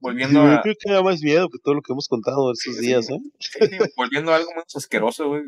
volviendo 0.00 0.42
a. 0.42 0.60
creo 0.62 0.74
que 0.78 0.92
da 0.92 1.02
más 1.02 1.22
miedo 1.22 1.48
que 1.48 1.58
todo 1.58 1.74
lo 1.74 1.82
que 1.82 1.92
hemos 1.92 2.08
contado 2.08 2.52
estos 2.52 2.78
días, 2.78 3.08
¿eh? 3.10 3.18
volviendo 3.96 4.32
a 4.32 4.36
algo 4.36 4.50
más 4.54 4.74
asqueroso, 4.74 5.28
güey. 5.28 5.42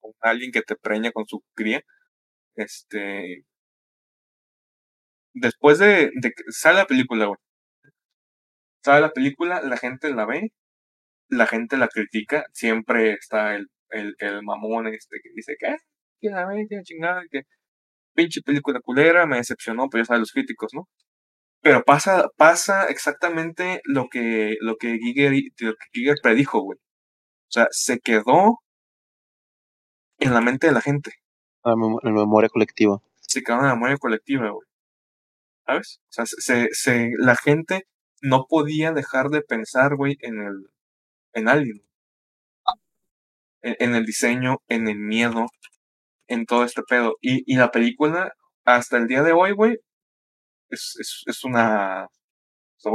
Con 0.00 0.12
alguien 0.20 0.52
que 0.52 0.62
te 0.62 0.76
preña 0.76 1.12
con 1.12 1.26
su 1.26 1.42
cría. 1.54 1.82
Este. 2.56 3.44
Después 5.34 5.78
de, 5.78 6.10
de 6.20 6.30
que 6.30 6.44
sale 6.48 6.78
la 6.78 6.86
película, 6.86 7.26
güey. 7.26 7.38
Sale 8.84 9.00
la 9.00 9.12
película, 9.12 9.62
la 9.62 9.76
gente 9.76 10.12
la 10.14 10.26
ve, 10.26 10.52
la 11.28 11.46
gente 11.46 11.76
la 11.76 11.88
critica. 11.88 12.46
Siempre 12.52 13.12
está 13.14 13.56
el, 13.56 13.68
el, 13.90 14.14
el 14.18 14.42
mamón 14.42 14.88
este 14.88 15.18
que 15.22 15.30
dice 15.34 15.56
que, 15.58 15.76
que 16.20 16.30
la 16.30 16.46
ve, 16.46 16.66
que 16.68 16.82
chingada, 16.82 17.22
que 17.30 17.42
pinche 18.14 18.42
película 18.42 18.80
culera, 18.80 19.26
me 19.26 19.36
decepcionó, 19.38 19.88
pero 19.90 20.02
ya 20.02 20.06
saben 20.06 20.20
los 20.20 20.32
críticos, 20.32 20.70
¿no? 20.74 20.88
Pero 21.64 21.82
pasa, 21.82 22.28
pasa 22.36 22.84
exactamente 22.88 23.80
lo 23.84 24.10
que, 24.10 24.56
lo 24.60 24.76
que 24.76 24.98
Giger, 24.98 25.32
lo 25.60 25.72
que 25.72 25.86
Giger 25.94 26.16
predijo, 26.22 26.60
güey. 26.60 26.78
O 26.78 27.50
sea, 27.50 27.68
se 27.70 28.00
quedó 28.00 28.60
en 30.18 30.34
la 30.34 30.42
mente 30.42 30.66
de 30.66 30.74
la 30.74 30.82
gente. 30.82 31.12
En 31.64 31.80
la 32.02 32.10
memoria 32.12 32.50
colectiva. 32.50 33.00
Se 33.22 33.42
quedó 33.42 33.60
en 33.60 33.64
la 33.64 33.74
memoria 33.76 33.96
colectiva, 33.96 34.50
güey. 34.50 34.68
¿Sabes? 35.66 36.00
O 36.02 36.12
sea, 36.12 36.26
se, 36.26 36.68
se, 36.72 37.12
la 37.16 37.34
gente 37.34 37.86
no 38.20 38.44
podía 38.46 38.92
dejar 38.92 39.30
de 39.30 39.40
pensar, 39.40 39.96
güey, 39.96 40.18
en 40.20 40.42
el, 40.42 40.70
en 41.32 41.48
alguien. 41.48 41.82
En, 43.62 43.76
en, 43.78 43.94
el 43.94 44.04
diseño, 44.04 44.58
en 44.68 44.86
el 44.86 44.98
miedo, 44.98 45.46
en 46.26 46.44
todo 46.44 46.64
este 46.64 46.82
pedo. 46.82 47.16
Y, 47.22 47.42
y 47.50 47.56
la 47.56 47.70
película, 47.70 48.34
hasta 48.66 48.98
el 48.98 49.06
día 49.06 49.22
de 49.22 49.32
hoy, 49.32 49.52
güey, 49.52 49.78
es, 50.74 50.96
es, 50.98 51.22
es 51.26 51.44
una... 51.44 52.08
So, 52.76 52.90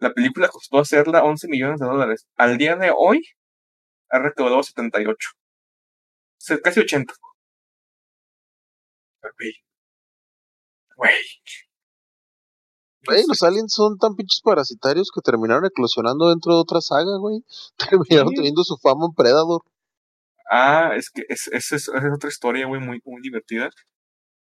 la 0.00 0.12
película 0.12 0.48
costó 0.48 0.78
hacerla 0.78 1.24
11 1.24 1.48
millones 1.48 1.80
de 1.80 1.86
dólares. 1.86 2.26
Al 2.36 2.56
día 2.56 2.76
de 2.76 2.92
hoy 2.96 3.22
ha 4.10 4.18
recaudado 4.18 4.62
78. 4.62 5.30
Casi 6.62 6.80
80. 6.80 7.14
Güey. 9.22 9.52
Güey. 13.04 13.24
los 13.26 13.42
aliens 13.42 13.72
son 13.72 13.98
tan 13.98 14.14
pinches 14.14 14.40
parasitarios 14.42 15.10
que 15.14 15.20
terminaron 15.20 15.64
eclosionando 15.64 16.28
dentro 16.28 16.54
de 16.54 16.60
otra 16.60 16.80
saga, 16.80 17.18
güey. 17.18 17.44
Terminaron 17.76 18.34
teniendo 18.34 18.62
su 18.64 18.76
fama 18.76 19.06
en 19.06 19.14
Predator. 19.14 19.62
Ah, 20.50 20.92
es 20.96 21.10
que 21.10 21.22
esa 21.28 21.50
es, 21.56 21.72
es, 21.72 21.88
otra 21.88 22.30
historia, 22.30 22.66
güey, 22.66 22.80
muy, 22.80 23.00
muy 23.04 23.20
divertida 23.20 23.70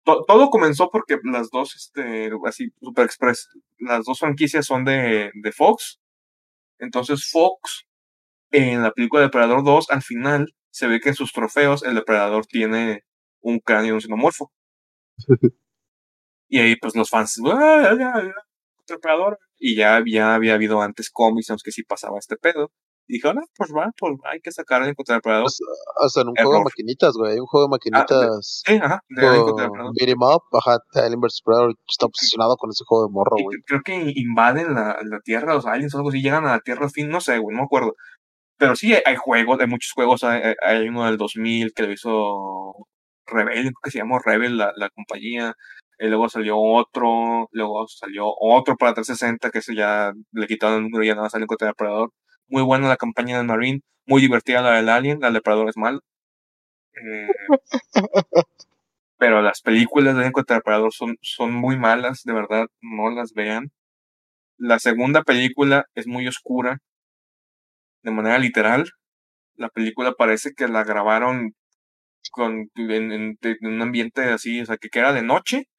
todo 0.03 0.49
comenzó 0.49 0.89
porque 0.89 1.17
las 1.23 1.49
dos, 1.49 1.75
este, 1.75 2.29
así, 2.45 2.71
Super 2.81 3.05
Express, 3.05 3.49
las 3.79 4.05
dos 4.05 4.19
franquicias 4.19 4.65
son 4.65 4.85
de, 4.85 5.31
de 5.33 5.51
Fox. 5.51 5.99
Entonces 6.79 7.29
Fox, 7.31 7.85
en 8.51 8.81
la 8.83 8.91
película 8.91 9.21
de 9.21 9.27
Depredador 9.27 9.63
2, 9.63 9.89
al 9.89 10.01
final 10.01 10.53
se 10.69 10.87
ve 10.87 10.99
que 10.99 11.09
en 11.09 11.15
sus 11.15 11.31
trofeos 11.31 11.83
el 11.83 11.95
depredador 11.95 12.45
tiene 12.45 13.03
un 13.41 13.59
cráneo 13.59 13.89
de 13.89 13.93
un 13.93 14.01
xenomorfo. 14.01 14.51
y 16.49 16.59
ahí 16.59 16.75
pues 16.75 16.95
los 16.95 17.09
fans, 17.09 17.39
¡Ah, 17.45 17.95
depredador! 18.87 19.39
Y 19.57 19.75
ya, 19.75 20.03
ya 20.05 20.35
había 20.35 20.55
habido 20.55 20.81
antes 20.81 21.09
cómics 21.09 21.49
en 21.49 21.55
los 21.55 21.63
que 21.63 21.71
sí 21.71 21.83
pasaba 21.83 22.19
este 22.19 22.35
pedo. 22.35 22.71
Y 23.07 23.15
dijeron, 23.15 23.39
ah, 23.39 23.45
pues 23.57 23.71
va, 23.75 23.91
pues 23.97 24.13
hay 24.31 24.39
que 24.39 24.51
sacar 24.51 24.81
Alien 24.81 24.95
contra 24.95 25.15
Depredador. 25.15 25.45
Hasta, 25.47 25.65
hasta 26.05 26.21
en 26.21 26.29
un 26.29 26.35
juego 26.35 26.57
de 26.59 26.63
maquinitas, 26.63 27.13
güey. 27.15 27.33
Hay 27.33 27.39
un 27.39 27.45
juego 27.47 27.67
de 27.67 27.75
Ah, 27.91 28.05
de- 28.07 28.15
maquinitas. 28.15 28.61
sí, 28.65 28.75
ajá, 28.81 28.99
de 29.09 29.21
con. 29.69 29.91
Beat 29.93 30.09
'em 30.09 30.21
up, 30.21 30.41
ajá, 30.53 30.77
Alien 30.95 31.19
vs 31.19 31.41
Predator 31.43 31.75
está 31.87 32.05
obsesionado 32.05 32.55
con 32.55 32.69
ese 32.69 32.83
juego 32.87 33.07
de 33.07 33.11
morro, 33.13 33.35
güey. 33.43 33.57
cre- 33.57 33.63
creo 33.67 33.81
que 33.83 34.13
invaden 34.15 34.73
la, 34.73 34.97
la 35.03 35.19
Tierra, 35.23 35.53
los 35.53 35.65
aliens 35.65 35.93
o 35.93 35.97
algo 35.97 36.09
así, 36.09 36.21
llegan 36.21 36.45
a 36.45 36.51
la 36.51 36.59
Tierra 36.61 36.85
al 36.85 36.91
fin, 36.91 37.09
no 37.09 37.19
sé, 37.19 37.37
güey, 37.39 37.53
no 37.55 37.63
me 37.63 37.65
acuerdo. 37.65 37.93
Pero 38.57 38.75
sí, 38.77 38.93
hay, 38.93 39.01
hay 39.05 39.15
juegos, 39.17 39.59
hay 39.59 39.67
muchos 39.67 39.91
juegos, 39.93 40.23
hay, 40.23 40.53
hay- 40.61 40.87
uno 40.87 41.05
del 41.05 41.17
2000 41.17 41.73
que 41.73 41.83
lo 41.83 41.91
hizo 41.91 42.87
Rebel, 43.25 43.63
creo 43.63 43.71
que 43.83 43.91
se 43.91 43.97
llamó 43.99 44.19
Rebel 44.19 44.57
la, 44.57 44.71
la 44.77 44.89
compañía, 44.89 45.53
y 45.99 46.07
luego 46.07 46.29
salió 46.29 46.57
otro, 46.57 47.47
luego 47.51 47.85
salió 47.87 48.25
otro 48.39 48.75
para 48.77 48.93
360, 48.93 49.49
que 49.51 49.59
ese 49.59 49.75
ya 49.75 50.11
le 50.31 50.47
quitaron 50.47 50.77
el 50.77 50.83
número 50.83 51.03
y 51.03 51.07
ya 51.07 51.13
nada 51.15 51.23
más 51.25 51.31
salió 51.33 51.47
contra 51.47 51.67
el 51.67 51.71
Depredador. 51.71 52.09
Muy 52.53 52.61
buena 52.61 52.87
la 52.87 52.97
campaña 52.97 53.37
del 53.37 53.47
Marine, 53.47 53.81
muy 54.05 54.21
divertida 54.21 54.61
la 54.61 54.73
del 54.75 54.87
Alien, 54.87 55.19
la 55.19 55.25
del 55.27 55.33
Depredador 55.33 55.69
es 55.69 55.75
mal. 55.75 56.01
Eh, 56.93 57.27
pero 59.17 59.41
las 59.41 59.61
películas 59.61 60.15
de 60.15 60.31
contra 60.31 60.57
el 60.57 60.59
Depredador 60.59 60.93
son, 60.93 61.17
son 61.23 61.51
muy 61.51 61.77
malas, 61.79 62.21
de 62.23 62.33
verdad, 62.33 62.67
no 62.79 63.09
las 63.09 63.33
vean. 63.33 63.71
La 64.57 64.77
segunda 64.77 65.23
película 65.23 65.85
es 65.95 66.05
muy 66.05 66.27
oscura, 66.27 66.77
de 68.03 68.11
manera 68.11 68.37
literal. 68.37 68.87
La 69.55 69.69
película 69.69 70.11
parece 70.13 70.51
que 70.55 70.67
la 70.67 70.83
grabaron 70.83 71.55
con, 72.31 72.69
en, 72.75 73.11
en- 73.11 73.37
en 73.41 73.67
un 73.67 73.81
ambiente 73.81 74.21
así, 74.25 74.61
o 74.61 74.65
sea, 74.67 74.77
que 74.77 74.89
era 74.93 75.11
de 75.13 75.23
noche 75.23 75.69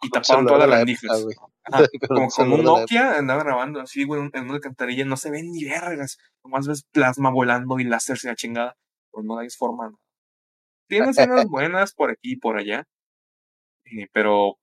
y 0.00 0.10
taparon 0.10 0.46
todas 0.46 0.60
las 0.60 0.70
la 0.70 0.76
rendijas. 0.78 1.26
Ajá, 1.64 1.78
Con 2.08 2.28
como 2.30 2.54
un 2.56 2.64
Nokia 2.64 3.18
andaba 3.18 3.42
grabando 3.44 3.80
así, 3.80 4.04
güey, 4.04 4.20
en 4.32 4.44
una 4.44 4.54
alcantarilla, 4.54 5.04
no 5.04 5.16
se 5.16 5.30
ven 5.30 5.50
ni 5.52 5.64
vergas. 5.64 6.18
Nomás 6.44 6.66
ves 6.66 6.84
plasma 6.92 7.30
volando 7.30 7.78
y 7.78 7.84
láser 7.84 8.18
se 8.18 8.28
la 8.28 8.36
chingada. 8.36 8.76
Pues 9.10 9.24
no 9.26 9.38
hay 9.38 9.48
forma. 9.50 9.90
¿no? 9.90 9.98
Tiene 10.88 11.06
escenas 11.10 11.46
buenas 11.48 11.94
por 11.94 12.10
aquí 12.10 12.32
y 12.32 12.36
por 12.36 12.58
allá. 12.58 12.84
eh, 13.86 14.08
pero 14.12 14.56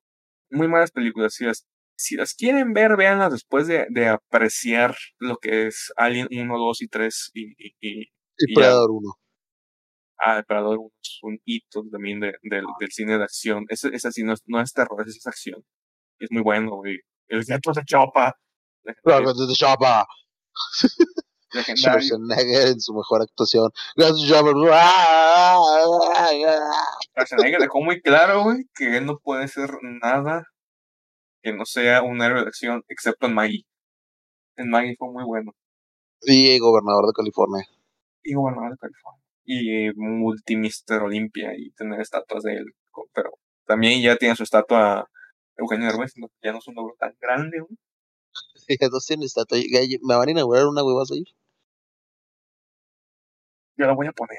muy 0.50 0.68
malas 0.68 0.90
películas. 0.92 1.34
Si 1.34 1.44
las, 1.44 1.66
si 1.96 2.16
las 2.16 2.34
quieren 2.34 2.72
ver, 2.72 2.96
véanlas 2.96 3.32
después 3.32 3.66
de, 3.66 3.86
de 3.90 4.08
apreciar 4.08 4.94
lo 5.18 5.38
que 5.38 5.66
es 5.68 5.92
Alien 5.96 6.28
1, 6.30 6.58
2 6.58 6.82
y 6.82 6.88
3 6.88 7.30
y, 7.34 7.52
y, 7.58 7.74
y, 7.80 8.00
Y 8.02 8.52
y 8.52 8.54
Predador 8.54 8.90
1. 8.92 9.14
Ah, 10.18 10.36
Depredador 10.36 10.78
1 10.78 10.90
es 11.02 11.18
un 11.22 11.40
hito 11.44 11.82
también 11.90 12.20
de- 12.20 12.34
del, 12.42 12.64
del 12.80 12.90
cine 12.92 13.18
de 13.18 13.24
acción. 13.24 13.64
Ese, 13.68 13.88
ese 13.92 14.12
sí 14.12 14.22
no 14.22 14.32
es, 14.34 14.42
no 14.46 14.60
es 14.60 14.72
terror, 14.72 15.04
es 15.06 15.26
acción. 15.26 15.64
Es 16.22 16.30
muy 16.30 16.42
bueno, 16.42 16.76
güey. 16.76 17.00
El 17.26 17.44
gato 17.44 17.74
se 17.74 17.84
chopa. 17.84 18.32
The 18.84 18.94
Chopper. 19.54 20.04
legendario. 21.52 22.00
Schwarzenegger 22.00 22.68
en 22.68 22.80
su 22.80 22.94
mejor 22.94 23.22
actuación. 23.22 23.72
Schwarzenegger 27.16 27.60
dejó 27.60 27.80
muy 27.82 28.00
claro, 28.00 28.44
güey, 28.44 28.68
que 28.72 28.98
él 28.98 29.06
no 29.06 29.18
puede 29.18 29.48
ser 29.48 29.70
nada 29.82 30.44
que 31.42 31.52
no 31.52 31.64
sea 31.64 32.02
un 32.02 32.22
héroe 32.22 32.42
de 32.42 32.46
acción, 32.46 32.84
excepto 32.86 33.26
en 33.26 33.34
Maggie. 33.34 33.66
En 34.56 34.70
Maggie 34.70 34.94
fue 34.96 35.10
muy 35.10 35.24
bueno. 35.24 35.56
Y 36.20 36.56
gobernador 36.60 37.06
de 37.08 37.12
California. 37.14 37.66
Y 38.22 38.34
gobernador 38.34 38.70
de 38.70 38.78
California. 38.78 39.22
Y 39.44 39.90
multimister 39.96 41.02
Olimpia 41.02 41.50
y 41.56 41.72
tener 41.72 42.00
estatuas 42.00 42.44
de 42.44 42.58
él. 42.58 42.66
Pero 43.12 43.32
también 43.66 44.00
ya 44.00 44.16
tiene 44.16 44.36
su 44.36 44.44
estatua 44.44 45.10
Eugenio 45.62 45.86
Derbez, 45.88 46.12
ya 46.42 46.52
no 46.52 46.58
es 46.58 46.68
un 46.68 46.74
logro 46.74 46.94
tan 46.98 47.14
grande, 47.20 47.60
güey. 47.60 47.76
Ya 48.80 48.88
no 48.88 48.98
tiene 49.06 49.26
estatua. 49.26 49.58
Me 50.02 50.14
van 50.16 50.28
a 50.28 50.30
inaugurar 50.30 50.66
una, 50.66 50.82
güey, 50.82 50.96
vas 50.96 51.10
a 51.10 51.16
ir. 51.16 51.26
Yo 53.76 53.86
la 53.86 53.94
voy 53.94 54.06
a 54.06 54.12
poner. 54.12 54.38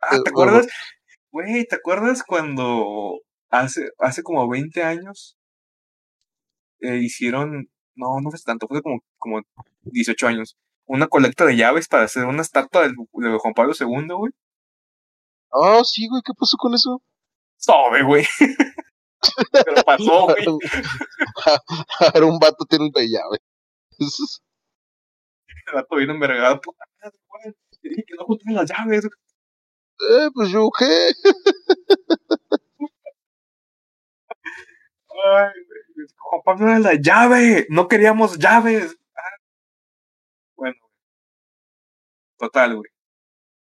Ah, 0.00 0.18
¿te 0.22 0.30
acuerdas? 0.30 0.66
Güey, 1.30 1.64
¿te 1.66 1.76
acuerdas 1.76 2.22
cuando 2.22 3.20
hace, 3.50 3.88
hace 3.98 4.22
como 4.22 4.48
20 4.48 4.82
años 4.82 5.36
eh, 6.80 6.98
hicieron, 6.98 7.68
no, 7.94 8.20
no 8.20 8.30
fue 8.30 8.38
tanto, 8.44 8.68
fue 8.68 8.82
como, 8.82 9.00
como 9.18 9.40
18 9.82 10.26
años, 10.26 10.56
una 10.86 11.06
colecta 11.08 11.46
de 11.46 11.56
llaves 11.56 11.88
para 11.88 12.04
hacer 12.04 12.24
una 12.26 12.42
estatua 12.42 12.82
del- 12.82 12.94
de 13.12 13.38
Juan 13.38 13.54
Pablo 13.54 13.72
II, 13.78 14.14
güey? 14.16 14.32
Ah, 15.52 15.80
sí, 15.84 16.08
güey, 16.08 16.22
¿qué 16.24 16.32
pasó 16.38 16.56
con 16.56 16.74
eso? 16.74 17.00
Sabe, 17.56 18.02
güey. 18.02 18.24
Pero 19.52 19.82
pasó, 19.84 20.26
güey. 20.26 20.44
A 22.00 22.10
ver, 22.12 22.24
un 22.24 22.38
vato 22.38 22.64
tiene 22.68 22.86
un 22.86 22.92
de 22.92 23.08
llave. 23.08 23.38
El 23.98 25.74
vato 25.74 25.96
vino 25.96 26.12
envergado. 26.12 26.60
Te 27.80 27.88
dije 27.88 28.04
que 28.06 28.14
no 28.14 28.24
juntaran 28.24 28.54
las 28.54 28.70
llaves. 28.70 29.04
Eh, 29.06 30.28
pues 30.34 30.50
yo, 30.50 30.68
¿qué? 30.78 31.12
Ay. 35.24 35.52
Juan 36.16 36.42
Pablo 36.44 36.66
era 36.68 36.78
la 36.80 36.94
llave. 36.94 37.66
No 37.68 37.88
queríamos 37.88 38.38
llaves. 38.38 38.96
Ah. 39.16 39.36
Bueno. 40.56 40.76
Total, 42.38 42.76
güey. 42.76 42.90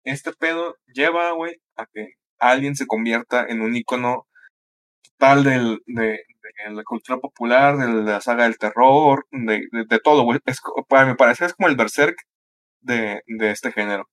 Este 0.04 0.34
pedo 0.34 0.76
lleva, 0.94 1.32
güey, 1.32 1.60
a 1.76 1.86
que 1.88 2.14
alguien 2.40 2.76
se 2.76 2.88
convierta 2.88 3.46
en 3.48 3.62
un 3.62 3.76
icono 3.76 4.28
total 5.18 5.44
del, 5.44 5.82
de, 5.88 6.20
la 6.70 6.84
cultura 6.84 7.20
popular, 7.20 7.78
de 7.78 8.04
la 8.04 8.22
saga 8.22 8.44
del 8.44 8.58
terror, 8.58 9.26
de, 9.32 9.62
de, 9.72 10.00
todo, 10.00 10.24
güey. 10.24 10.40
Es 10.46 10.60
para 10.88 11.06
mi 11.06 11.16
parecer 11.16 11.48
es 11.48 11.54
como 11.54 11.70
el 11.70 11.76
berserk 11.76 12.18
de, 12.82 13.22
de 13.28 13.52
este 13.52 13.72
género. 13.72 14.08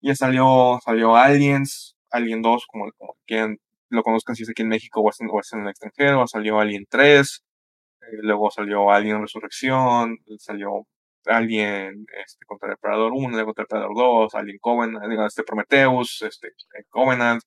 Ya 0.00 0.14
salió, 0.14 0.78
salió 0.84 1.16
Aliens, 1.16 1.96
Alien 2.10 2.42
2, 2.42 2.66
como, 2.66 2.92
quieran 3.26 3.58
lo 3.90 4.02
conozcan 4.02 4.36
si 4.36 4.42
es 4.42 4.50
aquí 4.50 4.62
en 4.62 4.68
México 4.68 5.00
o 5.00 5.10
es 5.10 5.20
en, 5.20 5.28
o 5.30 5.40
es 5.40 5.52
en 5.52 5.62
el 5.62 5.68
extranjero, 5.68 6.26
salió 6.26 6.60
Alien 6.60 6.86
3, 6.88 7.44
eh, 8.02 8.06
luego 8.22 8.50
salió 8.50 8.90
Alien 8.90 9.20
Resurrección, 9.22 10.18
salió 10.38 10.86
Alien 11.26 12.06
este, 12.24 12.44
contra 12.46 12.68
el 12.68 12.74
Depredador 12.74 13.12
1, 13.12 13.30
luego 13.30 13.54
contra 13.54 13.62
el 13.62 13.66
Depredador 13.66 13.96
2, 13.96 14.34
Alien 14.34 14.58
Covenant, 14.58 15.26
este 15.26 15.44
Prometheus, 15.44 16.22
este, 16.22 16.48
eh, 16.48 16.84
Covenant, 16.90 17.42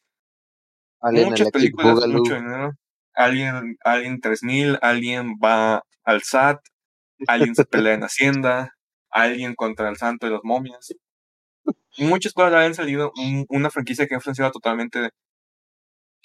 Alien 1.02 1.30
muchas 1.30 1.52
películas, 1.52 1.94
Boogaloo. 1.96 2.18
mucho 2.20 2.36
dinero. 2.36 2.72
Alien, 3.14 3.78
Alien 3.84 4.20
3000, 4.22 4.78
Alien 4.82 5.36
va 5.44 5.84
al 6.04 6.22
SAT, 6.24 6.60
Alien 7.28 7.56
se 7.56 7.66
pelea 7.66 7.94
en 7.96 8.04
Hacienda, 8.04 8.74
Alien 9.10 9.56
contra 9.56 9.90
el 9.90 9.96
Santo 9.98 10.28
y 10.28 10.32
las 10.32 10.42
momias. 10.44 10.94
Muchas 11.98 12.34
cosas 12.34 12.54
han 12.54 12.76
salido, 12.76 13.12
un- 13.18 13.46
una 13.50 13.70
franquicia 13.72 14.06
que 14.08 14.14
ha 14.14 14.18
influenciado 14.18 14.52
totalmente 14.52 15.10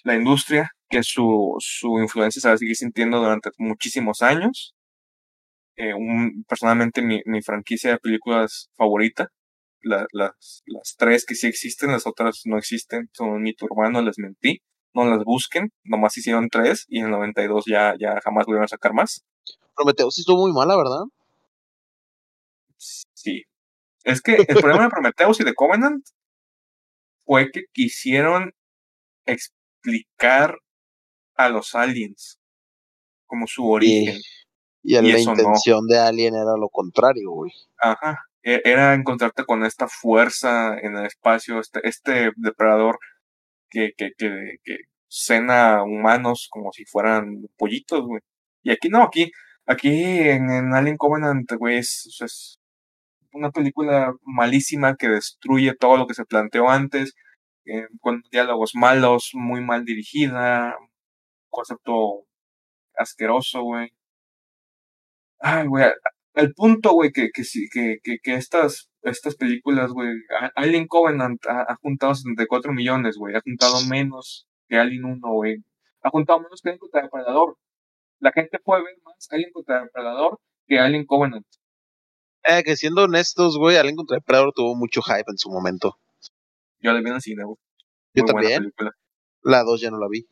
la 0.04 0.14
industria, 0.16 0.70
que 0.90 1.02
su, 1.02 1.56
su 1.60 1.98
influencia 2.00 2.40
se 2.42 2.48
va 2.48 2.54
a 2.54 2.58
seguir 2.58 2.76
sintiendo 2.76 3.18
durante 3.20 3.50
muchísimos 3.58 4.20
años. 4.22 4.74
Eh, 5.76 5.94
un- 5.94 6.44
personalmente 6.46 7.00
mi, 7.02 7.22
mi 7.24 7.40
franquicia 7.42 7.92
de 7.92 7.98
películas 7.98 8.68
favorita, 8.76 9.28
la- 9.82 10.06
las, 10.12 10.62
las 10.66 10.94
tres 10.96 11.24
que 11.26 11.34
sí 11.34 11.46
existen, 11.46 11.90
las 11.92 12.06
otras 12.06 12.42
no 12.44 12.58
existen, 12.58 13.08
son 13.12 13.30
un 13.30 13.42
mito 13.42 13.66
urbano, 13.66 14.02
les 14.02 14.18
mentí, 14.18 14.60
no 14.94 15.04
las 15.04 15.24
busquen, 15.24 15.70
nomás 15.84 16.16
hicieron 16.16 16.48
tres 16.48 16.84
y 16.88 16.98
en 17.00 17.06
el 17.06 17.10
92 17.12 17.64
ya, 17.66 17.94
ya 17.98 18.20
jamás 18.22 18.46
volvieron 18.46 18.64
a 18.64 18.68
sacar 18.68 18.92
más. 18.94 19.24
Prometeo 19.74 20.10
sí 20.10 20.20
estuvo 20.22 20.42
muy 20.42 20.52
mala, 20.52 20.76
¿verdad? 20.76 21.04
Sí. 22.76 23.42
Es 24.04 24.20
que 24.20 24.34
el 24.36 24.46
problema 24.56 24.84
de 24.84 24.88
Prometheus 24.90 25.40
y 25.40 25.44
de 25.44 25.54
Covenant 25.54 26.04
fue 27.24 27.50
que 27.50 27.62
quisieron 27.72 28.52
explicar 29.26 30.56
a 31.36 31.48
los 31.48 31.74
aliens 31.74 32.38
como 33.26 33.46
su 33.46 33.68
origen. 33.70 34.20
Y, 34.82 34.96
y 34.96 34.98
Y 34.98 35.02
la 35.02 35.02
no. 35.02 35.18
intención 35.18 35.86
de 35.86 35.98
Alien 35.98 36.34
era 36.34 36.56
lo 36.58 36.68
contrario, 36.68 37.30
güey. 37.30 37.52
Ajá. 37.78 38.18
E- 38.42 38.62
Era 38.64 38.94
encontrarte 38.94 39.44
con 39.44 39.64
esta 39.64 39.88
fuerza 39.88 40.76
en 40.80 40.96
el 40.96 41.06
espacio, 41.06 41.60
este, 41.60 41.80
este 41.88 42.32
depredador 42.36 42.98
que, 43.70 43.92
que, 43.96 44.12
que, 44.18 44.56
que 44.64 44.76
cena 45.08 45.82
humanos 45.84 46.48
como 46.50 46.72
si 46.72 46.84
fueran 46.86 47.48
pollitos, 47.58 48.02
güey. 48.06 48.22
Y 48.62 48.70
aquí 48.72 48.88
no, 48.90 49.02
aquí, 49.04 49.32
aquí 49.66 49.90
en, 49.90 50.50
en 50.50 50.74
Alien 50.74 50.96
Covenant, 50.98 51.50
güey, 51.54 51.78
es, 51.78 52.18
es 52.22 52.60
una 53.32 53.50
película 53.50 54.14
malísima 54.24 54.96
que 54.96 55.08
destruye 55.08 55.74
todo 55.74 55.96
lo 55.96 56.06
que 56.06 56.14
se 56.14 56.24
planteó 56.26 56.68
antes, 56.70 57.14
eh, 57.66 57.86
con 58.00 58.22
diálogos 58.32 58.72
malos, 58.74 59.30
muy 59.34 59.60
mal 59.64 59.84
dirigida, 59.84 60.76
concepto 61.50 62.26
asqueroso, 62.96 63.62
güey. 63.62 63.92
Ay, 65.40 65.66
güey, 65.66 65.84
el 66.34 66.54
punto, 66.54 66.92
güey, 66.92 67.10
que, 67.12 67.30
que, 67.30 67.42
que, 67.70 67.98
que, 68.02 68.18
que 68.22 68.34
estas, 68.34 68.90
estas 69.02 69.36
películas, 69.36 69.90
güey, 69.92 70.08
Alien 70.54 70.86
Covenant 70.86 71.44
ha, 71.46 71.62
ha 71.62 71.76
juntado 71.76 72.14
74 72.14 72.72
millones, 72.72 73.16
güey, 73.16 73.34
ha 73.34 73.40
juntado 73.40 73.84
menos 73.88 74.46
que 74.68 74.76
Alien 74.78 75.04
1, 75.04 75.20
güey, 75.30 75.56
ha 76.02 76.10
juntado 76.10 76.40
menos 76.40 76.60
que 76.62 76.70
Alien 76.70 76.78
contra 76.78 77.02
Depredador. 77.02 77.56
La 78.18 78.32
gente 78.32 78.58
puede 78.62 78.82
ver 78.84 78.94
más 79.04 79.28
Alien 79.30 79.50
contra 79.52 79.82
Depredador 79.82 80.38
que 80.66 80.78
Alien 80.78 81.04
Covenant. 81.06 81.46
Eh, 82.44 82.62
que 82.64 82.76
siendo 82.76 83.04
honestos, 83.04 83.58
güey, 83.58 83.76
Alien 83.76 83.96
contra 83.96 84.16
Depredador 84.16 84.52
tuvo 84.54 84.74
mucho 84.74 85.02
hype 85.02 85.30
en 85.30 85.38
su 85.38 85.50
momento. 85.50 85.98
Yo 86.80 86.92
la 86.92 87.00
vi 87.00 87.08
en 87.08 87.14
el 87.14 87.20
cine, 87.20 87.44
güey. 87.44 87.56
Yo 88.14 88.24
también. 88.24 88.58
película. 88.58 88.92
La 89.42 89.62
2 89.62 89.80
ya 89.80 89.90
no 89.90 89.98
la 89.98 90.08
vi. 90.08 90.26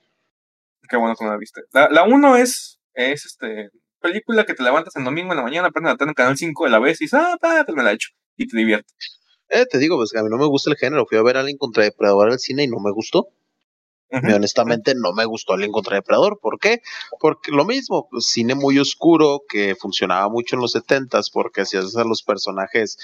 Qué 0.88 0.96
bueno 0.96 1.14
que 1.16 1.24
no 1.24 1.30
la 1.30 1.36
viste. 1.36 1.62
La, 1.72 1.88
la 1.88 2.04
uno 2.04 2.36
es, 2.36 2.80
es 2.94 3.24
este, 3.24 3.70
película 4.00 4.44
que 4.44 4.54
te 4.54 4.62
levantas 4.62 4.96
el 4.96 5.04
domingo 5.04 5.32
en 5.32 5.38
la 5.38 5.42
mañana, 5.42 5.68
aprendes 5.68 5.90
a 5.90 5.92
estar 5.92 6.08
en 6.08 6.14
Canal 6.14 6.36
5 6.36 6.64
de 6.64 6.70
la 6.70 6.78
vez 6.78 7.00
y 7.00 7.04
dices, 7.04 7.20
ah, 7.20 7.36
pa, 7.40 7.64
pues 7.64 7.76
me 7.76 7.82
la 7.82 7.92
he 7.92 7.94
hecho. 7.94 8.10
Y 8.36 8.46
te 8.48 8.56
diviertes. 8.56 9.20
Eh, 9.48 9.66
te 9.66 9.78
digo, 9.78 9.96
pues 9.96 10.12
que 10.12 10.18
a 10.18 10.22
mí 10.22 10.28
no 10.30 10.38
me 10.38 10.46
gusta 10.46 10.70
el 10.70 10.76
género. 10.76 11.06
Fui 11.06 11.18
a 11.18 11.22
ver 11.22 11.36
Alien 11.36 11.58
contra 11.58 11.82
Depredador 11.82 12.30
al 12.30 12.38
cine 12.38 12.64
y 12.64 12.68
no 12.68 12.78
me 12.78 12.92
gustó. 12.92 13.28
Y 14.12 14.32
honestamente 14.32 14.94
no 14.96 15.12
me 15.12 15.24
gustó 15.24 15.52
Alien 15.52 15.70
contra 15.70 15.96
Depredador. 15.96 16.40
¿Por 16.40 16.58
qué? 16.58 16.80
Porque 17.20 17.52
lo 17.52 17.64
mismo, 17.64 18.08
pues, 18.10 18.26
cine 18.26 18.54
muy 18.56 18.78
oscuro 18.78 19.42
que 19.48 19.76
funcionaba 19.76 20.28
mucho 20.28 20.56
en 20.56 20.62
los 20.62 20.74
70s 20.74 21.30
porque 21.32 21.60
hacías 21.60 21.96
a 21.96 22.04
los 22.04 22.22
personajes 22.22 22.98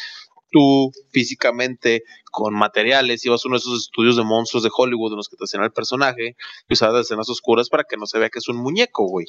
tú 0.50 0.92
físicamente 1.10 2.02
con 2.30 2.54
materiales, 2.54 3.24
ibas 3.24 3.44
a 3.44 3.48
uno 3.48 3.56
de 3.56 3.60
esos 3.60 3.82
estudios 3.82 4.16
de 4.16 4.24
monstruos 4.24 4.62
de 4.62 4.70
Hollywood 4.76 5.12
en 5.12 5.16
los 5.16 5.28
que 5.28 5.36
te 5.36 5.44
hacían 5.44 5.64
el 5.64 5.72
personaje 5.72 6.36
y 6.68 6.72
usabas 6.72 7.02
escenas 7.02 7.28
oscuras 7.28 7.68
para 7.68 7.84
que 7.84 7.96
no 7.96 8.06
se 8.06 8.18
vea 8.18 8.30
que 8.30 8.38
es 8.38 8.48
un 8.48 8.56
muñeco, 8.56 9.04
güey. 9.06 9.26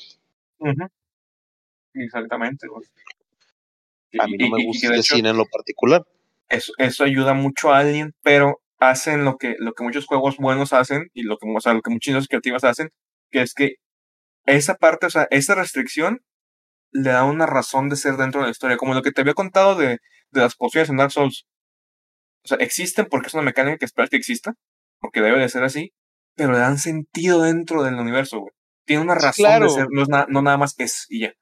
Ujú. 0.60 0.88
Exactamente. 2.04 2.68
A 4.20 4.28
mí 4.28 4.38
no 4.38 4.50
me 4.58 4.66
gusta 4.66 4.88
el 4.94 5.04
cine 5.04 5.30
en 5.30 5.38
lo 5.38 5.46
particular. 5.46 6.04
eso, 6.50 6.72
eso 6.78 7.04
ayuda 7.04 7.34
mucho 7.34 7.72
a 7.74 7.80
Alien, 7.80 8.14
pero 8.24 8.62
hacen 8.80 9.26
lo 9.26 9.38
que, 9.38 9.56
lo 9.60 9.74
que 9.74 9.84
muchos 9.84 10.06
juegos 10.06 10.38
buenos 10.38 10.72
hacen 10.74 11.10
y 11.14 11.24
lo 11.24 11.38
que, 11.38 11.48
o 11.54 11.60
sea, 11.60 11.74
lo 11.74 11.82
que 11.82 11.90
muchas 11.92 12.10
industrias 12.12 12.30
creativas 12.30 12.64
hacen, 12.64 12.90
que 13.32 13.42
es 13.42 13.54
que 13.54 13.76
esa 14.46 14.76
parte, 14.76 15.08
o 15.08 15.10
sea, 15.10 15.28
esa 15.30 15.56
restricción 15.56 16.22
le 16.92 17.10
da 17.10 17.26
una 17.26 17.46
razón 17.46 17.90
de 17.90 17.98
ser 17.98 18.16
dentro 18.16 18.42
de 18.42 18.48
la 18.48 18.52
historia, 18.52 18.78
como 18.78 18.94
lo 18.94 19.02
que 19.02 19.12
te 19.12 19.22
había 19.22 19.34
contado 19.34 19.76
de, 19.76 19.98
de 20.32 20.42
las 20.42 20.56
pociones 20.56 20.90
en 20.90 20.98
Dark 20.98 21.12
Souls. 21.12 21.46
O 22.46 22.48
sea, 22.48 22.58
existen 22.60 23.08
porque 23.10 23.28
es 23.28 23.34
una 23.34 23.44
mecánica 23.44 23.78
que 23.78 23.86
esperas 23.86 24.10
que 24.10 24.16
exista, 24.18 24.54
porque 25.00 25.22
debe 25.22 25.40
de 25.40 25.50
ser 25.50 25.64
así, 25.64 25.92
pero 26.36 26.54
le 26.54 26.60
dan 26.60 26.78
sentido 26.78 27.42
dentro 27.42 27.84
del 27.84 27.96
universo, 27.96 28.40
güey. 28.40 28.54
Tiene 28.86 29.04
una 29.04 29.16
razón 29.16 29.34
claro. 29.46 29.66
de 29.66 29.72
ser, 29.72 29.88
no, 29.92 30.04
es 30.04 30.08
na- 30.10 30.28
no 30.30 30.42
nada 30.42 30.56
más 30.58 30.76
es 30.78 31.08
y 31.10 31.22
ya. 31.24 31.34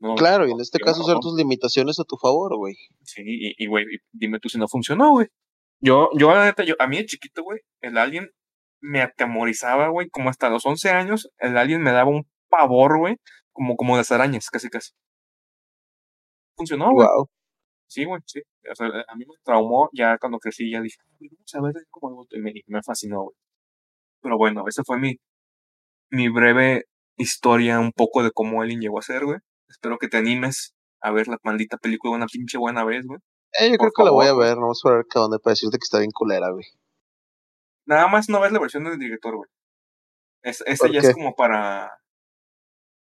No, 0.00 0.14
Claro, 0.14 0.46
y 0.46 0.52
en 0.52 0.60
este 0.60 0.78
caso 0.78 1.02
usar 1.02 1.18
tus 1.20 1.34
limitaciones 1.36 1.98
a 1.98 2.04
tu 2.04 2.16
favor, 2.16 2.56
güey. 2.56 2.76
Sí, 3.02 3.22
y, 3.26 3.66
güey, 3.66 3.84
dime 4.12 4.38
tú 4.38 4.48
si 4.48 4.58
no 4.58 4.68
funcionó, 4.68 5.10
güey. 5.10 5.26
Yo, 5.80 6.10
yo, 6.16 6.32
la 6.32 6.44
neta, 6.44 6.64
yo, 6.64 6.74
a 6.78 6.86
mí 6.86 6.98
de 6.98 7.06
chiquito, 7.06 7.42
güey, 7.42 7.60
el 7.80 7.98
alien 7.98 8.30
me 8.80 9.00
atemorizaba, 9.02 9.88
güey, 9.88 10.08
como 10.08 10.30
hasta 10.30 10.50
los 10.50 10.64
11 10.66 10.90
años, 10.90 11.30
el 11.38 11.56
alien 11.56 11.82
me 11.82 11.90
daba 11.92 12.10
un 12.10 12.28
pavor, 12.48 12.98
güey, 12.98 13.16
como, 13.52 13.76
como 13.76 13.96
las 13.96 14.12
arañas, 14.12 14.50
casi, 14.50 14.68
casi. 14.68 14.92
Funcionó, 16.56 16.92
güey. 16.92 17.06
Wow. 17.06 17.28
Sí, 17.88 18.04
güey, 18.04 18.20
sí. 18.26 18.40
O 18.70 18.74
sea, 18.74 18.86
a 18.86 19.14
mí 19.16 19.24
me 19.26 19.34
traumó 19.42 19.88
ya 19.92 20.18
cuando 20.18 20.38
crecí, 20.38 20.70
ya 20.70 20.80
dije, 20.80 20.96
"Ay, 21.20 21.28
vamos 21.30 21.54
a 21.54 21.60
ver 21.62 21.86
cómo 21.90 22.08
adulto", 22.08 22.36
y 22.36 22.40
me, 22.40 22.50
y 22.50 22.62
me 22.66 22.82
fascinó, 22.82 23.22
güey. 23.22 23.36
Pero 24.22 24.36
bueno, 24.38 24.64
esa 24.68 24.82
fue 24.84 24.98
mi, 24.98 25.16
mi 26.10 26.28
breve 26.28 26.84
historia 27.16 27.80
un 27.80 27.92
poco 27.92 28.22
de 28.22 28.30
cómo 28.32 28.62
Alien 28.62 28.80
llegó 28.80 28.98
a 28.98 29.02
ser, 29.02 29.24
güey. 29.24 29.38
Espero 29.68 29.98
que 29.98 30.08
te 30.08 30.16
animes 30.16 30.74
a 31.00 31.10
ver 31.12 31.28
la 31.28 31.38
maldita 31.42 31.76
película 31.76 32.14
una 32.16 32.26
pinche 32.26 32.58
buena 32.58 32.84
vez, 32.84 33.06
güey. 33.06 33.20
Eh, 33.60 33.70
yo 33.70 33.76
Por 33.78 33.92
creo 33.92 33.92
que 33.96 34.04
la 34.04 34.10
voy 34.10 34.26
a 34.26 34.34
ver, 34.34 34.56
no 34.56 34.62
vamos 34.62 34.82
a 34.84 34.90
ver 34.90 35.04
qué 35.10 35.18
onda 35.18 35.38
para 35.38 35.52
decirte 35.52 35.78
que 35.78 35.84
está 35.84 35.98
bien 35.98 36.10
culera, 36.10 36.50
güey. 36.50 36.64
Nada 37.86 38.06
más 38.08 38.28
no 38.28 38.40
ves 38.40 38.52
la 38.52 38.60
versión 38.60 38.84
del 38.84 38.98
director, 38.98 39.36
güey. 39.36 39.48
Es, 40.42 40.62
¿Por 40.78 40.92
ya 40.92 41.00
qué? 41.00 41.08
es 41.08 41.14
como 41.14 41.34
para. 41.34 41.90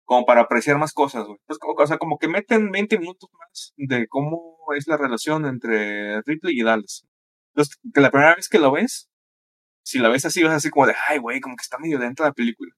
Como 0.05 0.25
para 0.25 0.41
apreciar 0.41 0.77
más 0.77 0.91
cosas, 0.93 1.25
güey. 1.25 1.39
Pues, 1.47 1.57
como- 1.59 1.73
o 1.81 1.87
sea, 1.87 1.97
como 1.97 2.17
que 2.17 2.27
meten 2.27 2.71
20 2.71 2.99
minutos 2.99 3.29
más 3.39 3.73
de 3.77 4.07
cómo 4.07 4.57
es 4.75 4.87
la 4.87 4.97
relación 4.97 5.45
entre 5.45 6.21
Ripley 6.23 6.59
y 6.59 6.63
Dallas. 6.63 7.05
Entonces, 7.53 7.77
que 7.93 8.01
la 8.01 8.11
primera 8.11 8.35
vez 8.35 8.49
que 8.49 8.59
lo 8.59 8.71
ves, 8.71 9.09
si 9.85 9.99
la 9.99 10.09
ves 10.09 10.25
así, 10.25 10.43
vas 10.43 10.53
así 10.53 10.69
como 10.69 10.87
de, 10.87 10.95
ay, 11.07 11.19
güey, 11.19 11.39
como 11.39 11.55
que 11.55 11.61
está 11.61 11.77
medio 11.79 11.99
dentro 11.99 12.25
de 12.25 12.29
la 12.31 12.33
película. 12.33 12.71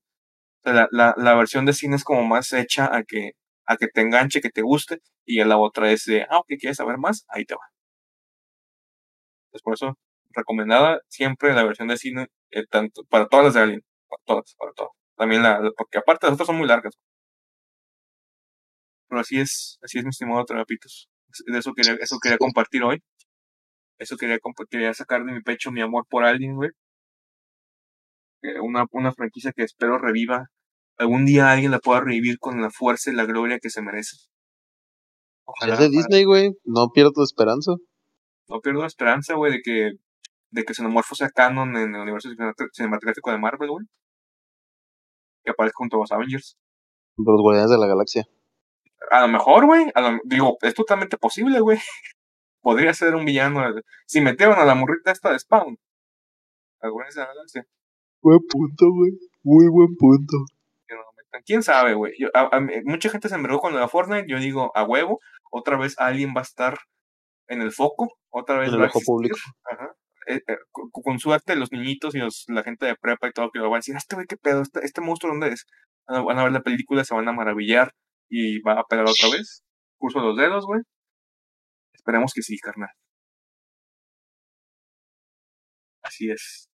O 0.64 0.64
sea, 0.64 0.74
la, 0.74 0.88
la, 0.92 1.14
la 1.18 1.36
versión 1.36 1.66
de 1.66 1.74
cine 1.74 1.96
es 1.96 2.04
como 2.04 2.24
más 2.24 2.54
hecha 2.54 2.96
a 2.96 3.04
que, 3.04 3.32
a 3.68 3.78
que 3.78 3.88
te 3.88 4.02
enganche, 4.02 4.42
que 4.42 4.50
te 4.52 4.62
guste, 4.62 5.00
y 5.26 5.38
ya 5.38 5.46
la 5.46 5.58
otra 5.58 5.92
es 5.92 6.06
de, 6.06 6.24
ah, 6.30 6.40
ok, 6.40 6.48
¿quieres 6.60 6.78
saber 6.78 6.98
más? 6.98 7.26
Ahí 7.30 7.46
te 7.46 7.56
va. 7.56 7.62
Entonces, 9.48 9.64
por 9.64 9.74
eso, 9.74 9.98
recomendada 10.32 11.00
siempre 11.10 11.54
la 11.54 11.64
versión 11.64 11.88
de 11.88 11.98
cine, 11.98 12.28
eh, 12.52 12.66
tanto, 12.70 13.04
para 13.06 13.28
todas 13.28 13.46
las 13.46 13.54
de 13.56 13.62
Alien, 13.62 13.82
para 14.10 14.22
todas, 14.26 14.56
para 14.58 14.74
todas. 14.74 14.92
También 15.18 15.44
la, 15.44 15.60
porque 15.78 15.98
aparte 16.00 16.28
las 16.28 16.34
otras 16.36 16.48
son 16.48 16.58
muy 16.58 16.68
largas. 16.68 16.94
Pero 19.10 19.22
así 19.22 19.40
es, 19.40 19.78
así 19.82 19.98
es 20.00 20.04
mi 20.04 20.10
estimado 20.10 20.46
Trapitos. 20.46 21.10
De 21.48 21.58
eso 21.60 21.74
quería, 21.74 21.94
eso 22.02 22.18
quería 22.22 22.38
compartir 22.38 22.84
hoy. 22.84 23.02
Eso 24.00 24.18
quería, 24.18 24.40
quería 24.70 24.94
sacar 24.94 25.26
de 25.26 25.34
mi 25.34 25.42
pecho 25.42 25.72
mi 25.72 25.82
amor 25.82 26.06
por 26.10 26.24
Alien, 26.26 26.56
güey. 26.56 26.72
Eh, 28.44 28.60
Una, 28.62 28.86
una 28.92 29.12
franquicia 29.12 29.52
que 29.54 29.64
espero 29.64 29.98
reviva. 29.98 30.48
Algún 30.98 31.26
día 31.26 31.52
alguien 31.52 31.72
la 31.72 31.80
pueda 31.80 32.02
revivir 32.02 32.38
con 32.40 32.62
la 32.62 32.70
fuerza 32.72 33.12
y 33.12 33.16
la 33.16 33.26
gloria 33.26 33.60
que 33.60 33.70
se 33.70 33.82
merece. 33.82 34.16
Ojalá, 35.46 35.74
es 35.74 35.80
de. 35.80 35.90
Disney, 35.90 36.24
güey. 36.24 36.52
No 36.64 36.90
pierdo 36.94 37.24
esperanza. 37.24 37.74
no 38.48 38.60
pierdo 38.62 38.86
esperanza, 38.86 39.36
güey, 39.36 39.52
de 39.54 39.62
que, 39.62 39.92
de 40.52 40.64
que 40.64 40.74
Xenomorfo 40.74 41.16
sea 41.16 41.30
canon 41.30 41.76
en 41.78 41.94
el 41.96 42.02
universo 42.02 42.30
cinemat- 42.30 42.70
cinematográfico 42.72 43.32
de 43.32 43.38
Marvel, 43.40 43.70
güey. 43.70 43.86
Que 45.44 45.52
aparezca 45.52 45.78
junto 45.78 45.98
a 45.98 46.00
los 46.00 46.12
Avengers. 46.12 46.58
Los 47.18 47.42
Guardianes 47.42 47.72
de 47.72 47.78
la 47.78 47.88
Galaxia. 47.88 48.26
A 49.12 49.22
lo 49.22 49.28
mejor, 49.28 49.66
güey, 49.66 49.86
digo, 50.24 50.58
es 50.62 50.74
totalmente 50.74 51.18
posible, 51.18 51.60
güey. 51.60 51.78
Podría 52.62 52.94
ser 52.94 53.14
un 53.16 53.26
villano. 53.26 53.68
eh, 53.70 53.82
Si 54.08 54.22
metieron 54.22 54.58
a 54.58 54.66
la 54.66 54.74
morrita 54.76 55.12
esta 55.12 55.32
de 55.32 55.38
Spawn. 55.40 55.78
A 56.82 56.88
Guardianes 56.90 57.16
de 57.16 57.22
la 57.22 57.28
Galaxia. 57.28 57.68
Buen 58.22 58.40
punto, 58.50 58.86
güey. 58.92 59.12
Muy 59.44 59.68
buen 59.70 59.96
punto. 59.98 60.38
que 60.88 60.96
no 60.96 61.02
lo 61.02 61.12
metan. 61.14 61.25
¿Quién 61.46 61.64
sabe, 61.64 61.94
güey? 61.94 62.14
Mucha 62.86 63.10
gente 63.10 63.30
se 63.30 63.36
envergó 63.36 63.60
con 63.60 63.74
lo 63.74 63.80
de 63.80 63.88
Fortnite. 63.88 64.26
Yo 64.28 64.40
digo, 64.40 64.72
a 64.76 64.84
huevo, 64.84 65.20
otra 65.52 65.78
vez 65.78 65.96
alguien 65.98 66.34
va 66.36 66.42
a 66.42 66.44
estar 66.44 66.78
en 67.48 67.62
el 67.62 67.72
foco. 67.72 68.18
Otra 68.30 68.58
vez 68.60 68.70
En 68.70 68.76
el 68.76 68.82
va 68.82 68.86
a 68.86 68.90
ojo 68.90 69.00
existir. 69.00 69.06
público. 69.14 69.38
Ajá. 69.72 69.96
Eh, 70.28 70.42
eh, 70.48 70.58
con, 70.72 71.20
suerte, 71.20 71.56
los 71.56 71.72
niñitos 71.72 72.16
y 72.16 72.20
los- 72.20 72.46
la 72.48 72.64
gente 72.64 72.86
de 72.88 72.96
prepa 72.96 73.28
y 73.28 73.32
todo 73.32 73.52
que 73.52 73.60
lo 73.60 73.66
van 73.70 73.76
a 73.76 73.78
decir, 73.80 73.96
este 73.96 74.16
güey, 74.16 74.26
qué 74.28 74.38
pedo, 74.38 74.62
este, 74.64 74.80
este 74.84 75.02
monstruo, 75.02 75.32
¿dónde 75.32 75.50
es? 75.50 75.66
Van 76.08 76.18
a, 76.20 76.24
van 76.24 76.40
a 76.40 76.44
ver 76.44 76.52
la 76.52 76.62
película, 76.64 77.04
se 77.04 77.14
van 77.14 77.28
a 77.28 77.32
maravillar 77.32 77.92
y 78.30 78.60
va 78.62 78.80
a 78.80 78.84
pegar 78.86 79.06
otra 79.08 79.30
vez. 79.30 79.64
Curso 80.00 80.20
los 80.20 80.36
dedos, 80.36 80.66
güey. 80.66 80.82
Esperemos 81.94 82.34
que 82.34 82.42
sí, 82.42 82.58
carnal. 82.58 82.90
Así 86.02 86.30
es. 86.30 86.70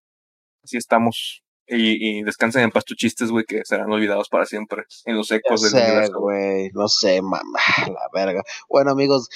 Así 0.64 0.78
estamos. 0.78 1.42
Y, 1.68 2.20
y 2.20 2.24
descansen 2.24 2.64
en 2.64 2.72
paz 2.72 2.84
tus 2.84 2.98
chistes, 2.98 3.30
güey, 3.32 3.46
que 3.46 3.62
serán 3.64 3.92
olvidados 3.92 4.28
para 4.30 4.46
siempre 4.46 4.84
en 5.06 5.16
los 5.16 5.30
Ya 5.30 5.38
ecos 5.38 5.62
del 5.62 5.72
sé, 5.72 5.78
universo. 5.78 6.20
güey. 6.20 6.70
No 6.74 6.88
sé, 6.88 7.22
mamá. 7.22 7.40
La 7.88 8.10
verga. 8.14 8.44
Bueno, 8.70 8.92
amigos, 8.92 9.30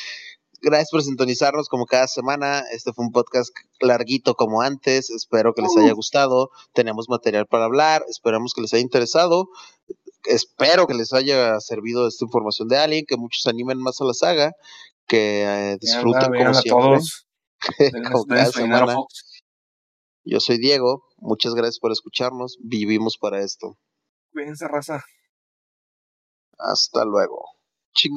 gracias 0.62 0.90
por 0.92 1.02
sintonizarnos 1.04 1.70
como 1.70 1.86
cada 1.86 2.08
semana. 2.08 2.64
Este 2.72 2.92
fue 2.92 3.06
un 3.06 3.12
podcast 3.12 3.54
larguito 3.80 4.36
como 4.36 4.62
antes. 4.62 5.10
Espero 5.12 5.54
que 5.54 5.62
les 5.62 5.78
haya 5.78 5.94
gustado. 5.94 6.50
Tenemos 6.74 7.08
material 7.08 7.46
para 7.48 7.66
hablar. 7.66 8.04
Esperamos 8.10 8.54
que 8.54 8.62
les 8.62 8.74
haya 8.74 8.82
interesado. 8.84 9.48
Espero 10.26 10.88
que 10.88 10.96
les 10.96 11.14
haya 11.14 11.60
servido 11.60 12.08
esta 12.08 12.26
información 12.26 12.68
de 12.68 12.78
Alien, 12.78 13.06
que 13.08 13.16
muchos 13.16 13.44
se 13.44 13.50
animen 13.50 13.78
más 13.78 14.02
a 14.02 14.06
la 14.06 14.14
saga, 14.14 14.52
que 15.08 15.44
eh, 15.46 15.78
disfruten 15.80 16.34
como 16.34 16.54
siempre, 16.56 16.70
todos. 16.70 17.22
Como 18.12 18.26
cada 18.26 18.46
semana. 18.48 18.94
Fox. 18.94 19.35
Yo 20.26 20.40
soy 20.40 20.58
Diego. 20.58 21.04
Muchas 21.18 21.54
gracias 21.54 21.80
por 21.80 21.92
escucharnos. 21.92 22.58
Vivimos 22.60 23.18
para 23.18 23.42
esto. 23.42 23.78
Cuídense, 24.34 24.68
raza. 24.68 25.06
Hasta 26.58 27.06
luego. 27.06 27.46
Chingo 27.94 28.14